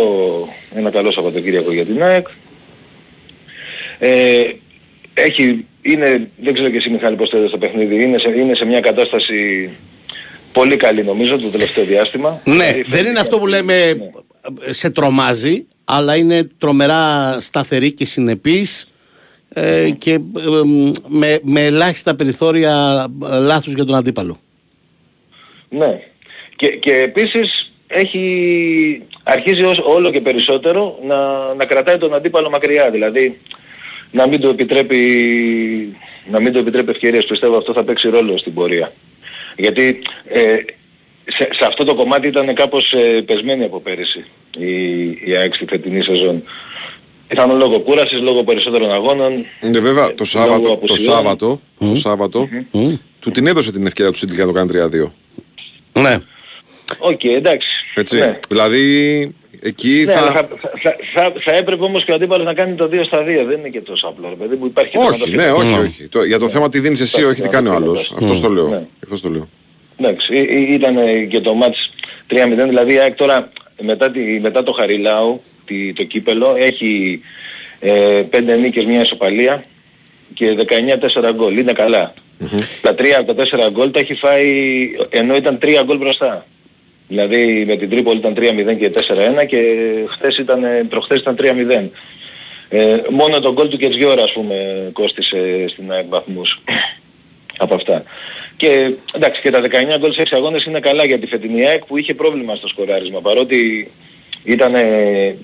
ένα 0.75 0.91
καλό 0.91 1.11
Σαββατοκύριακο 1.11 1.73
για 1.73 1.85
την 1.85 2.03
ΑΕΚ. 2.03 2.27
Ε, 3.99 4.43
έχει, 5.15 5.67
είναι, 5.83 6.29
δεν 6.43 6.55
ξέρω 6.55 6.71
και 6.71 6.77
εσύ 6.77 6.91
Μιχάλη 6.91 7.17
πώς 7.17 7.29
το 7.29 7.39
είδες 7.39 7.51
το 7.51 7.59
παιχνίδι, 7.59 8.03
είναι 8.03 8.19
σε, 8.19 8.29
είναι 8.29 8.55
σε 8.55 8.65
μια 8.65 8.81
κατάσταση 8.81 9.71
πολύ 10.53 10.77
καλή 10.77 11.05
νομίζω 11.05 11.39
το 11.39 11.49
τελευταίο 11.49 11.85
διάστημα. 11.85 12.41
Ναι, 12.45 12.53
Δηλαδή, 12.55 12.73
δεν 12.83 12.91
φαίνεται 12.91 13.09
είναι 13.09 13.19
αυτό 13.19 13.37
που 13.37 13.43
ότι- 13.43 13.53
λέμε 13.53 13.75
ναι. 13.75 14.73
σε 14.73 14.91
τρομάζει, 14.91 15.67
αλλά 15.85 16.17
είναι 16.17 16.49
τρομερά 16.59 17.37
σταθερή 17.41 17.93
και 17.93 18.05
συνεπής 18.05 18.87
ε, 19.49 19.91
και 19.99 20.13
ε, 20.13 20.21
με, 21.09 21.39
με 21.43 21.65
ελάχιστα 21.65 22.15
περιθώρια 22.15 23.07
ε, 23.33 23.39
λάθους 23.39 23.75
για 23.75 23.85
τον 23.85 23.95
αντίπαλο. 23.95 24.41
Ναι. 25.69 26.01
Και, 26.63 26.69
και 26.69 26.93
επίσης 26.93 27.73
έχει, 27.87 29.03
αρχίζει 29.23 29.63
ως, 29.63 29.79
όλο 29.85 30.11
και 30.11 30.21
περισσότερο 30.21 30.99
να, 31.07 31.17
να 31.55 31.65
κρατάει 31.65 31.99
τον 31.99 32.15
αντίπαλο 32.15 32.51
μακριά. 32.51 32.91
Δηλαδή 32.91 33.39
να 34.11 34.29
μην 34.29 34.41
του 34.41 34.49
επιτρέπει, 34.49 35.01
να 36.31 36.41
μην 36.41 36.53
του 36.53 36.59
επιτρέπει 36.59 36.91
ευκαιρίες. 36.91 37.25
Πιστεύω 37.25 37.57
αυτό 37.57 37.73
θα 37.73 37.85
παίξει 37.85 38.09
ρόλο 38.09 38.39
στην 38.39 38.55
πορεία. 38.55 38.93
Γιατί 39.57 40.03
ε, 40.29 40.57
σε, 41.25 41.49
σε 41.53 41.65
αυτό 41.67 41.85
το 41.85 41.95
κομμάτι 41.95 42.27
ήταν 42.27 42.55
κάπως 42.55 42.93
ε, 42.93 43.23
πεσμένη 43.27 43.65
από 43.65 43.81
πέρυσι 43.81 44.25
η, 44.59 45.05
η 45.25 45.37
ΑΕΚ 45.37 45.55
στη 45.55 45.65
φετινή 45.65 46.03
σεζόν. 46.03 46.43
Ήταν 47.31 47.57
λόγω 47.57 47.79
κούρασης, 47.79 48.21
λόγω 48.21 48.45
περισσότερων 48.45 48.93
αγώνων. 48.93 49.47
Ναι, 49.61 49.81
βέβαια, 49.81 50.15
το 50.15 50.15
λόγω 50.19 50.25
Σάββατο, 50.25 50.67
το 50.67 50.73
απουσιών. 50.73 51.15
Σάββατο, 51.15 51.61
το 51.79 51.95
Σάββατο 51.95 52.49
του 53.21 53.31
την 53.31 53.47
έδωσε 53.47 53.73
την 53.73 53.87
ευκαιρία 53.87 54.13
του 54.13 54.19
City 54.19 54.35
για 54.35 54.45
να 54.45 54.53
το 54.53 54.59
κάνει 54.59 54.71
3-2. 55.95 56.01
Ναι. 56.01 56.19
Οκ, 56.99 57.25
εντάξει. 57.25 57.69
Έτσι. 57.95 58.17
Ναι. 58.19 58.39
Δηλαδή, 58.49 59.35
εκεί 59.63 60.03
Ναι, 60.07 60.13
αλλά 60.15 60.33
θα... 60.33 60.49
θα, 60.61 60.71
θα, 60.83 60.97
θα, 61.15 61.33
θα 61.41 61.53
έπρεπε 61.57 61.85
όμως 61.85 62.05
και 62.05 62.13
ο 62.13 62.15
αντίπαλος 62.15 62.47
να 62.47 62.55
κάνει 62.55 62.75
το 62.75 62.85
2 62.93 63.01
στα 63.05 63.23
2. 63.23 63.25
Δεν 63.25 63.59
είναι 63.59 63.69
και 63.69 63.81
τόσο 63.81 64.07
απλό, 64.07 64.29
ρε 64.29 64.35
παιδί 64.35 64.57
μου. 64.57 64.67
Υπάρχει 64.67 64.97
Όχι, 64.97 65.07
τερματοφύλακας. 65.09 65.47
ναι, 65.65 65.71
όχι, 65.71 65.79
όχι. 65.85 66.09
Το- 66.09 66.25
για 66.25 66.39
το 66.39 66.49
θέμα 66.49 66.69
τι 66.69 66.81
δίνεις 66.81 67.01
εσύ, 67.01 67.25
όχι 67.25 67.43
τι 67.43 67.49
κάνει 67.49 67.69
ο 67.69 67.73
άλλος. 67.75 68.13
Αυτός 68.17 68.41
το 68.41 68.49
λέω. 68.49 68.69
Ναι. 68.69 68.83
Αυτός 69.05 69.21
το 69.21 69.29
λέω. 69.29 69.49
Εντάξει, 69.97 70.35
ή- 70.37 70.49
ή- 70.51 70.73
ήταν 70.75 70.97
ε, 70.97 71.13
και 71.25 71.41
το 71.41 71.55
μάτς 71.55 71.91
3-0, 72.31 72.67
δηλαδή 72.69 72.95
η 72.95 72.99
ΑΕΚ 72.99 73.15
τώρα 73.15 73.53
μετά, 73.81 74.11
τη, 74.11 74.21
μετά 74.21 74.63
το 74.63 74.73
Χαριλάου, 74.73 75.43
τη, 75.67 75.93
το 75.93 76.03
κύπελο, 76.05 76.55
έχει 76.59 77.21
ε, 77.81 78.23
5 78.31 78.43
νίκες, 78.61 78.85
μια 78.85 79.01
ισοπαλία 79.01 79.65
και 80.35 80.57
19-4 81.21 81.33
γκολ. 81.35 81.59
Είναι 81.59 81.73
καλά. 81.73 82.15
Τα 82.83 82.95
3 82.99 83.03
από 83.19 83.35
τα 83.35 83.45
4 83.67 83.71
γκολ 83.71 83.91
τα 83.91 83.99
έχει 84.01 84.15
φάει 84.15 84.51
ενώ 85.09 85.37
ήταν 85.37 85.59
3 85.63 85.69
γκολ 85.85 85.97
μπροστά. 85.99 86.47
Δηλαδή 87.09 87.65
με 87.67 87.77
την 87.77 87.91
Τρίπολη 87.91 88.19
ήταν 88.19 88.35
3-0 88.37 88.77
και 88.79 88.91
4-1 89.43 89.47
και 89.47 89.59
χθες 90.09 90.37
ήταν, 90.39 90.65
ε, 90.65 90.87
προχθές 90.89 91.19
ήταν 91.21 91.37
3-0. 91.37 91.91
Ε, 92.69 92.97
μόνο 93.11 93.39
το 93.41 93.53
γκολ 93.53 93.69
του 93.69 93.77
Κετζιόρα 93.77 94.23
ας 94.23 94.33
πούμε 94.33 94.55
κόστισε 94.93 95.65
στην 95.69 95.93
ΑΕΚ 95.93 96.05
βαθμούς 96.09 96.61
από 97.65 97.75
αυτά. 97.75 98.03
Και 98.57 98.91
εντάξει 99.13 99.41
και 99.41 99.51
τα 99.51 99.61
19 99.61 99.99
γκολ 99.99 100.13
σε 100.13 100.23
6 100.23 100.27
αγώνες 100.31 100.65
είναι 100.65 100.81
καλά 100.81 101.05
για 101.05 101.19
τη 101.19 101.27
φετινή 101.27 101.67
ΑΕΚ 101.67 101.85
που 101.85 101.97
είχε 101.99 102.15
πρόβλημα 102.15 102.55
στο 102.55 102.69
σκοράρισμα 102.69 103.21
παρότι 103.21 103.91
ήταν 104.45 104.75
ε, 104.75 105.37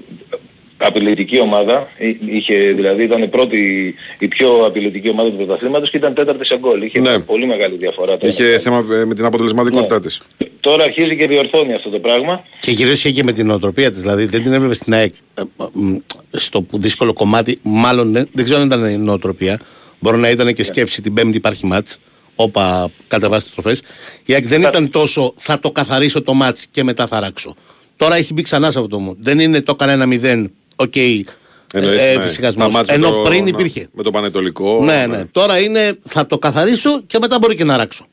απειλητική 0.76 1.40
ομάδα, 1.40 1.88
εί- 1.98 2.16
είχε, 2.26 2.54
δηλαδή 2.54 3.02
ήταν 3.02 3.22
η 3.22 3.28
πρώτη, 3.28 3.94
η 4.18 4.28
πιο 4.28 4.64
απειλητική 4.64 5.09
ομάδα 5.09 5.30
του 5.30 5.36
πρωταθλήματος 5.36 5.90
και 5.90 5.96
ήταν 5.96 6.14
τέταρτη 6.14 6.46
σε 6.46 6.59
γκολ. 6.59 6.82
Είχε 6.82 7.00
Ναι. 7.00 7.18
πολύ 7.18 7.46
μεγάλη 7.46 7.76
διαφορά. 7.76 8.16
τώρα. 8.18 8.32
Είχε 8.32 8.59
θέμα 8.59 8.86
ε, 8.92 9.04
με 9.04 9.14
την 9.14 9.24
αποτελεσματικότητά 9.24 9.94
Ναι. 9.94 10.00
της. 10.00 10.22
Τώρα 10.61 10.84
αρχίζει 10.84 11.16
και 11.16 11.26
διορθώνει 11.26 11.74
αυτό 11.74 11.90
το 11.90 11.98
πράγμα. 11.98 12.42
Και 12.61 12.72
κυρίως 12.72 12.98
είχε 12.98 13.11
και 13.11 13.24
με 13.24 13.32
την 13.32 13.46
νοοτροπία 13.46 13.90
της. 13.90 14.00
Δηλαδή 14.00 14.24
δεν 14.24 14.42
την 14.42 14.52
έβλεπε 14.52 14.74
στην 14.74 14.92
ΑΕΚ 14.94 15.14
ε, 15.34 15.42
μ, 15.72 15.96
στο 16.30 16.62
που 16.62 16.78
δύσκολο 16.78 17.12
κομμάτι. 17.12 17.59
Μάλλον 17.62 18.12
δεν, 18.12 18.28
δεν 18.32 18.44
ξέρω 18.44 18.61
αν 18.61 18.66
ήταν 18.66 18.84
η 18.84 18.96
νοοτροπία. 18.96 19.61
Μπορεί 19.98 20.18
να 20.18 20.30
ήταν 20.30 20.54
και 20.54 20.62
σκέψη 20.62 21.02
την 21.02 21.14
Πέμπτη 21.14 21.36
υπάρχει 21.36 21.66
μάτς. 21.66 21.98
Όπα 22.34 22.90
κατεβάσει 23.09 23.46
τι 23.46 23.52
τροφές. 23.52 23.82
Η 24.24 24.32
ΑΕΚ 24.34 24.46
δεν 24.46 24.61
ήταν 24.61 24.90
τόσο 24.90 25.32
θα 25.36 25.59
το 25.59 25.70
καθαρίσω 25.70 26.22
το 26.22 26.34
μάτς 26.34 26.66
και 26.70 26.84
μετά 26.84 27.06
θα 27.06 27.20
ράξω. 27.20 27.54
Τώρα 27.96 28.16
έχει 28.16 28.32
μπει 28.32 28.42
ξανά 28.42 28.70
σε 28.70 28.78
αυτό 28.78 28.90
το 28.90 28.98
μου. 28.98 29.16
Δεν 29.20 29.38
είναι 29.38 29.62
το 29.62 29.72
έκανε 29.74 29.92
ένα 29.92 30.06
μηδέν. 30.06 30.50
Οκ. 30.76 30.96
Εννοείς, 31.72 32.02
ε, 32.02 32.14
ναι. 32.16 32.22
φυσικασμός. 32.22 32.66
Τα 32.66 32.72
μάτς 32.72 32.88
με 32.88 32.94
Ενώ 32.94 33.11
το- 33.11 33.16
πριν 33.28 33.42
ναι, 33.42 33.48
υπήρχε. 33.48 33.88
Με 33.92 34.02
το 34.02 34.11
Πανετολικό. 34.11 34.80
Ναι, 34.84 35.06
ναι. 35.06 35.24
Τώρα 35.24 35.59
είναι 35.59 35.98
θα 36.02 36.26
το 36.26 36.38
καθαρίσω 36.38 37.02
και 37.06 37.18
μετά 37.20 37.38
μπορεί 37.38 37.56
και 37.56 37.64
να 37.64 37.76
ράξω. 37.76 38.06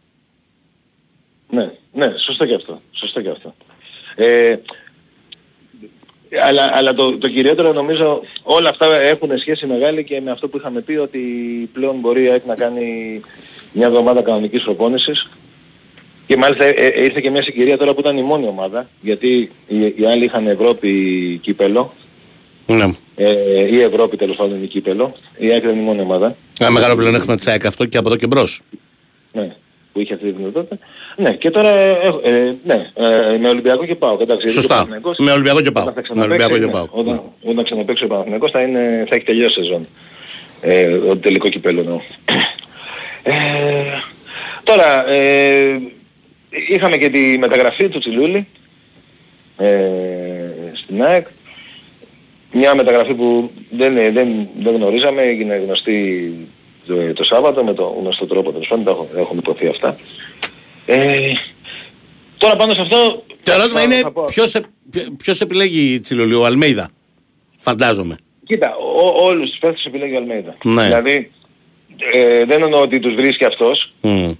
Ναι, 1.49 1.71
ναι, 1.95 2.13
σωστό 2.25 2.45
και 2.45 2.53
αυτό. 2.53 2.79
Σωστό 2.91 3.21
και 3.21 3.29
αυτό. 3.29 3.55
Ε, 4.15 4.55
αλλά 6.43 6.69
αλλά 6.73 6.93
το, 6.93 7.17
το 7.17 7.29
κυριότερο 7.29 7.73
νομίζω 7.73 8.21
όλα 8.43 8.69
αυτά 8.69 9.01
έχουν 9.01 9.37
σχέση 9.39 9.65
μεγάλη 9.65 10.03
και 10.03 10.21
με 10.21 10.31
αυτό 10.31 10.47
που 10.47 10.57
είχαμε 10.57 10.81
πει 10.81 10.95
ότι 10.95 11.19
πλέον 11.73 11.95
μπορεί 11.99 12.23
η 12.23 12.27
ΑΕΚ 12.29 12.45
να 12.45 12.55
κάνει 12.55 13.19
μια 13.73 13.87
εβδομάδα 13.87 14.21
κανονικής 14.21 14.63
προπόνησης 14.63 15.29
και 16.27 16.37
μάλιστα 16.37 16.65
ε, 16.65 16.69
ε, 16.69 17.03
ήρθε 17.03 17.19
και 17.19 17.29
μια 17.29 17.43
συγκυρία 17.43 17.77
τώρα 17.77 17.93
που 17.93 17.99
ήταν 17.99 18.17
η 18.17 18.21
μόνη 18.21 18.47
ομάδα 18.47 18.89
γιατί 19.01 19.51
οι, 19.67 19.85
οι 19.85 20.05
άλλοι 20.11 20.23
είχαν 20.23 20.47
Ευρώπη 20.47 20.89
κύπελο 21.43 21.93
Ναι. 22.67 22.85
ε, 23.15 23.75
ή 23.75 23.81
Ευρώπη 23.81 24.17
τέλος 24.17 24.35
πάντων 24.35 24.63
η 24.63 24.67
κύπελο 24.67 25.15
η 25.37 25.51
ΑΕΚ 25.51 25.63
ήταν 25.63 25.77
η 25.77 25.81
μόνη 25.81 26.01
ομάδα 26.01 26.35
Ένα 26.59 26.69
μεγάλο 26.69 26.95
πλεονέκτημα 26.95 27.35
της 27.35 27.47
ΑΕΚ 27.47 27.65
αυτό 27.65 27.85
και 27.85 27.97
από 27.97 28.07
εδώ 28.07 28.17
και 28.17 28.27
μπρος. 28.27 28.61
ναι, 29.31 29.55
που 29.95 30.01
είχε 30.01 30.13
αυτή 30.13 30.25
τη 30.25 30.31
δυνατότητα. 30.31 30.77
Ναι, 31.15 31.33
και 31.33 31.51
τώρα 31.51 31.69
ε, 31.69 32.13
ε, 32.23 32.55
ναι, 32.63 32.91
ε, 32.93 33.37
με 33.37 33.49
Ολυμπιακό 33.49 33.85
και 33.85 33.95
πάω. 33.95 34.13
Εντάξει, 34.13 34.45
γιατί 34.45 34.51
Σωστά. 34.51 34.73
ο 34.73 34.77
Παναθηναϊκός 34.77 35.17
Με 35.17 35.31
Ολυμπιακό 35.31 35.61
και 35.61 35.71
πάω. 35.71 35.83
όταν 35.83 35.93
θα 35.93 36.01
Με 36.01 36.07
ξαναπαίξει, 36.07 36.43
Ολυμπιακό 36.43 36.57
και 36.59 36.65
ναι, 36.65 36.71
πάω. 36.71 36.87
Όταν, 36.91 37.21
όταν 37.43 37.63
ξαναπαίξει 37.63 38.03
ο 38.03 38.07
Παναθηναϊκός 38.07 38.51
θα, 38.51 38.61
είναι, 38.61 39.05
θα 39.07 39.15
έχει 39.15 39.25
τελειώσει 39.25 39.59
η 39.59 39.63
σεζόν. 39.63 39.85
Ε, 40.61 40.97
το 40.99 41.17
τελικό 41.17 41.49
κυπέλο 41.49 41.79
εννοώ. 41.79 41.99
Ε, 43.23 43.33
τώρα, 44.63 45.09
ε, 45.09 45.81
είχαμε 46.69 46.97
και 46.97 47.09
τη 47.09 47.37
μεταγραφή 47.37 47.87
του 47.87 47.99
Τσιλούλη 47.99 48.47
ε, 49.57 49.77
στην 50.73 51.03
ΑΕΚ. 51.03 51.27
Μια 52.51 52.75
μεταγραφή 52.75 53.13
που 53.13 53.51
δεν, 53.69 53.93
δεν, 53.93 54.47
δεν 54.59 54.75
γνωρίζαμε, 54.75 55.21
έγινε 55.21 55.55
γνωστή 55.55 56.33
το, 56.87 57.13
το 57.13 57.23
Σάββατο 57.23 57.63
με 57.63 57.73
τον 57.73 57.93
γνωστό 57.99 58.25
τρόπο 58.27 58.51
τέλος 58.51 58.67
πάντων, 58.67 58.83
τα 58.85 58.91
έχω- 58.91 59.09
έχουν 59.15 59.37
υποθεί 59.37 59.67
αυτά. 59.67 59.97
Ε, 60.85 61.17
τώρα 62.37 62.55
πάνω 62.55 62.73
σε 62.73 62.81
αυτό... 62.81 63.23
Το 63.43 63.51
ερώτημα 63.51 63.79
θα- 63.79 63.85
είναι 63.85 63.95
θα 63.95 64.11
πω- 64.11 64.25
ποιος, 64.25 64.53
ε- 64.55 64.61
ποιο- 64.91 65.11
ποιος 65.17 65.41
επιλέγει 65.41 65.99
Τσιλολί, 65.99 66.33
ο 66.33 66.45
Αλμέιδα. 66.45 66.89
Φαντάζομαι. 67.57 68.15
Κοίτα, 68.45 68.75
ό, 68.75 69.23
όλους 69.25 69.49
τους 69.49 69.59
παίχτες 69.59 69.85
επιλέγει 69.85 70.13
ο 70.13 70.17
Αλμέιδα. 70.17 70.55
Ναι. 70.63 70.83
Δηλαδή, 70.83 71.31
ε, 72.13 72.45
δεν 72.45 72.61
εννοώ 72.63 72.81
ότι 72.81 72.99
τους 72.99 73.13
βρίσκει 73.15 73.45
αυτός 73.45 73.91
Μμ. 74.01 74.31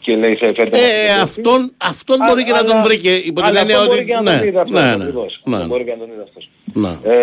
και 0.00 0.16
λέει 0.16 0.34
θα 0.34 0.46
φέρτε 0.46 0.68
μας 0.70 0.80
Ε, 0.80 0.82
τον 0.82 1.06
παίχτη. 1.06 1.20
αυτόν, 1.20 1.72
αυτόν 1.78 2.18
μπορεί 2.26 2.44
και 2.44 2.52
να 2.52 2.64
τον 2.64 2.72
Αλλά- 2.72 2.82
βρήκε 2.82 3.10
υπό 3.14 3.34
την 3.40 3.44
αλλά 3.44 3.60
έννοια 3.60 3.76
αυτό 3.78 3.88
ότι... 3.90 3.94
μπορεί 3.96 4.06
και 4.08 4.14
να 4.14 4.20
Ναι, 4.22 4.38
τον 4.38 4.46
είδε 4.48 4.60
αυτός, 4.60 4.80
ναι, 4.80 4.86
ναι, 4.96 5.02
ακριβώς. 5.04 5.40
ναι, 5.44 5.56
Αυτό 5.56 5.68
Μπορεί 5.68 5.84
και 5.84 5.90
να 5.90 5.96
τον 5.98 6.08
είδε 6.12 6.22
αυτός. 6.22 6.48
Ναι. 6.80 7.12
Ε, 7.12 7.16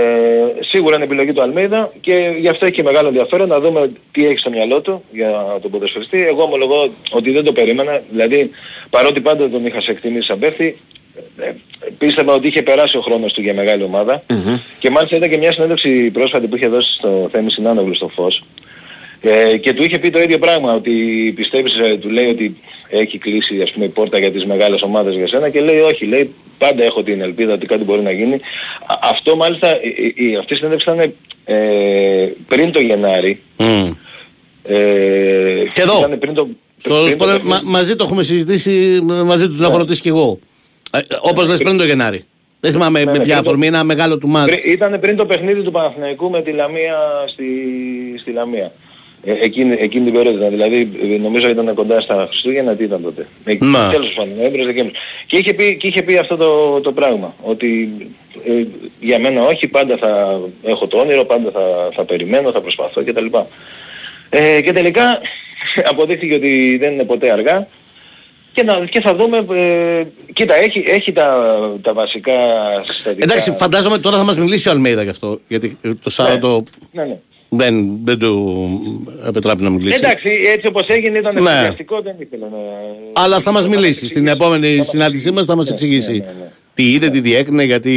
σίγουρα 0.60 0.96
είναι 0.96 1.04
επιλογή 1.04 1.34
του 1.34 1.42
Αλμέιδα 1.42 1.92
και 2.02 2.36
γι' 2.40 2.48
αυτό 2.48 2.66
έχει 2.66 2.76
και 2.76 2.84
μεγάλο 2.84 3.08
ενδιαφέρον 3.08 3.48
να 3.48 3.60
δούμε 3.60 3.92
τι 4.12 4.26
έχει 4.26 4.38
στο 4.38 4.50
μυαλό 4.50 4.82
του 4.82 5.04
για 5.12 5.58
τον 5.62 5.72
ποδοσφαιριστή. 5.72 6.26
Εγώ 6.28 6.44
ομολογώ 6.44 6.90
ότι 7.12 7.32
δεν 7.32 7.44
το 7.44 7.52
περίμενα. 7.52 8.02
Δηλαδή, 8.12 8.50
παρότι 8.90 9.22
πάντα 9.22 9.50
τον 9.50 9.66
είχα 9.66 9.82
σε 9.82 9.92
εκτιμήσει 9.92 10.28
σαν 10.28 10.40
παίχτη, 10.40 10.78
ε, 11.38 11.52
πίστευα 11.98 12.34
ότι 12.34 12.48
είχε 12.48 12.62
περάσει 12.62 12.98
ο 12.98 13.02
χρόνος 13.02 13.34
του 13.34 13.42
για 13.42 13.54
μεγάλη 13.54 13.84
ομάδα. 13.84 14.24
Και 14.80 14.90
μάλιστα 14.90 15.16
είδα 15.16 15.28
και 15.28 15.38
μια 15.38 15.52
συνέντευξη 15.52 16.12
πρόσφατη 16.12 16.48
που 16.48 16.56
είχε 16.56 16.68
δώσει 16.68 16.94
στο 16.94 17.30
Θέμη 17.32 17.52
Συνάνογλου 17.52 17.96
στο 17.96 18.08
Φως. 18.08 18.44
Ε, 19.22 19.58
και 19.58 19.74
του 19.74 19.84
είχε 19.84 20.00
πει 20.00 20.10
το 20.10 20.20
ίδιο 20.20 20.40
πράγμα, 20.40 20.74
ότι 20.74 20.94
πιστεύεις, 21.36 21.78
ε, 21.78 21.98
του 21.98 22.10
λέει 22.10 22.28
ότι 22.28 22.58
έχει 22.90 23.18
κλείσει 23.18 23.62
ας 23.62 23.72
πούμε 23.72 23.86
η 23.86 23.90
πόρτα 23.90 24.20
για 24.20 24.32
τις 24.32 24.46
μεγάλες 24.46 24.82
ομάδες 24.82 25.16
για 25.16 25.28
σένα 25.28 25.50
και 25.50 25.62
λέει 25.62 25.80
όχι, 25.80 26.06
λέει 26.06 26.34
πάντα 26.58 26.84
έχω 26.84 27.04
την 27.04 27.22
ελπίδα 27.22 27.54
ότι 27.54 27.66
κάτι 27.66 27.84
μπορεί 27.84 28.02
να 28.02 28.12
γίνει. 28.12 28.34
Α- 28.86 29.00
αυτό 29.12 29.36
μάλιστα, 29.36 29.82
η, 29.82 30.14
η- 30.16 30.30
η- 30.30 30.36
αυτή 30.36 30.54
η 30.54 30.56
συνέντευξη 30.56 30.90
ήταν 30.92 31.14
ε, 31.46 32.28
πριν 32.48 32.72
το 32.72 32.80
Γενάρη. 32.80 33.42
Μμ. 33.58 33.92
Ε, 34.64 35.66
Και 35.74 35.82
εδώ. 35.82 35.98
ήταν 35.98 36.20
πριν 36.20 36.34
το, 36.34 36.48
Στο 36.78 36.90
πριν 36.94 37.04
το 37.06 37.10
σπορ, 37.10 37.28
παιχνίδι. 37.28 37.48
μα- 37.48 37.62
μαζί 37.64 37.96
το 37.96 38.04
έχουμε 38.04 38.24
συζητήσει, 38.24 39.00
μαζί 39.26 39.48
του 39.48 39.56
την 39.56 39.64
έχω 39.64 39.78
ρωτήσει 39.78 40.02
κι 40.02 40.08
εγώ. 40.08 40.40
Ε, 40.92 41.00
όπως 41.22 41.48
λες 41.48 41.58
πριν 41.58 41.78
το 41.78 41.84
Γενάρη. 41.86 42.24
Δεν 42.60 42.72
θυμάμαι 42.72 43.00
Ναι, 43.00 43.06
με 43.06 43.12
ναι, 43.12 43.18
ποια 43.18 43.24
πριν 43.26 43.44
το- 43.44 43.50
αφορμή, 43.50 43.68
ένα 43.68 43.84
μεγάλο 43.84 44.18
του 44.18 44.28
μάτς. 44.28 44.46
Πριν- 44.52 44.74
Ήταν 44.74 45.00
πριν 45.00 45.16
το 45.16 45.26
παιχνίδι 45.26 45.62
του 45.62 45.72
Παναθηναϊκού 45.72 46.30
με 46.30 46.42
τη 46.42 46.52
Λαμία 46.52 46.98
στη, 47.28 47.46
στη 48.22 48.32
Λαμία. 48.32 48.72
Ε, 49.26 49.32
εκείνη, 49.42 49.76
εκείνη 49.80 50.04
την 50.04 50.14
περίοδο, 50.14 50.50
δηλαδή 50.50 50.90
ε, 51.04 51.18
νομίζω 51.18 51.50
ήταν 51.50 51.74
κοντά 51.74 52.02
στα 52.02 52.26
Χριστούγεννα, 52.30 52.76
τι 52.76 52.84
ήταν 52.84 53.04
τότε. 53.04 53.28
Ε, 53.44 53.58
Να. 53.60 53.90
Τέλος 53.90 54.14
πάντων, 54.14 54.34
Νοέμβριος, 54.38 54.66
Δεκέμβριος. 54.66 54.98
Και 55.26 55.38
είχε 55.38 55.54
πει, 55.54 55.78
και 55.78 55.88
είχε 55.88 56.02
πει 56.02 56.18
αυτό 56.18 56.38
το, 56.38 56.82
το 56.82 56.92
πράγμα, 56.92 57.36
ότι 57.42 57.92
ε, 58.46 58.64
για 59.00 59.20
μένα 59.20 59.42
όχι, 59.42 59.68
πάντα 59.68 59.98
θα 59.98 60.40
έχω 60.64 60.88
το 60.88 60.98
όνειρο, 60.98 61.24
πάντα 61.26 61.52
θα, 61.52 61.90
θα 61.94 62.06
περιμένω, 62.06 62.52
θα 62.52 62.62
προσπαθώ 62.62 63.04
κτλ. 63.04 63.26
Ε, 64.30 64.62
και 64.62 64.72
τελικά 64.74 65.20
αποδείχθηκε 65.92 66.36
ότι 66.36 66.78
δεν 66.78 66.94
είναι 66.94 67.04
ποτέ 67.04 67.32
αργά 67.32 67.68
και, 68.54 68.64
να, 68.64 68.86
και 68.86 69.02
θα 69.02 69.16
δούμε, 69.16 69.46
ε, 69.50 70.04
κοίτα, 70.34 70.56
έχει, 70.56 70.84
έχει 70.88 71.12
τα, 71.12 71.60
τα 71.82 71.94
βασικά 71.94 72.34
συστατικά. 72.84 73.24
Εντάξει, 73.24 73.56
φαντάζομαι 73.58 73.98
τώρα 73.98 74.18
θα 74.18 74.24
μας 74.24 74.38
μιλήσει 74.38 74.68
ο 74.68 74.72
Αλμέιδα 74.72 75.04
γι' 75.04 75.10
αυτό. 75.10 75.40
Γιατί 75.48 75.78
ε, 75.82 75.94
το 76.04 76.10
Σάββατο 76.10 76.64
Ναι, 76.92 77.04
ναι. 77.04 77.18
Δεν, 77.50 77.98
δεν 78.04 78.20
του 78.20 79.06
επιτράπει 79.28 79.64
να 79.64 79.70
μιλήσει. 79.70 80.00
Εντάξει, 80.04 80.30
έτσι 80.54 80.68
όπως 80.68 80.88
έγινε 80.88 81.18
ήταν 81.18 81.34
Ναι. 81.34 81.40
ενθουσιαστικό, 81.50 82.02
δεν 82.02 82.16
ήθελε 82.20 82.46
να... 82.46 82.58
Αλλά 83.24 83.40
θα 83.40 83.52
μας 83.52 83.68
μιλήσει. 83.68 84.08
Στην 84.08 84.28
επόμενη 84.28 84.84
συνάντησή 84.84 85.32
μας 85.32 85.46
θα 85.46 85.56
μας 85.56 85.70
εξηγήσει 85.70 86.12
ναι, 86.12 86.18
ναι. 86.18 86.50
τι 86.74 86.92
είδε, 86.92 87.10
τι 87.10 87.20
διέκρινε, 87.20 87.64
γιατί 87.64 87.92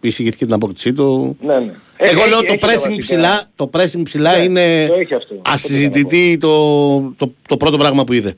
εισηγήθηκε 0.00 0.44
την 0.44 0.54
απόκτησή 0.54 0.92
του. 0.92 1.36
Ναι, 1.40 1.54
ναι. 1.58 1.72
Εγώ 1.96 2.20
Έχει- 2.20 2.28
λέω 2.28 2.38
έχει 2.38 2.58
το 2.58 2.66
τα 2.66 2.68
pressing 2.68 2.74
βασικά. 2.74 2.96
ψηλά, 2.96 3.50
το 3.56 3.70
pressing 3.72 4.00
ψηλά 4.04 4.36
Ναι, 4.36 4.42
είναι 4.42 4.86
το 4.88 4.94
έχει 4.94 5.14
αυτό. 5.14 5.34
ασυζητητή 5.42 6.36
το, 6.40 7.00
το, 7.16 7.32
το 7.48 7.56
πρώτο 7.56 7.76
πράγμα 7.76 8.04
που 8.04 8.12
είδε. 8.12 8.36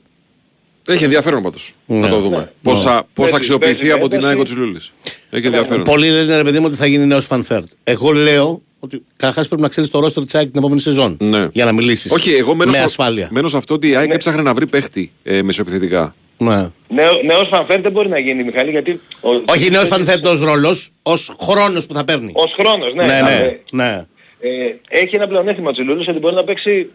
Έχει 0.87 1.03
ενδιαφέρον 1.03 1.41
πάντως. 1.43 1.73
Ναι. 1.85 1.99
Να 1.99 2.07
το 2.07 2.19
δούμε. 2.19 2.37
Ναι. 2.37 2.47
Πώς 2.61 2.81
θα, 2.81 2.93
Ναι. 2.93 2.99
πώς 2.99 3.05
θα 3.13 3.15
Παίζει- 3.15 3.35
αξιοποιηθεί 3.35 3.73
παίζει 3.79 3.91
από 3.91 4.07
την 4.07 4.17
ένταση. 4.17 4.31
ΑΕΚ 4.33 4.39
ο 4.41 4.43
Τσιλούλης. 4.43 4.93
Έχει 5.29 5.45
ενδιαφέρον. 5.45 5.83
Πολλοί 5.83 6.09
λένε 6.09 6.35
ρε 6.35 6.43
παιδί 6.43 6.59
μου 6.59 6.65
ότι 6.67 6.75
θα 6.75 6.85
γίνει 6.85 7.05
νέος 7.05 7.25
Φαν 7.25 7.42
Βέερτ. 7.42 7.67
Εγώ 7.83 8.11
λέω 8.11 8.61
ότι 8.79 9.03
καταρχάς 9.17 9.47
πρέπει 9.47 9.61
να 9.61 9.67
ξέρεις 9.67 9.89
το 9.89 9.99
ρόστερ 9.99 10.23
της 10.23 10.35
ΑΕΚ 10.35 10.45
την 10.51 10.59
επόμενη 10.59 10.79
σεζόν. 10.79 11.17
Ναι. 11.19 11.47
Για 11.51 11.65
να 11.65 11.71
μιλήσεις. 11.71 12.11
Όχι, 12.11 12.31
εγώ 12.31 12.55
μένω, 12.55 12.71
με 12.71 12.77
στο, 12.77 12.85
ασφάλεια. 12.85 13.27
μένω 13.31 13.47
σε 13.47 13.57
αυτό 13.57 13.73
ότι 13.73 13.89
η 13.89 13.95
ΑΕΚ 13.95 14.13
έψαχνε 14.13 14.41
να 14.41 14.53
βρει 14.53 14.67
παίχτη 14.67 15.11
ε, 15.23 15.41
μεσοεπιθετικά. 15.41 16.15
Ναι. 16.37 16.69
Νέο, 16.87 17.21
νέος 17.25 17.47
Φαν 17.51 17.64
Βέερτ 17.64 17.81
δεν 17.81 17.91
μπορεί 17.91 18.09
να 18.09 18.19
γίνει, 18.19 18.43
Μιχάλη, 18.43 18.71
γιατί... 18.71 18.99
Ο, 19.21 19.29
Όχι 19.47 19.69
νέος 19.69 19.87
Φαν 19.87 20.04
Βέερτ 20.04 20.25
ως 20.25 20.39
ρόλος, 20.39 20.89
ως 21.03 21.35
χρόνος 21.41 21.85
που 21.85 21.93
θα 21.93 22.03
παίρνει. 22.03 22.31
Ως 22.35 22.55
χρόνος, 22.59 22.93
ναι. 22.93 23.05
ναι, 23.05 23.17
Ε, 23.17 23.21
ναι, 23.21 23.83
ναι. 23.83 24.05
ε, 24.39 24.75
έχει 24.89 25.15
ένα 25.15 25.27
πλεονέκτημα 25.27 25.69
ο 25.69 25.71
Τσιλούλης 25.71 26.07
ότι 26.07 26.19
μπορεί 26.19 26.35
να 26.35 26.43
παίξει 26.43 26.89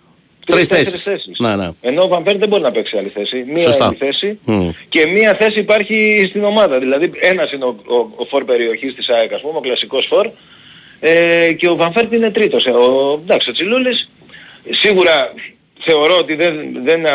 Τρεις 0.46 0.68
τρεις-τέσσερις 0.68 1.02
θέσεις. 1.02 1.38
Ναι, 1.38 1.56
ναι. 1.56 1.68
Ενώ 1.80 2.02
ο 2.02 2.08
Βαμπέρ 2.08 2.36
δεν 2.36 2.48
μπορεί 2.48 2.62
να 2.62 2.70
παίξει 2.70 2.96
άλλη 2.96 3.08
θέση. 3.08 3.44
Μία 3.48 3.58
Σωστά. 3.62 3.86
άλλη 3.86 3.96
θέση 3.96 4.38
Μμ. 4.44 4.68
και 4.88 5.06
μία 5.06 5.36
θέση 5.40 5.58
υπάρχει 5.58 6.26
στην 6.28 6.44
ομάδα. 6.44 6.78
Δηλαδή 6.78 7.10
ένας 7.20 7.52
είναι 7.52 7.64
ο, 7.64 7.68
ο, 7.68 7.96
ο 8.16 8.24
φορ 8.24 8.44
περιοχής 8.44 8.94
της 8.94 9.08
ΑΕΚ, 9.08 9.32
ας 9.32 9.40
πούμε, 9.40 9.56
ο 9.56 9.60
κλασικός 9.60 10.06
φορ 10.08 10.30
ε, 11.04 11.52
και 11.52 11.68
ο 11.68 11.76
Βανφέρτ 11.76 12.12
είναι 12.12 12.30
τρίτος. 12.30 12.64
Ε, 12.64 12.70
Ο, 12.70 13.20
εντάξει, 13.22 13.50
ο 13.50 13.52
Τσιλούλης 13.52 14.08
σίγουρα 14.70 15.32
θεωρώ 15.80 16.16
ότι 16.18 16.34
δεν, 16.34 16.54
δεν 16.84 17.06
α, 17.06 17.10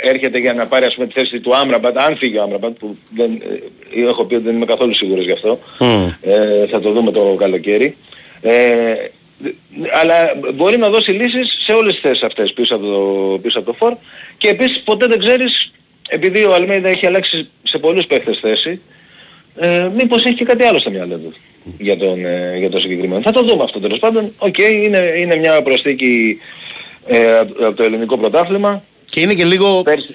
έρχεται 0.00 0.38
για 0.38 0.54
να 0.54 0.66
πάρει 0.66 0.84
ας 0.84 0.94
πούμε 0.94 1.06
τη 1.06 1.12
θέση 1.12 1.40
του 1.40 1.56
Άμραμπατ, 1.56 1.98
αν 1.98 2.16
φύγει 2.16 2.38
ο 2.38 2.42
Άμραμπατ 2.42 2.78
που 2.78 2.96
δεν, 3.14 3.42
ε, 3.94 4.06
έχω 4.08 4.24
πει 4.24 4.34
ότι 4.34 4.44
δεν 4.44 4.54
είμαι 4.54 4.64
καθόλου 4.64 4.94
σίγουρος 4.94 5.24
γι' 5.24 5.32
αυτό. 5.32 5.58
Μμ. 5.78 6.06
Ε, 6.22 6.66
θα 6.66 6.80
το 6.80 6.90
δούμε 6.90 7.10
το 7.10 7.34
καλοκαίρι. 7.38 7.96
Ε, 8.40 8.94
αλλά 10.00 10.14
μπορεί 10.54 10.78
να 10.78 10.88
δώσει 10.88 11.10
λύσεις 11.10 11.56
σε 11.64 11.72
όλες 11.72 11.92
τις 11.92 12.02
θέσεις 12.02 12.22
αυτές 12.22 12.52
πίσω 12.52 12.74
από 12.74 12.86
το, 12.86 13.38
πίσω 13.38 13.58
από 13.58 13.66
το 13.66 13.76
φορ 13.78 13.94
και 14.38 14.48
επίσης 14.48 14.82
ποτέ 14.82 15.06
δεν 15.06 15.18
ξέρεις 15.18 15.72
επειδή 16.08 16.44
ο 16.44 16.54
Αλμέιδα 16.54 16.88
έχει 16.88 17.06
αλλάξει 17.06 17.48
σε 17.62 17.78
πολλούς 17.78 18.06
παίχτες 18.06 18.38
θέση 18.38 18.80
ε, 19.56 19.88
μήπως 19.96 20.24
έχει 20.24 20.34
και 20.34 20.44
κάτι 20.44 20.62
άλλο 20.62 20.78
στο 20.78 20.90
μυαλό 20.90 21.16
του 21.16 21.34
για 21.78 21.96
τον, 21.96 22.24
ε, 22.24 22.56
για 22.58 22.70
τον 22.70 22.80
συγκεκριμένο. 22.80 23.20
Θα 23.20 23.32
το 23.32 23.42
δούμε 23.44 23.62
αυτό 23.62 23.80
τέλος 23.80 23.98
πάντων. 23.98 24.32
Οκ, 24.38 24.58
είναι, 24.58 25.14
είναι 25.18 25.36
μια 25.36 25.62
προσθήκη 25.62 26.38
ε, 27.06 27.38
από 27.38 27.66
από 27.66 27.76
το 27.76 27.82
ελληνικό 27.82 28.18
πρωτάθλημα. 28.18 28.82
Και 29.10 29.20
είναι 29.20 29.34
και 29.34 29.44
λίγο 29.44 29.82
Πέρσι, 29.82 30.14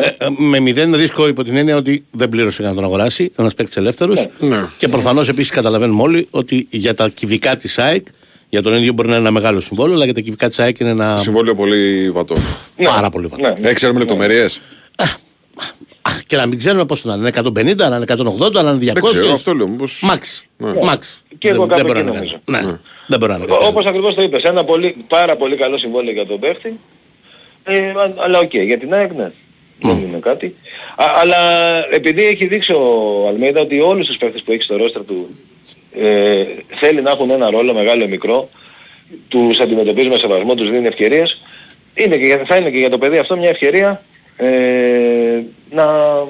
ε, 0.00 0.24
ε, 0.24 0.28
με 0.38 0.60
μηδέν 0.60 0.94
ρίσκο 0.94 1.28
υπό 1.28 1.42
την 1.44 1.56
έννοια 1.56 1.76
ότι 1.76 2.04
δεν 2.10 2.28
πλήρωσε 2.28 2.60
για 2.60 2.70
να 2.70 2.74
τον 2.76 2.84
αγοράσει. 2.84 3.32
Ένας 3.38 3.54
παίκτης 3.54 3.76
ελεύθερος. 3.76 4.26
Ναι. 4.38 4.68
Και 4.78 4.88
προφανώς 4.88 5.28
επίσης 5.28 5.50
καταλαβαίνουμε 5.50 6.02
όλοι 6.02 6.26
ότι 6.30 6.66
για 6.70 6.94
τα 6.94 7.08
κυβικά 7.08 7.56
της 7.56 7.78
ΑΕΚ, 7.78 8.06
για 8.48 8.62
τον 8.62 8.74
ίδιο 8.76 8.92
μπορεί 8.92 9.08
να 9.08 9.14
είναι 9.14 9.22
ένα 9.22 9.32
μεγάλο 9.32 9.60
συμβόλαιο, 9.60 9.94
αλλά 9.94 10.04
για 10.04 10.14
τα 10.14 10.20
κυβικά 10.20 10.48
της 10.48 10.58
ΑΕΚ 10.58 10.78
είναι 10.78 10.90
ένα 10.90 11.16
Συμβόλαιο 11.16 11.54
πολύ 11.54 12.10
βατό. 12.10 12.36
πάρα 12.84 13.08
πολύ 13.08 13.26
βατό. 13.26 13.42
ναι, 13.42 13.48
ναι. 13.48 13.54
Δεν 13.60 13.74
ξέρουμε 13.74 13.98
λεπτομέρειες. 13.98 14.60
Αχ, 16.32 16.38
Και 16.38 16.44
να 16.44 16.46
μην 16.46 16.58
ξέρουμε 16.58 16.84
πόσο 16.84 17.08
να 17.08 17.14
είναι, 17.14 17.28
150, 17.28 17.76
να 17.76 17.96
είναι 17.96 18.04
180, 18.08 18.52
να 18.52 18.60
είναι 18.60 18.78
200. 18.78 18.92
Δεν 18.92 19.02
ξέρω, 19.02 19.32
αυτό 19.32 19.52
λέω. 19.54 19.68
Μήπως... 19.68 20.02
Max. 20.04 20.44
Ναι. 20.56 20.72
Max. 20.82 21.24
Και 21.38 21.48
εγώ 21.48 21.66
Δεν- 21.66 21.76
κάπου 21.76 21.82
δεν 21.82 21.86
μπορεί 21.86 21.98
εκεί 21.98 22.08
να 22.08 22.14
νομίζω. 22.14 22.40
είναι. 22.48 22.60
Ναι. 22.60 22.78
Δεν 23.06 23.18
μπορεί 23.18 23.32
να 23.32 23.38
είναι. 23.38 23.52
Ό- 23.52 23.66
Όπως 23.66 23.84
ακριβώς 23.86 24.14
το 24.14 24.22
είπες, 24.22 24.42
ένα 24.42 24.64
πολύ, 24.64 24.96
πάρα 25.08 25.36
πολύ 25.36 25.56
καλό 25.56 25.78
συμβόλαιο 25.78 26.12
για 26.12 26.26
τον 26.26 26.38
παίχτη. 26.40 26.78
Ε, 27.64 27.78
α- 27.78 28.14
αλλά 28.24 28.38
οκ, 28.38 28.54
για 28.54 28.78
την 28.78 28.94
ΑΕΚ 28.94 29.12
ναι. 29.12 29.30
Δεν 29.78 29.96
είναι 29.98 30.18
κάτι. 30.18 30.54
Α, 30.96 31.04
αλλά 31.20 31.36
επειδή 31.90 32.24
έχει 32.26 32.46
δείξει 32.46 32.72
ο 32.72 32.82
Αλμέιδα 33.28 33.60
ότι 33.60 33.80
όλους 33.80 34.06
τους 34.06 34.16
παίχτες 34.16 34.42
που 34.42 34.52
έχει 34.52 34.62
στο 34.62 34.76
ρόστερ 34.76 35.02
του 35.02 35.28
ε, 36.00 36.44
θέλει 36.80 37.02
να 37.02 37.10
έχουν 37.10 37.30
ένα 37.30 37.50
ρόλο 37.50 37.74
μεγάλο 37.74 38.04
ή 38.04 38.08
μικρό, 38.08 38.48
τους 39.28 39.60
αντιμετωπίζει 39.60 40.08
με 40.08 40.16
σεβασμό, 40.16 40.54
τους 40.54 40.70
δίνει 40.70 40.86
ευκαιρίες, 40.86 41.40
είναι 41.94 42.16
και, 42.16 42.24
για- 42.24 42.44
θα 42.46 42.56
είναι 42.56 42.70
και 42.70 42.78
για 42.78 42.90
το 42.90 42.98
παιδί 42.98 43.18
αυτό 43.18 43.36
μια 43.36 43.48
ευκαιρία 43.48 44.02
ε, 44.46 45.42
να, 45.70 45.84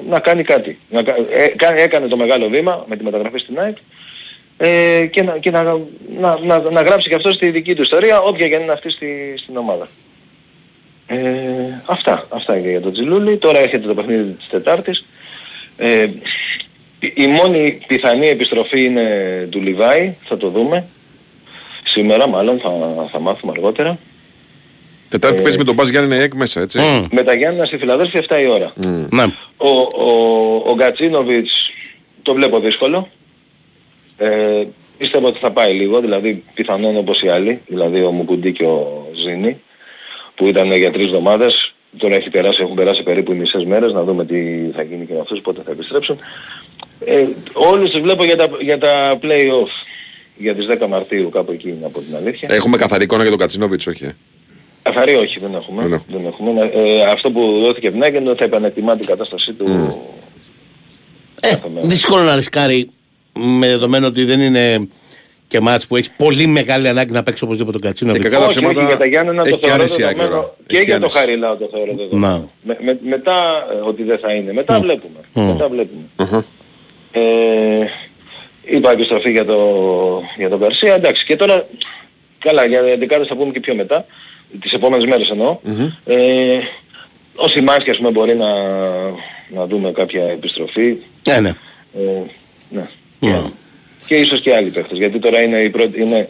να 0.09 0.19
κάνει 0.19 0.43
κάτι. 0.43 0.79
Να, 0.89 1.03
κα- 1.03 1.15
ε, 1.31 1.47
κα- 1.47 1.75
έκανε 1.77 2.07
το 2.07 2.17
μεγάλο 2.17 2.47
βήμα 2.49 2.85
με 2.87 2.95
τη 2.97 3.03
μεταγραφή 3.03 3.37
στην 3.37 3.59
ΑΕΚ 3.59 3.77
ε, 4.57 5.05
και, 5.11 5.23
να, 5.23 5.37
και 5.37 5.51
να, 5.51 5.63
να, 6.19 6.39
να, 6.43 6.59
να 6.59 6.81
γράψει 6.81 7.09
και 7.09 7.15
αυτό 7.15 7.31
στη 7.31 7.49
δική 7.49 7.75
του 7.75 7.81
ιστορία, 7.81 8.19
όποια 8.21 8.47
και 8.47 8.55
αν 8.55 8.61
είναι 8.61 8.71
αυτή 8.71 8.89
στη, 8.89 9.33
στην 9.37 9.57
ομάδα. 9.57 9.87
Ε, 11.07 11.17
αυτά, 11.85 12.27
αυτά 12.29 12.59
και 12.59 12.69
για 12.69 12.81
τον 12.81 12.91
Τζιλούλη. 12.93 13.37
Τώρα 13.37 13.59
έρχεται 13.59 13.87
το 13.87 13.93
παιχνίδι 13.93 14.31
της 14.31 14.47
Τετάρτης. 14.47 15.05
Ε, 15.77 16.07
η- 16.99 17.13
η 17.15 17.27
μόνη 17.27 17.79
πιθανή 17.87 18.27
επιστροφή 18.27 18.83
είναι 18.83 19.47
του 19.51 19.61
Λιβάη, 19.61 20.13
θα 20.27 20.37
το 20.37 20.49
δούμε. 20.49 20.85
Σήμερα 21.83 22.27
μάλλον 22.27 22.59
θα, 22.59 22.69
θα 23.11 23.19
μάθουμε 23.19 23.51
αργότερα. 23.55 23.97
Τετάρτη 25.13 25.39
Ε, 25.39 25.43
παίζει 25.43 25.57
με 25.57 25.63
τον 25.63 25.75
Μπάζ 25.75 25.89
Γιάννη 25.89 26.15
ΑΕΚ 26.15 26.33
μέσα, 26.33 26.61
έτσι. 26.61 26.79
Μμ. 26.79 27.05
Με 27.11 27.23
τα 27.23 27.33
Γιάννηνα 27.33 27.65
στη 27.65 27.77
Φιλαδέλφια 27.77 28.23
7 28.29 28.41
η 28.41 28.47
ώρα. 28.47 28.73
Μμ. 28.87 29.05
Ναι. 29.15 29.23
Ο, 29.57 29.69
ο, 29.69 30.09
ο 30.65 30.75
Γκατσίνοβιτς 30.75 31.69
το 32.21 32.33
βλέπω 32.33 32.59
δύσκολο. 32.59 33.09
Ε, 34.17 34.63
πιστεύω 34.97 35.27
ότι 35.27 35.39
θα 35.39 35.51
πάει 35.51 35.73
λίγο, 35.73 35.99
δηλαδή 35.99 36.43
πιθανόν 36.53 36.97
όπως 36.97 37.21
οι 37.21 37.27
άλλοι, 37.27 37.61
δηλαδή 37.67 38.03
ο 38.03 38.11
Μουκουντή 38.11 38.51
και 38.51 38.63
ο 38.63 39.07
Ζήνη, 39.23 39.61
που 40.35 40.47
ήταν 40.47 40.71
για 40.71 40.91
τρεις 40.91 41.05
εβδομάδες, 41.05 41.73
τώρα 41.97 42.15
έχει 42.15 42.29
περάσει, 42.29 42.61
έχουν 42.61 42.75
περάσει 42.75 43.03
περίπου 43.03 43.31
οι 43.31 43.35
μισές 43.35 43.63
μέρες, 43.65 43.93
να 43.93 44.03
δούμε 44.03 44.25
τι 44.25 44.35
θα 44.75 44.81
γίνει 44.81 45.05
και 45.05 45.13
με 45.13 45.19
αυτούς, 45.19 45.41
πότε 45.41 45.61
θα 45.65 45.71
επιστρέψουν. 45.71 46.19
Ε, 47.05 47.25
όλους 47.53 47.89
τους 47.89 48.01
βλέπω 48.01 48.23
για 48.23 48.35
τα, 48.35 48.49
για 48.59 48.77
τα 48.77 49.19
play-off. 49.21 49.71
Για 50.37 50.55
τις 50.55 50.65
10 50.81 50.87
Μαρτίου 50.87 51.29
κάπου 51.29 51.51
εκεί 51.51 51.69
είναι 51.69 51.85
από 51.85 51.99
την 51.99 52.15
αλήθεια. 52.15 52.49
Έχουμε 52.51 52.77
καθαρή 52.77 53.03
εικόνα 53.03 53.21
για 53.21 53.29
τον 53.31 53.39
Κατσίνοβιτς, 53.39 53.87
όχι. 53.87 54.13
Ε. 54.83 54.89
Καθαρή 54.89 55.15
όχι, 55.15 55.39
δεν 55.39 55.53
έχουμε. 55.53 55.87
Δεν 55.87 56.01
Δεν 56.07 56.25
έχουμε. 56.25 56.71
Ε, 56.73 57.03
αυτό 57.03 57.31
που 57.31 57.59
δόθηκε 57.59 57.87
από 57.87 57.95
την 57.95 58.05
Άγγεντο 58.05 58.35
θα 58.35 58.43
επανεκτιμά 58.43 58.95
την 58.97 59.05
κατάστασή 59.05 59.53
του. 59.53 59.95
Ε, 61.41 61.57
δύσκολο 61.81 62.21
να 62.23 62.35
ρισκάρει 62.35 62.89
με 63.33 63.67
δεδομένο 63.67 64.07
ότι 64.07 64.23
δεν 64.23 64.41
είναι 64.41 64.87
και 65.47 65.59
μάτς 65.59 65.87
που 65.87 65.95
έχει 65.95 66.09
πολύ 66.17 66.47
μεγάλη 66.47 66.87
ανάγκη 66.87 67.11
να 67.11 67.23
παίξει 67.23 67.43
οπωσδήποτε 67.43 67.79
τον 67.79 67.87
Κατσίνο. 67.87 68.13
Και 68.13 68.19
κακά 68.19 68.37
τα 68.37 68.45
όχι, 68.45 68.53
ψέματα, 68.57 68.79
όχι, 68.79 68.87
για 68.87 68.97
τα 68.97 69.05
Γιάννενα 69.05 69.41
έχει 69.41 69.51
το 69.51 69.57
και 69.57 69.65
θεωρώ 69.65 69.81
άνεση 69.81 70.01
η 70.01 70.03
Άκη 70.03 70.15
δεδομένο. 70.15 70.35
τώρα. 70.41 70.55
Και 70.67 70.75
Έχει 70.75 70.85
για 70.85 70.93
το 70.93 70.99
άνεση. 70.99 71.17
Χαριλάου 71.17 71.57
το 71.57 71.69
θεωρώ 71.71 71.93
δεδομένο. 71.95 72.49
Να. 72.63 72.73
Με, 72.73 72.77
με, 72.81 72.99
μετά 73.03 73.67
ε, 73.71 73.87
ότι 73.87 74.03
δεν 74.03 74.19
θα 74.19 74.33
είναι. 74.33 74.53
Μετά 74.53 74.79
βλέπουμε. 74.79 75.19
Μετά 75.33 75.69
βλέπουμε. 75.69 76.03
Αχα. 76.15 76.45
Ε, 77.11 77.21
είπα 78.65 78.91
επιστροφή 78.91 79.31
για, 79.31 79.45
το, 79.45 79.57
για 80.37 80.49
τον 80.49 80.59
Καρσία. 80.59 80.93
Εντάξει, 80.93 81.25
και 81.25 81.35
τώρα, 81.35 81.67
καλά, 82.39 82.65
για 82.65 82.81
δεκάδες 82.97 83.27
θα 83.27 83.35
πούμε 83.35 83.51
και 83.51 83.59
πιο 83.59 83.75
μετά, 83.75 84.05
τις 84.61 84.73
επόμενες 84.73 85.05
μέρες 85.05 85.29
εννοώ. 85.29 85.59
Ε, 86.05 86.59
ο 87.35 87.47
Σιμάνσκι 87.47 87.89
ας 87.89 87.97
πούμε 87.97 88.09
μπορεί 88.09 88.35
να, 88.35 88.53
να 89.49 89.67
δούμε 89.67 89.91
κάποια 89.91 90.23
επιστροφή. 90.23 90.97
Ναι, 91.27 91.39
ναι. 91.39 91.49
Ε, 91.97 92.21
ναι. 92.69 92.89
Ναι. 93.19 93.41
Και 94.05 94.15
ίσως 94.15 94.41
και 94.41 94.55
άλλοι 94.55 94.69
παίχτες, 94.69 94.97
γιατί 94.97 95.19
τώρα 95.19 95.41
είναι, 95.41 95.57
η 95.57 95.69
πρώτη, 95.69 96.01
είναι 96.01 96.27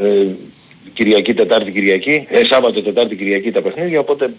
ε, 0.00 0.26
Κυριακή, 0.94 1.34
Τετάρτη, 1.34 1.72
Κυριακή, 1.72 2.26
ε, 2.30 2.44
Σάββατο, 2.44 2.82
Τετάρτη, 2.82 3.16
Κυριακή 3.16 3.50
τα 3.50 3.62
παιχνίδια, 3.62 4.00
οπότε 4.00 4.30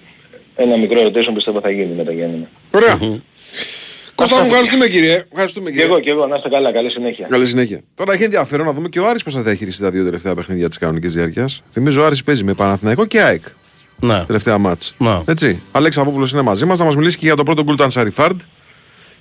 ένα 0.56 0.78
μικρό 0.78 1.01
rotation 1.01 1.32
πιστεύω 1.34 1.60
θα 1.62 1.70
γίνει 1.70 1.93
με 1.97 2.03
τα 2.03 2.12
Γιάννενα. 2.12 2.49
Ωραία. 2.72 3.22
Κώστα 4.16 4.39
μου, 4.39 4.45
ευχαριστούμε 4.45 4.88
κύριε. 4.88 5.26
Ευχαριστούμε 5.32 5.70
Και 5.70 5.76
κύριε. 5.76 5.91
εγώ, 5.91 5.99
και 5.99 6.09
εγώ, 6.09 6.28
να 6.28 6.36
είστε 6.36 6.49
καλά, 6.49 6.72
καλή 6.74 6.89
συνέχεια. 6.91 7.28
Καλή 7.30 7.45
συνέχεια. 7.45 7.82
Τώρα 7.95 8.13
έχει 8.13 8.24
ενδιαφέρον 8.24 8.66
να 8.66 8.74
δούμε 8.74 8.89
και 8.89 8.99
ο 8.99 9.07
Άρης 9.07 9.24
πώς 9.24 9.34
θα 9.34 9.41
διαχειριστεί 9.41 9.82
τα 9.82 9.89
δύο 9.89 10.03
τελευταία 10.03 10.36
παιχνίδια 10.36 10.68
της 10.68 10.78
κανονικής 10.78 11.13
διάρκειας. 11.13 11.63
Θυμίζω 11.72 12.01
ο 12.01 12.05
Άρης 12.05 12.24
παίζει 12.24 12.43
με 12.43 12.53
Παναθηναϊκό 12.53 13.05
και 13.05 13.22
ΑΕΚ. 13.22 13.45
Να. 13.99 14.26
Τελευταία 14.26 14.57
μάτς. 14.57 14.95
Να. 14.97 15.24
Έτσι. 15.28 15.61
Αλέξα 15.72 15.99
Παπόπουλος 15.99 16.32
είναι 16.32 16.41
μαζί 16.41 16.66
μας 16.66 16.80
να 16.80 16.86
μας 16.86 16.95
μιλήσει 16.95 17.18
και 17.18 17.26
για 17.26 17.36
το 17.36 17.43
πρώτο 17.43 17.63
γκολ 17.63 17.76
του 17.76 17.84
Ανσαριφάρντ 17.84 18.41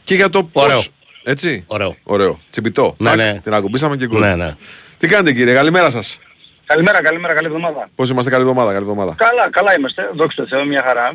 και 0.03 0.15
για 0.15 0.29
το 0.29 0.45
πώς... 0.45 0.65
Ωραίο. 0.65 0.83
Έτσι. 1.25 1.65
Ωραίο. 1.67 1.97
Ωραίο. 2.03 2.41
Τσιμπιτό. 2.51 2.95
Ναι, 2.99 3.09
Τάκ, 3.09 3.17
ναι. 3.17 3.41
Την 3.43 3.55
ακουμπήσαμε 3.55 3.97
και 3.97 4.07
γκολ. 4.07 4.21
Ναι, 4.21 4.35
ναι. 4.35 4.55
Τι 4.99 5.07
κάνετε 5.07 5.33
κύριε, 5.33 5.55
καλημέρα 5.55 5.91
σας. 5.91 6.19
Καλημέρα, 6.67 7.03
καλημέρα, 7.03 7.35
καλή 7.35 7.47
εβδομάδα. 7.47 7.89
Πώς 7.95 8.11
είμαστε, 8.11 8.31
καλή 8.31 8.43
εβδομάδα, 8.43 8.73
καλή 8.73 8.83
εβδομάδα. 8.83 9.15
Καλά, 9.17 9.51
καλά 9.51 9.77
είμαστε. 9.79 10.11
Δόξα 10.15 10.43
τω 10.43 10.49
Θεώ, 10.49 10.65
μια 10.65 10.83
χαρά. 10.83 11.13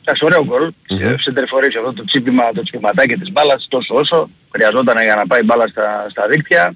Εντάξει, 0.00 0.24
ωραίο 0.24 0.44
γκολ. 0.44 0.72
Mm-hmm. 0.90 1.14
Σεντερφορήσει 1.20 1.78
αυτό 1.78 1.92
το 1.92 2.04
τσίπημα, 2.04 2.52
το 2.54 2.62
τσιπηματάκι 2.62 3.14
της 3.16 3.30
μπάλας 3.32 3.66
τόσο 3.70 3.94
όσο 3.94 4.30
χρειαζόταν 4.52 5.02
για 5.02 5.14
να 5.14 5.26
πάει 5.26 5.40
η 5.40 5.44
μπάλα 5.44 5.66
στα, 5.66 6.06
στα 6.10 6.26
δίκτυα. 6.28 6.74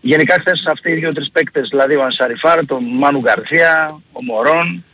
Γενικά 0.00 0.36
χθες 0.40 0.62
αυτοί 0.66 0.90
οι 0.90 0.94
δύο-τρεις 0.94 1.30
παίκτες, 1.30 1.68
δηλαδή 1.68 1.94
ο 1.94 2.02
Ανσαριφάρ, 2.02 2.66
τον 2.66 2.84
Μάνου 2.84 3.20
Γκαρθία, 3.20 4.00
ο 4.12 4.24
Μωρόν. 4.26 4.84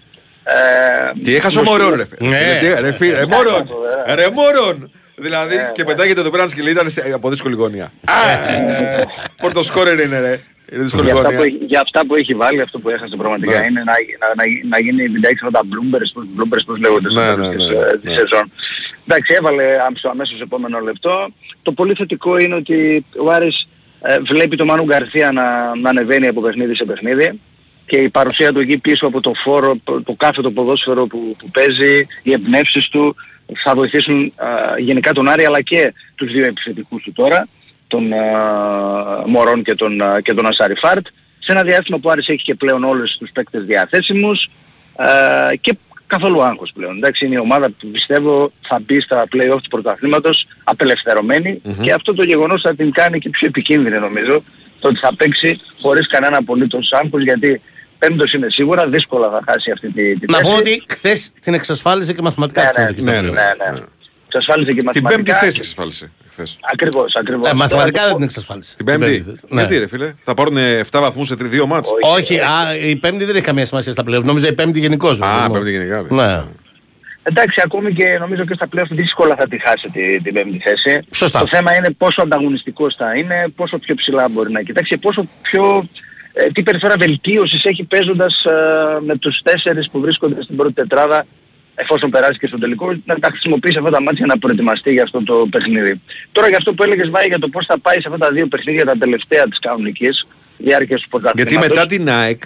Ε, 0.45 1.21
Τι 1.25 1.35
έχασε 1.35 1.59
ο 1.59 1.63
Μωρόν 1.63 1.95
ρε. 1.95 2.07
φίλε. 2.07 2.29
Ναι. 2.31 2.59
Τι- 2.61 2.81
Ρε 2.81 2.93
φίλε, 2.93 3.19
ρε 3.19 3.27
Μωρόν. 3.27 3.69
Ε. 4.07 4.15
Ρε 4.15 4.27
Μωρόν. 4.31 4.91
Δηλαδή 5.19 5.55
Ε, 5.55 5.71
και 5.75 5.83
ναι. 5.83 5.89
πετάγεται 5.89 6.23
το 6.23 6.31
πέραν 6.31 6.49
σκυλί 6.49 6.71
ήταν 6.71 6.91
σε- 6.91 7.11
από 7.15 7.31
δύσκολη 7.31 7.55
γωνία. 7.55 7.93
Πόρτο 9.41 9.63
σκόρερ 9.63 10.01
είναι 10.01 10.21
ρε. 10.21 10.41
Είναι 10.73 10.83
δύσκολη 10.83 11.05
για, 11.05 11.13
αυτά 11.15 11.29
που, 11.29 11.35
γωνία. 11.35 11.47
έχει- 11.55 11.65
για 11.65 11.81
αυτά 11.81 12.07
που 12.07 12.15
έχει 12.15 12.35
βάλει, 12.35 12.61
αυτό 12.61 12.79
που 12.79 12.89
έχασε 12.89 13.17
πραγματικά 13.17 13.59
Ναι. 13.61 13.67
είναι 13.67 13.83
να, 13.85 13.93
να, 14.21 14.29
να, 14.39 14.45
να 14.69 14.79
γίνει 14.81 15.09
βιντεάκι 15.09 15.39
αυτά 15.45 15.51
τα 15.51 15.61
bloopers, 15.73 16.09
πώς, 16.15 16.25
bloopers, 16.39 16.63
πώς 16.67 16.79
λέγονται 16.79 17.11
στο 17.11 17.21
Ναι, 17.21 17.27
τέλος 17.27 17.49
ναι, 17.49 17.55
της, 17.57 17.67
ναι, 17.67 17.75
ε, 17.75 17.99
της 17.99 18.11
ναι. 18.11 18.19
σεζόν. 18.19 18.53
Εντάξει, 19.07 19.35
έβαλε 19.39 19.65
άμ- 19.87 19.97
στο 19.97 20.09
αμέσως 20.09 20.41
επόμενο 20.41 20.79
λεπτό. 20.81 21.29
Το 21.63 21.73
πολύ 21.73 21.95
θετικό 21.95 22.39
είναι 22.39 22.55
ότι 22.55 23.05
ο 23.19 23.31
Άρης 23.31 23.69
ε, 24.03 24.19
βλέπει 24.19 24.57
τον 24.57 24.67
Μάνου 24.67 24.85
Γκαρθία 24.85 25.33
να, 25.33 25.77
να 25.77 25.89
ανεβαίνει 25.91 26.27
από 26.27 26.41
παιχνίδι 26.41 26.75
σε 26.75 26.85
παιχνίδι 26.85 27.41
και 27.87 27.97
η 27.97 28.09
παρουσία 28.09 28.53
του 28.53 28.61
εκεί 28.61 28.79
πίσω 28.79 29.07
από 29.07 29.21
το 29.21 29.33
φόρο, 29.45 29.77
το, 29.85 30.03
το 30.03 30.13
κάθε 30.13 30.43
το 30.43 30.51
ποδόσφαιρο 30.51 31.07
που, 31.07 31.37
που 31.39 31.51
παίζει, 31.51 32.07
οι 32.23 32.33
εμπνεύσεις 32.33 32.89
του 32.89 33.17
θα 33.65 33.75
βοηθήσουν 33.75 34.33
α, 34.37 34.49
γενικά 34.79 35.13
τον 35.13 35.29
Άρη 35.29 35.45
αλλά 35.45 35.61
και 35.63 35.93
τους 36.15 36.33
δύο 36.33 36.45
επιθετικούς 36.45 37.03
του 37.03 37.13
τώρα, 37.13 37.49
τον 37.89 38.13
α, 38.13 39.23
Μωρόν 39.27 39.63
και 39.63 39.75
τον, 39.75 40.01
α, 40.03 40.21
και 40.21 40.35
τον 40.35 40.47
Ασάρι 40.47 40.75
Φάρτ, 40.75 41.07
σε 41.39 41.53
ένα 41.53 41.63
διάστημα 41.63 41.97
που 41.99 42.09
ο 42.09 42.11
Άρης 42.11 42.29
έχει 42.29 42.43
και 42.43 42.55
πλέον 42.55 42.85
όλους 42.85 43.17
τους 43.19 43.31
παίκτες 43.33 43.65
διαθέσιμους 43.65 44.49
α, 44.97 45.07
και 45.61 45.77
καθόλου 46.07 46.43
άγχος 46.43 46.71
πλέον. 46.75 46.97
Εντάξει, 46.97 47.25
είναι 47.27 47.35
η 47.35 47.39
ομάδα 47.39 47.69
που 47.71 47.87
πιστεύω 47.91 48.53
θα 48.69 48.81
μπει 48.87 49.01
στα 49.01 49.25
play-off 49.33 49.59
του 49.63 49.69
πρωταθλήματος 49.71 50.47
απελευθερωμένη 50.65 51.63
και 51.83 51.93
αυτό 51.93 52.15
το 52.15 52.23
γεγονός 52.23 52.61
θα 52.61 52.75
την 52.75 52.91
κάνει 52.93 53.19
και 53.19 53.29
πιο 53.31 53.47
επικίνδυνη 53.47 53.99
νομίζω 53.99 54.43
το 54.81 54.89
ότι 54.89 54.99
θα 54.99 55.15
παίξει 55.17 55.61
χωρίς 55.81 56.07
κανένα 56.09 56.37
απολύτως 56.37 56.93
άγχος 56.93 57.23
γιατί 57.23 57.61
πέμπτος 57.99 58.33
είναι 58.33 58.47
σίγουρα, 58.51 58.89
δύσκολα 58.89 59.31
θα 59.31 59.41
χάσει 59.47 59.71
αυτή 59.71 59.93
τη, 59.93 60.19
τη 60.19 60.27
Να 60.33 60.39
θέση. 60.39 60.51
πω 60.51 60.57
ότι 60.59 60.83
χθες 60.89 61.33
την 61.41 61.55
εξασφάλισε 61.55 62.13
και 62.13 62.23
μαθηματικά 62.23 62.63
Ναι, 62.63 62.69
της 62.69 62.77
ναι, 62.77 62.83
συνοχής 62.85 63.05
ναι, 63.05 63.11
στο 63.13 63.23
ναι, 63.23 63.31
πλέον. 63.31 63.57
ναι, 63.73 63.79
ναι. 63.81 63.87
Εξασφάλισε 64.37 64.71
και 64.73 64.77
Την 64.77 64.85
μαθηματικά. 64.87 65.17
πέμπτη 65.17 65.31
θέση 65.45 65.53
και- 65.53 65.59
εξασφάλισε 65.59 66.11
χθες. 66.31 66.59
Ακριβώς, 66.73 67.15
ακριβώς. 67.15 67.49
Ε, 67.51 67.55
μαθηματικά 67.55 67.93
Τώρα, 67.99 68.07
δεν 68.07 68.17
την 68.17 68.25
εξασφάλισε. 68.25 68.75
Την 68.77 68.85
πέμπτη; 68.85 69.25
Ναι. 69.49 69.61
Γιατί 69.61 69.79
ρε 69.79 69.87
φίλε; 69.87 70.15
Θα 70.25 70.35
πάρουν 70.35 70.57
7 70.57 71.01
βαθμούς 71.01 71.27
σε 71.27 71.35
2 71.35 71.67
μάτς. 71.67 71.89
Όχι. 71.91 72.33
Όχι, 72.33 72.39
α, 72.41 72.77
η 72.89 72.97
πέμπτη 72.97 73.25
δεν 73.25 73.35
έχει 73.37 73.45
καμία 73.45 73.65
σημασία 73.67 73.93
στα 73.93 74.05
πλέον. 74.05 74.25
Νόμιζα 74.25 74.49
η 74.49 74.53
πέμπτη 74.53 74.79
γενικώ. 74.81 75.09
Α, 75.09 75.51
πέμπτη 75.51 75.71
γενικά. 75.71 76.07
ρε. 76.09 76.15
Ναι. 76.15 76.43
Εντάξει, 77.23 77.61
ακόμη 77.65 77.93
και 77.93 78.17
νομίζω 78.21 78.45
και 78.45 78.55
στα 78.55 78.67
πλέον 78.69 78.87
δύσκολα 78.91 79.37
θα 79.37 79.49
τη 79.49 79.59
χάσει 79.61 79.89
τη, 79.93 80.21
την 80.23 80.33
πέμπτη 80.33 80.59
θέση. 80.65 81.01
Σωστά. 81.11 81.41
Το 81.41 81.47
θέμα 81.47 81.75
είναι 81.77 81.91
πόσο 81.91 82.23
ανταγωνιστικός 82.23 82.95
θα 82.95 83.15
είναι, 83.17 83.49
πόσο 83.57 83.79
πιο 83.79 83.95
ψηλά 83.95 84.29
μπορεί 84.29 84.51
να 84.53 84.63
κοιτάξει, 84.63 84.97
πόσο 84.99 85.29
πιο... 85.43 85.89
Ε, 86.33 86.47
τι 86.51 86.63
περιθώρια 86.63 86.97
βελτίωσης 86.99 87.65
έχει 87.65 87.85
παίζοντας 87.85 88.45
ε, 88.45 88.51
με 89.07 89.17
τους 89.17 89.41
τέσσερις 89.43 89.91
που 89.91 90.01
βρίσκονται 90.01 90.43
στην 90.43 90.57
πρώτη 90.57 90.73
τετράδα 90.73 91.27
εφόσον 91.77 92.11
περάσει 92.11 92.39
και 92.39 92.47
στο 92.47 92.59
τελικό, 92.59 92.95
να 93.05 93.19
τα 93.19 93.29
χρησιμοποιήσει 93.29 93.79
αυτά 93.79 93.91
τα 93.91 94.01
μάτια 94.03 94.25
για 94.25 94.27
να 94.27 94.39
προετοιμαστεί 94.39 94.93
για 94.93 95.03
αυτό 95.03 95.23
το 95.23 95.47
παιχνίδι. 95.51 96.01
Τώρα 96.33 96.49
για 96.49 96.57
αυτό 96.57 96.73
που 96.75 96.83
έλεγες 96.83 97.11
Βάη 97.11 97.27
για 97.27 97.39
το 97.39 97.49
πώς 97.49 97.67
θα 97.67 97.79
πάει 97.79 98.01
σε 98.01 98.09
αυτά 98.09 98.19
τα 98.19 98.31
δύο 98.33 98.47
παιχνίδια 98.47 98.85
τα 98.85 98.97
τελευταία 98.99 99.45
της 99.49 99.59
κανονικής 99.59 100.27
διάρκειας 100.59 101.01
του 101.01 101.09
πρωταθλήματος. 101.09 101.53
Γιατί 101.59 101.69
μετά 101.73 101.87
την 101.87 102.09
ΑΕΚ, 102.11 102.43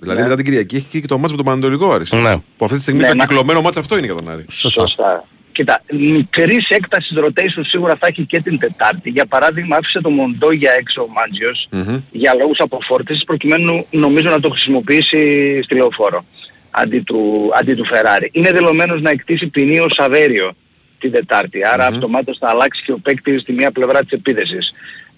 δηλαδή 0.00 0.18
Ναι. 0.18 0.24
μετά 0.24 0.36
την 0.36 0.44
Κυριακή, 0.44 0.76
έχει 0.76 1.00
και 1.00 1.06
το 1.06 1.18
μάτς 1.18 1.30
με 1.30 1.36
τον 1.36 1.46
Πανατολικό 1.46 1.92
Άρης. 1.92 2.12
Ναι. 2.12 2.36
Που 2.56 2.64
αυτή 2.64 2.76
τη 2.76 2.82
στιγμή 2.82 3.00
Ναι, 3.00 3.08
το 3.08 3.14
μα- 3.14 3.26
κυκλωμένο 3.26 3.60
μάτς 3.60 3.76
αυτό 3.76 3.96
είναι 3.96 4.06
για 4.06 4.14
τον 4.14 4.30
Άρη. 4.30 4.44
Σωστά. 4.50 4.80
Σωστά. 4.80 5.24
Κοίτα, 5.52 5.82
μικρής 5.92 6.68
έκτασης 6.68 7.16
rotation 7.18 7.60
σίγουρα 7.66 7.96
θα 8.00 8.06
έχει 8.06 8.24
και 8.26 8.40
την 8.40 8.58
Τετάρτη. 8.58 9.10
Για 9.10 9.26
παράδειγμα 9.26 9.76
άφησε 9.76 10.00
το 10.00 10.10
Μοντό 10.10 10.52
για 10.52 10.72
έξω 10.78 11.02
ο 11.02 11.08
μαντζιος 11.08 11.68
για 12.10 12.34
λόγους 12.34 12.58
αποφόρτισης 12.60 13.24
προκειμένου 13.24 13.86
νομίζω 13.90 14.30
να 14.30 14.40
το 14.40 14.48
χρησιμοποιήσει 14.50 15.18
στη 15.64 15.74
λεωφόρο 15.74 16.24
αντί 16.74 17.00
του, 17.00 17.50
αντί 17.54 17.74
του 17.74 17.84
Φεράρι. 17.84 18.28
Είναι 18.32 18.50
δηλωμένος 18.50 19.00
να 19.00 19.10
εκτίσει 19.10 19.46
ποινή 19.46 19.78
ο 19.78 19.88
Σαβέριο 19.88 20.52
την 20.98 21.12
Τετάρτη. 21.12 21.64
Άρα 21.64 21.86
αυτομάτως 21.86 22.38
θα 22.38 22.48
αλλάξει 22.48 22.82
και 22.84 22.92
ο 22.92 22.98
παίκτης 22.98 23.40
στη 23.40 23.52
μία 23.52 23.70
πλευρά 23.70 24.00
της 24.00 24.10
επίδεσης. 24.10 24.72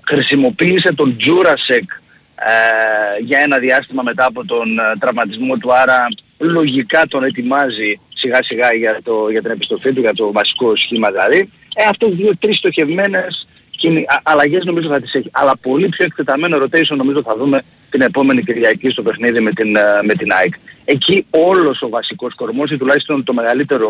Χρησιμοποίησε 0.06 0.92
τον 0.92 1.16
Τζούρασεκ 1.16 1.90
ε, 2.34 3.22
για 3.22 3.38
ένα 3.38 3.58
διάστημα 3.58 4.02
μετά 4.02 4.24
από 4.24 4.44
τον 4.44 4.78
ε, 4.78 4.82
τραυματισμό 4.98 5.56
του, 5.56 5.74
άρα 5.74 6.06
λογικά 6.38 7.06
τον 7.08 7.24
ετοιμάζει 7.24 8.00
σιγά 8.14 8.42
σιγά 8.42 8.72
για, 8.72 9.00
το, 9.02 9.28
για 9.30 9.42
την 9.42 9.50
επιστροφή 9.50 9.92
του, 9.92 10.00
για 10.00 10.14
το 10.14 10.32
βασικό 10.32 10.76
σχήμα 10.76 11.10
δηλαδή. 11.10 11.50
Ε, 11.74 11.82
αυτές 11.88 12.14
δύο-τρεις 12.14 12.56
στοχευμένες 12.56 13.46
κινη- 13.86 14.08
α- 14.08 14.20
αλλαγές 14.22 14.64
νομίζω 14.64 14.88
θα 14.88 15.00
τις 15.00 15.14
έχει. 15.14 15.30
Αλλά 15.32 15.56
πολύ 15.56 15.88
πιο 15.88 16.04
εκτεταμένο 16.04 16.56
rotation 16.62 16.96
νομίζω 16.96 17.22
θα 17.22 17.36
δούμε 17.36 17.62
την 17.90 18.00
επόμενη 18.00 18.42
Κυριακή 18.42 18.90
στο 18.90 19.02
παιχνίδι 19.02 19.40
με 19.40 19.50
την, 19.50 19.76
ε, 19.76 20.00
με 20.02 20.14
την 20.14 20.32
ΑΕΚ. 20.32 20.54
Εκεί 20.84 21.26
όλος 21.30 21.82
ο 21.82 21.88
βασικός 21.88 22.34
κορμός 22.34 22.70
ή 22.70 22.76
τουλάχιστον 22.76 23.24
το 23.24 23.32
μεγαλύτερο 23.32 23.88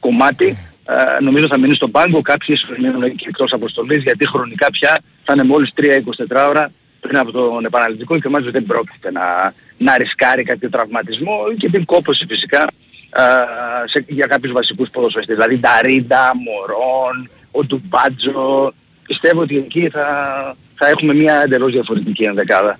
κομμάτι 0.00 0.58
ε, 0.84 1.22
νομίζω 1.22 1.46
θα 1.46 1.58
μείνει 1.58 1.74
στον 1.74 1.90
πάγκο. 1.90 2.20
Κάποιοι 2.22 2.56
ίσως 2.58 2.78
μείνουν 2.78 3.14
και 3.16 3.24
εκτός 3.28 3.52
αποστολής 3.52 4.02
γιατί 4.02 4.28
χρονικά 4.28 4.70
πια 4.70 4.98
θα 5.24 5.32
είναι 5.32 5.44
μόλις 5.44 5.72
3-24 5.76 6.48
ώρα 6.48 6.70
πριν 7.00 7.18
από 7.18 7.32
τον 7.32 7.64
επαναληπτικό 7.64 8.18
και 8.18 8.28
μάλιστα 8.28 8.52
δεν 8.52 8.66
πρόκειται 8.66 9.10
να, 9.10 9.54
να 9.76 9.96
ρισκάρει 9.96 10.42
κάποιο 10.42 10.70
τραυματισμό 10.70 11.38
και 11.58 11.70
την 11.70 11.84
κόπωση 11.84 12.26
φυσικά 12.28 12.62
ε, 13.10 13.22
σε, 13.84 14.04
για 14.08 14.26
κάποιους 14.26 14.52
βασικούς 14.52 14.88
ποδοσφαιριστές. 14.90 15.36
Δηλαδή 15.36 15.58
Νταρίντα, 15.58 16.32
Μωρόν, 16.44 17.30
ο 17.50 17.64
Ντουμπάτζο. 17.64 18.74
Πιστεύω 19.06 19.40
ότι 19.40 19.56
εκεί 19.56 19.88
θα, 19.92 20.06
θα 20.74 20.88
έχουμε 20.88 21.14
μια 21.14 21.42
εντελώς 21.44 21.72
διαφορετική 21.72 22.22
ενδεκάδα 22.22 22.78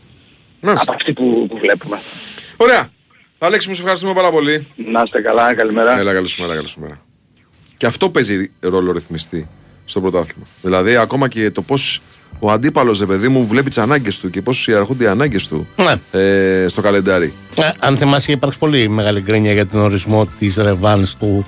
Μάλιστα. 0.61 0.85
από 0.93 1.01
αυτή 1.01 1.13
που, 1.13 1.47
που 1.51 1.59
βλέπουμε. 1.59 1.99
Ωραία. 2.57 2.89
Αλέξη 3.39 3.69
μου, 3.69 3.75
σε 3.75 3.81
ευχαριστούμε 3.81 4.15
πάρα 4.15 4.31
πολύ. 4.31 4.67
Να 4.91 5.03
είστε 5.05 5.21
καλά, 5.21 5.55
καλημέρα. 5.55 5.99
Έλα, 5.99 6.13
καλή 6.13 6.29
σου 6.29 6.41
μέρα, 6.43 6.55
καλή 6.55 6.69
σου 6.69 6.81
μέρα. 6.81 7.01
Και 7.77 7.87
αυτό 7.87 8.09
παίζει 8.11 8.51
ρόλο 8.61 8.93
ρυθμιστή 8.93 9.49
στο 9.85 10.01
πρωτάθλημα. 10.01 10.47
Δηλαδή, 10.63 10.97
ακόμα 10.97 11.29
και 11.29 11.51
το 11.51 11.63
πώς 11.63 12.01
ο 12.39 12.51
αντίπαλος, 12.51 12.99
ρε 13.01 13.07
παιδί 13.07 13.29
μου, 13.29 13.47
βλέπει 13.47 13.69
τις 13.69 13.79
ανάγκες 13.79 14.19
του 14.21 14.31
και 14.31 14.43
πώς 14.43 14.69
ιεραρχούνται 14.69 15.05
οι 15.05 15.07
ανάγκες 15.07 15.49
του 15.49 15.69
Ναι. 15.77 16.21
ε, 16.21 16.69
στο 16.69 16.81
καλεντάρι. 16.81 17.33
Ε, 17.57 17.71
αν 17.79 17.97
θυμάσαι, 17.97 18.23
είχε 18.23 18.33
υπάρξει 18.33 18.59
πολύ 18.59 18.89
μεγάλη 18.89 19.21
γκρίνια 19.21 19.53
για 19.53 19.67
τον 19.67 19.81
ορισμό 19.81 20.27
της 20.39 20.57
ρεβάνς 20.57 21.15
του 21.17 21.45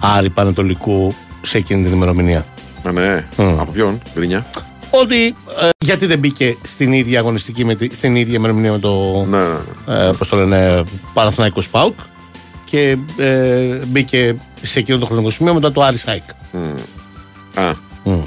Άρη 0.00 0.28
Πανετολικού 0.30 1.14
σε 1.42 1.58
εκείνη 1.58 1.82
την 1.84 1.92
ημερομηνία. 1.92 2.44
Α, 2.88 2.92
ναι. 2.92 3.24
Από 3.36 3.72
ποιον, 3.72 4.00
Γκρινιά. 4.14 4.46
Ότι 4.90 5.24
ε, 5.60 5.68
γιατί 5.78 6.06
δεν 6.06 6.18
μπήκε 6.18 6.56
στην 6.62 6.92
ίδια 6.92 7.18
αγωνιστική, 7.18 7.64
με, 7.64 7.74
τη- 7.74 7.94
στην 7.94 8.16
ίδια 8.16 8.34
ημερομηνία 8.34 8.72
με 8.72 8.78
το, 8.78 9.24
Ναι, 9.30 9.38
ναι, 9.38 9.44
ναι. 9.86 10.06
ε, 10.06 10.10
πώς 10.18 10.28
το 10.28 10.36
λένε, 10.36 10.82
Παναθηναϊκός 11.14 11.68
ΠΑΟΚ 11.68 11.94
και 12.64 12.96
ε, 13.16 13.78
μπήκε 13.86 14.36
σε 14.62 14.78
εκείνο 14.78 14.98
το 14.98 15.06
χρονικό 15.06 15.30
σημείο 15.30 15.54
μετά 15.54 15.72
το 15.72 15.82
Άρη 15.82 15.96
Σάικ. 15.96 16.22
Α. 17.54 17.62
Ναι. 18.04 18.18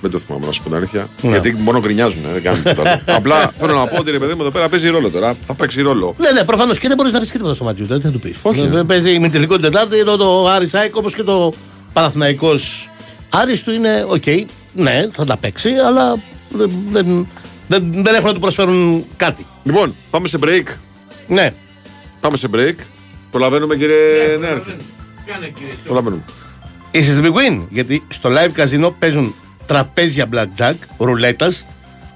Δεν 0.00 0.10
το 0.12 0.18
θυμάμαι 0.18 0.46
να 0.46 0.52
σου 0.52 0.62
πω 0.62 0.68
την 0.68 0.76
αλήθεια. 0.76 1.08
Ναι. 1.22 1.30
Γιατί 1.30 1.52
μόνο 1.58 1.80
γκρινιάζουν, 1.80 2.22
δεν 2.32 2.42
κάνουν 2.42 2.62
τίποτα 2.62 2.90
άλλο. 2.90 3.00
Απλά 3.18 3.52
θέλω 3.56 3.74
να 3.74 3.84
πω 3.86 3.96
ότι 3.98 4.10
ρε 4.10 4.18
παιδί 4.18 4.34
μου 4.34 4.40
εδώ 4.40 4.50
πέρα 4.50 4.68
παίζει 4.68 4.88
ρόλο 4.88 5.10
τώρα. 5.10 5.36
Θα 5.46 5.54
παίξει 5.54 5.80
ρόλο. 5.82 6.14
Ναι, 6.18 6.30
ναι, 6.30 6.44
προφανώς 6.44 6.78
και 6.78 6.88
δεν 6.88 6.96
μπορείς 6.96 7.12
να 7.12 7.20
βρει 7.20 7.28
τίποτα 7.28 7.54
στο 7.54 7.64
μάτι 7.64 7.82
του. 7.86 7.94
Τι 7.96 8.00
θα 8.00 8.10
του 8.10 8.18
πεις. 8.18 8.36
Όχι. 8.42 8.66
Δεν 8.66 8.86
παίζει 8.86 9.18
ημιτελικό 9.18 9.54
την 9.54 9.62
Τετάρτη, 9.62 9.98
εδώ 9.98 10.16
το 10.16 10.48
Άρης-ΑΕΚ 10.48 10.96
όπως 10.96 11.14
και 11.14 11.22
το 11.22 11.52
Παναθηναϊκός 11.92 12.88
Άρης 13.36 13.62
του 13.62 13.70
είναι 13.70 14.04
οκ. 14.08 14.24
ναι, 14.72 15.08
θα 15.12 15.24
τα 15.24 15.36
παίξει, 15.36 15.70
αλλά 15.86 16.22
δεν, 16.48 16.70
δεν, 16.90 17.26
δεν, 17.68 17.92
δεν 17.92 18.14
έχουν 18.14 18.26
να 18.26 18.34
του 18.34 18.40
προσφέρουν 18.40 19.04
κάτι. 19.16 19.46
Λοιπόν, 19.62 19.94
πάμε 20.10 20.28
σε 20.28 20.38
break. 20.42 20.74
Ναι. 21.26 21.54
Πάμε 22.20 22.36
σε 22.36 22.48
break. 22.54 22.74
Προλαβαίνουμε 23.30 23.76
κύριε 23.76 23.96
Νέαρχη. 24.40 24.76
Προλαβαίνουμε. 25.84 26.22
Είσαι 26.90 27.10
στην 27.10 27.24
Big 27.24 27.36
Win, 27.36 27.60
γιατί 27.70 28.02
στο 28.08 28.30
live 28.32 28.60
casino 28.60 28.92
παίζουν 28.98 29.34
τραπέζια 29.66 30.28
blackjack, 30.32 30.74
ρουλέτας, 30.98 31.64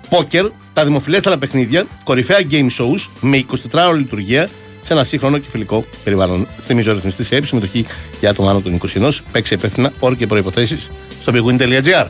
πόκερ, 0.09 0.47
τα 0.73 0.85
δημοφιλέστερα 0.85 1.39
παιχνίδια, 1.39 1.87
κορυφαία 2.05 2.39
game 2.51 2.69
shows 2.79 3.07
με 3.21 3.45
24 3.73 3.89
ώρη 3.89 3.99
λειτουργία 3.99 4.49
σε 4.83 4.93
ένα 4.93 5.05
σύγχρονο 5.05 5.39
και 5.39 5.47
φιλικό 5.51 5.85
περιβάλλον. 6.05 6.47
Θυμίζω 6.61 6.93
ρυθμιστή 6.93 7.25
σε 7.25 7.37
έψη, 7.37 7.49
συμμετοχή 7.49 7.87
για 8.21 8.31
άτομα 8.31 8.51
άνω 8.51 8.61
των 8.61 8.81
21. 8.95 9.11
Παίξε 9.33 9.55
υπεύθυνα 9.55 9.93
όροι 9.99 10.17
και 10.17 10.27
προποθέσει 10.27 10.79
στο 11.29 11.37
bigwin.gr. 11.37 12.07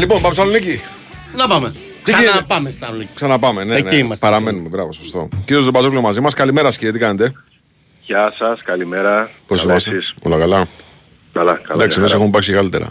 λοιπόν, 0.00 0.20
πάμε 0.22 0.34
Θεσσαλονίκη. 0.34 0.80
Να 1.36 1.46
πάμε. 1.48 1.68
Τι 2.02 2.12
Ξανά 2.12 2.22
γίνεται; 2.22 2.44
πάμε 2.46 2.70
στη 2.70 2.78
Θεσσαλονίκη. 2.78 3.10
Ξαναπάμε, 3.14 3.64
ναι. 3.64 3.76
Εκεί 3.76 3.94
ναι. 3.94 3.96
είμαστε. 3.96 4.26
Παραμένουμε, 4.26 4.68
μπράβο, 4.68 4.92
σωστό. 4.92 5.28
Κύριος 5.44 5.64
Ζεμπαζόπουλο 5.64 6.00
μαζί 6.00 6.20
μας. 6.20 6.34
Καλημέρα, 6.34 6.66
σας, 6.66 6.76
κύριε, 6.76 6.92
τι 6.92 6.98
κάνετε; 6.98 7.32
Γεια 8.02 8.34
σας, 8.38 8.60
καλημέρα. 8.64 9.30
Πώς 9.46 9.58
Καλά 9.60 9.70
είμαστε. 9.70 9.90
εσείς; 9.90 10.14
Όλα 10.22 10.38
καλά; 10.38 10.66
Καλά, 11.32 11.52
καλά. 11.54 11.82
Εντάξει, 11.82 11.98
μια 11.98 12.08
εμείς 12.08 12.10
χαρά. 12.12 12.14
έχουμε 12.14 12.30
πάει 12.30 12.42
και 12.42 12.52
καλύτερα. 12.52 12.86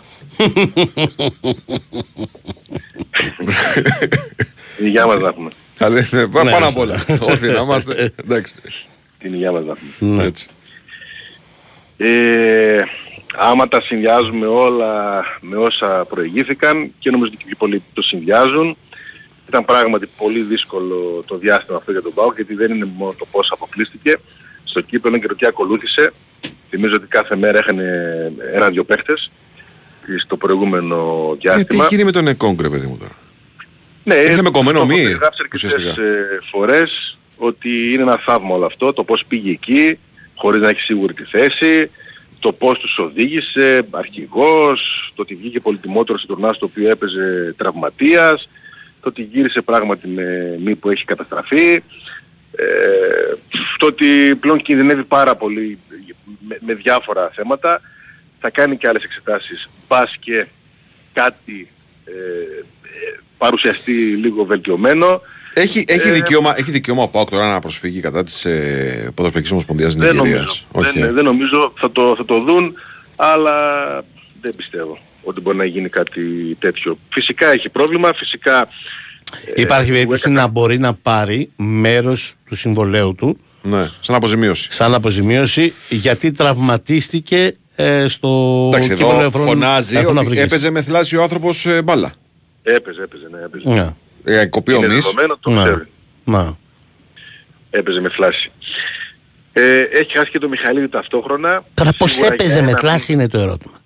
Την 4.77 4.85
υγειά 4.85 5.05
μας 5.05 5.19
να 5.21 5.27
έχουμε. 5.27 5.49
Καλή, 5.77 6.07
ναι, 6.11 6.27
πά- 6.27 6.43
Ναι, 6.43 6.51
Πάνω 6.51 6.65
απ' 6.65 6.71
σωστά. 6.71 6.79
όλα. 6.81 7.03
Όρθιοι 7.31 7.49
να 7.55 7.61
είμαστε. 7.61 8.13
Εντάξει. 8.25 8.53
Την 9.19 9.33
υγειά 9.33 9.51
μας 9.51 9.63
να 9.65 9.73
έχουμε. 9.99 10.23
Έτσι. 10.23 10.47
Ε, 13.33 13.37
άμα 13.37 13.67
τα 13.67 13.81
συνδυάζουμε 13.81 14.45
όλα 14.45 15.23
με 15.41 15.55
όσα 15.57 16.05
προηγήθηκαν 16.09 16.93
και 16.99 17.09
νομίζω 17.11 17.31
ότι 17.33 17.43
και 17.43 17.55
πολλοί 17.57 17.83
το 17.93 18.01
συνδυάζουν, 18.01 18.77
ήταν 19.47 19.65
πράγματι 19.65 20.09
πολύ 20.17 20.39
δύσκολο 20.41 21.23
το 21.27 21.37
διάστημα 21.37 21.77
αυτό 21.77 21.91
για 21.91 22.01
τον 22.01 22.13
ΠΑΟΚ 22.13 22.35
γιατί 22.35 22.53
δεν 22.55 22.71
είναι 22.71 22.87
μόνο 22.95 23.13
το 23.17 23.25
πώς 23.31 23.51
αποκλείστηκε 23.51 24.17
στο 24.63 24.81
κύπελο 24.81 25.17
και 25.17 25.27
το 25.27 25.35
τι 25.35 25.45
ακολούθησε. 25.45 26.13
Θυμίζω 26.69 26.95
ότι 26.95 27.07
κάθε 27.07 27.35
μέρα 27.35 27.59
είχαν 27.59 27.79
ένα-δυο 28.53 28.83
παίχτες 28.83 29.31
στο 30.23 30.37
προηγούμενο 30.37 31.29
Ε, 31.31 31.35
Τι 31.35 31.39
διάστημα. 31.41 31.83
έχει 31.83 31.93
γίνει 31.95 32.03
με 32.05 32.11
τον 32.11 32.27
Εκόγκ, 32.27 32.61
ρε 32.61 32.69
παιδί 32.69 32.87
μου 32.87 32.97
τώρα; 32.97 33.15
Ναι, 34.03 34.15
Ήρθε 34.15 34.41
με 34.41 34.49
κομμένο 34.49 34.77
το 34.79 34.83
έχω 34.85 34.93
μη, 34.93 35.03
περιγράψει 35.03 35.39
αρκετές 35.43 35.63
ουσιαστικά. 35.73 36.01
ε, 36.01 36.39
φορές 36.51 37.17
ότι 37.37 37.93
είναι 37.93 38.01
ένα 38.01 38.17
θαύμα 38.25 38.55
όλο 38.55 38.65
αυτό, 38.65 38.93
το 38.93 39.03
πώς 39.03 39.23
πήγε 39.27 39.51
εκεί, 39.51 39.99
χωρίς 40.35 40.61
να 40.61 40.69
έχει 40.69 40.79
σίγουρη 40.81 41.13
τη 41.13 41.23
θέση, 41.23 41.89
το 42.39 42.53
πώς 42.53 42.79
τους 42.79 42.97
οδήγησε, 42.97 43.87
αρχηγός, 43.91 45.11
το 45.15 45.21
ότι 45.21 45.35
βγήκε 45.35 45.59
πολυτιμότερο 45.59 46.17
σε 46.17 46.27
τουρνά 46.27 46.53
στο 46.53 46.65
οποίο 46.65 46.89
έπαιζε 46.89 47.53
τραυματίας, 47.57 48.49
το 49.01 49.09
ότι 49.09 49.21
γύρισε 49.21 49.61
πράγματι 49.61 50.07
με 50.07 50.57
μη 50.59 50.75
που 50.75 50.89
έχει 50.89 51.05
καταστραφεί, 51.05 51.83
ε, 52.51 53.33
το 53.77 53.85
ότι 53.85 54.35
πλέον 54.35 54.61
κινδυνεύει 54.61 55.03
πάρα 55.03 55.35
πολύ 55.35 55.79
με, 56.47 56.57
με 56.59 56.73
διάφορα 56.73 57.31
θέματα, 57.35 57.81
θα 58.39 58.49
κάνει 58.49 58.77
και 58.77 58.87
άλλες 58.87 59.03
εξετάσεις, 59.03 59.69
πας 59.87 60.15
και 60.19 60.45
κάτι 61.13 61.67
ε, 62.05 62.11
ε, 62.11 63.19
παρουσιαστεί 63.37 63.93
λίγο 63.93 64.45
βελτιωμένο. 64.45 65.21
Έχει, 65.59 65.83
έχει, 65.87 66.07
Ε, 66.07 66.11
δικαίωμα, 66.11 66.53
έχει 66.57 66.71
δικαίωμα 66.71 67.03
ο 67.03 67.07
Πάοκ 67.07 67.29
τώρα 67.29 67.51
να 67.51 67.59
προσφύγει 67.59 67.99
κατά 67.99 68.23
της 68.23 68.45
ε, 68.45 69.11
Ποδοσφαιρικής 69.15 69.51
Ομοσπονδίας 69.51 69.93
Δεν 69.95 70.07
νομίζω. 70.15 70.23
Νιγηρίας. 70.23 70.65
Όχι. 70.71 70.99
Δεν, 70.99 71.13
δεν 71.13 71.23
νομίζω. 71.23 71.73
Θα 71.79 71.91
το, 71.91 72.13
θα 72.17 72.25
το 72.25 72.39
δουν, 72.39 72.73
αλλά 73.15 73.53
δεν 74.41 74.55
πιστεύω 74.55 74.97
ότι 75.23 75.41
μπορεί 75.41 75.57
να 75.57 75.65
γίνει 75.65 75.89
κάτι 75.89 76.21
τέτοιο. 76.59 76.97
Φυσικά 77.09 77.51
έχει 77.51 77.69
πρόβλημα, 77.69 78.13
φυσικά... 78.15 78.67
ε, 79.55 79.61
Υπάρχει 79.61 79.87
του 79.87 79.93
περίπτωση 79.93 80.29
να 80.29 80.47
μπορεί 80.47 80.79
να 80.79 80.93
πάρει 80.93 81.49
μέρος 81.55 82.33
του 82.45 82.55
συμβολέου 82.55 83.15
του. 83.15 83.37
Ναι, 83.61 83.89
σαν 83.99 84.15
αποζημίωση. 84.15 84.67
Σαν 84.71 84.93
αποζημίωση 84.93 85.73
γιατί 85.89 86.31
τραυματίστηκε 86.31 87.51
ε, 87.75 88.07
στο 88.07 88.63
Εντάξει, 88.73 88.89
κύπελλο 88.89 89.09
εδώ 89.11 89.21
Εθνών- 89.25 89.47
φωνάζει 89.47 89.95
Εθνών 89.97 90.11
ότι 90.17 90.25
Αφρικής. 90.25 90.43
έπαιζε 90.45 90.69
με 90.69 90.81
θλάσσιο 90.81 91.21
άνθρωπος 91.21 91.65
ε, 91.65 91.81
μπάλα. 91.81 92.13
Έπαιζε, 92.63 93.01
έπαιζε, 93.01 93.27
ναι, 93.31 93.37
έπαιζε. 93.45 93.69
Ναι. 93.81 93.93
Ε, 94.31 94.45
κοπεί 94.45 94.73
ο 94.73 94.77
Είναι 94.77 94.87
Μης. 94.87 94.95
δεδομένο, 95.05 95.37
το 95.39 95.49
Ναι. 95.49 95.63
ξέρει. 95.63 95.83
Ναι. 96.23 96.45
Έπαιζε 97.69 97.99
με 97.99 98.09
θλάση. 98.09 98.51
Ε, 99.53 99.79
έχει 99.81 100.17
χάσει 100.17 100.31
και 100.31 100.39
το 100.39 100.49
Μιχαλίδη 100.49 100.89
ταυτόχρονα. 100.89 101.63
Τώρα 101.73 101.91
πώς 101.97 102.11
Σίγουρα 102.11 102.33
έπαιζε 102.33 102.53
για 102.53 102.63
με 102.63 102.69
ένα- 102.69 102.79
θλάση 102.79 103.13
είναι 103.13 103.27
το 103.27 103.37
ερώτημα. 103.39 103.81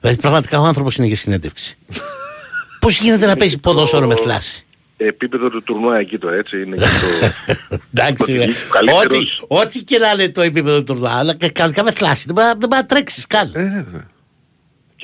Δηλαδή 0.00 0.20
πραγματικά 0.20 0.60
ο 0.60 0.64
άνθρωπος 0.64 0.96
είναι 0.96 1.06
για 1.06 1.16
συνέντευξη. 1.16 1.78
πώς 2.80 2.98
γίνεται 2.98 3.26
να 3.26 3.36
παίζει 3.36 3.58
ποδόσφαιρο 3.58 4.06
με 4.06 4.14
θλάση. 4.16 4.66
Επίπεδο 4.96 5.48
του 5.50 5.62
τουρνουά 5.62 5.98
εκεί 5.98 6.18
το 6.18 6.28
έτσι 6.28 6.62
είναι 6.62 6.76
και 6.76 6.82
το... 6.82 7.76
Εντάξει, 7.94 8.22
Ότι 8.22 8.32
ε, 8.32 8.44
βγήκε 8.44 8.58
ο 8.68 8.72
καλύτερος. 8.72 9.44
ό,τι, 9.48 9.66
ό,τι 9.66 9.78
και 9.84 9.98
να 9.98 10.10
είναι 10.10 10.28
το 10.28 10.42
επίπεδο 10.42 10.76
του 10.78 10.84
τουρνουά, 10.84 11.18
αλλά 11.18 11.34
και 11.34 11.48
κανονικά 11.48 11.82
με 11.84 11.92
θλάση. 11.92 12.22
Δεν 12.26 12.34
μπορεί 12.34 12.46
δεν 12.46 12.68
μπορεί 12.68 12.80
να 12.82 12.86
τρέξεις 12.86 13.26
καν. 13.26 13.52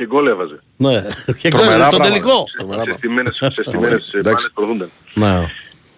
Ε, 0.00 0.06
και 0.06 0.06
γκολ 0.06 0.26
έβαζε. 0.26 0.60
Ναι, 0.76 1.02
και 1.40 1.48
Τρομερά 1.48 1.76
γκολ 1.76 1.84
στον 1.86 1.98
πράγματα. 1.98 2.08
τελικό. 2.08 2.44
Σε 2.90 2.96
στιμένες, 2.96 3.36
σε 3.36 3.62
στιμένες 3.66 4.10
ε, 4.12 4.18
Εντάξει. 4.18 4.22
μπάλες 4.22 4.50
προδούνταν. 4.54 4.90
Ναι. 5.14 5.46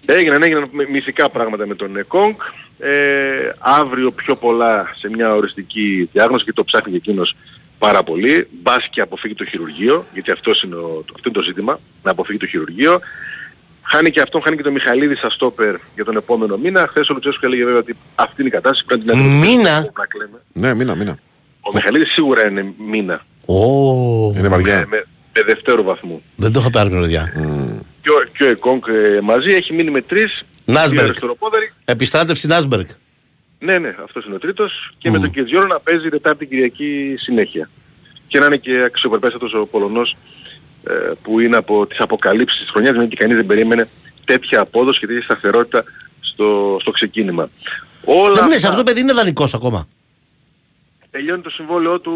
Έγιναν, 0.07 0.43
έγιναν 0.43 0.69
μυ- 0.73 0.89
μυθικά 0.91 1.29
πράγματα 1.29 1.67
με 1.67 1.75
τον 1.75 1.97
Εκόνγκ. 1.97 2.35
Ε, 2.79 3.53
αύριο 3.59 4.13
πιο 4.13 4.37
πολλά 4.37 4.95
σε 4.99 5.09
μια 5.11 5.35
οριστική 5.35 6.09
διάγνωση 6.13 6.45
και 6.45 6.53
το 6.53 6.65
ψάχνει 6.65 6.91
και 6.91 6.97
εκείνος 6.97 7.37
πάρα 7.79 8.03
πολύ. 8.03 8.49
Μπας 8.63 8.87
και 8.91 9.01
αποφύγει 9.01 9.35
το 9.35 9.45
χειρουργείο, 9.45 10.05
γιατί 10.13 10.31
αυτός 10.31 10.63
είναι 10.63 10.75
ο, 10.75 11.05
αυτό 11.15 11.29
είναι 11.29 11.35
το 11.39 11.43
ζήτημα, 11.43 11.81
να 12.03 12.11
αποφύγει 12.11 12.39
το 12.39 12.47
χειρουργείο. 12.47 13.01
Χάνει 13.83 14.11
και 14.11 14.21
αυτόν, 14.21 14.43
χάνει 14.43 14.57
και 14.57 14.63
το 14.63 14.71
Μιχαλίδη 14.71 15.15
σαν 15.17 15.31
στόπερ 15.31 15.75
για 15.95 16.05
τον 16.05 16.17
επόμενο 16.17 16.57
μήνα. 16.57 16.87
Χθες 16.87 17.09
ο 17.09 17.13
Λουτσέσκου 17.15 17.47
έλεγε 17.47 17.65
βέβαια 17.65 17.79
ότι 17.81 17.97
αυτή 18.15 18.35
είναι 18.39 18.49
η 18.49 18.53
κατάσταση, 18.53 18.85
πρέπει 18.85 19.07
να 19.07 19.13
την 19.13 19.23
Μήνα; 19.23 19.81
να 19.99 20.07
κλαίμε. 20.07 20.41
Ναι, 20.53 20.75
μήνα, 20.75 20.95
μήνα. 20.95 21.19
Ο 21.61 21.71
Μιχαλίδης 21.75 22.13
σίγουρα 22.13 22.47
είναι 22.49 22.73
μήνα. 22.91 23.25
Ω. 23.47 23.55
Είναι 24.37 24.49
βαριά. 24.49 24.87
Με, 24.89 25.05
με 25.35 25.43
δευτέρου 25.43 25.83
βαθμού. 25.83 26.23
Δεν 26.37 26.53
το 26.53 26.59
έχω 26.61 26.71
πάρει 26.71 26.91
παιδιά. 26.91 27.33
Και 28.03 28.11
ο, 28.11 28.25
και 28.37 28.45
ο 28.45 28.49
Εκόνγκ 28.49 28.83
ε, 28.89 29.21
μαζί 29.21 29.53
έχει 29.53 29.75
μείνει 29.75 29.91
με 29.91 30.03
τρεις. 30.03 30.45
Νάσμπεργκ. 30.65 30.93
Δύο 30.99 31.03
αριστεροπόδαροι. 31.05 31.73
Επιστράτευση 31.85 32.47
Νάσμπεργκ. 32.47 32.87
Ναι, 33.59 33.79
ναι, 33.79 33.95
αυτός 34.05 34.25
είναι 34.25 34.35
ο 34.35 34.39
τρίτος. 34.39 34.95
Και 34.99 35.11
με 35.11 35.19
τον 35.19 35.31
Κετζιόρο 35.31 35.67
να 35.67 35.81
παίζει 35.81 36.09
Τετάρτη 36.09 36.47
Κυριακή 36.47 37.15
συνέχεια. 37.19 37.71
Και 38.27 38.39
να 38.39 38.47
είναι 38.47 38.57
και 38.57 38.83
αξιοπρεπέστατος 38.87 39.55
ο 39.55 39.67
Πολωνός 39.67 40.17
ε, 40.89 40.93
που 41.23 41.41
είναι 41.41 41.57
από 41.57 41.87
τις 41.87 42.01
αποκαλύψεις 42.01 42.61
της 42.61 42.71
χρονιάς, 42.71 42.95
γιατί 42.97 43.17
κανείς 43.17 43.37
δεν 43.37 43.47
περίμενε 43.47 43.89
τέτοια 44.25 44.61
απόδοση 44.61 44.99
και 45.01 45.07
τέτοια 45.07 45.23
σταθερότητα 45.23 45.85
στο, 46.21 46.77
στο 46.81 46.91
ξεκίνημα. 46.91 47.51
Όλα 48.05 48.33
Δεν 48.35 48.43
μου 48.45 48.49
λες, 48.49 48.57
αυτά- 48.57 48.69
αυτό 48.69 48.83
το 48.83 48.91
παιδί 48.91 49.01
είναι 49.01 49.13
δανεικός 49.13 49.55
ακόμα. 49.55 49.89
Τελειώνει 51.13 51.43
το 51.43 51.51
συμβόλαιό 51.51 52.01
του 52.01 52.13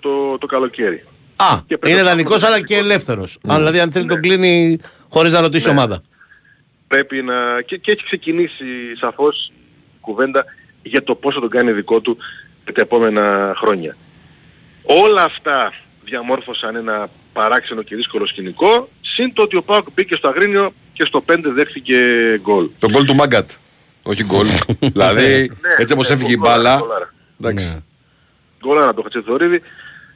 το, 0.00 0.38
το 0.38 0.46
καλοκαίρι. 0.46 1.04
Α, 1.36 1.60
Και 1.66 1.78
πρέπει 1.78 1.90
είναι 1.94 2.02
να 2.02 2.08
δανεικός 2.08 2.42
αλλά 2.42 2.60
και 2.62 2.76
ελεύθερος. 2.76 3.38
Αν 3.48 3.56
δηλαδή 3.56 3.80
αν 3.80 3.90
θέλει 3.92 4.06
τον 4.06 4.20
κλείνει 4.20 4.78
χωρίς 5.08 5.32
να 5.32 5.40
ρωτήσει 5.40 5.64
Ναι. 5.66 5.70
ομάδα. 5.70 6.02
Πρέπει 6.88 7.22
να... 7.22 7.62
Και, 7.62 7.76
και 7.76 7.90
έχει 7.90 8.04
ξεκινήσει 8.04 8.64
σαφώς 9.00 9.52
κουβέντα 10.00 10.44
για 10.82 11.02
το 11.02 11.14
πώς 11.14 11.34
θα 11.34 11.40
τον 11.40 11.48
κάνει 11.48 11.72
δικό 11.72 12.00
του 12.00 12.16
τα 12.64 12.80
επόμενα 12.80 13.54
χρόνια. 13.56 13.96
Όλα 14.82 15.22
αυτά 15.22 15.72
διαμόρφωσαν 16.04 16.76
ένα 16.76 17.08
παράξενο 17.32 17.82
και 17.82 17.96
δύσκολο 17.96 18.26
σκηνικό, 18.26 18.88
συν 19.00 19.32
το 19.32 19.42
ότι 19.42 19.56
ο 19.56 19.62
Πάοκ 19.62 19.86
μπήκε 19.94 20.14
στο 20.14 20.28
Αγρίνιο 20.28 20.72
και 20.92 21.04
στο 21.04 21.24
5 21.32 21.36
δέχθηκε 21.42 21.96
γκολ. 22.42 22.68
Το 22.78 22.90
γκολ 22.90 23.04
του 23.04 23.14
Μάγκατ. 23.14 23.50
Όχι 24.02 24.24
γκολ. 24.24 24.46
δηλαδή, 24.92 25.50
έτσι 25.78 25.92
όπως 25.92 26.08
ναι, 26.08 26.14
έφυγε 26.14 26.32
η 26.32 26.36
γκολάρα, 26.38 26.58
μπάλα. 26.62 26.78
γκολάρα. 26.78 27.12
Εντάξει. 28.62 28.68
γκολάρα 28.68 28.94
το 28.94 29.02
Χατσεθορίδη, 29.02 29.62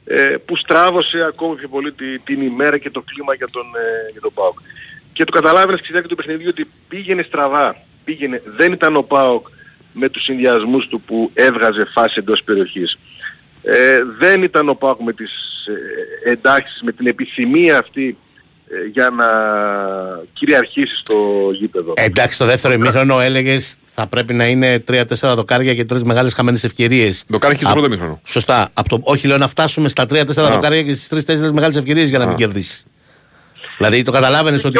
ε, 0.05 0.35
που 0.45 0.55
στράβωσε 0.55 1.23
ακόμη 1.23 1.55
πιο 1.55 1.67
πολύ 1.67 1.91
τη- 1.91 2.19
την 2.19 2.41
ημέρα 2.41 2.77
και 2.77 2.89
το 2.89 3.01
κλίμα 3.01 3.33
για 3.33 3.47
τον, 3.51 3.65
ε, 3.75 4.11
για 4.11 4.21
τον 4.21 4.33
ΠΑΟΚ. 4.33 4.59
Και 5.13 5.23
το 5.23 5.31
καταλάβαινες 5.31 5.79
στη 5.79 5.87
διάρκεια 5.91 6.09
του 6.09 6.15
παιχνιδιού 6.15 6.47
ότι 6.49 6.69
πήγαινε 6.87 7.23
στραβά. 7.23 7.75
Πήγαινε, 8.05 8.41
δεν 8.45 8.71
ήταν 8.71 8.95
ο 8.95 9.01
ΠΑΟΚ 9.01 9.47
με 9.93 10.09
τους 10.09 10.23
συνδυασμούς 10.23 10.87
του 10.87 11.01
που 11.01 11.31
έβγαζε 11.33 11.85
φάση 11.85 12.15
εντός 12.17 12.43
περιοχής. 12.43 12.97
Ε, 13.63 14.03
δεν 14.17 14.43
ήταν 14.43 14.69
ο 14.69 14.73
ΠΑΟΚ 14.73 14.99
με 15.01 15.13
τις 15.13 15.31
ε, 16.23 16.29
εντάξεις, 16.31 16.81
με 16.81 16.91
την 16.91 17.07
επιθυμία 17.07 17.77
αυτή 17.77 18.07
ε, 18.07 18.26
για 18.91 19.09
να 19.09 19.25
κυριαρχήσει 20.33 20.95
στο 20.95 21.15
γήπεδο. 21.59 21.93
Ε, 21.95 22.03
εντάξει, 22.03 22.37
το 22.37 22.45
δεύτερο 22.45 22.73
ημίχρονο 22.73 23.19
έλεγες 23.21 23.77
θα 23.93 24.07
πρέπει 24.07 24.33
να 24.33 24.45
είναι 24.47 24.83
3-4 24.91 25.03
δοκάρια 25.35 25.73
και 25.75 25.85
τρεις 25.85 26.03
μεγάλες 26.03 26.33
χαμένες 26.33 26.63
ευκαιρίες. 26.63 27.23
Δοκάρια 27.27 27.57
και 27.57 27.63
στο 27.63 27.73
πρώτο 27.73 27.87
ημίχρονο. 27.87 28.21
Σωστά. 28.25 28.69
Από 28.73 28.89
το, 28.89 28.99
όχι, 29.03 29.27
λέω 29.27 29.37
να 29.37 29.47
φτάσουμε 29.47 29.89
στα 29.89 30.03
3-4 30.03 30.37
Α. 30.37 30.49
δοκάρια 30.51 30.83
και 30.83 30.93
στις 30.93 31.23
3-4 31.25 31.51
μεγάλες 31.53 31.75
ευκαιρίες 31.75 32.09
για 32.09 32.19
να 32.19 32.25
μην 32.25 32.35
κερδίσεις. 32.35 32.85
Δηλαδή 33.77 34.01
το 34.03 34.11
καταλάβαινες 34.11 34.63
ότι. 34.65 34.79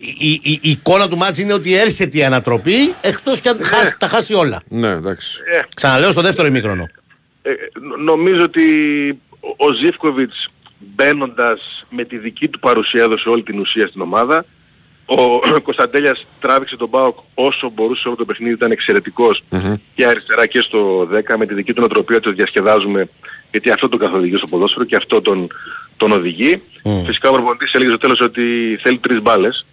Η, 0.00 0.30
η, 0.42 0.58
η 0.62 0.70
εικόνα 0.70 1.08
του 1.08 1.16
μάτς 1.16 1.38
είναι 1.38 1.52
ότι 1.52 1.74
έρχεται 1.74 2.18
η 2.18 2.24
ανατροπή 2.24 2.74
εκτός 3.00 3.40
και 3.40 3.48
αν 3.48 3.58
χάσει- 3.62 3.96
τα 3.98 4.08
χάσει 4.08 4.34
όλα. 4.34 4.60
Ναι, 4.68 4.88
εντάξει. 4.88 5.40
Ε, 5.56 5.60
Ξαναλέω 5.76 6.10
στο 6.10 6.20
δεύτερο 6.20 6.48
ημίχρονο. 6.48 6.88
Ε, 7.42 7.50
νο- 7.80 7.96
νομίζω 7.96 8.42
ότι 8.42 8.62
ο- 9.40 9.66
ο 9.66 9.72
Ζίφκοβιτς 9.72 10.48
μπαίνοντας 10.78 11.86
με 11.90 12.04
τη 12.04 12.18
δική 12.18 12.48
του 12.48 12.58
παρουσία 12.58 13.02
έδωσε 13.02 13.28
όλη 13.28 13.42
την 13.42 13.58
ουσία 13.58 13.86
στην 13.86 14.00
ομάδα. 14.00 14.44
Ο 15.04 15.60
Κωνσταντέλιας 15.66 16.26
τράβηξε 16.40 16.76
τον 16.76 16.90
Πάοκ 16.90 17.18
όσο 17.34 17.70
μπορούσε 17.74 18.08
όλο 18.08 18.16
το 18.16 18.24
παιχνίδι, 18.24 18.52
ήταν 18.52 18.70
εξαιρετικός 18.70 19.44
και 19.94 20.06
αριστερά 20.06 20.46
και 20.46 20.60
στο 20.60 21.08
10 21.30 21.36
με 21.38 21.46
τη 21.46 21.54
δική 21.54 21.72
του 21.72 21.80
νοοτροπία 21.80 22.16
ότι 22.16 22.24
το 22.24 22.32
διασκεδάζουμε 22.32 23.08
γιατί 23.50 23.70
αυτό 23.70 23.88
τον 23.88 23.98
καθοδηγεί 23.98 24.36
στο 24.36 24.46
ποδόσφαιρο 24.46 24.84
και 24.84 24.96
αυτό 24.96 25.20
τον, 25.20 25.46
τον 25.96 26.12
οδηγεί. 26.12 26.62
Φυσικά 27.04 27.28
ο 27.28 27.32
προπονητής 27.32 27.72
έλεγε 27.72 27.90
στο 27.90 27.98
τέλος 27.98 28.20
ότι 28.20 28.78
θέλει 28.82 28.98
τρεις 28.98 29.22
μπάλες. 29.22 29.66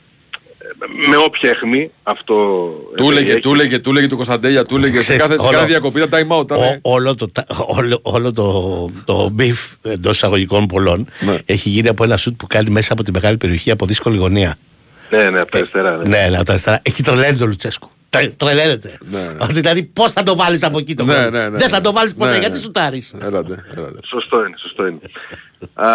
Ε, 0.82 1.10
Με 1.10 1.18
όποια 1.18 1.50
αιχμή 1.50 1.92
αυτό 2.04 2.34
Του 2.96 3.12
έλεγε, 3.12 3.32
έχει. 3.32 3.40
του 3.42 3.54
έλεγε, 3.54 3.80
του 3.80 3.90
έλεγε 3.90 4.08
του 4.08 4.16
Κωνσταντέλια, 4.16 4.66
του 4.66 4.76
έλεγε 4.76 4.94
σε 4.96 5.00
Ξέρεις, 5.02 5.22
κάθε, 5.22 5.34
σε 5.40 5.42
όλο- 5.48 5.52
κάθε 5.52 5.66
διακοπή 5.66 6.02
ήταν 6.02 6.28
time 6.30 6.38
out. 6.40 6.44
ήταν, 6.44 6.62
ε. 6.62 6.80
Ο- 6.82 6.92
όλο 6.94 7.16
το, 7.16 7.30
τα- 7.30 7.46
όλο, 7.66 8.00
όλο 8.02 8.34
το, 8.34 8.90
το 9.06 9.30
beef 9.34 9.60
εντός 9.82 10.16
εισαγωγικών 10.16 10.68
πολλών 10.68 11.08
Ναι. 11.20 11.38
έχει 11.46 11.70
γίνει 11.70 11.88
από 11.88 12.04
ένα 12.04 12.18
σουτ 12.18 12.36
που 12.38 12.48
κάνει 12.48 12.70
μέσα 12.70 12.94
από 12.94 13.04
τη 13.04 13.12
μεγάλη 13.12 13.38
περιοχή 13.38 13.72
από 13.72 13.86
δύσκολη 13.86 14.18
γωνία. 14.18 14.56
Ναι, 15.10 15.30
ναι, 15.30 15.40
από 15.40 15.52
τα 15.52 15.58
αριστερά. 15.58 15.98
Ναι. 15.98 16.04
Ναι, 16.18 16.28
ναι, 16.30 16.36
από 16.36 16.46
τα 16.46 16.52
αριστερά. 16.52 16.80
Εκεί 16.82 17.04
τρελαίνει 17.04 17.38
το 17.38 17.46
Λουτσέσκου. 17.46 17.90
Τρε- 18.10 18.30
Τρελαίνεται. 18.38 18.98
Ότι 19.42 19.54
δηλαδή 19.54 19.84
πώς 19.84 20.12
θα 20.12 20.24
το 20.24 20.36
βάλεις 20.36 20.64
από 20.64 20.78
εκεί 20.78 20.94
το 20.96 21.04
Ναι, 21.04 21.14
γκολ. 21.14 21.32
ναι, 21.32 21.50
ναι, 21.50 21.58
Δεν 21.58 21.70
θα 21.70 21.78
ναι. 21.78 21.84
το 21.84 21.92
βάλεις 21.94 22.14
ποτέ. 22.14 22.32
Ναι, 22.32 22.38
γιατί 22.40 22.56
ναι. 22.56 22.62
σουτάρεις; 22.62 23.14
Έλατε, 23.22 23.66
έλατε. 23.78 24.00
Σωστό 24.06 24.46
είναι, 24.46 24.56
σωστό 24.60 24.88
είναι. 24.88 25.00
Α, 25.74 25.88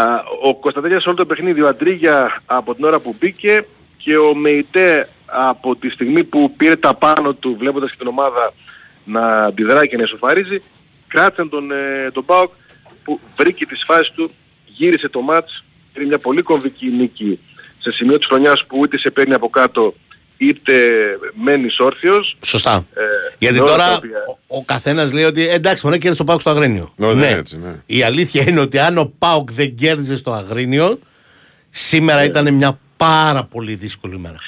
ο 0.42 0.54
Κωνσταντέλιας 0.56 1.06
όλο 1.06 1.16
το 1.16 1.26
παιχνίδι, 1.26 1.60
ο 1.62 1.68
Αντρίγια 1.68 2.42
από 2.46 2.74
την 2.74 2.84
ώρα 2.84 2.98
που 2.98 3.16
μπήκε 3.20 3.66
και 4.04 4.16
ο 4.16 4.34
Μεϊτέ 4.34 5.08
από 5.26 5.76
τη 5.76 5.88
στιγμή 5.90 6.24
που 6.24 6.54
πήρε 6.56 6.76
τα 6.76 6.94
πάνω 6.94 7.34
του 7.34 7.56
βλέποντας 7.58 7.90
και 7.90 7.96
την 7.98 8.06
ομάδα 8.06 8.52
να 9.04 9.26
αντιδράει 9.44 9.88
και 9.88 9.96
να 9.96 10.02
εσωφαρίζει, 10.02 10.62
κράτησαν 11.06 11.48
τον, 11.48 11.70
ε, 11.70 12.10
τον 12.12 12.24
Πάοκ 12.24 12.52
που 13.04 13.20
βρήκε 13.36 13.66
τις 13.66 13.82
φάσεις 13.86 14.10
του, 14.14 14.30
γύρισε 14.66 15.08
το 15.08 15.20
μάτς, 15.20 15.64
είναι 15.96 16.06
μια 16.06 16.18
πολύ 16.18 16.42
κομβική 16.42 16.86
νίκη 16.86 17.38
σε 17.78 17.92
σημείο 17.92 18.18
της 18.18 18.26
χρονιάς 18.26 18.64
που 18.66 18.84
είτε 18.84 18.98
σε 18.98 19.10
παίρνει 19.10 19.34
από 19.34 19.48
κάτω 19.50 19.94
είτε 20.36 20.72
μένεις 21.34 21.78
όρθιος. 21.78 22.36
Σωστά. 22.44 22.86
Ε, 22.94 23.00
Γιατί 23.38 23.54
με 23.54 23.60
όλα 23.60 23.70
τώρα 23.70 23.86
τα 23.88 23.94
οποία- 23.96 24.24
ο, 24.46 24.56
ο 24.56 24.62
καθένας 24.64 25.12
λέει 25.12 25.24
ότι 25.24 25.48
εντάξει, 25.48 25.86
μόνο 25.86 25.96
κέρδισε 25.98 26.18
το 26.18 26.24
Πάουκ 26.24 26.40
στο 26.40 26.50
Αγρίνιο. 26.50 26.92
Ναι, 26.96 27.14
ναι, 27.14 27.28
έτσι, 27.28 27.58
ναι. 27.58 27.74
Η 27.86 28.02
αλήθεια 28.02 28.44
είναι 28.48 28.60
ότι 28.60 28.78
αν 28.78 28.98
ο 28.98 29.12
Πάουκ 29.18 29.52
δεν 29.52 29.74
κέρδιζε 29.74 30.16
στο 30.16 30.32
Αγρίνιο, 30.32 30.98
σήμερα 31.70 32.24
ήταν 32.24 32.54
μια 32.54 32.78
πάρα 33.06 33.44
πολύ 33.44 33.74
δύσκολη 33.74 34.18
μέρα. 34.18 34.38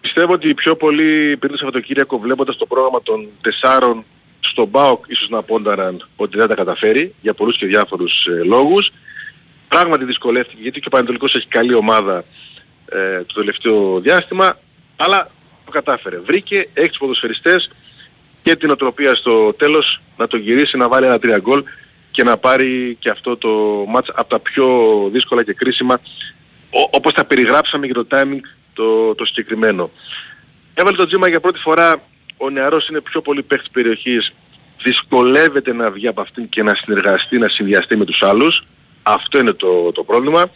Πιστεύω 0.00 0.32
ότι 0.32 0.54
πιο 0.54 0.76
πολύ 0.76 1.36
πριν 1.36 1.50
το 1.52 1.56
Σαββατοκύριακο 1.58 2.18
βλέποντας 2.18 2.56
το 2.56 2.66
πρόγραμμα 2.66 3.02
των 3.02 3.26
τεσσάρων 3.40 4.04
στον 4.40 4.70
ΠΑΟΚ 4.70 5.04
ίσως 5.08 5.28
να 5.28 5.42
πόνταραν 5.42 6.08
ότι 6.16 6.36
δεν 6.36 6.48
τα 6.48 6.54
καταφέρει 6.54 7.14
για 7.20 7.34
πολλούς 7.34 7.56
και 7.58 7.66
διάφορους 7.66 8.26
ε, 8.26 8.42
λόγους. 8.44 8.92
Πράγματι 9.68 10.04
δυσκολεύτηκε 10.04 10.62
γιατί 10.62 10.80
και 10.80 10.86
ο 10.86 10.90
Πανετολικός 10.90 11.34
έχει 11.34 11.46
καλή 11.46 11.74
ομάδα 11.74 12.24
ε, 12.88 13.18
το 13.24 13.34
τελευταίο 13.34 14.00
διάστημα 14.00 14.58
αλλά 14.96 15.30
το 15.64 15.70
κατάφερε. 15.70 16.18
Βρήκε 16.26 16.68
έξι 16.74 16.98
ποδοσφαιριστές 16.98 17.70
και 18.42 18.56
την 18.56 18.70
οτροπία 18.70 19.14
στο 19.14 19.52
τέλος 19.54 20.00
να 20.16 20.26
το 20.26 20.36
γυρίσει, 20.36 20.76
να 20.76 20.88
βάλει 20.88 21.06
ένα 21.06 21.18
τρία 21.18 21.38
γκολ 21.38 21.64
και 22.10 22.22
να 22.22 22.36
πάρει 22.36 22.96
και 22.98 23.10
αυτό 23.10 23.36
το 23.36 23.48
μάτς 23.88 24.10
από 24.14 24.28
τα 24.28 24.38
πιο 24.38 24.66
δύσκολα 25.12 25.44
και 25.44 25.52
κρίσιμα 25.52 25.94
ο- 25.94 26.35
όπως 26.70 27.12
τα 27.12 27.24
περιγράψαμε 27.24 27.86
για 27.86 27.94
το 27.94 28.06
timing 28.10 28.40
το, 28.72 29.14
το 29.14 29.24
συγκεκριμένο. 29.24 29.90
Έβαλε 30.74 30.96
το 30.96 31.06
τζίμα 31.06 31.28
για 31.28 31.40
πρώτη 31.40 31.58
φορά, 31.58 32.02
ο 32.36 32.50
νεαρός 32.50 32.88
είναι 32.88 33.00
πιο 33.00 33.20
πολύ 33.20 33.42
παίχτης 33.42 33.70
περιοχής, 33.70 34.32
δυσκολεύεται 34.82 35.72
να 35.72 35.90
βγει 35.90 36.06
από 36.06 36.20
αυτήν 36.20 36.48
και 36.48 36.62
να 36.62 36.74
συνεργαστεί, 36.74 37.38
να 37.38 37.48
συνδυαστεί 37.48 37.96
με 37.96 38.04
τους 38.04 38.22
άλλους. 38.22 38.64
Αυτό 39.02 39.38
είναι 39.38 39.52
το, 39.52 39.92
το 39.92 40.04
πρόβλημα. 40.04 40.50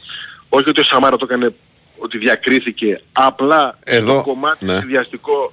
Όχι 0.48 0.68
ότι 0.68 0.80
ο 0.80 0.84
Σαμάρα 0.84 1.16
το 1.16 1.26
έκανε 1.30 1.54
ότι 1.98 2.18
διακρίθηκε, 2.18 3.00
απλά 3.12 3.78
Εδώ, 3.84 4.14
το 4.14 4.22
κομμάτι 4.22 4.64
ναι. 4.64 4.78
συνδυαστικό 4.78 5.52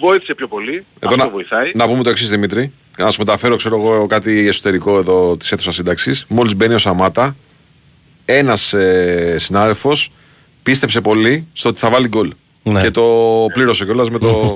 βοήθησε 0.00 0.34
πιο 0.34 0.48
πολύ. 0.48 0.84
Εδώ 0.98 1.12
αυτό 1.14 1.16
να, 1.16 1.30
βοηθάει. 1.30 1.70
να 1.74 1.86
πούμε 1.86 2.02
το 2.02 2.10
εξής 2.10 2.30
Δημήτρη. 2.30 2.72
Να 2.98 3.10
σου 3.10 3.18
μεταφέρω, 3.18 3.56
ξέρω 3.56 3.76
εγώ, 3.76 4.06
κάτι 4.06 4.46
εσωτερικό 4.46 4.98
εδώ 4.98 5.36
της 5.36 5.52
αίθουσας 5.52 5.74
σύνταξης. 5.74 6.24
Μόλις 6.28 6.54
μπαίνει 6.54 6.74
ο 6.74 6.78
Σαμάτα, 6.78 7.36
ένας 8.36 8.72
ε, 8.72 9.34
συνάδελφος 9.38 10.12
πίστεψε 10.62 11.00
πολύ 11.00 11.46
στο 11.52 11.68
ότι 11.68 11.78
θα 11.78 11.90
βάλει 11.90 12.08
γκολ. 12.08 12.32
Ναι. 12.62 12.80
Και 12.82 12.90
το 12.90 13.46
πλήρωσε 13.52 13.84
κιόλας 13.84 14.10
με, 14.10 14.18
το, 14.18 14.54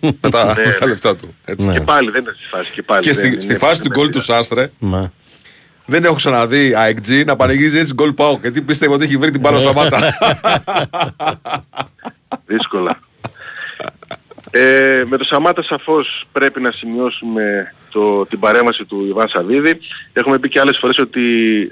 με, 0.00 0.30
τα, 0.30 0.44
Ναι, 0.44 0.64
με 0.66 0.72
τα 0.78 0.84
ναι. 0.84 0.86
λεφτά 0.86 1.16
του. 1.16 1.34
Έτσι. 1.44 1.68
Και 1.68 1.80
πάλι 1.80 2.10
δεν 2.10 2.22
ήταν 2.22 2.34
στη 2.34 2.48
φάση. 2.48 2.72
Και, 2.72 2.82
πάλι 2.82 3.00
Και 3.02 3.12
δεν 3.12 3.24
στη, 3.24 3.32
είναι 3.32 3.40
στη 3.40 3.56
φάση 3.56 3.82
του 3.82 3.88
γκολ 3.88 4.08
του 4.10 4.18
επαγγελματία. 4.18 4.34
Σάστρε, 4.34 4.70
Ναι. 4.78 5.10
δεν 5.86 6.04
έχω 6.04 6.14
ξαναδεί 6.14 6.72
AXG 6.76 7.24
να 7.26 7.36
πανηγύζει 7.36 7.78
έτσι 7.78 7.92
γκολ 7.94 8.12
πάω. 8.12 8.38
Γιατί 8.42 8.62
πίστευε 8.62 8.94
ότι 8.94 9.04
έχει 9.04 9.16
βρει 9.16 9.30
την 9.30 9.40
πάνω 9.40 9.60
Σαμάτα. 9.60 9.98
Δύσκολα. 12.46 13.00
Ε, 14.54 15.04
με 15.08 15.16
το 15.16 15.24
Σαμάτα 15.24 15.62
σαφώς 15.62 16.24
πρέπει 16.32 16.60
να 16.60 16.72
σημειώσουμε 16.72 17.74
το, 17.90 18.26
την 18.26 18.38
παρέμβαση 18.38 18.84
του 18.84 19.06
Ιβάν 19.06 19.28
Σαββίδη. 19.28 19.78
Έχουμε 20.12 20.38
πει 20.38 20.48
και 20.48 20.60
άλλες 20.60 20.78
φορές 20.78 20.98
ότι 20.98 21.22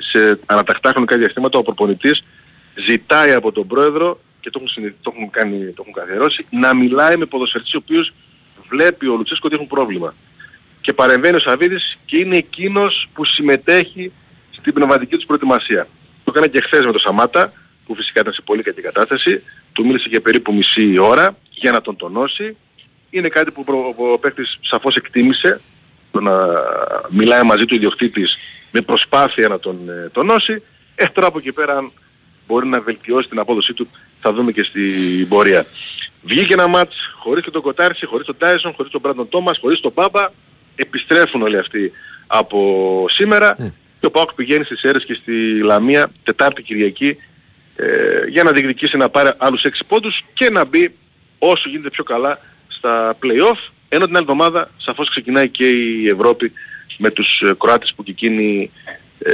σε 0.00 0.38
ανατακτά 0.46 0.90
χρονικά 0.90 1.16
διαστήματα 1.16 1.58
ο 1.58 1.62
προπονητής 1.62 2.24
ζητάει 2.86 3.32
από 3.32 3.52
τον 3.52 3.66
πρόεδρο 3.66 4.20
και 4.40 4.50
το 4.50 4.58
έχουν, 4.58 4.68
συνειδη- 4.68 4.96
το 5.02 5.12
έχουν, 5.16 5.30
κάνει, 5.30 5.64
το 5.64 5.82
έχουν 5.82 5.92
καθιερώσει 5.92 6.46
να 6.50 6.74
μιλάει 6.74 7.16
με 7.16 7.26
ποδοσφαιριστές 7.26 7.74
ο 7.74 7.78
οποίος 7.82 8.12
βλέπει 8.68 9.06
ο 9.06 9.16
Λουτσέσκο 9.16 9.46
ότι 9.46 9.54
έχουν 9.54 9.66
πρόβλημα. 9.66 10.14
Και 10.80 10.92
παρεμβαίνει 10.92 11.36
ο 11.36 11.40
Σαββίδης 11.40 11.98
και 12.06 12.18
είναι 12.18 12.36
εκείνος 12.36 13.08
που 13.14 13.24
συμμετέχει 13.24 14.12
στην 14.50 14.72
πνευματική 14.72 15.16
τους 15.16 15.24
προετοιμασία. 15.24 15.88
Το 16.24 16.32
έκανε 16.34 16.46
και 16.46 16.60
χθες 16.60 16.84
με 16.84 16.90
τον 16.90 17.00
Σαμάτα, 17.00 17.52
που 17.86 17.94
φυσικά 17.94 18.20
ήταν 18.20 18.32
σε 18.32 18.42
πολύ 18.42 18.62
κακή 18.62 18.80
κατάσταση. 18.80 19.42
Του 19.72 19.86
μίλησε 19.86 20.08
για 20.08 20.20
περίπου 20.20 20.54
μισή 20.54 20.98
ώρα 20.98 21.36
για 21.50 21.72
να 21.72 21.80
τον 21.80 21.96
τονώσει. 21.96 22.56
Είναι 23.10 23.28
κάτι 23.28 23.50
που 23.50 23.64
προ- 23.64 23.94
ο 23.96 24.18
παίκτης 24.18 24.58
σαφώς 24.60 24.96
εκτίμησε, 24.96 25.60
το 26.10 26.20
να 26.20 26.32
μιλάει 27.08 27.42
μαζί 27.42 27.64
του 27.64 27.70
ο 27.72 27.74
ιδιοκτήτης 27.74 28.36
με 28.70 28.80
προσπάθεια 28.80 29.48
να 29.48 29.58
τον 29.58 29.88
ε, 29.88 30.08
τονώσει. 30.12 30.62
Ε, 30.94 31.06
τώρα 31.06 31.26
από 31.26 31.38
εκεί 31.38 31.52
πέρα 31.52 31.76
αν 31.76 31.92
μπορεί 32.46 32.66
να 32.66 32.80
βελτιώσει 32.80 33.28
την 33.28 33.38
απόδοσή 33.38 33.72
του, 33.72 33.88
θα 34.18 34.32
δούμε 34.32 34.52
και 34.52 34.62
στην 34.62 35.28
πορεία. 35.28 35.66
Βγήκε 36.22 36.52
ένα 36.52 36.66
μάτς 36.66 36.96
χωρίς 37.18 37.44
και 37.44 37.50
τον 37.50 37.62
Κοτάρση, 37.62 38.06
χωρίς 38.06 38.26
τον 38.26 38.36
Τάισον, 38.38 38.72
χωρίς 38.72 38.92
τον 38.92 39.00
Μπράντον 39.00 39.28
Τόμας, 39.28 39.58
χωρίς 39.58 39.80
τον 39.80 39.92
Μπάμπα. 39.94 40.28
Επιστρέφουν 40.76 41.42
όλοι 41.42 41.58
αυτοί 41.58 41.92
από 42.26 43.06
σήμερα 43.08 43.56
και 44.00 44.06
ο 44.06 44.10
Πάοκ 44.10 44.34
πηγαίνει 44.34 44.64
στις 44.64 44.78
Σέρες 44.78 45.04
και 45.04 45.14
στη 45.14 45.58
Λαμία 45.62 46.12
Τετάρτη 46.22 46.62
Κυριακή 46.62 47.16
ε, 47.76 48.24
για 48.28 48.42
να 48.42 48.52
διεκδικήσει 48.52 48.96
να 48.96 49.08
πάρει 49.08 49.30
άλλους 49.36 49.62
6 49.64 49.68
πόντους 49.88 50.24
και 50.34 50.50
να 50.50 50.64
μπει 50.64 50.94
όσο 51.38 51.68
γίνεται 51.68 51.90
πιο 51.90 52.04
καλά 52.04 52.38
στα 52.80 53.16
play-off 53.22 53.70
ενώ 53.88 54.04
την 54.06 54.16
άλλη 54.16 54.24
εβδομάδα 54.28 54.70
σαφώς 54.76 55.10
ξεκινάει 55.10 55.48
και 55.48 55.64
η 55.64 56.08
Ευρώπη 56.08 56.52
με 56.98 57.10
τους 57.10 57.40
ε, 57.40 57.54
Κροάτες 57.58 57.92
που 57.96 58.02
και 58.02 58.10
εκείνοι 58.10 58.70
ε, 59.18 59.32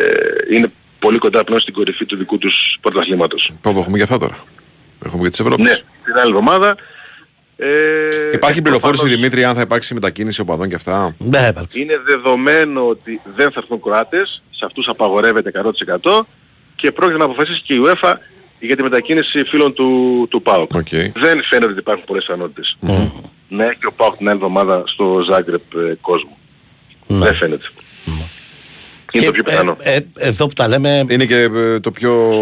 είναι 0.51 0.73
πολύ 0.99 1.19
κοντά 1.19 1.45
πλέον 1.45 1.61
στην 1.61 1.75
κορυφή 1.75 2.05
του 2.07 2.17
δικού 2.17 2.39
τους 2.39 2.79
πρωταθλήματος. 2.81 3.53
Πω, 3.61 3.73
πω, 3.73 3.79
έχουμε 3.79 3.97
και 3.97 4.03
αυτά 4.03 4.19
τώρα. 4.19 4.37
Έχουμε 5.05 5.23
και 5.23 5.29
τις 5.29 5.41
Ευρώπης. 5.41 5.65
Ναι, 5.65 5.75
την 6.05 6.15
άλλη 6.21 6.29
εβδομάδα. 6.29 6.77
Ε, 7.57 7.67
Υπάρχει 8.33 8.63
πληροφόρηση 8.63 9.01
προφανώς 9.01 9.21
Δημήτρη 9.21 9.45
αν 9.45 9.55
θα 9.55 9.61
υπάρξει 9.61 9.95
μετακίνηση 9.95 10.41
οπαδών 10.41 10.69
και 10.69 10.75
αυτά; 10.75 11.17
Ναι, 11.19 11.49
Είναι 11.73 12.01
δεδομένο 12.05 12.89
ότι 12.89 13.21
δεν 13.37 13.51
θα 13.53 13.61
έρθουν 13.63 13.81
Κροάτες, 13.81 14.43
σε 14.51 14.65
αυτούς 14.65 14.89
απαγορεύεται 14.89 15.51
100% 16.01 16.27
και 16.77 16.93
πρόκειται 16.93 17.19
να 17.19 17.25
αποφασίσει 17.25 17.63
και 17.63 17.75
η 17.75 17.79
UEFA 17.85 18.15
για 18.61 18.77
τη 18.77 18.83
μετακίνηση 18.83 19.45
φίλων 19.45 19.75
του, 19.75 20.27
του 20.31 20.43
ΠΑΟΚ. 20.43 20.71
Δεν 21.15 21.43
φαίνεται 21.43 21.71
ότι 21.71 21.79
υπάρχουν 21.79 22.05
πολλές 22.07 22.25
πιθανότητες. 22.25 22.77
Ναι, 23.49 23.65
και 23.65 23.87
ο 23.87 23.93
ΠΑΟΚ 23.93 24.17
την 24.17 24.29
άλλη 24.29 24.37
εβδομάδα 24.37 24.83
στο 24.87 25.25
Ζάγκρεπ 25.29 25.75
ε, 25.75 25.95
κόσμο. 26.01 26.37
Δεν 27.07 27.35
φαίνεται. 27.35 27.67
Είναι 29.13 29.27
το 29.27 29.33
πιο 29.33 29.43
πιθανό. 29.43 29.77
Ε, 29.81 29.99
εδώ 30.15 30.47
που 30.47 30.53
τα 30.53 30.69
λέμε. 30.69 31.05
Είναι 31.09 31.25
και 31.25 31.37
ε, 31.37 31.81
το 31.81 31.91
πιο. 31.91 32.33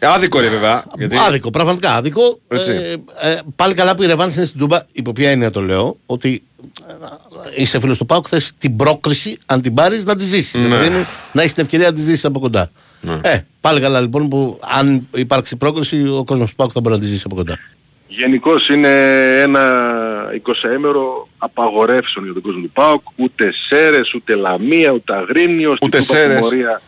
Άδικο 0.00 0.40
ρε 0.40 0.48
βέβαια. 0.48 0.84
Γιατί... 0.96 1.16
Άδικο, 1.16 1.50
πραγματικά 1.50 1.94
άδικο. 1.94 2.38
Έτσι. 2.48 2.70
Ε, 2.70 3.30
ε, 3.30 3.40
πάλι 3.56 3.74
καλά 3.74 3.94
που 3.94 4.02
η 4.02 4.06
Ρεβάνση 4.06 4.38
είναι 4.38 4.46
στην 4.46 4.60
Τούμπα, 4.60 4.80
υπό 4.92 5.12
ποια 5.12 5.30
έννοια 5.30 5.50
το 5.50 5.60
λέω, 5.60 5.96
ότι 6.06 6.42
ε, 7.56 7.62
είσαι 7.62 7.80
φίλος 7.80 7.98
του 7.98 8.06
Πάουκ, 8.06 8.26
θες 8.28 8.52
την 8.58 8.76
πρόκριση, 8.76 9.38
αν 9.46 9.60
την 9.60 9.74
πάρεις, 9.74 10.04
να 10.04 10.16
τη 10.16 10.24
ζήσεις. 10.24 10.68
Ναι. 10.68 11.06
να 11.32 11.42
έχεις 11.42 11.54
την 11.54 11.62
ευκαιρία 11.62 11.86
να 11.86 11.92
τη 11.92 12.00
ζήσεις 12.00 12.24
από 12.24 12.40
κοντά. 12.40 12.70
Ναι. 13.00 13.20
Ε, 13.22 13.44
πάλι 13.60 13.80
καλά 13.80 14.00
λοιπόν 14.00 14.28
που 14.28 14.58
αν 14.60 15.08
υπάρξει 15.14 15.56
πρόκριση, 15.56 16.08
ο 16.08 16.24
κόσμος 16.24 16.48
του 16.48 16.54
Πάουκ 16.54 16.70
θα 16.74 16.80
μπορεί 16.80 16.94
να 16.94 17.00
τη 17.00 17.06
ζήσει 17.06 17.22
από 17.26 17.34
κοντά. 17.34 17.58
Γενικώς 18.16 18.68
είναι 18.68 18.88
ένα 19.42 19.62
20έμερο 20.46 21.26
απαγορεύσεων 21.38 22.24
για 22.24 22.34
τον 22.34 22.42
κόσμο 22.42 22.60
του 22.60 22.70
ΠΑΟΚ, 22.70 23.02
ούτε 23.16 23.52
Σέρες, 23.68 24.14
ούτε 24.14 24.34
Λαμία, 24.34 24.90
ούτε 24.90 25.14
Αγρίνιος, 25.14 25.76
Ούτε 25.82 25.98
Κούπα 25.98 26.14
Σέρες. 26.14 26.36
Τιμωρία. 26.48 26.80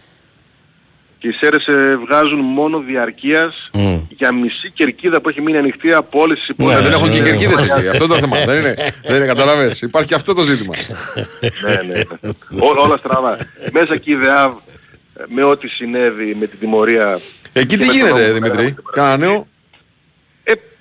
Και 1.18 1.28
οι 1.28 1.32
Σέρες 1.32 1.66
ε, 1.66 1.98
βγάζουν 2.06 2.38
μόνο 2.40 2.78
διαρκείας 2.78 3.70
για 4.08 4.32
μισή 4.32 4.70
κερκίδα 4.74 5.20
που 5.20 5.28
έχει 5.28 5.40
μείνει 5.40 5.58
ανοιχτή 5.58 5.92
από 5.92 6.20
όλες 6.20 6.38
τις 6.38 6.48
Ναι, 6.48 6.54
υπόλοιπες. 6.64 6.82
δεν 6.84 6.92
έχουν 6.92 7.10
και 7.10 7.20
κερκίδες 7.22 7.62
εκεί. 7.62 7.88
Αυτό 7.88 8.04
είναι 8.04 8.14
το 8.14 8.20
θέμα. 8.20 8.44
δεν 8.44 8.60
είναι, 8.60 8.74
δεν 9.04 9.16
είναι 9.16 9.26
καταλαβες. 9.26 9.80
Υπάρχει 9.82 10.08
και 10.08 10.14
αυτό 10.14 10.34
το 10.34 10.42
ζήτημα. 10.42 10.74
ναι, 11.66 11.92
ναι. 11.94 12.00
όλα, 12.60 12.80
όλα 12.82 12.96
στραβά. 12.96 13.38
Μέσα 13.72 13.96
και 13.96 14.10
η 14.10 14.14
ΔΕΑΒ 14.14 14.52
ε, 14.52 15.22
με 15.28 15.42
ό,τι 15.42 15.68
συνέβη 15.68 16.36
με 16.40 16.46
την 16.46 16.58
τιμωρία. 16.58 17.18
Εκεί 17.52 17.66
και 17.66 17.76
τι 17.76 17.84
με 17.86 17.86
τον 17.86 17.96
γίνεται 17.96 18.20
νόμο 18.26 18.32
Δημήτρη; 18.32 18.72
που 18.72 18.82
Κάνα 18.82 19.16
νέο; 19.16 19.46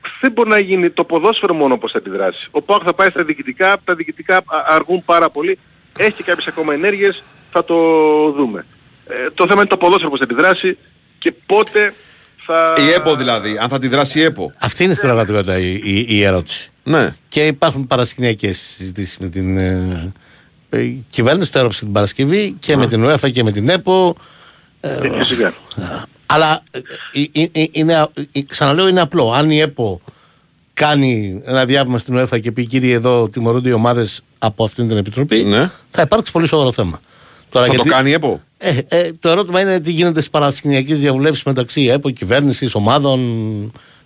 Ε, 0.05 0.17
δεν 0.21 0.31
μπορεί 0.31 0.49
να 0.49 0.59
γίνει 0.59 0.89
το 0.89 1.03
ποδόσφαιρο 1.03 1.53
μόνο 1.53 1.77
πώς 1.77 1.91
θα 1.91 1.97
αντιδράσει. 1.97 2.47
Ο 2.51 2.61
ΠΑΟΚ 2.61 2.81
θα 2.85 2.93
πάει 2.93 3.09
στα 3.09 3.23
διοικητικά, 3.23 3.77
τα 3.83 3.95
διοικητικά 3.95 4.37
α- 4.37 4.43
αργούν 4.67 5.05
πάρα 5.05 5.29
πολύ. 5.29 5.59
Έχει 5.97 6.11
και 6.11 6.23
κάποιες 6.23 6.47
ακόμα 6.47 6.73
ενέργειες, 6.73 7.23
θα 7.51 7.63
το 7.63 7.75
δούμε. 8.31 8.65
Ε, 9.07 9.29
το 9.33 9.47
θέμα 9.47 9.59
είναι 9.59 9.69
το 9.69 9.77
ποδόσφαιρο 9.77 10.09
πώς 10.09 10.19
θα 10.19 10.25
αντιδράσει 10.25 10.77
και 11.19 11.33
πότε 11.45 11.93
θα... 12.45 12.75
Η 12.77 12.91
ΕΠΟ 12.91 13.15
δηλαδή. 13.15 13.57
Αν 13.57 13.69
θα 13.69 13.79
τη 13.79 13.87
δράσει 13.87 14.19
η 14.19 14.23
ΕΠΟ. 14.23 14.51
Αυτή 14.59 14.83
είναι 14.83 14.93
στην 14.93 15.05
πραγματικότητα 15.07 15.57
η, 15.57 15.73
η, 15.83 16.05
η 16.07 16.23
ερώτηση. 16.23 16.71
Ναι. 16.83 17.15
Και 17.27 17.45
υπάρχουν 17.47 17.87
παρασκηνιακές 17.87 18.57
συζητήσεις 18.77 19.17
με 19.17 19.27
την 19.27 19.57
ε, 19.57 20.13
ε, 20.69 20.83
κυβέρνηση, 21.09 21.51
το 21.51 21.57
έγραψε 21.57 21.79
την 21.83 21.91
Παρασκευή 21.91 22.55
και 22.59 22.77
με 22.77 22.87
την 22.87 23.05
UEFA 23.05 23.31
και 23.31 23.43
με 23.43 23.51
την 23.51 23.69
ΕΠΟ. 23.69 24.15
Ε, 24.81 25.09
Φυσικά. 25.17 25.53
Αλλά 26.25 26.63
ε, 26.71 26.79
ε, 27.31 27.41
ε, 27.43 27.61
ε, 27.61 27.65
είναι, 27.71 27.95
α- 27.95 28.09
ε, 28.31 28.41
ξαναλέω 28.41 28.87
είναι 28.87 29.01
απλό. 29.01 29.31
Αν 29.31 29.49
η 29.51 29.59
ΕΠΟ 29.59 30.01
κάνει 30.73 31.41
ένα 31.45 31.65
διάβημα 31.65 31.97
στην 31.97 32.17
UEFA 32.19 32.39
και 32.41 32.51
πει 32.51 32.65
κύριε 32.65 32.93
εδώ 32.95 33.29
τιμωρούνται 33.29 33.69
οι 33.69 33.71
ομάδες 33.71 34.21
από 34.39 34.63
αυτήν 34.63 34.87
την 34.87 34.97
επιτροπή, 34.97 35.43
Ναι. 35.43 35.69
θα 35.89 36.01
υπάρξει 36.01 36.31
πολύ 36.31 36.47
σοβαρό 36.47 36.71
θέμα. 36.71 36.99
Τώρα, 37.49 37.65
Θα 37.65 37.71
το 37.71 37.75
γιατί- 37.81 37.89
κάνει 37.95 38.09
η 38.09 38.13
ΕΠΟ; 38.13 38.41
ε, 38.57 38.79
ε, 38.87 39.11
το 39.19 39.29
ερώτημα 39.29 39.61
είναι 39.61 39.79
τι 39.79 39.91
γίνεται 39.91 40.19
στις 40.19 40.29
παρασκηνιακές 40.31 40.99
διαβουλεύσεις 40.99 41.43
μεταξύ 41.43 41.81
ΕΠΟ, 41.85 42.09
κυβέρνησης, 42.09 42.75
ομάδων, 42.75 43.19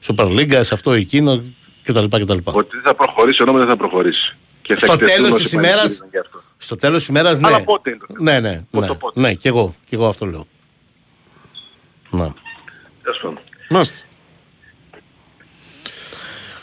Super 0.07 0.25
League, 0.25 0.53
αυτό 0.55 0.91
εκείνο 0.91 1.43
κτλ. 1.83 2.05
κτλ. 2.05 2.37
Ότι 2.43 2.69
δεν 2.75 2.83
θα 2.83 2.95
προχωρήσει, 2.95 3.41
ο 3.41 3.45
νόμος 3.45 3.59
δεν 3.61 3.69
θα 3.69 3.77
προχωρήσει. 3.77 4.35
Και 4.61 4.73
θα 4.73 4.79
Στο 4.79 4.93
εκτεθούν 4.93 5.15
τέλος 5.15 5.31
όσοι 5.31 5.43
της 5.43 5.51
ημέρας- 5.51 5.75
πανηγύριζαν 5.75 6.07
γι' 6.11 6.17
αυτό. 6.17 6.41
Στο 6.57 6.75
τέλος 6.75 6.97
της 6.99 7.07
ημέρας, 7.07 7.39
ναι. 7.39 7.47
Αλλά 7.47 7.61
πότε 7.63 7.89
είναι 7.89 7.99
το 7.99 8.05
θέμα. 8.17 8.31
Ναι, 8.31 8.39
ναι. 8.39 8.63
Πότε 8.71 8.85
Ναι, 8.85 8.91
το 8.91 8.95
πότε. 8.95 9.19
ναι 9.19 9.33
και, 9.33 9.47
εγώ, 9.47 9.75
και 9.89 9.95
εγώ 9.95 10.07
αυτό 10.07 10.25
λέω. 10.25 10.47
Ναι. 12.09 12.27
Τέλος 13.03 13.19
πάντων. 13.21 13.39
Μάλιστα. 13.69 14.05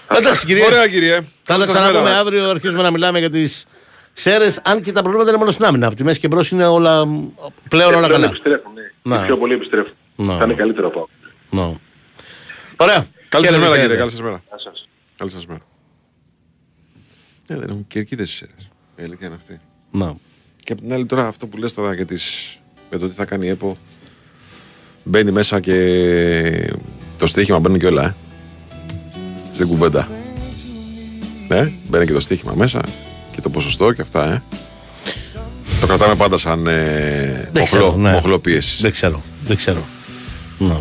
Εντάξει, 0.08 0.46
κύριε. 0.46 0.64
Ωραία 0.64 0.88
κύριε. 0.88 1.14
Θα 1.16 1.22
τα 1.22 1.32
Καλή 1.44 1.64
σας 1.64 1.72
ξαναπούμε 1.72 2.02
μέρα. 2.02 2.18
αύριο. 2.18 2.48
Αρχίζουμε 2.50 2.82
να 2.82 2.90
μιλάμε 2.90 3.18
για 3.18 3.30
τις 3.30 3.66
σέρες. 4.12 4.60
Αν 4.64 4.80
και 4.82 4.92
τα 4.92 5.00
προβλήματα 5.02 5.30
είναι 5.30 5.38
μόνο 5.38 5.50
στην 5.50 5.64
άμυνα. 5.64 5.86
Από 5.86 5.96
τη 5.96 6.04
μέση 6.04 6.20
και 6.20 6.28
μπρος 6.28 6.50
είναι 6.50 6.66
όλα 6.66 7.04
πλέον 7.68 7.94
όλα 7.94 7.96
Ε, 7.96 8.06
πλέον 8.06 8.10
καλά. 8.10 8.26
επιστρέφουν, 8.26 8.72
ναι. 8.72 9.16
Να. 9.16 9.22
Οι 9.22 9.26
πιο 9.26 9.36
πολλοί 9.38 9.54
επιστρέφουν. 9.54 9.92
Να. 10.16 10.38
Θα 10.38 10.44
είναι 10.44 10.54
καλύτερο 10.54 10.86
από 10.86 11.08
Ναι. 11.50 11.78
Ωραία. 12.76 13.06
Καλή 13.28 13.44
σας 13.44 13.54
Χαίρετε, 13.54 13.58
μέρα 13.58 13.80
χαίρετε. 13.80 13.80
κύριε. 13.82 13.96
Καλή 13.96 14.10
σας 14.10 14.20
μέρα. 14.22 14.42
Γεια 14.48 14.58
σας. 14.58 14.88
Καλή 15.16 15.30
σας 15.30 15.46
μέρα. 15.46 15.60
Ε, 17.48 17.56
δεν 17.56 17.68
έχουν 17.68 17.86
κερκίδες 17.86 18.30
οι 18.30 18.34
Σέρες. 18.34 18.70
Η 18.96 19.02
αλήθεια 19.02 19.26
είναι 19.26 19.36
αυτή. 19.36 19.60
Ναι. 19.90 20.12
Και 20.64 20.72
από 20.72 20.80
την 20.82 20.92
άλλη 20.92 21.06
τώρα 21.06 21.26
αυτό 21.26 21.46
που 21.46 21.56
λες 21.56 21.74
τώρα 21.74 21.94
για, 21.94 22.04
τις, 22.06 22.56
για 22.90 22.98
το 22.98 23.08
τι 23.08 23.14
θα 23.14 23.24
κάνει 23.24 23.46
η 23.46 23.48
ΕΠΟ 23.48 23.78
μπαίνει 25.08 25.30
μέσα 25.30 25.60
και 25.60 26.70
το 27.18 27.26
στοίχημα 27.26 27.58
μπαίνει 27.58 27.78
και 27.78 27.86
όλα 27.86 28.04
ε. 28.04 28.14
στην 29.50 29.66
κουβέντα. 29.66 30.08
Ναι, 31.48 31.72
μπαίνει 31.88 32.06
και 32.06 32.12
το 32.12 32.20
στοίχημα 32.20 32.52
μέσα 32.56 32.80
και 33.32 33.40
το 33.40 33.48
ποσοστό 33.48 33.92
και 33.92 34.02
αυτά 34.02 34.32
ε. 34.32 34.42
Το 35.80 35.86
κρατάμε 35.86 36.14
πάντα 36.14 36.36
σαν 36.36 36.66
ε, 36.66 37.48
Δεν 37.52 37.60
μοχλό, 37.60 37.64
ξέρω, 37.64 37.96
ναι. 37.96 38.10
μοχλό 38.10 38.38
πίεσης. 38.38 38.80
Δεν 38.80 38.90
ξέρω. 38.90 39.22
Δεν 39.46 39.56
ξέρω. 39.56 39.82
Ναι. 40.58 40.76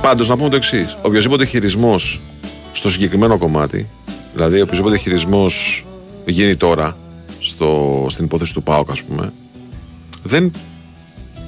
Πάντως 0.00 0.28
να 0.28 0.36
πούμε 0.36 0.48
το 0.48 0.56
εξής. 0.56 0.96
Οποιοδήποτε 1.02 1.44
χειρισμός 1.44 2.20
στο 2.72 2.90
συγκεκριμένο 2.90 3.38
κομμάτι, 3.38 3.88
δηλαδή 4.32 4.60
οποιοδήποτε 4.60 4.96
χειρισμός 4.96 5.84
γίνει 6.26 6.56
τώρα 6.56 6.96
στο, 7.38 8.06
στην 8.08 8.24
υπόθεση 8.24 8.54
του 8.54 8.62
ΠΑΟΚ, 8.62 8.90
ας 8.90 9.02
πούμε, 9.02 9.32
δεν 10.22 10.52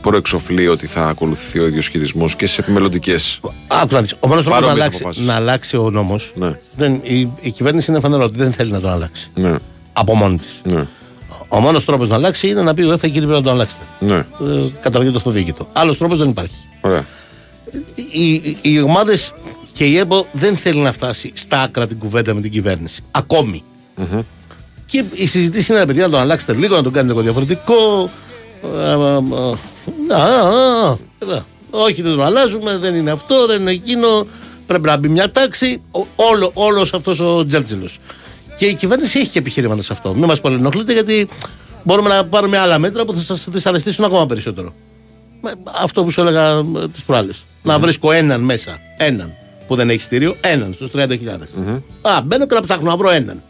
προεξοφλεί 0.08 0.68
ότι 0.68 0.86
θα 0.86 1.06
ακολουθηθεί 1.06 1.58
ο 1.58 1.66
ίδιος 1.66 1.88
χειρισμός 1.88 2.36
και 2.36 2.46
σε 2.46 2.60
επιμελλοντικές 2.60 3.40
Άκου 3.66 3.94
να 3.94 4.00
δεις. 4.00 4.14
Ο 4.20 4.26
μόνος 4.28 4.44
τρόπος 4.44 4.60
να 4.60 4.66
παρόμοιες 4.66 4.74
αλλάξει, 4.84 4.98
αποφάσεις. 5.02 5.26
να 5.26 5.34
αλλάξει 5.34 5.76
ο 5.76 5.90
νόμος 5.90 6.32
Ναι, 6.34 6.58
δεν, 6.76 7.00
η, 7.02 7.28
η 7.40 7.50
κυβέρνηση 7.50 7.90
είναι 7.90 8.00
φανερό 8.00 8.24
ότι 8.24 8.36
δεν 8.38 8.52
θέλει 8.52 8.70
να 8.70 8.80
τον 8.80 8.90
αλλάξει. 8.90 9.30
ναι, 9.34 9.54
Από 9.92 10.14
μόνη 10.14 10.36
της. 10.38 10.60
ναι, 10.74 10.86
Ο 11.48 11.60
μόνος 11.60 11.84
τρόπος 11.84 12.08
να 12.08 12.14
αλλάξει 12.14 12.48
είναι 12.48 12.62
να 12.62 12.74
πει: 12.74 12.82
UEFA, 12.90 13.00
κύριε, 13.00 13.12
πρέπει 13.12 13.28
να 13.30 13.42
τον 13.42 13.52
αλλάξετε. 13.52 13.84
ναι. 14.00 14.14
Ε, 14.16 14.24
καταργείται 14.80 15.18
στο 15.18 15.30
δίκαιο. 15.30 15.68
Άλλος 15.72 15.98
τρόπος 15.98 16.18
δεν 16.18 16.28
υπάρχει. 16.28 16.54
Ωραία. 16.80 17.04
Οι, 18.12 18.32
οι, 18.34 18.56
οι 18.62 18.80
ομάδες 18.80 19.32
και 19.72 19.84
η 19.84 19.96
ΕΠΟ 19.98 20.26
δεν 20.32 20.56
θέλει 20.56 20.80
να 20.80 20.92
φτάσει 20.92 21.30
στα 21.34 21.60
άκρα 21.62 21.86
την 21.86 21.98
κουβέντα 21.98 22.34
με 22.34 22.40
την 22.40 22.50
κυβέρνηση. 22.50 23.02
Ακόμη. 23.10 23.62
Και 24.86 25.04
η 25.14 25.26
συζήτηση 25.26 25.70
είναι, 25.72 25.80
ρε 25.80 25.86
παιδιά, 25.86 26.02
να 26.04 26.10
τον 26.10 26.20
αλλάξετε 26.20 26.52
λίγο, 26.54 26.76
να 26.76 26.82
τον 26.82 26.92
κάνετε 26.92 27.12
λίγο 27.12 27.22
διαφορετικό. 27.24 28.10
Ε, 28.74 28.78
ε, 28.78 28.92
ε, 28.92 30.14
α, 30.14 30.22
α, 30.22 30.88
α, 30.90 30.96
ε, 31.34 31.42
Όχι, 31.70 32.02
δεν 32.02 32.10
τον 32.12 32.22
αλλάζουμε, 32.24 32.76
δεν 32.78 32.94
είναι 32.94 33.10
αυτό, 33.10 33.46
δεν 33.46 33.60
είναι 33.60 33.70
εκείνο. 33.70 34.26
Πρέπει 34.66 34.86
να 34.86 34.96
μπει 34.96 35.08
μια 35.08 35.30
τάξη. 35.30 35.82
Ο- 35.90 36.06
Όλο, 36.16 36.50
όλος 36.54 36.92
αυτός 36.94 37.20
ο 37.20 37.46
τζέλτζελος. 37.46 37.98
Και 38.56 38.66
η 38.66 38.74
κυβέρνηση 38.74 39.18
έχει 39.18 39.28
και 39.28 39.38
επιχειρήματα 39.38 39.82
σε 39.82 39.92
αυτό. 39.92 40.14
Μην 40.14 40.24
μας 40.24 40.40
πολυνοχλείτε 40.40 40.92
γιατί 40.92 41.28
μπορούμε 41.82 42.08
να 42.08 42.24
πάρουμε 42.24 42.58
άλλα 42.58 42.78
μέτρα 42.78 43.04
που 43.04 43.12
θα 43.14 43.20
σας 43.20 43.46
δυσαρεστήσουν 43.50 44.04
ακόμα 44.04 44.26
περισσότερο. 44.26 44.74
Με- 45.42 45.52
Αυτό 45.82 46.04
που 46.04 46.10
σου 46.10 46.20
έλεγα 46.20 46.64
τις 46.92 47.02
προάλλες. 47.02 47.44
Να 47.62 47.78
βρίσκω 47.78 48.12
έναν 48.12 48.40
μέσα. 48.40 48.78
Έναν 48.98 49.32
που 49.66 49.74
δεν 49.74 49.90
έχει 49.90 50.00
στήριο. 50.02 50.36
Έναν 50.40 50.72
στους 50.72 50.90
30.000. 50.90 51.48
Α, 52.02 52.20
μπαίνω 52.24 52.46
και 52.46 52.54
να 52.54 52.60
ψάχνω 52.60 52.90
να 52.90 52.96
βρω 52.96 53.10
έναν. 53.10 53.42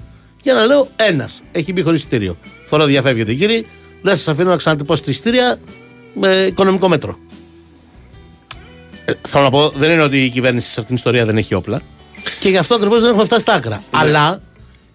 Και 0.42 0.52
να 0.52 0.64
λέω 0.66 0.88
ένας. 0.96 1.40
Έχει 1.52 1.72
μπει 1.72 1.82
χωρίς 1.82 2.00
στήριο. 2.00 2.36
Φορό 2.64 2.84
διαφεύγετε 2.84 3.34
κύριε. 3.34 3.62
Δεν 4.04 4.16
σας 4.16 4.28
αφήνω 4.28 4.50
να 4.50 4.56
ξανατυπώσετε 4.56 5.10
εισιτήρια 5.10 5.58
με 6.14 6.28
οικονομικό 6.28 6.88
μέτρο. 6.88 7.18
Ε, 9.04 9.12
θέλω 9.28 9.44
να 9.44 9.50
πω, 9.50 9.68
δεν 9.76 9.90
είναι 9.90 10.02
ότι 10.02 10.24
η 10.24 10.28
κυβέρνηση 10.28 10.64
σε 10.66 10.70
αυτήν 10.80 10.84
την 10.86 10.94
ιστορία 10.94 11.24
δεν 11.24 11.36
έχει 11.36 11.54
όπλα. 11.54 11.80
Και 12.40 12.48
γι' 12.48 12.56
αυτό 12.56 12.74
ακριβώς 12.74 13.00
δεν 13.00 13.08
έχουμε 13.08 13.24
φτάσει 13.24 13.40
στα 13.40 13.52
άκρα. 13.54 13.82
Αλλά 13.90 14.40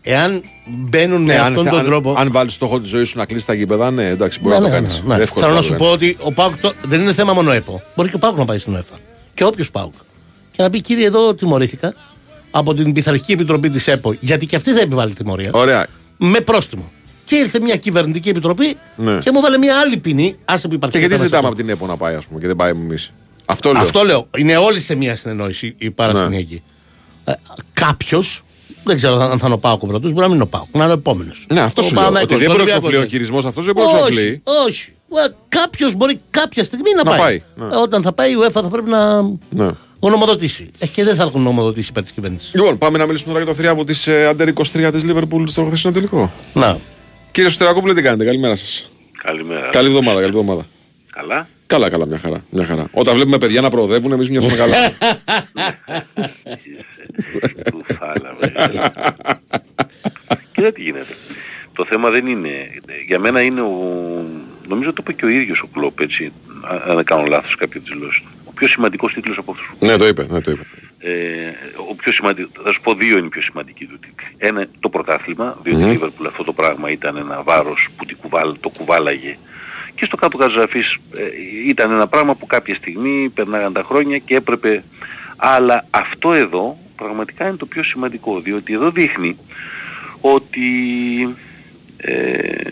εάν 0.02 0.44
μπαίνουν 0.68 1.22
με 1.22 1.34
Ναι, 1.34 1.40
αν, 1.40 1.46
αυτόν 1.48 1.64
θε- 1.64 1.72
τον 1.72 1.80
αν, 1.82 1.86
τρόπο. 1.86 2.14
αν 2.18 2.32
βάλει 2.32 2.50
στόχο 2.52 2.80
τη 2.80 2.88
ζωή 2.88 3.04
σου 3.04 3.18
να 3.18 3.26
κλείσει 3.26 3.46
τα 3.46 3.54
γήπεδα, 3.54 3.92
ναι, 3.92 4.10
εντάξει, 4.10 4.40
μπορεί 4.42 4.56
Ναι, 4.56 4.62
να 4.62 4.68
το 4.68 4.74
ναι, 4.74 4.80
κάνεις. 4.80 5.02
ναι, 5.06 5.18
ναι. 5.18 5.26
Θέλω 5.26 5.54
να 5.54 5.62
σου 5.62 5.76
πω 5.76 5.86
ότι 5.92 6.18
ο 6.22 6.32
Πάουκ 6.32 6.58
το- 6.62 6.74
δεν 6.84 7.02
είναι 7.02 7.14
θέμα 7.14 7.34
μόνο 7.34 7.52
ΕΠΟ. 7.52 7.82
Μπορεί 7.96 8.10
και 8.10 8.16
ο 8.16 8.20
Πάουκ 8.20 8.38
να 8.38 8.46
πάει 8.46 8.58
στην 8.58 8.76
ΕΦΑ. 8.76 8.96
Και 9.34 9.44
όποιος 9.44 9.72
Πάουκ. 9.72 9.94
Και 10.52 10.64
να 10.64 10.70
πει, 10.70 10.82
κύριε, 10.82 11.06
εδώ 11.06 11.34
τιμωρήθηκα 11.34 11.94
από 12.52 12.74
την 12.74 12.94
πειθαρχική 12.94 13.32
επιτροπή 13.32 13.70
της 13.70 13.88
ΕΠΟ. 13.88 14.16
Γιατί 14.20 14.46
και 14.46 14.56
αυτή 14.56 14.72
θα 14.74 14.80
επιβάλλει 14.82 15.14
τιμωρία. 15.14 15.50
Ωραία. 15.54 15.88
Με 16.18 16.40
πρόστιμο. 16.40 16.92
Και 17.30 17.36
ήρθε 17.36 17.60
μια 17.62 17.76
κυβερνητική 17.76 18.30
επιτροπή 18.30 18.78
Ναι. 18.96 19.18
και 19.18 19.32
μου 19.32 19.42
βάλε 19.42 19.58
μια 19.58 19.80
άλλη 19.80 19.98
ποινή. 19.98 20.36
Άσε 20.46 20.68
που 20.68 20.74
υπάρχει 20.74 20.94
Και 20.94 21.00
γιατί 21.00 21.14
θέμα 21.16 21.26
ζητάμε 21.26 21.42
σε 21.44 21.48
από 21.48 21.56
την 21.62 21.70
ΕΠΟ 21.70 21.86
να 21.86 21.98
πάει, 21.98 22.16
ας 22.16 22.26
πούμε, 22.26 22.40
και 22.40 22.48
δεν 22.48 22.56
πάει 22.56 22.70
εμείς. 22.70 23.12
Αυτό 23.46 23.72
λέω. 23.72 23.82
Αυτό 23.82 24.04
λέω. 24.04 24.28
Είναι 24.38 24.58
όλοι 24.58 24.80
σε 24.80 24.96
μια 24.96 25.16
συνεννόηση 25.16 25.76
η 25.78 25.92
παρασκηνιακή. 25.92 26.62
Ε, 27.26 27.32
Κάποιος, 27.74 28.44
δεν 28.84 28.96
ξέρω 28.96 29.16
αν 29.22 29.38
θα 29.40 29.46
είναι 29.46 29.56
ο 29.56 29.58
Πάοκ 29.58 29.84
ο 29.84 29.88
πρώτο, 29.88 30.08
μπορεί 30.08 30.20
να 30.20 30.26
μην 30.26 30.34
είναι 30.34 30.44
ο 30.44 30.48
Πάοκ, 30.48 30.68
να 30.72 30.84
είναι 30.84 30.94
ο 30.94 30.96
επόμενος. 30.98 31.46
Ναι, 31.54 31.60
αυτό 31.60 31.82
σου 31.82 31.94
λέω. 31.94 32.08
Ότι 32.22 32.36
δεν 32.36 32.52
προεξοφλεί 32.54 32.96
ο 32.98 33.06
χειρισμός 33.06 33.46
αυτός, 33.46 33.66
δεν 33.66 33.74
προεξοφλεί. 33.74 34.42
Όχι, 34.68 34.94
όχι. 35.10 35.32
Κάποιος 35.50 35.96
μπορεί 35.96 36.20
κάποια 36.30 36.64
στιγμή 36.64 36.92
να, 36.96 37.04
Να 37.04 37.10
πάει. 37.10 37.20
πάει, 37.20 37.42
ναι. 37.68 37.76
Ε, 37.76 37.78
Όταν 37.78 38.02
θα 38.02 38.14
πάει 38.14 38.32
η 38.32 38.36
UEFA 38.44 38.52
θα 38.52 38.62
πρέπει 38.68 38.90
να 38.90 39.22
Ναι. 39.50 39.70
γνωμοδοτήσει. 40.00 40.72
Ε, 40.80 40.88
και 40.88 41.04
δεν 41.04 41.16
θα 41.16 41.24
γνωμοδοτήσει 41.24 41.88
υπέρ 41.90 42.04
της 42.04 42.12
κυβέρνησης. 42.12 42.54
Λοιπόν, 42.54 42.78
πάμε 42.78 42.98
να 42.98 43.06
μιλήσουμε 43.06 43.32
τώρα 43.34 43.44
για 43.44 43.54
το 43.54 43.60
θριάβο 43.60 43.84
τη 43.84 44.00
ε, 44.06 44.30
Under 44.38 44.48
23 44.88 44.90
της 44.94 45.04
Liverpool 45.08 45.44
στο 45.46 45.66
χθεσινό 45.66 45.94
τελικό. 45.94 46.32
Να. 46.54 46.78
Κύριε 47.40 47.54
Σουτερακόπουλε, 47.54 47.94
τι 47.94 48.02
κάνετε, 48.02 48.26
καλημέρα 48.26 48.56
σας. 48.56 48.92
Καλημέρα. 49.24 49.70
Καλή 49.70 49.88
εβδομάδα, 49.88 50.22
καλή 50.22 50.32
εβδομάδα. 50.38 50.66
Καλά. 51.12 51.48
Καλά, 51.68 51.90
καλά, 51.90 52.06
μια 52.06 52.18
χαρά. 52.18 52.44
Μια 52.50 52.66
χαρά. 52.66 52.88
Όταν 52.92 53.16
βλέπουμε 53.16 53.38
παιδιά 53.38 53.62
να 53.62 53.70
προοδεύουν, 53.70 54.12
εμείς 54.12 54.30
νιώθουμε 54.30 54.56
καλά. 54.56 54.76
Κουφάλα, 57.72 58.36
βέβαια. 58.40 58.94
Κοίτα 60.52 60.72
τι 60.72 60.82
γίνεται. 60.82 61.14
Το 61.74 61.86
θέμα 61.86 62.10
δεν 62.10 62.28
είναι... 62.28 62.50
Για 63.08 63.20
μένα 63.20 63.42
είναι 63.42 63.62
ο... 63.62 63.76
Νομίζω 64.68 64.94
το 64.94 64.98
είπε 65.02 65.14
και 65.14 65.26
ο 65.26 65.30
ίδιος 65.30 65.62
ο 65.62 65.68
Κλόπ, 65.74 66.00
έτσι, 66.00 66.32
αν 66.70 66.82
αν 66.88 66.96
δεν 66.96 67.06
κάνω 67.06 67.26
λάθος 67.26 67.56
κάποια 67.56 67.82
δηλώσεις. 67.84 68.24
Ο 68.46 68.52
πιο 68.56 68.68
σημαντικός 68.68 69.14
τίτλος 69.14 69.38
από 69.38 69.52
αυτούς 69.52 69.68
που 69.80 69.86
ναι, 69.86 69.96
το 69.96 70.08
είπε, 70.08 70.26
ναι, 70.30 70.42
το 70.42 70.52
είπε. 70.52 70.66
Ε, 71.00 71.12
ο 71.90 71.96
πιο 71.96 72.12
σημαντικό, 72.12 72.50
θα 72.64 72.72
σου 72.72 72.82
πω 72.82 72.94
δύο 72.94 73.18
είναι 73.18 73.26
οι 73.26 73.30
πιο 73.30 73.42
σημαντικοί 73.42 73.86
του 73.86 74.00
τίτλοι. 74.00 74.28
Ένα 74.38 74.68
το 74.80 74.90
πρωτάθλημα, 74.90 75.58
διότι 75.64 75.82
η 75.82 75.84
Μμμ. 75.84 75.92
Λίβερπουλ 75.92 76.26
αυτό 76.26 76.44
το 76.44 76.54
πράγμα 76.54 76.92
ήταν 76.92 77.18
ένα 77.18 77.42
βάρος 77.44 77.88
που 77.98 78.06
την 78.06 78.18
κουβάλ, 78.22 78.56
το 78.60 78.70
κουβάλαγε. 78.70 79.38
Και 79.96 80.06
στο 80.06 80.16
κάτω 80.16 80.38
Καζαφής 80.38 80.98
ε, 81.16 81.24
ήταν 81.68 81.92
ένα 81.92 82.08
πράγμα 82.08 82.36
που 82.36 82.46
κάποια 82.46 82.76
στιγμή 82.76 83.30
περνάγαν 83.30 83.74
τα 83.74 83.84
χρόνια 83.84 84.18
και 84.18 84.36
έπρεπε... 84.36 84.84
Αλλά 85.42 85.86
αυτό 85.90 86.34
εδώ 86.34 86.78
πραγματικά 86.96 87.48
είναι 87.48 87.58
το 87.58 87.66
πιο 87.66 87.84
σημαντικό, 87.84 88.40
διότι 88.40 88.74
εδώ 88.74 88.92
δείχνει 88.92 89.38
ότι... 90.22 90.68
Ε, 91.98 92.70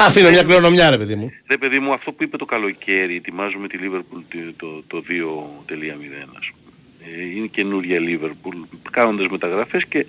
Αφήνω 0.00 0.30
μια 0.30 0.42
κληρονομιά, 0.42 0.90
ρε 0.90 0.98
παιδί 0.98 1.14
μου. 1.14 1.30
Ρε 1.46 1.56
παιδί 1.56 1.78
μου, 1.78 1.92
αυτό 1.92 2.12
που 2.12 2.22
είπε 2.22 2.36
το 2.36 2.44
καλοκαίρι, 2.44 3.16
ετοιμάζουμε 3.16 3.68
τη 3.68 3.78
Liverpool 3.82 4.22
το, 4.28 4.38
το, 4.56 4.82
το 4.86 5.02
2.0 5.08 5.12
ας 6.38 6.50
πούμε. 6.54 6.59
Ε, 6.59 6.59
είναι 7.34 7.46
καινούρια 7.46 7.98
Liverpool, 8.00 8.78
κάνοντας 8.90 9.28
μεταγραφές 9.28 9.84
και 9.84 10.06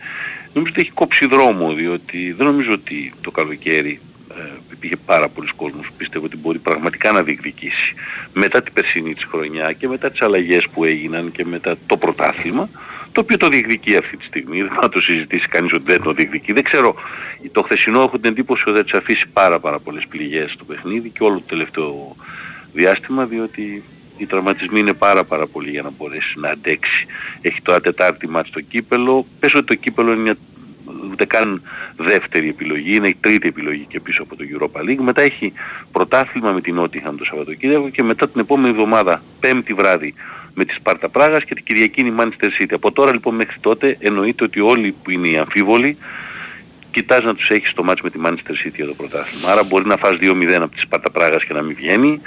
νομίζω 0.53 0.71
ότι 0.73 0.81
έχει 0.81 0.91
κόψει 0.91 1.25
δρόμο, 1.25 1.73
διότι 1.73 2.31
δεν 2.31 2.45
νομίζω 2.45 2.71
ότι 2.71 3.13
το 3.21 3.31
καλοκαίρι 3.31 3.99
ε, 4.37 4.43
υπήρχε 4.71 4.95
πάρα 5.05 5.27
πολλοί 5.29 5.49
κόσμος 5.55 5.87
που 5.87 5.93
πίστευε 5.97 6.25
ότι 6.25 6.37
μπορεί 6.37 6.57
πραγματικά 6.57 7.11
να 7.11 7.23
διεκδικήσει. 7.23 7.93
Μετά 8.33 8.61
την 8.61 8.73
περσινή 8.73 9.13
της 9.13 9.23
χρονιά 9.23 9.71
και 9.71 9.87
μετά 9.87 10.11
τις 10.11 10.21
αλλαγές 10.21 10.67
που 10.73 10.85
έγιναν 10.85 11.31
και 11.31 11.45
μετά 11.45 11.75
το 11.87 11.97
πρωτάθλημα, 11.97 12.69
το 13.11 13.21
οποίο 13.21 13.37
το 13.37 13.49
διεκδικεί 13.49 13.95
αυτή 13.95 14.17
τη 14.17 14.25
στιγμή. 14.25 14.61
Δεν 14.61 14.71
θα 14.81 14.89
το 14.89 15.01
συζητήσει 15.01 15.47
κανείς 15.47 15.73
ότι 15.73 15.83
δεν 15.85 16.01
το 16.01 16.13
διεκδικεί. 16.13 16.53
Δεν 16.53 16.63
ξέρω. 16.63 16.95
Το 17.51 17.61
χθεσινό 17.61 18.01
έχω 18.01 18.19
την 18.19 18.31
εντύπωση 18.31 18.69
ότι 18.69 18.77
θα 18.77 18.83
της 18.83 18.93
αφήσει 18.93 19.25
πάρα 19.33 19.59
πάρα 19.59 19.79
πολλές 19.79 20.05
πληγές 20.09 20.51
στο 20.51 20.63
παιχνίδι 20.63 21.09
και 21.09 21.23
όλο 21.23 21.35
το 21.35 21.43
τελευταίο 21.47 22.15
διάστημα 22.73 23.25
διότι 23.25 23.83
οι 24.21 24.25
τραυματισμοί 24.25 24.79
είναι 24.79 24.93
πάρα 24.93 25.23
πάρα 25.23 25.47
πολλοί 25.47 25.69
για 25.69 25.81
να 25.81 25.91
μπορέσει 25.97 26.39
να 26.39 26.49
αντέξει. 26.49 27.05
Έχει 27.41 27.61
το 27.61 27.81
Τετάρτη 27.81 28.29
μάτς 28.29 28.47
στο 28.47 28.61
κύπελο. 28.61 29.25
Πες 29.39 29.53
ότι 29.53 29.65
το 29.65 29.75
κύπελο 29.75 30.11
είναι 30.11 30.21
μια 30.21 30.35
ούτε 31.11 31.25
καν 31.25 31.61
δεύτερη 31.97 32.49
επιλογή, 32.49 32.95
είναι 32.95 33.07
η 33.07 33.15
τρίτη 33.19 33.47
επιλογή 33.47 33.85
και 33.89 33.99
πίσω 33.99 34.23
από 34.23 34.35
το 34.35 34.43
Europa 34.53 34.89
League. 34.89 35.01
Μετά 35.01 35.21
έχει 35.21 35.53
πρωτάθλημα 35.91 36.51
με 36.51 36.61
την 36.61 36.75
Νότιχαμ 36.75 37.15
το 37.15 37.25
Σαββατοκύριακο 37.25 37.89
και 37.89 38.03
μετά 38.03 38.29
την 38.29 38.41
επόμενη 38.41 38.69
εβδομάδα, 38.69 39.23
πέμπτη 39.39 39.73
βράδυ, 39.73 40.13
με 40.53 40.65
τη 40.65 40.73
Σπάρτα 40.73 41.09
Πράγας 41.09 41.43
και 41.43 41.53
την 41.53 41.63
Κυριακή 41.63 42.01
είναι 42.01 42.09
η 42.09 42.15
Manchester 42.17 42.61
City. 42.61 42.73
Από 42.73 42.91
τώρα 42.91 43.13
λοιπόν 43.13 43.35
μέχρι 43.35 43.59
τότε 43.59 43.97
εννοείται 43.99 44.43
ότι 44.43 44.59
όλοι 44.59 44.95
που 45.03 45.11
είναι 45.11 45.27
οι 45.27 45.37
αμφίβολοι 45.37 45.97
κοιτάς 46.91 47.23
να 47.23 47.35
τους 47.35 47.49
έχεις 47.49 47.69
στο 47.69 47.83
μάτς 47.83 48.01
με 48.01 48.09
τη 48.09 48.19
Manchester 48.25 48.65
City 48.65 48.75
για 48.75 48.85
το 48.85 48.93
πρωτάθλημα. 48.93 49.51
Άρα 49.51 49.63
μπορεί 49.63 49.85
να 49.85 49.97
φας 49.97 50.17
2-0 50.21 50.61
από 50.61 50.75
τη 50.75 50.79
Σπάρτα 50.79 51.09
Πράγας 51.09 51.43
και 51.43 51.53
να 51.53 51.61
μην 51.61 51.75
βγαίνει. 51.75 52.21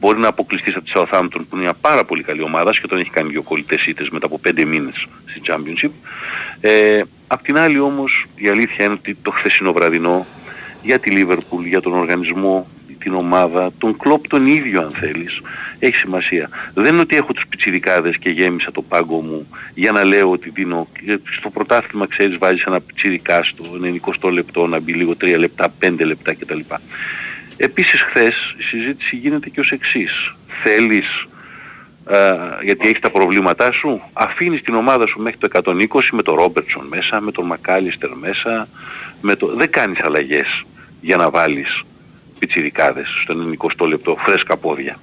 Μπορεί 0.00 0.18
να 0.18 0.28
αποκλειστείς 0.28 0.76
από 0.76 0.84
τη 0.84 0.92
Southampton 0.94 1.40
που 1.48 1.48
είναι 1.52 1.62
μια 1.62 1.74
πάρα 1.74 2.04
πολύ 2.04 2.22
καλή 2.22 2.42
ομάδα 2.42 2.70
και 2.70 2.86
τον 2.86 2.98
έχει 2.98 3.10
κάνει 3.10 3.30
δύο 3.30 3.42
κολλητές 3.42 3.86
ήττες 3.86 4.08
μετά 4.08 4.26
από 4.26 4.40
5 4.48 4.64
μήνες 4.64 5.06
στη 5.26 5.40
Championship. 5.46 5.90
Ε, 6.60 7.02
απ' 7.26 7.42
την 7.42 7.58
άλλη 7.58 7.78
όμως 7.78 8.26
η 8.34 8.48
αλήθεια 8.48 8.84
είναι 8.84 8.94
ότι 8.94 9.16
το 9.22 9.30
χθεσινό 9.30 9.72
βραδινό 9.72 10.26
για 10.82 10.98
τη 10.98 11.10
Liverpool, 11.14 11.64
για 11.64 11.80
τον 11.80 11.92
οργανισμό, 11.92 12.66
την 13.00 13.14
ομάδα, 13.14 13.70
τον 13.78 13.96
κλόπ 13.96 14.28
τον 14.28 14.46
ίδιο 14.46 14.80
αν 14.80 14.90
θέλεις, 14.90 15.40
έχει 15.78 15.96
σημασία. 15.96 16.48
Δεν 16.74 16.92
είναι 16.92 17.00
ότι 17.00 17.16
έχω 17.16 17.32
τους 17.32 17.46
πιτσιρικάδες 17.48 18.16
και 18.16 18.30
γέμισα 18.30 18.72
το 18.72 18.82
πάγκο 18.82 19.20
μου 19.20 19.48
για 19.74 19.92
να 19.92 20.04
λέω 20.04 20.30
ότι 20.30 20.50
δίνω, 20.50 20.88
ε, 21.06 21.14
στο 21.36 21.50
πρωτάθλημα 21.50 22.06
ξέρεις 22.06 22.38
βάζεις 22.38 22.64
ένα 22.64 22.80
πιτσιρικά 22.80 23.42
στο 23.44 23.64
90 23.78 24.30
λεπτό 24.30 24.66
να 24.66 24.80
μπει 24.80 24.92
λίγο 24.92 25.16
3 25.20 25.38
λεπτά, 25.38 25.72
5 25.78 26.04
λεπτά 26.04 26.34
κτλ. 26.34 26.60
Επίσης 27.56 28.02
χθες 28.02 28.54
η 28.58 28.62
συζήτηση 28.62 29.16
γίνεται 29.16 29.48
και 29.48 29.60
ως 29.60 29.70
εξής. 29.70 30.34
Θέλεις 30.62 31.28
ε, 32.06 32.34
γιατί 32.62 32.88
έχεις 32.88 33.00
τα 33.00 33.10
προβλήματά 33.10 33.72
σου, 33.72 34.02
αφήνεις 34.12 34.62
την 34.62 34.74
ομάδα 34.74 35.06
σου 35.06 35.20
μέχρι 35.20 35.38
το 35.38 35.48
120 35.64 35.74
με 36.10 36.22
τον 36.22 36.34
Ρόμπερτσον 36.34 36.86
μέσα, 36.86 37.20
με 37.20 37.32
τον 37.32 37.46
Μακάλιστερ 37.46 38.10
μέσα, 38.16 38.68
με 39.20 39.36
το... 39.36 39.46
δεν 39.56 39.70
κάνεις 39.70 40.00
αλλαγές 40.00 40.64
για 41.00 41.16
να 41.16 41.30
βάλεις 41.30 41.82
πιτσιρικάδες 42.40 43.06
στο 43.22 43.34
90 43.34 43.86
λεπτό, 43.86 44.16
φρέσκα 44.24 44.56
πόδια. 44.56 45.00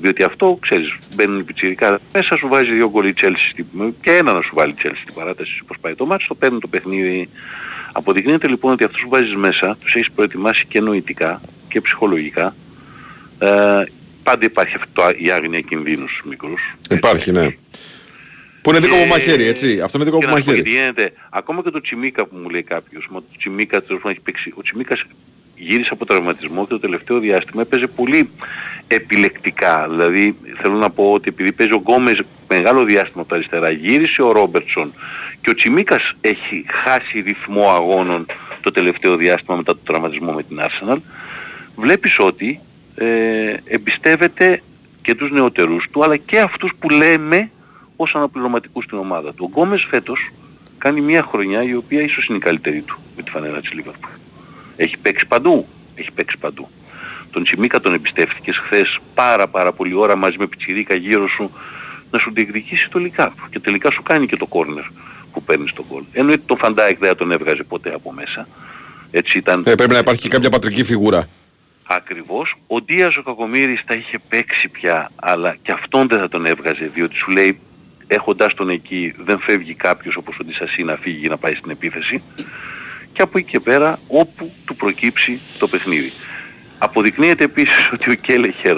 Διότι 0.00 0.22
αυτό, 0.22 0.58
ξέρεις, 0.60 0.94
μπαίνουν 1.14 1.38
οι 1.38 1.42
πιτσιρικάδες 1.42 2.00
μέσα, 2.12 2.36
σου 2.36 2.48
βάζει 2.48 2.72
δύο 2.72 2.90
γκολ 2.90 3.06
η 3.08 3.14
Chelsea 3.20 3.34
στην- 3.50 3.94
και 4.02 4.10
ένα 4.16 4.32
να 4.32 4.42
σου 4.42 4.50
βάλει 4.54 4.72
η 4.72 4.74
Chelsea 4.82 4.98
στην 5.02 5.14
παράταση 5.14 5.58
όπως 5.62 5.76
πάει 5.80 5.94
το 5.94 6.06
μάτι, 6.06 6.24
το 6.28 6.34
παίρνει 6.34 6.58
το 6.58 6.66
παιχνίδι. 6.68 7.28
Αποδεικνύεται 7.92 8.48
λοιπόν 8.48 8.72
ότι 8.72 8.84
αυτούς 8.84 9.02
που 9.02 9.08
βάζεις 9.08 9.34
μέσα, 9.36 9.76
τους 9.80 9.94
έχεις 9.94 10.10
προετοιμάσει 10.10 10.66
και 10.68 10.80
νοητικά 10.80 11.40
και 11.68 11.80
ψυχολογικά. 11.80 12.54
Ε, 13.38 13.82
πάντα 14.22 14.44
υπάρχει 14.44 14.74
αυτό 14.74 15.02
η 15.16 15.30
άγνοια 15.30 15.60
κινδύνους 15.60 16.10
στους 16.10 16.22
μικρούς. 16.28 16.60
Υπάρχει, 16.90 17.32
ναι. 17.32 17.46
Που 18.62 18.70
είναι 18.70 18.78
δίκοπο 18.78 19.00
Και- 19.02 19.08
μαχαίρι, 19.08 19.44
έτσι. 19.44 19.80
Αυτό 19.80 19.98
είναι 19.98 20.10
Και 20.10 20.16
δίκοπο 20.16 20.26
να 20.26 20.36
σου 20.38 20.44
πω 20.44 20.50
μαχαίρι. 20.50 20.56
γιατί 20.70 20.70
γίνεται. 20.70 21.12
Ακόμα 21.30 21.62
και 21.62 21.70
το 21.70 21.80
Τσιμίκα 21.80 22.26
που 22.26 22.36
μου 22.36 22.48
λέει 22.50 22.62
κάποιος, 22.62 23.08
μα 23.10 23.18
το 23.20 23.26
Τσιμίκα 23.38 23.82
τέλος 23.82 23.96
πάντων 24.02 24.10
έχει 24.10 24.20
παίξει. 24.20 24.52
Ο 24.56 24.62
Τσιμίκας 24.62 25.02
γύρισε 25.58 25.90
από 25.92 26.06
τραυματισμό 26.06 26.62
και 26.62 26.68
το 26.68 26.80
τελευταίο 26.80 27.18
διάστημα 27.18 27.62
έπαιζε 27.62 27.86
πολύ 27.86 28.30
επιλεκτικά. 28.86 29.86
Δηλαδή 29.88 30.36
θέλω 30.60 30.74
να 30.74 30.90
πω 30.90 31.12
ότι 31.12 31.28
επειδή 31.28 31.52
παίζει 31.52 31.72
ο 31.72 31.78
Γκόμες 31.78 32.22
μεγάλο 32.48 32.84
διάστημα 32.84 33.20
από 33.20 33.30
τα 33.30 33.34
αριστερά, 33.34 33.70
γύρισε 33.70 34.22
ο 34.22 34.32
Ρόμπερτσον 34.32 34.92
και 35.40 35.50
ο 35.50 35.54
Τσιμίκας 35.54 36.12
έχει 36.20 36.64
χάσει 36.84 37.20
ρυθμό 37.20 37.70
αγώνων 37.70 38.26
το 38.60 38.70
τελευταίο 38.70 39.16
διάστημα 39.16 39.56
μετά 39.56 39.72
το 39.72 39.80
τραυματισμό 39.84 40.32
με 40.32 40.42
την 40.42 40.60
Arsenal. 40.60 40.98
Βλέπεις 41.76 42.18
ότι 42.18 42.60
ε, 42.94 43.54
εμπιστεύεται 43.64 44.62
και 45.02 45.14
τους 45.14 45.30
νεωτερούς 45.30 45.88
του 45.90 46.04
αλλά 46.04 46.16
και 46.16 46.40
αυτούς 46.40 46.72
που 46.78 46.90
λέμε 46.90 47.50
ως 47.96 48.14
αναπληρωματικούς 48.14 48.84
στην 48.84 48.98
ομάδα 48.98 49.34
του. 49.34 49.44
Ο 49.44 49.46
Γκόμες 49.46 49.86
φέτος 49.90 50.30
κάνει 50.78 51.00
μια 51.00 51.22
χρονιά 51.22 51.62
η 51.62 51.74
οποία 51.74 52.02
ίσως 52.02 52.26
είναι 52.26 52.36
η 52.36 52.40
καλύτερη 52.40 52.80
του 52.80 52.98
με 53.16 53.22
τη 53.22 53.30
φανέλα 53.30 53.60
της 53.60 53.72
Λίβερπουλ. 53.72 54.10
Έχει 54.78 54.96
παίξει 54.98 55.26
παντού. 55.26 55.66
Έχει 55.94 56.10
παίξει 56.10 56.36
παντού. 56.38 56.68
Τον 57.30 57.44
Τσιμίκα 57.44 57.80
τον 57.80 57.94
εμπιστεύτηκες 57.94 58.56
χθες 58.56 58.98
πάρα 59.14 59.48
πάρα 59.48 59.72
πολύ 59.72 59.94
ώρα 59.94 60.16
μαζί 60.16 60.36
με 60.38 60.46
πιτσιρίκα 60.46 60.94
γύρω 60.94 61.28
σου 61.28 61.50
να 62.10 62.18
σου 62.18 62.30
διεκδικήσει 62.32 62.88
το 62.88 62.98
λικά 62.98 63.34
και 63.50 63.60
τελικά 63.60 63.90
σου 63.90 64.02
κάνει 64.02 64.26
και 64.26 64.36
το 64.36 64.46
κόρνερ 64.46 64.84
που 65.32 65.42
παίρνεις 65.42 65.70
στον 65.70 65.84
γκολ. 65.88 66.02
Εννοείται 66.12 66.42
τον 66.46 66.56
Φαν 66.56 66.75
Ντάικ 66.75 66.98
δεν 66.98 67.08
θα 67.08 67.14
τον 67.14 67.32
έβγαζε 67.32 67.62
ποτέ 67.62 67.94
από 67.94 68.12
μέσα. 68.12 68.48
Έτσι 69.10 69.38
ήταν. 69.38 69.62
Ε, 69.66 69.74
πρέπει 69.74 69.92
να 69.92 69.98
υπάρχει 69.98 70.22
και 70.22 70.28
κάποια 70.28 70.50
πατρική 70.50 70.84
φιγούρα. 70.84 71.28
Ακριβώς. 71.86 72.54
Ο 72.66 72.80
Ντίας 72.80 73.16
ο 73.16 73.22
κακομοίρης 73.22 73.84
τα 73.84 73.94
είχε 73.94 74.18
παίξει 74.28 74.68
πια, 74.68 75.10
αλλά 75.16 75.56
και 75.62 75.72
αυτόν 75.72 76.08
δεν 76.08 76.18
θα 76.18 76.28
τον 76.28 76.46
έβγαζε, 76.46 76.90
διότι 76.94 77.14
σου 77.14 77.30
λέει 77.30 77.60
έχοντας 78.06 78.54
τον 78.54 78.68
εκεί 78.68 79.14
δεν 79.24 79.38
φεύγει 79.38 79.74
κάποιος 79.74 80.16
όπως 80.16 80.36
ο 80.40 80.44
Ντισασί 80.44 80.82
να 80.82 80.96
φύγει 80.96 81.28
να 81.28 81.36
πάει 81.36 81.54
στην 81.54 81.70
επίθεση 81.70 82.22
και 83.18 83.24
από 83.24 83.38
εκεί 83.38 83.50
και 83.50 83.60
πέρα 83.60 83.98
όπου 84.08 84.52
του 84.66 84.76
προκύψει 84.76 85.40
το 85.58 85.68
παιχνίδι. 85.68 86.12
Αποδεικνύεται 86.78 87.44
επίσης 87.44 87.90
ότι 87.92 88.10
ο 88.10 88.14
Κέλεχερ 88.14 88.76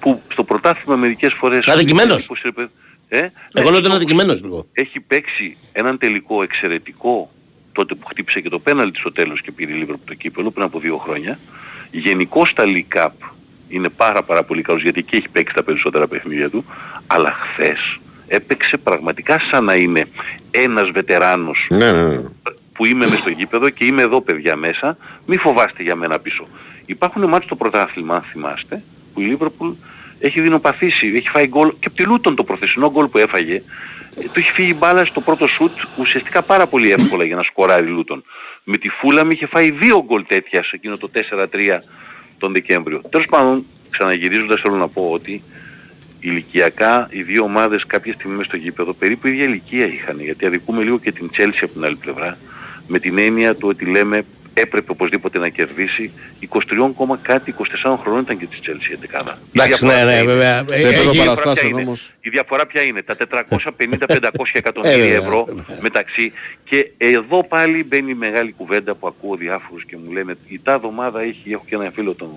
που 0.00 0.22
στο 0.32 0.44
πρωτάθλημα 0.44 0.96
μερικές 0.96 1.32
φορές... 1.32 1.66
Αδικημένος. 1.66 2.16
εντύπωση, 2.18 2.42
ρε 2.44 2.50
παιδί- 2.52 2.70
Ε, 3.08 3.18
Εγώ 3.18 3.30
λέω 3.54 3.68
ότι 3.68 3.78
είναι 3.78 3.88
ναι, 3.88 3.94
αδικημένος 3.94 4.42
λίγο. 4.42 4.66
έχει 4.72 5.00
παίξει 5.00 5.56
έναν 5.72 5.98
τελικό 5.98 6.42
εξαιρετικό 6.42 7.30
τότε 7.72 7.94
που 7.94 8.06
χτύπησε 8.06 8.40
και 8.40 8.48
το 8.48 8.58
πέναλτι 8.58 8.98
στο 8.98 9.12
τέλος 9.12 9.40
και 9.40 9.52
πήρε 9.52 9.72
η 9.72 9.86
Liverpool 9.88 9.98
το 10.04 10.14
κύπελο 10.14 10.50
πριν 10.50 10.64
από 10.64 10.78
δύο 10.78 10.96
χρόνια. 10.96 11.38
Γενικώς 11.90 12.48
στα 12.48 12.64
League 12.66 12.98
Cup 12.98 13.10
είναι 13.68 13.88
πάρα 13.88 14.22
πάρα 14.22 14.42
πολύ 14.42 14.62
καλός 14.62 14.82
γιατί 14.82 15.02
και 15.02 15.16
έχει 15.16 15.28
παίξει 15.28 15.54
τα 15.54 15.62
περισσότερα 15.62 16.06
παιχνίδια 16.08 16.50
του, 16.50 16.64
αλλά 17.06 17.30
χθες 17.32 17.98
έπαιξε 18.26 18.76
πραγματικά 18.76 19.40
σαν 19.50 19.64
να 19.64 19.74
είναι 19.74 20.06
ένας 20.50 20.90
βετεράνος 20.90 21.66
Ναι, 21.70 21.92
ναι, 21.92 22.02
ναι. 22.08 22.20
Που 22.74 22.86
είμαι 22.86 23.06
μες 23.06 23.18
στο 23.18 23.30
γήπεδο 23.30 23.70
και 23.70 23.84
είμαι 23.84 24.02
εδώ 24.02 24.20
παιδιά 24.20 24.56
μέσα, 24.56 24.96
μη 25.26 25.36
φοβάστε 25.36 25.82
για 25.82 25.94
μένα 25.94 26.18
πίσω. 26.18 26.46
Υπάρχουν 26.86 27.28
μάτς 27.28 27.44
στο 27.44 27.56
πρωτάθλημα, 27.56 28.14
αν 28.14 28.22
θυμάστε, 28.22 28.82
που 29.14 29.20
η 29.20 29.24
Λίβερπουλ 29.24 29.70
έχει 30.18 30.40
δεινοπαθήσει, 30.40 31.12
έχει 31.16 31.28
φάει 31.28 31.46
γκολ 31.46 31.68
και 31.68 31.86
από 31.86 31.96
τη 31.96 32.02
Λούτον 32.02 32.34
το 32.34 32.44
προθεσινό 32.44 32.90
γκολ 32.90 33.06
που 33.06 33.18
έφαγε, 33.18 33.54
ε, 33.54 34.22
του 34.32 34.38
έχει 34.38 34.52
φύγει 34.52 34.74
μπάλα 34.78 35.04
στο 35.04 35.20
πρώτο 35.20 35.46
σουτ 35.46 35.72
ουσιαστικά 35.98 36.42
πάρα 36.42 36.66
πολύ 36.66 36.92
εύκολα 36.92 37.24
για 37.24 37.36
να 37.36 37.42
σκοράρει 37.42 37.86
η 37.86 37.90
Λούτον. 37.90 38.24
Με 38.64 38.76
τη 38.76 38.88
Φούλαμ 38.88 39.30
είχε 39.30 39.46
φάει 39.46 39.70
δύο 39.70 40.04
γκολ 40.04 40.24
τέτοια 40.26 40.62
σε 40.62 40.70
εκείνο 40.72 40.96
το 40.96 41.10
4-3 41.30 41.80
τον 42.38 42.52
Δεκέμβριο. 42.52 43.00
Τέλος 43.10 43.26
πάντων, 43.26 43.66
ξαναγυρίζοντας 43.90 44.60
θέλω 44.60 44.74
να 44.74 44.88
πω 44.88 45.10
ότι 45.12 45.42
ηλικιακά 46.20 47.08
οι 47.10 47.22
δύο 47.22 47.42
ομάδες 47.42 47.86
κάποια 47.86 48.12
στιγμή 48.12 48.36
μες 48.36 48.46
στο 48.46 48.56
γήπεδο 48.56 48.92
περίπου 48.92 49.26
ίδια 49.26 49.44
ηλικία 49.44 49.86
είχαν. 49.86 50.20
Γιατί 50.20 50.46
αδικούμε 50.46 50.82
λίγο 50.82 50.98
και 50.98 51.12
την 51.12 51.30
Chelsea 51.36 51.58
από 51.62 51.72
την 51.72 51.84
άλλη 51.84 51.96
πλευρά 51.96 52.38
με 52.86 52.98
την 52.98 53.18
έννοια 53.18 53.54
του 53.54 53.68
ότι 53.68 53.84
λέμε 53.84 54.24
έπρεπε 54.54 54.90
οπωσδήποτε 54.90 55.38
να 55.38 55.48
κερδίσει 55.48 56.12
23, 56.48 56.58
κάτι 57.22 57.54
24 57.84 57.96
χρονών 58.02 58.20
ήταν 58.20 58.38
και 58.38 58.46
της 58.46 58.58
Chelsea 58.62 58.92
η 58.92 58.96
δεκάδα. 59.00 59.38
Εντάξει, 59.52 59.86
ναι, 59.86 60.02
ναι, 60.04 60.22
βέβαια. 60.22 60.64
Σε 60.70 60.86
επίπεδο 60.86 61.10
Έχει- 61.10 61.18
παραστάσεων 61.18 61.72
όμως. 61.74 62.12
Η 62.20 62.28
διαφορά 62.30 62.66
ποια 62.66 62.82
είναι, 62.82 63.02
τα 63.02 63.14
450-500 63.16 64.58
εκατομμύρια 64.58 64.96
Ε, 64.96 65.06
βέβαια. 65.06 65.18
ευρώ 65.18 65.48
μεταξύ 65.80 66.32
και 66.64 66.90
εδώ 66.96 67.44
πάλι 67.44 67.84
μπαίνει 67.84 68.10
η 68.10 68.14
μεγάλη 68.14 68.52
κουβέντα 68.56 68.94
που 68.94 69.06
ακούω 69.06 69.36
διάφορους 69.36 69.84
και 69.84 69.96
μου 70.04 70.12
λένε 70.12 70.36
η 70.48 70.60
τάδε 70.64 70.86
ομάδα 70.86 71.20
έχει, 71.20 71.52
έχω 71.52 71.64
και 71.68 71.74
ένα 71.74 71.90
φίλο 71.94 72.14
τον, 72.14 72.28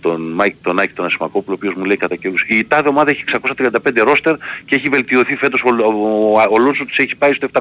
τον, 0.00 0.20
Μάικ, 0.32 0.54
τον 0.62 0.78
Άκη 0.78 0.92
τον 0.92 1.04
Ασημακόπουλο, 1.06 1.56
ο 1.56 1.58
οποίος 1.62 1.74
μου 1.78 1.84
λέει 1.84 1.96
κατά 1.96 2.16
καιρούς 2.16 2.44
η 2.48 2.64
τάδε 2.64 2.88
ομάδα 2.88 3.10
έχει 3.10 3.24
635 3.42 4.02
ρόστερ 4.04 4.34
και 4.64 4.74
έχει 4.74 4.88
βελτιωθεί 4.88 5.36
φέτος, 5.36 5.62
ο, 5.64 5.68
ο, 5.68 6.38
ο, 6.38 6.42
ο 6.50 6.58
Αλόνσο 6.58 6.84
τους 6.84 6.96
έχει 6.98 7.16
πάει 7.16 7.32
στο 7.32 7.48
700. 7.52 7.60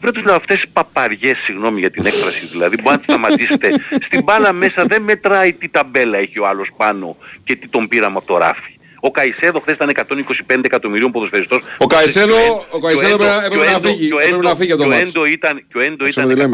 Βρε 0.00 0.10
τους 0.12 0.24
λέω 0.24 0.34
αυτές 0.34 0.62
οι 0.62 0.66
παπαριές, 0.72 1.38
συγγνώμη 1.44 1.80
για 1.80 1.90
την 1.90 2.06
έκφραση 2.06 2.46
δηλαδή, 2.46 2.76
μπορεί 2.76 2.88
να 2.90 2.96
τις 2.96 3.04
σταματήσετε. 3.14 3.68
Στην 4.06 4.22
μπάλα 4.22 4.52
μέσα 4.52 4.84
δεν 4.86 5.02
μετράει 5.02 5.52
τι 5.52 5.68
ταμπέλα 5.68 6.18
έχει 6.18 6.38
ο 6.38 6.46
άλλος 6.46 6.68
πάνω 6.76 7.16
και 7.44 7.56
τι 7.56 7.68
τον 7.68 7.88
πήραμε 7.88 8.16
από 8.16 8.26
το 8.26 8.36
ράφι. 8.38 8.68
Ο 9.00 9.10
Καϊσέδο 9.10 9.60
χθες 9.60 9.74
ήταν 9.74 9.90
125 10.48 10.60
εκατομμυρίων 10.64 11.10
ποδοσφαιριστός. 11.12 11.62
Ο 11.78 11.86
Καϊσέδο- 11.86 12.34
Και 12.36 12.48
ο 12.70 12.76
ο 12.76 12.78
Καϊσέδο 12.78 13.14
Έντο- 13.14 13.24
έπρεπε- 13.24 13.48
και 13.48 13.56
ο 13.56 13.58
έπρεπε 13.58 13.64
να 13.64 13.70
Έντο- 13.76 13.88
φύγει- 13.88 14.08
και 14.08 14.14
ο 14.14 14.18
έπρεπε 14.18 14.34
Έντο- 14.36 14.48
να 14.48 14.54
φύγει 14.54 14.72
από 14.72 14.82
το 14.82 14.88
και 14.88 14.94
ο 14.94 14.98
μάτς. 14.98 15.08
Έντο 15.08 15.24
ήταν, 15.24 15.64
και 15.72 15.78
ο 15.78 15.80
Έντο 15.80 16.04
Αυτό 16.04 16.20
ήταν, 16.20 16.50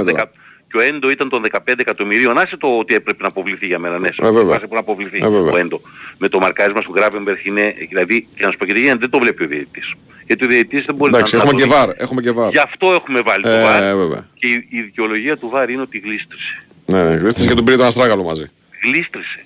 με 0.74 0.82
τη 0.82 0.86
λέμε 0.86 0.92
δεκα- 0.92 0.92
τώρα. 0.92 0.92
και 0.92 0.92
ο 0.92 0.94
Έντο 0.96 1.10
ήταν 1.10 1.28
των 1.28 1.42
15 1.42 1.80
εκατομμυρίων. 1.80 2.38
Άσε 2.38 2.56
το 2.56 2.78
ότι 2.78 2.94
έπρεπε 2.94 3.22
να 3.22 3.28
αποβληθεί 3.28 3.66
για 3.66 3.78
μένα. 3.78 3.98
Ναι, 3.98 4.08
σε 4.08 4.14
Ε, 4.22 4.24
βέβαια. 4.30 4.44
βάση 4.44 4.66
που 4.68 4.74
να 4.74 4.80
αποβληθεί 4.80 5.16
Ε, 5.16 5.28
βέβαια. 5.28 5.52
ο 5.52 5.56
Έντο. 5.58 5.80
Με 6.18 6.28
το 6.28 6.38
μαρκάρισμα 6.38 6.80
του 6.80 6.92
Γκράβενμπεργκ 6.92 7.38
είναι, 7.46 7.74
δηλαδή, 7.88 8.26
και 8.36 8.44
να 8.44 8.50
σου 8.50 8.56
πω 8.56 8.64
και 8.64 8.72
τι 8.72 8.80
γίνεται, 8.80 8.98
δεν 8.98 9.10
το 9.10 9.18
βλέπει 9.18 9.42
ο 9.44 9.46
διαιτητής. 9.46 9.92
Γιατί 10.26 10.44
ο 10.44 10.48
διαιτητής 10.48 10.84
δεν 10.84 10.94
μπορεί 10.94 11.14
Εντάξει, 11.14 11.34
να 11.36 11.40
έχουμε 11.42 11.52
να 11.52 11.58
και 11.62 11.68
το 11.68 11.74
δει. 11.74 11.80
βάρ. 11.86 11.88
Έχουμε 12.02 12.20
και 12.20 12.30
βάρ. 12.30 12.50
Γι' 12.50 12.58
αυτό 12.58 12.92
έχουμε 12.92 13.20
βάλει 13.20 13.42
το 13.42 13.48
Ε, 13.48 13.62
βάρ. 13.62 13.94
βέβαια. 13.96 14.26
Και 14.34 14.46
η, 14.46 14.66
η 14.70 14.80
δικαιολογία 14.82 15.36
του 15.36 15.48
βάρ 15.48 15.70
είναι 15.70 15.82
ότι 15.82 15.98
γλίστρισε. 15.98 16.62
Ναι, 16.86 17.04
ναι, 17.04 17.14
γλίστησε 17.14 17.46
και 17.48 17.54
τον 17.54 17.64
πήρε 17.64 17.76
τον 17.76 17.86
Αστράγαλο 17.86 18.22
μαζί. 18.22 18.50
Γλίστρισε. 18.84 19.44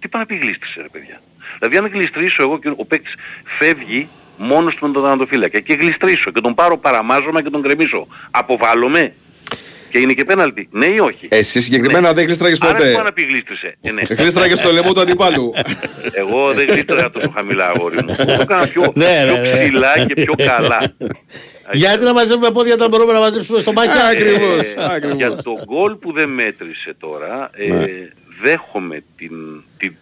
Τι 0.00 0.08
πάει 0.08 0.20
να 0.22 0.26
πει 0.26 0.34
γλίστρισε 0.36 0.80
ρε 0.82 0.88
παιδιά. 0.88 1.20
Δηλαδή 1.58 1.76
αν 1.76 1.86
γλιστρήσω 1.86 2.42
εγώ 2.42 2.58
και 2.58 2.68
ο 2.76 2.84
παίκτης 2.84 3.14
φεύγει 3.58 4.08
μόνος 4.36 4.74
του 4.74 4.86
με 4.86 4.92
τον 4.92 5.02
δανατοφύλακα 5.02 5.60
και 5.60 5.74
γλιστρήσω 5.74 6.30
και 6.30 6.40
τον 6.40 6.54
πάρω 6.54 6.78
παραμάζωμα 6.78 7.42
και 7.42 7.50
τον 7.50 7.62
κρεμίσω. 7.62 8.06
Αποβάλλομαι; 8.30 9.12
Και 9.92 9.98
είναι 9.98 10.12
και 10.12 10.24
πέναλτι. 10.24 10.68
Ναι 10.70 10.86
ή 10.86 10.98
όχι; 10.98 11.26
Εσύ 11.28 11.60
συγκεκριμένα 11.60 12.12
δεν 12.12 12.24
γλίστραγες 12.24 12.60
Άρα 12.60 12.70
δεν 12.72 12.78
ποτέ. 12.80 12.92
μπορεί 12.92 13.04
να 13.04 13.12
πει 13.12 13.22
γλίστρισε. 13.22 13.76
Ε, 13.80 13.90
ναι. 13.92 14.02
Γλίστραγες 14.08 14.58
στο 14.58 14.72
λαιμό 14.72 14.92
του 14.92 15.00
αντιπάλου. 15.00 15.52
Εγώ 16.12 16.52
δεν 16.52 16.66
γλίστραγα 16.68 17.10
τόσο 17.10 17.30
χαμηλά 17.34 17.66
αγόρι 17.68 17.96
μου. 18.06 18.14
Το 18.26 18.32
έκανα 18.40 18.66
πιο, 18.66 18.92
Ναι, 18.94 19.22
πιο 19.24 19.36
ναι, 19.36 19.40
ναι. 19.40 19.56
ψηλά 19.60 20.04
και 20.06 20.14
πιο 20.14 20.32
καλά. 20.46 20.80
Γιατί 21.72 22.04
να 22.04 22.12
μαζεύουμε 22.12 22.50
πόδια 22.50 22.74
όταν 22.74 22.88
μπορούμε 22.88 23.12
να 23.12 23.18
μαζέψουμε 23.18 23.58
στο 23.58 23.72
μάκι. 23.72 23.90
Ακριβώς. 24.12 24.62
Ε, 24.62 24.74
ακριβώς. 24.94 25.16
για 25.16 25.36
το 25.36 25.52
γκολ 25.64 25.94
που 25.94 26.12
δεν 26.12 26.28
μέτρησε 26.28 26.94
τώρα, 26.98 27.50
ε, 27.54 27.66
Ναι. 27.72 27.84
δέχομαι 28.42 29.02
την, 29.16 29.30
την, 29.76 29.92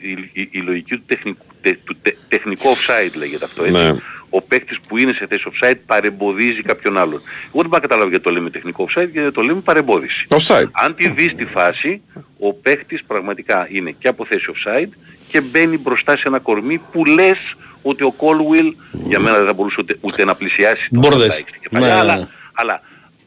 η, 0.00 0.30
η- 0.32 0.48
η 0.50 0.58
λογική 0.58 0.94
του 0.96 1.02
τεχνικού, 1.06 1.44
τε- 1.60 1.78
του 1.84 1.96
τε- 2.02 2.16
τεχνικό 2.28 2.70
offside 2.70 3.14
λέγεται 3.14 3.44
αυτό 3.44 3.64
έτσι. 3.64 4.02
Ναι. 4.34 4.38
Ο 4.38 4.42
παίκτης 4.48 4.78
που 4.88 4.98
είναι 4.98 5.12
σε 5.12 5.26
θέση 5.26 5.44
offside 5.52 5.74
παρεμποδίζει 5.86 6.62
κάποιον 6.62 6.98
άλλον. 6.98 7.20
Εγώ 7.46 7.52
δεν 7.60 7.68
πάω 7.68 7.70
να 7.70 7.78
καταλάβω 7.80 8.08
γιατί 8.08 8.24
το 8.24 8.30
λέμε 8.30 8.50
τεχνικό 8.50 8.88
offside 8.88 9.08
γιατί 9.12 9.32
το 9.32 9.42
λέμε 9.42 9.60
παρεμπόδιση. 9.60 10.26
Offside. 10.28 10.68
Αν 10.72 10.94
τη 10.94 11.08
δεις 11.08 11.34
τη 11.34 11.44
φάση, 11.44 12.02
ο 12.38 12.52
παίκτης 12.54 13.04
πραγματικά 13.06 13.68
είναι 13.70 13.90
και 13.98 14.08
από 14.08 14.24
θέση 14.24 14.44
offside 14.54 14.88
και 15.28 15.40
μπαίνει 15.40 15.78
μπροστά 15.78 16.16
σε 16.16 16.22
ένα 16.26 16.38
κορμί 16.38 16.80
που 16.92 17.04
λες 17.04 17.38
ότι 17.82 18.02
ο 18.04 18.14
Colwell 18.18 18.72
για 18.92 19.20
μένα 19.20 19.36
δεν 19.36 19.46
θα 19.46 19.52
μπορούσε 19.52 19.76
ούτε, 19.80 19.96
ούτε 20.00 20.24
να 20.24 20.34
πλησιάσει 20.34 20.88
τον 20.90 20.98
Μπόρδες. 20.98 21.28
Van 21.34 21.40
Dijk 21.40 21.48
στην 21.48 21.60
κεφαλιά, 21.60 21.88
Ναι, 21.88 21.94
ναι, 21.94 22.00
αλλά, 22.00 22.16
ναι. 22.16 22.26
αλλά 22.52 22.80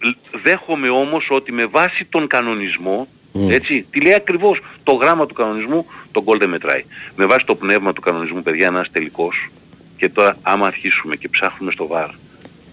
λ- 0.04 0.42
δέχομαι 0.44 0.90
όμως 0.90 1.28
ότι 1.30 1.52
με 1.52 1.66
βάση 1.66 2.06
τον 2.10 2.28
κανονισμό, 2.28 3.08
έτσι, 3.50 3.86
τι 3.92 4.02
λέει 4.02 4.14
ακριβώς 4.14 4.60
το 4.84 4.94
γράμμα 4.94 5.26
του 5.26 5.34
κανονισμού, 5.34 5.86
το 6.12 6.24
γκολ 6.24 6.38
δεν 6.38 6.50
μετράει. 6.50 6.84
Με 7.16 7.26
βάση 7.26 7.46
το 7.46 7.56
πνεύμα 7.56 7.94
του 7.94 8.02
κανονισμού, 8.02 8.42
παιδιά, 8.44 8.68
ένας 8.68 8.92
τελικός, 8.92 9.50
και 9.98 10.10
τώρα 10.10 10.38
άμα 10.42 10.68
αρχίσουμε 10.68 11.16
και 11.16 11.30
ψάχνουμε 11.30 11.72
στο 11.72 11.88
βαρ, 11.88 12.10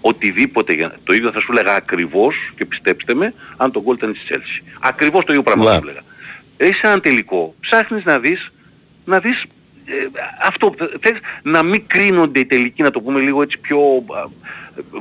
οτιδήποτε, 0.01 0.73
για, 0.73 0.95
το 1.05 1.15
ίδιο 1.15 1.33
θα 1.33 1.41
σου 1.41 1.53
λέγα 1.53 1.75
ακριβώς, 1.75 2.53
και 2.57 2.65
πιστέψτε 2.65 3.15
με, 3.15 3.35
αν 3.57 3.71
το 3.71 3.83
γκολ 3.83 3.95
ήταν 3.95 4.13
της 4.13 4.23
Chelsea. 4.29 4.73
Ακριβώς 4.81 5.25
το 5.25 5.33
ίδιο 5.33 5.45
πράγμα 5.45 5.65
Ναι. 5.65 5.71
θα 5.71 5.77
σου 5.77 5.85
λέγα. 5.85 6.01
Έχεις 6.57 6.83
έναν 6.83 7.01
τελικό, 7.01 7.55
ψάχνεις 7.61 8.05
να 8.05 8.19
δεις, 8.19 8.53
να 9.05 9.19
δεις 9.21 9.45
ε, 9.87 9.93
αυτό, 10.47 10.75
θες 11.01 11.19
να 11.43 11.63
μην 11.63 11.87
κρίνονται 11.87 12.41
οι 12.41 12.45
τελικοί, 12.45 12.83
να 12.83 12.91
το 12.91 13.01
πούμε 13.01 13.21
λίγο 13.21 13.43
έτσι 13.43 13.59
πιο 13.59 13.79
α, 13.79 14.27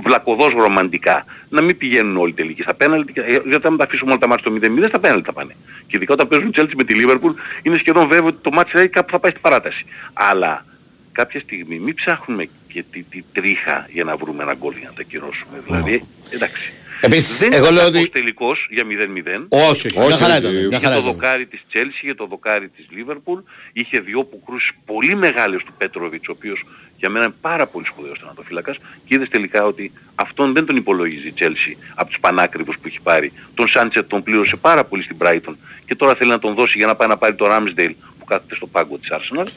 βλακωδώς 0.03 0.53
ρομαντικά. 0.53 1.25
Να 1.49 1.61
μην 1.61 1.77
πηγαίνουν 1.77 2.17
όλοι 2.17 2.29
οι 2.29 2.33
τελικοί 2.33 2.61
στα 2.61 2.73
πέναλτι, 2.73 3.13
ε, 3.15 3.39
γιατί 3.45 3.67
αν 3.67 3.77
τα 3.77 3.83
αφήσουμε 3.83 4.11
όλα 4.11 4.19
τα 4.19 4.27
μάτια 4.27 4.51
στο 4.51 4.69
0-0 4.83 4.87
στα 4.87 4.99
πέναλτι 4.99 5.25
θα 5.25 5.33
πάνε. 5.33 5.55
Και 5.87 5.97
ειδικά 5.97 6.13
όταν 6.13 6.27
παίζουν 6.27 6.53
Chelsea 6.55 6.73
με 6.75 6.83
τη 6.83 6.93
Liverpool 6.97 7.33
είναι 7.61 7.77
σχεδόν 7.77 8.07
βέβαιο 8.07 8.25
ότι 8.27 8.37
το 8.41 8.51
μάτι 8.51 8.69
δηλαδή 8.71 8.89
κάπου 8.89 9.11
θα 9.11 9.19
πάει 9.19 9.31
στην 9.31 9.43
παράταση. 9.43 9.85
Αλλά 10.13 10.65
κάποια 11.13 11.39
στιγμή 11.39 11.79
μην 11.79 11.93
ψάχνουμε 11.95 12.49
και 12.73 12.83
τη, 12.91 13.03
τη 13.03 13.23
τρίχα 13.33 13.87
για 13.91 14.03
να 14.03 14.15
βρούμε 14.15 14.43
ένα 14.43 14.53
γκολ 14.53 14.75
για 14.77 14.87
να 14.87 14.93
τα 14.95 15.03
κυρώσουμε. 15.03 15.59
Δηλαδή, 15.65 16.03
εντάξει. 16.29 16.73
Επίσης, 17.01 17.39
δεν 17.39 17.49
εγώ 17.53 17.61
ήταν 17.63 17.73
λέω 17.75 17.83
κακός 17.85 18.01
ότι- 18.01 18.09
τελικός 18.11 18.67
για 18.69 18.83
0-0. 18.85 19.45
Όχι, 19.49 19.87
όχι, 19.87 19.99
μια 20.07 20.17
χαρά 20.17 20.37
ήταν. 20.37 20.51
Μια 20.51 20.61
Είχε 20.61 20.77
χαρά 20.85 20.95
το 20.95 21.01
ήταν. 21.01 21.11
δοκάρι 21.13 21.45
της 21.45 21.61
Chelsea, 21.73 22.03
είχε 22.03 22.13
το 22.13 22.25
δοκάρι 22.25 22.69
της 22.69 22.85
Liverpool, 22.95 23.43
είχε 23.73 23.99
δύο 23.99 24.23
πουκρούς 24.23 24.71
πολύ 24.85 25.15
μεγάλες 25.15 25.63
του 25.63 25.73
Πέτροβιτς, 25.77 26.27
ο 26.27 26.31
οποίος 26.31 26.65
για 26.97 27.09
μένα 27.09 27.25
είναι 27.25 27.33
πάρα 27.41 27.67
πολύ 27.67 27.85
σπουδαίος 27.85 28.17
τερματοφύλακας 28.19 28.77
και 29.05 29.15
είδες 29.15 29.29
τελικά 29.29 29.65
ότι 29.65 29.91
αυτόν 30.15 30.53
δεν 30.53 30.65
τον 30.65 30.75
υπολογίζει 30.75 31.27
η 31.27 31.33
Chelsea 31.39 31.75
από 31.95 32.09
τους 32.09 32.19
πανάκριβους 32.19 32.75
που 32.75 32.87
έχει 32.87 32.99
πάρει. 33.03 33.31
Τον 33.53 33.67
Σάντσετ 33.67 34.09
τον 34.09 34.23
πλήρωσε 34.23 34.55
πάρα 34.55 34.83
πολύ 34.83 35.03
στην 35.03 35.15
Brighton 35.19 35.53
και 35.85 35.95
τώρα 35.95 36.15
θέλει 36.15 36.29
να 36.29 36.39
τον 36.39 36.53
δώσει 36.53 36.77
για 36.77 36.87
να 36.87 36.95
πάει 36.95 37.07
να 37.07 37.17
πάρει 37.17 37.35
το 37.35 37.45
Ramsdale 37.49 37.93
που 38.19 38.25
κάθεται 38.25 38.55
στο 38.55 38.67
πάγκο 38.67 38.97
της 38.97 39.09
Arsenal. 39.11 39.47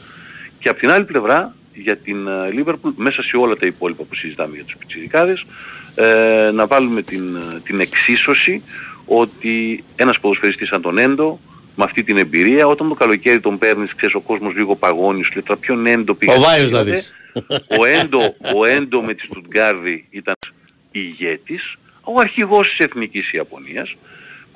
Και 0.59 0.69
από 0.69 0.79
την 0.79 0.91
άλλη 0.91 1.05
πλευρά 1.05 1.55
για 1.73 1.97
την 1.97 2.27
ε, 2.27 2.31
Liverpool 2.53 2.93
μέσα 2.95 3.23
σε 3.23 3.37
όλα 3.37 3.55
τα 3.55 3.65
υπόλοιπα 3.65 4.03
που 4.03 4.15
συζητάμε 4.15 4.55
για 4.55 4.63
τους 4.63 4.75
πιτσιρικάδες 4.77 5.45
ε, 5.95 6.51
να 6.53 6.67
βάλουμε 6.67 7.01
την, 7.01 7.35
ε, 7.35 7.59
την 7.63 7.79
εξίσωση 7.79 8.63
ότι 9.05 9.83
ένας 9.95 10.19
ποδοσφαιριστής 10.19 10.67
σαν 10.67 10.81
τον 10.81 10.97
Έντο 10.97 11.39
με 11.75 11.83
αυτή 11.83 12.03
την 12.03 12.17
εμπειρία 12.17 12.67
όταν 12.67 12.87
το 12.87 12.93
καλοκαίρι 12.93 13.39
τον 13.39 13.57
παίρνεις 13.57 13.95
ξέρεις 13.95 14.15
ο 14.15 14.19
κόσμος 14.21 14.55
λίγο 14.55 14.75
παγώνει 14.75 15.23
σου 15.23 15.31
λέει 15.33 15.43
τώρα 15.43 15.59
ποιον 15.59 15.85
Έντο 15.85 16.13
πήγες 16.13 16.35
Ο 16.35 16.39
Βάιος 16.39 16.71
τότε». 16.71 16.83
να 16.83 16.91
δεις. 16.91 17.15
ο 17.79 17.85
Έντο, 17.85 18.35
ο 18.55 18.65
Έντο 18.65 19.01
με 19.01 19.13
τη 19.13 19.25
Στουτγκάρδη 19.25 20.05
ήταν 20.09 20.35
ηγέτης 20.91 21.77
ο 22.03 22.19
αρχηγός 22.19 22.69
της 22.69 22.79
Εθνικής 22.79 23.31
Ιαπωνίας 23.31 23.95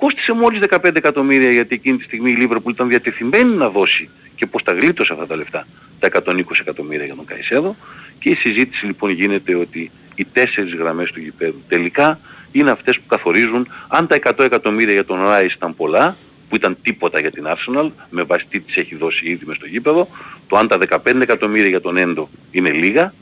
κόστισε 0.02 0.32
μόλις 0.32 0.60
15 0.68 0.96
εκατομμύρια 0.96 1.50
γιατί 1.50 1.74
εκείνη 1.74 1.96
τη 1.96 2.04
στιγμή 2.04 2.30
η 2.30 2.34
Λίβερπουλ 2.34 2.72
ήταν 2.72 2.88
διατεθειμένη 2.88 3.54
να 3.54 3.68
δώσει 3.68 4.08
και 4.34 4.46
πώς 4.46 4.62
τα 4.62 4.72
γλίτωσε 4.72 5.12
αυτά 5.12 5.26
τα 5.26 5.36
λεφτά 5.36 5.66
τα 5.98 6.08
120 6.24 6.42
εκατομμύρια 6.60 7.04
για 7.04 7.14
τον 7.14 7.24
Καϊσέδο. 7.24 7.76
Και 8.18 8.30
η 8.30 8.34
συζήτηση 8.34 8.86
λοιπόν 8.86 9.10
γίνεται 9.10 9.54
ότι 9.54 9.90
οι 10.14 10.24
τέσσερις 10.24 10.74
γραμμές 10.74 11.10
του 11.10 11.20
γηπέδου 11.20 11.62
τελικά 11.68 12.20
είναι 12.52 12.70
αυτές 12.70 12.96
που 12.96 13.06
καθορίζουν 13.06 13.68
αν 13.88 14.06
τα 14.06 14.18
100 14.22 14.38
εκατομμύρια 14.38 14.92
για 14.92 15.04
τον 15.04 15.20
Ράις 15.20 15.52
ήταν 15.52 15.76
πολλά 15.76 16.16
που 16.48 16.56
ήταν 16.56 16.76
τίποτα 16.82 17.20
για 17.20 17.30
την 17.30 17.44
Arsenal 17.46 17.90
με 18.10 18.22
βάση 18.22 18.46
τι 18.48 18.60
της 18.60 18.76
έχει 18.76 18.96
δώσει 18.96 19.28
ήδη 19.28 19.44
μες 19.46 19.56
στο 19.56 19.66
γήπεδο 19.66 20.08
το 20.48 20.56
αν 20.56 20.68
τα 20.68 20.78
15 20.88 21.20
εκατομμύρια 21.20 21.68
για 21.68 21.80
τον 21.80 21.96
Έντο 21.96 22.28
είναι 22.50 22.70
λίγα 22.70 23.14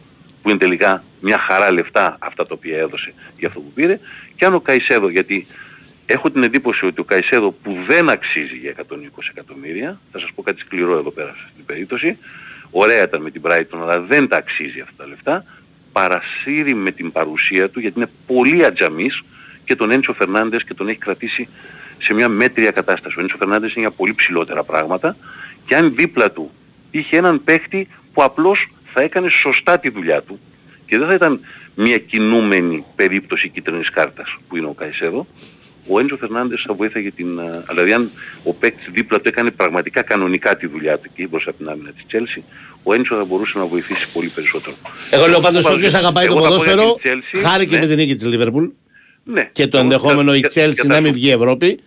που 0.43 0.49
είναι 0.49 0.59
τελικά 0.59 1.05
μια 1.21 1.39
χαρά 1.39 1.73
λεφτά 1.73 2.17
αυτά 2.21 2.47
τα 2.47 2.55
οποία 2.55 2.79
έδωσε 2.79 3.15
για 3.39 3.49
αυτό 3.49 3.61
που 3.61 3.73
πήρε 3.75 4.01
και 4.37 4.45
αν 4.45 4.55
ο 4.55 4.61
Καϊσέδο 4.61 5.09
γιατί 5.09 5.47
έχω 6.13 6.31
την 6.31 6.43
εντύπωση 6.43 6.87
ότι 6.87 7.01
ο 7.01 7.05
Καϊσέδο 7.05 7.51
που 7.51 7.77
δεν 7.87 8.09
αξίζει 8.09 8.57
για 8.57 8.75
120 8.77 8.83
εκατομμύρια 9.31 10.01
θα 10.13 10.19
σας 10.19 10.31
πω 10.35 10.43
κάτι 10.43 10.61
σκληρό 10.61 10.99
εδώ 10.99 11.11
πέρα 11.11 11.29
σε 11.29 11.39
αυτήν 11.39 11.57
την 11.57 11.65
περίπτωση 11.65 12.19
ωραία 12.71 13.03
ήταν 13.03 13.23
με 13.23 13.31
την 13.31 13.43
Brighton 13.45 13.79
αλλά 13.81 14.01
δεν 14.01 14.29
τα 14.29 14.37
αξίζει 14.37 14.81
αυτά 14.81 14.95
τα 14.97 15.07
λεφτά 15.07 15.45
παρασύρει 15.93 16.75
με 16.75 16.91
την 16.91 17.13
παρουσία 17.13 17.71
του 17.71 17.81
γιατί 17.81 17.99
είναι 17.99 18.11
πολύ 18.27 18.65
ατζαμής 18.65 19.23
και 19.65 19.71
και 19.71 19.77
τον 19.77 19.91
Έντσο 19.91 20.13
Φερνάντες 20.13 20.65
και 20.65 20.75
τον 20.75 20.89
έχει 20.89 20.99
κρατήσει 20.99 21.49
σε 21.99 22.15
μια 22.15 22.29
μέτρια 22.29 22.71
κατάσταση. 22.71 23.19
Ο 23.19 23.21
Έντσο 23.21 23.37
Φερνάντες 23.37 23.73
είναι 23.73 23.81
για 23.81 23.91
πολύ 23.91 24.15
ψηλότερα 24.15 24.65
πράγματα 24.65 25.17
και 25.67 25.77
αν 25.77 25.95
δίπλα 25.95 26.31
του 26.31 26.51
είχε 26.91 27.17
έναν 27.17 27.45
παίχτη 27.45 27.89
που 28.13 28.23
απλώς 28.23 28.69
θα 28.93 29.03
έκανε 29.03 29.29
σωστά 29.29 29.79
τη 29.79 29.89
δουλειά 29.89 30.23
του 30.23 30.41
και 30.87 30.99
δεν 30.99 31.07
θα 31.07 31.15
ήταν 31.15 31.41
μια 31.75 31.99
κινούμενη 31.99 32.85
περίπτωση 32.97 33.49
κίτρινης 33.49 33.91
κάρτας 33.91 34.37
που 34.49 34.57
είναι 34.57 34.67
ο 34.67 34.73
Καϊσέδο, 34.73 35.27
ο 35.91 35.99
Έντζο 36.01 36.17
Φερνάντες 36.17 36.63
θα 36.67 36.75
βοήθαγε 36.75 37.11
την... 37.11 37.41
α, 37.41 37.65
Δηλαδή 37.69 37.93
αν 37.93 38.11
ο 38.45 38.55
παίκτης 38.55 38.89
δίπλα 38.93 39.21
του 39.21 39.29
έκανε 39.29 39.51
πραγματικά 39.51 40.03
κανονικά 40.03 40.57
τη 40.57 40.67
δουλειά 40.67 40.99
του 40.99 41.11
και 41.15 41.27
μπροστά 41.27 41.51
από 41.51 41.59
την 41.59 41.69
άμυνα 41.69 41.91
της 41.91 42.05
Chelsea, 42.13 42.43
ο 42.83 42.95
Έντζο 42.95 43.17
θα 43.17 43.25
μπορούσε 43.25 43.59
να 43.59 43.65
βοηθήσει 43.65 44.13
πολύ 44.13 44.29
περισσότερο. 44.29 44.77
Εγώ 45.11 45.27
λέω 45.27 45.41
πάντως 45.41 45.65
Εγώ 45.67 45.75
όποιος 45.75 45.93
θα- 45.93 45.99
αγαπάει 45.99 46.27
το 46.27 46.33
εγώ 46.33 46.43
θα 46.43 46.49
πω 46.49 46.55
για 46.65 46.75
ποδόσφαιρο 46.75 46.95
την 47.03 47.23
Chelsea, 47.41 47.43
χάρηκε 47.49 47.75
ναι. 47.75 47.81
με 47.81 47.87
την 47.87 47.97
νίκη 47.97 48.15
της 48.15 48.25
Λίβερπουλ 48.25 48.67
Ναι. 49.25 49.49
και 49.53 49.67
το 49.67 49.77
Εγώ 49.77 49.87
ενδεχόμενο 49.87 50.31
θα- 50.31 50.37
η 50.37 50.41
και- 50.41 50.49
και 50.49 50.65
Chelsea 50.65 50.73
θα 50.75 50.87
να 50.87 50.95
σου- 50.95 51.03
μην 51.03 51.13
βγει 51.13 51.31
Ευρώπη 51.31 51.67
και 51.75 51.81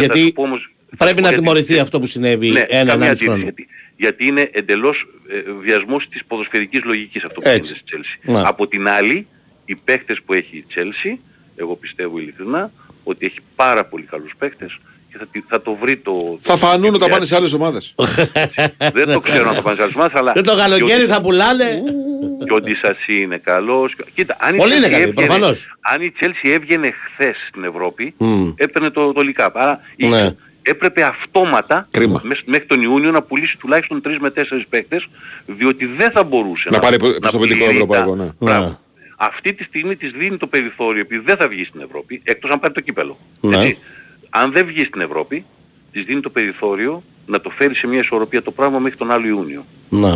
θα 0.00 0.12
σου 0.12 0.18
γιατί 0.18 0.32
πω 0.32 0.42
όμως- 0.42 0.70
θα 0.90 0.96
πρέπει 0.96 1.08
σου 1.10 1.14
πω 1.14 1.20
να 1.22 1.28
γιατί- 1.28 1.42
τιμωρηθεί 1.44 1.78
αυτό 1.78 2.00
που 2.00 2.06
συνέβη 2.06 2.48
Ναι, 2.50 2.60
ένα 2.60 2.66
καμία 2.68 2.82
ένα 2.92 2.94
αντίρρηση, 3.04 3.24
χρόνο. 3.24 3.42
γιατί, 3.42 3.66
γιατί 3.96 4.26
είναι 4.26 4.50
εντελώς 4.52 5.06
ε, 5.28 5.52
βιασμός 5.62 6.08
της 6.08 6.24
ποδοσφαιρικής 6.24 6.80
λογικής 6.84 7.24
αυτό 7.24 7.40
που 7.40 7.48
Έτσι. 7.48 7.72
γίνεται 7.88 8.04
στη 8.04 8.18
Chelsea. 8.28 8.32
Ναι. 8.34 8.48
Από 8.48 8.66
την 8.68 8.88
άλλη, 8.88 9.26
οι 9.64 9.76
παίχτες 9.84 10.18
που 10.26 10.32
έχει 10.32 10.56
η 10.56 10.64
Chelsea, 10.74 11.18
εγώ 11.56 11.76
πιστεύω 11.76 12.18
ειλικρινά, 12.18 12.72
ότι 13.08 13.26
έχει 13.26 13.38
πάρα 13.56 13.84
πολύ 13.84 14.02
καλούς 14.02 14.32
παίχτες 14.38 14.78
και 15.12 15.18
θα, 15.18 15.26
τη- 15.30 15.44
θα 15.48 15.62
το 15.62 15.74
βρει 15.80 15.96
το... 15.96 16.36
Θα 16.40 16.52
το- 16.52 16.58
φανούν 16.58 16.80
τη 16.80 16.86
όταν 16.88 16.98
δουλειά 16.98 17.12
πάνε 17.14 17.24
σε 17.24 17.34
άλλες 17.36 17.52
ομάδες. 17.52 17.94
Δεν 18.96 19.12
το 19.12 19.20
ξέρω 19.20 19.48
αν 19.48 19.54
θα 19.54 19.62
πάνε 19.62 19.76
σε 19.76 19.82
άλλες 19.82 19.94
ομάδες, 19.94 20.14
αλλά... 20.14 20.32
Δεν 20.32 20.42
το 20.44 20.52
και 20.54 20.58
καλοκαίρι 20.60 21.02
ο- 21.04 21.06
θα 21.06 21.20
πουλάνε. 21.20 21.82
και 22.46 22.52
ο 22.52 22.60
Ντισασί 22.60 23.16
είναι 23.22 23.38
καλός. 23.38 23.94
Κοίτα, 24.14 24.36
αν 24.40 24.54
η, 24.54 24.58
Πολύ 24.58 24.76
είναι 24.76 24.86
Chelsea 24.86 24.90
καλή, 24.90 25.02
έβγαινε, 25.02 25.26
προφανώς. 25.26 25.76
αν 25.80 26.02
η 26.02 26.12
Chelsea 26.20 26.48
έβγαινε 26.48 26.90
χθες 27.04 27.36
στην 27.48 27.64
Ευρώπη, 27.64 28.14
Μμ. 28.18 28.48
έπαιρνε 28.56 28.90
το, 28.90 29.12
το 29.12 29.20
Λικάπ. 29.20 29.58
Άρα 29.58 29.80
είχε- 29.96 30.10
Ναι. 30.22 30.30
έπρεπε 30.62 31.02
αυτόματα 31.02 31.84
Κρίμα. 31.90 32.20
μες- 32.24 32.42
μέχρι 32.46 32.66
τον 32.66 32.82
Ιούνιο 32.82 33.10
να 33.10 33.22
πουλήσει 33.22 33.56
τουλάχιστον 33.56 34.00
3 34.04 34.16
με 34.20 34.30
4 34.30 34.66
παίκτες, 34.68 35.06
διότι 35.46 35.86
δεν 35.86 36.10
θα 36.10 36.24
μπορούσε 36.24 36.68
Να 36.70 36.78
πάρει 36.78 36.94
επιστοποιητικό 37.16 37.64
πληρεί 37.64 37.74
ευρωπαϊκό, 37.74 38.16
τα- 38.16 38.60
ναι. 38.60 38.76
Μπράβο. 39.18 39.32
Ναι. 39.32 39.34
Αυτή 39.36 39.52
τη 39.52 39.64
στιγμή 39.64 39.96
της 39.96 40.12
δίνει 40.12 40.36
το 40.36 40.46
περιθώριο, 40.46 41.00
επειδή 41.00 41.22
δεν 41.24 41.36
θα 41.36 41.48
βγει 41.48 41.64
στην 41.64 41.80
Ευρώπη, 41.80 42.20
εκτός 42.24 42.50
αν 42.50 42.60
πάρει 42.60 42.74
το 42.74 42.80
κύπελο. 42.80 43.18
Ναι. 43.40 43.56
Έτσι. 43.56 43.78
Αν 44.30 44.52
δεν 44.52 44.66
βγει 44.66 44.84
στην 44.84 45.00
Ευρώπη, 45.00 45.44
της 45.92 46.04
δίνει 46.04 46.20
το 46.20 46.30
περιθώριο 46.30 47.02
να 47.26 47.40
το 47.40 47.50
φέρει 47.50 47.74
σε 47.74 47.86
μια 47.86 47.98
ισορροπία 48.00 48.42
το 48.42 48.50
πράγμα 48.50 48.78
μέχρι 48.78 48.98
τον 48.98 49.10
άλλο 49.10 49.26
Ιούνιο. 49.26 49.66
Ναι. 49.88 50.12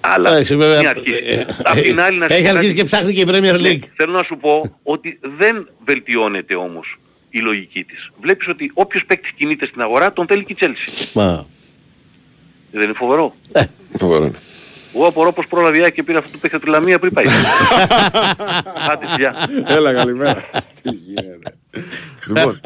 Αλλά 0.00 0.30
Εντάξει, 0.30 0.56
βέβαια, 0.56 0.78
μην 0.78 0.88
αρχίσει. 0.88 1.20
ε, 1.26 1.44
Απ' 1.64 1.80
την 1.80 2.00
άλλη 2.00 2.18
να 2.18 2.26
σου 2.30 2.32
Έχει 2.36 2.42
πω 2.42 2.48
αρχίσει 2.48 2.66
κάτι. 2.66 2.74
και 2.74 2.84
ψάχνει 2.84 3.12
και 3.14 3.20
η 3.20 3.24
Premier 3.28 3.60
Ναι, 3.60 3.70
League. 3.70 3.82
θέλω 3.96 4.12
να 4.12 4.22
σου 4.22 4.36
πω 4.36 4.78
ότι 4.82 5.18
δεν 5.38 5.68
βελτιώνεται 5.84 6.54
όμως 6.54 6.98
η 7.30 7.38
λογική 7.38 7.84
της. 7.84 8.10
Βλέπεις 8.20 8.48
ότι 8.48 8.70
όποιος 8.74 9.04
παίκτης 9.04 9.30
κινείται 9.36 9.66
στην 9.66 9.80
αγορά 9.80 10.12
τον 10.12 10.26
θέλει 10.26 10.44
και 10.44 10.52
η 10.52 10.56
Chelsea. 10.60 11.10
Μα. 11.14 11.46
Δεν 12.72 12.82
είναι 12.82 12.92
φοβερό; 12.92 13.34
Φοβερό 13.98 14.24
είναι. 14.24 14.38
Εγώ 14.94 15.06
απορώ 15.06 15.32
πως 15.32 15.46
πρόλαβε 15.46 15.90
και 15.90 16.02
πήρα 16.02 16.18
αυτό 16.18 16.30
το 16.30 16.38
παίχτη 16.38 16.56
από 16.56 16.64
τη 16.64 16.70
Λαμία 16.70 16.98
πριν 16.98 17.12
πάει. 17.12 17.24
Άντε, 18.90 19.06
γεια. 19.16 19.34
Έλα, 19.66 19.92
καλημέρα. 19.92 20.48
Τι 20.82 20.90
γίνεται. 20.90 21.54
Λοιπόν, 22.26 22.60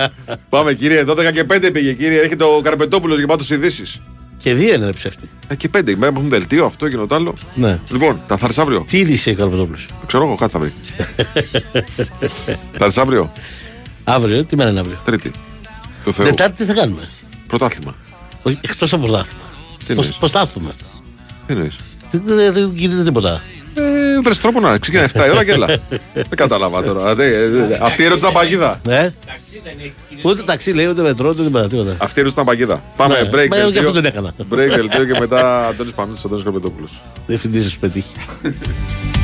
πάμε 0.49 0.73
κύριε, 0.73 1.05
12 1.07 1.33
και 1.33 1.45
5 1.51 1.71
πήγε 1.73 1.93
κύριε. 1.93 2.19
Έρχεται 2.19 2.45
ο 2.45 2.61
Καρπετόπουλος 2.61 3.19
για 3.19 3.27
πάντως 3.27 3.51
ειδήσεις. 3.51 4.01
Και 4.39 4.55
δύο 4.55 4.75
είναι 4.75 4.85
ρε 4.85 4.93
ψεύτη. 4.93 5.29
Ε, 5.49 5.55
και 5.55 5.71
5, 5.77 5.95
με 5.97 6.07
έχουν 6.07 6.29
δελτίο 6.29 6.65
αυτό 6.65 6.89
και 6.89 6.97
το 6.97 7.15
άλλο. 7.15 7.35
Ναι. 7.55 7.81
Λοιπόν, 7.91 8.23
τα 8.27 8.37
θα 8.37 8.45
έρθεις 8.45 8.59
αύριο. 8.59 8.85
Τι 8.89 8.99
είδηση 8.99 9.31
έχει 9.31 9.41
ο 9.41 9.43
Καρπετόπουλος; 9.43 9.87
Ξέρω 10.07 10.25
εγώ, 10.25 10.35
κάτι 10.35 10.53
θα 10.53 10.59
βρει. 10.59 10.73
θα 12.79 12.85
έρθεις 12.85 12.99
αύριο. 12.99 13.33
Αύριο, 14.05 14.45
τι 14.45 14.57
μέρα 14.57 14.71
είναι 14.71 14.81
αύριο; 14.81 15.01
Τρίτη. 15.05 15.31
Του 16.05 16.13
Θεού. 16.13 16.27
Τετάρτη 16.27 16.57
τι 16.57 16.65
θα 16.65 16.75
κάνουμε. 16.81 17.09
Πρωτάθλημα. 17.47 17.95
Όχι, 18.43 18.59
εκτός 18.61 18.93
από 18.93 19.07
πρωτάθλημα. 19.07 19.43
Τι 19.79 19.95
Πώς, 19.95 20.05
εννοείς; 20.05 20.17
πώς 20.17 20.31
θα 20.31 20.41
έρθουμε; 20.41 20.71
Τι 21.47 21.53
εννοείς; 21.53 21.77
Δεν- 22.11 22.23
Δεν 22.25 22.53
δεν 22.53 22.71
γίνεται 22.75 23.03
τίποτα. 23.03 23.41
Ε, 23.75 24.21
βρες 24.25 24.39
τρόπο 24.41 24.61
να 24.61 24.79
ξεκινάει 24.79 25.05
7 25.15 25.27
η 25.27 25.31
ώρα 25.31 25.45
και 25.45 25.51
έλα. 25.53 25.67
Δεν 26.15 26.25
κατάλαβα 26.37 26.83
τώρα. 26.83 27.15
Δε- 27.15 27.49
δε- 27.49 27.79
Αυτή 27.81 28.03
η 28.03 28.05
ερώτηση 28.05 28.27
ήταν 28.29 28.43
παγίδα. 28.43 28.81
Ε; 28.89 29.11
Ούτε 30.23 30.43
ταξί 30.43 30.73
λέει, 30.73 30.87
ούτε 30.87 31.03
μετρό, 31.03 31.29
ούτε 31.29 31.43
τίποτα. 31.43 31.67
τίποτα. 31.69 31.91
Αυτή 31.91 32.19
η 32.19 32.23
ερώτηση 32.23 32.33
ήταν 32.33 32.45
παγίδα. 32.45 32.83
Πάμε, 32.97 33.15
Ναι, 33.15 33.29
break 33.29 33.49
μα 33.49 33.57
εγώ 33.57 33.71
και 33.71 33.79
αυτό 33.79 33.93
δελτίο. 33.93 33.93
τον 33.93 34.05
έκανα. 34.05 34.33
Break 34.51 34.75
δελτίο 34.77 35.05
και 35.05 35.17
μετά 35.21 35.67
Αντώνης 35.67 35.93
Πανούτης, 35.93 36.25
Αντώνης 36.25 36.45
Καρπετόπουλος. 36.45 36.91
Διευθυντής 37.27 37.63
θα 37.65 37.69
σου 37.71 37.79
πετύχει. 37.79 38.13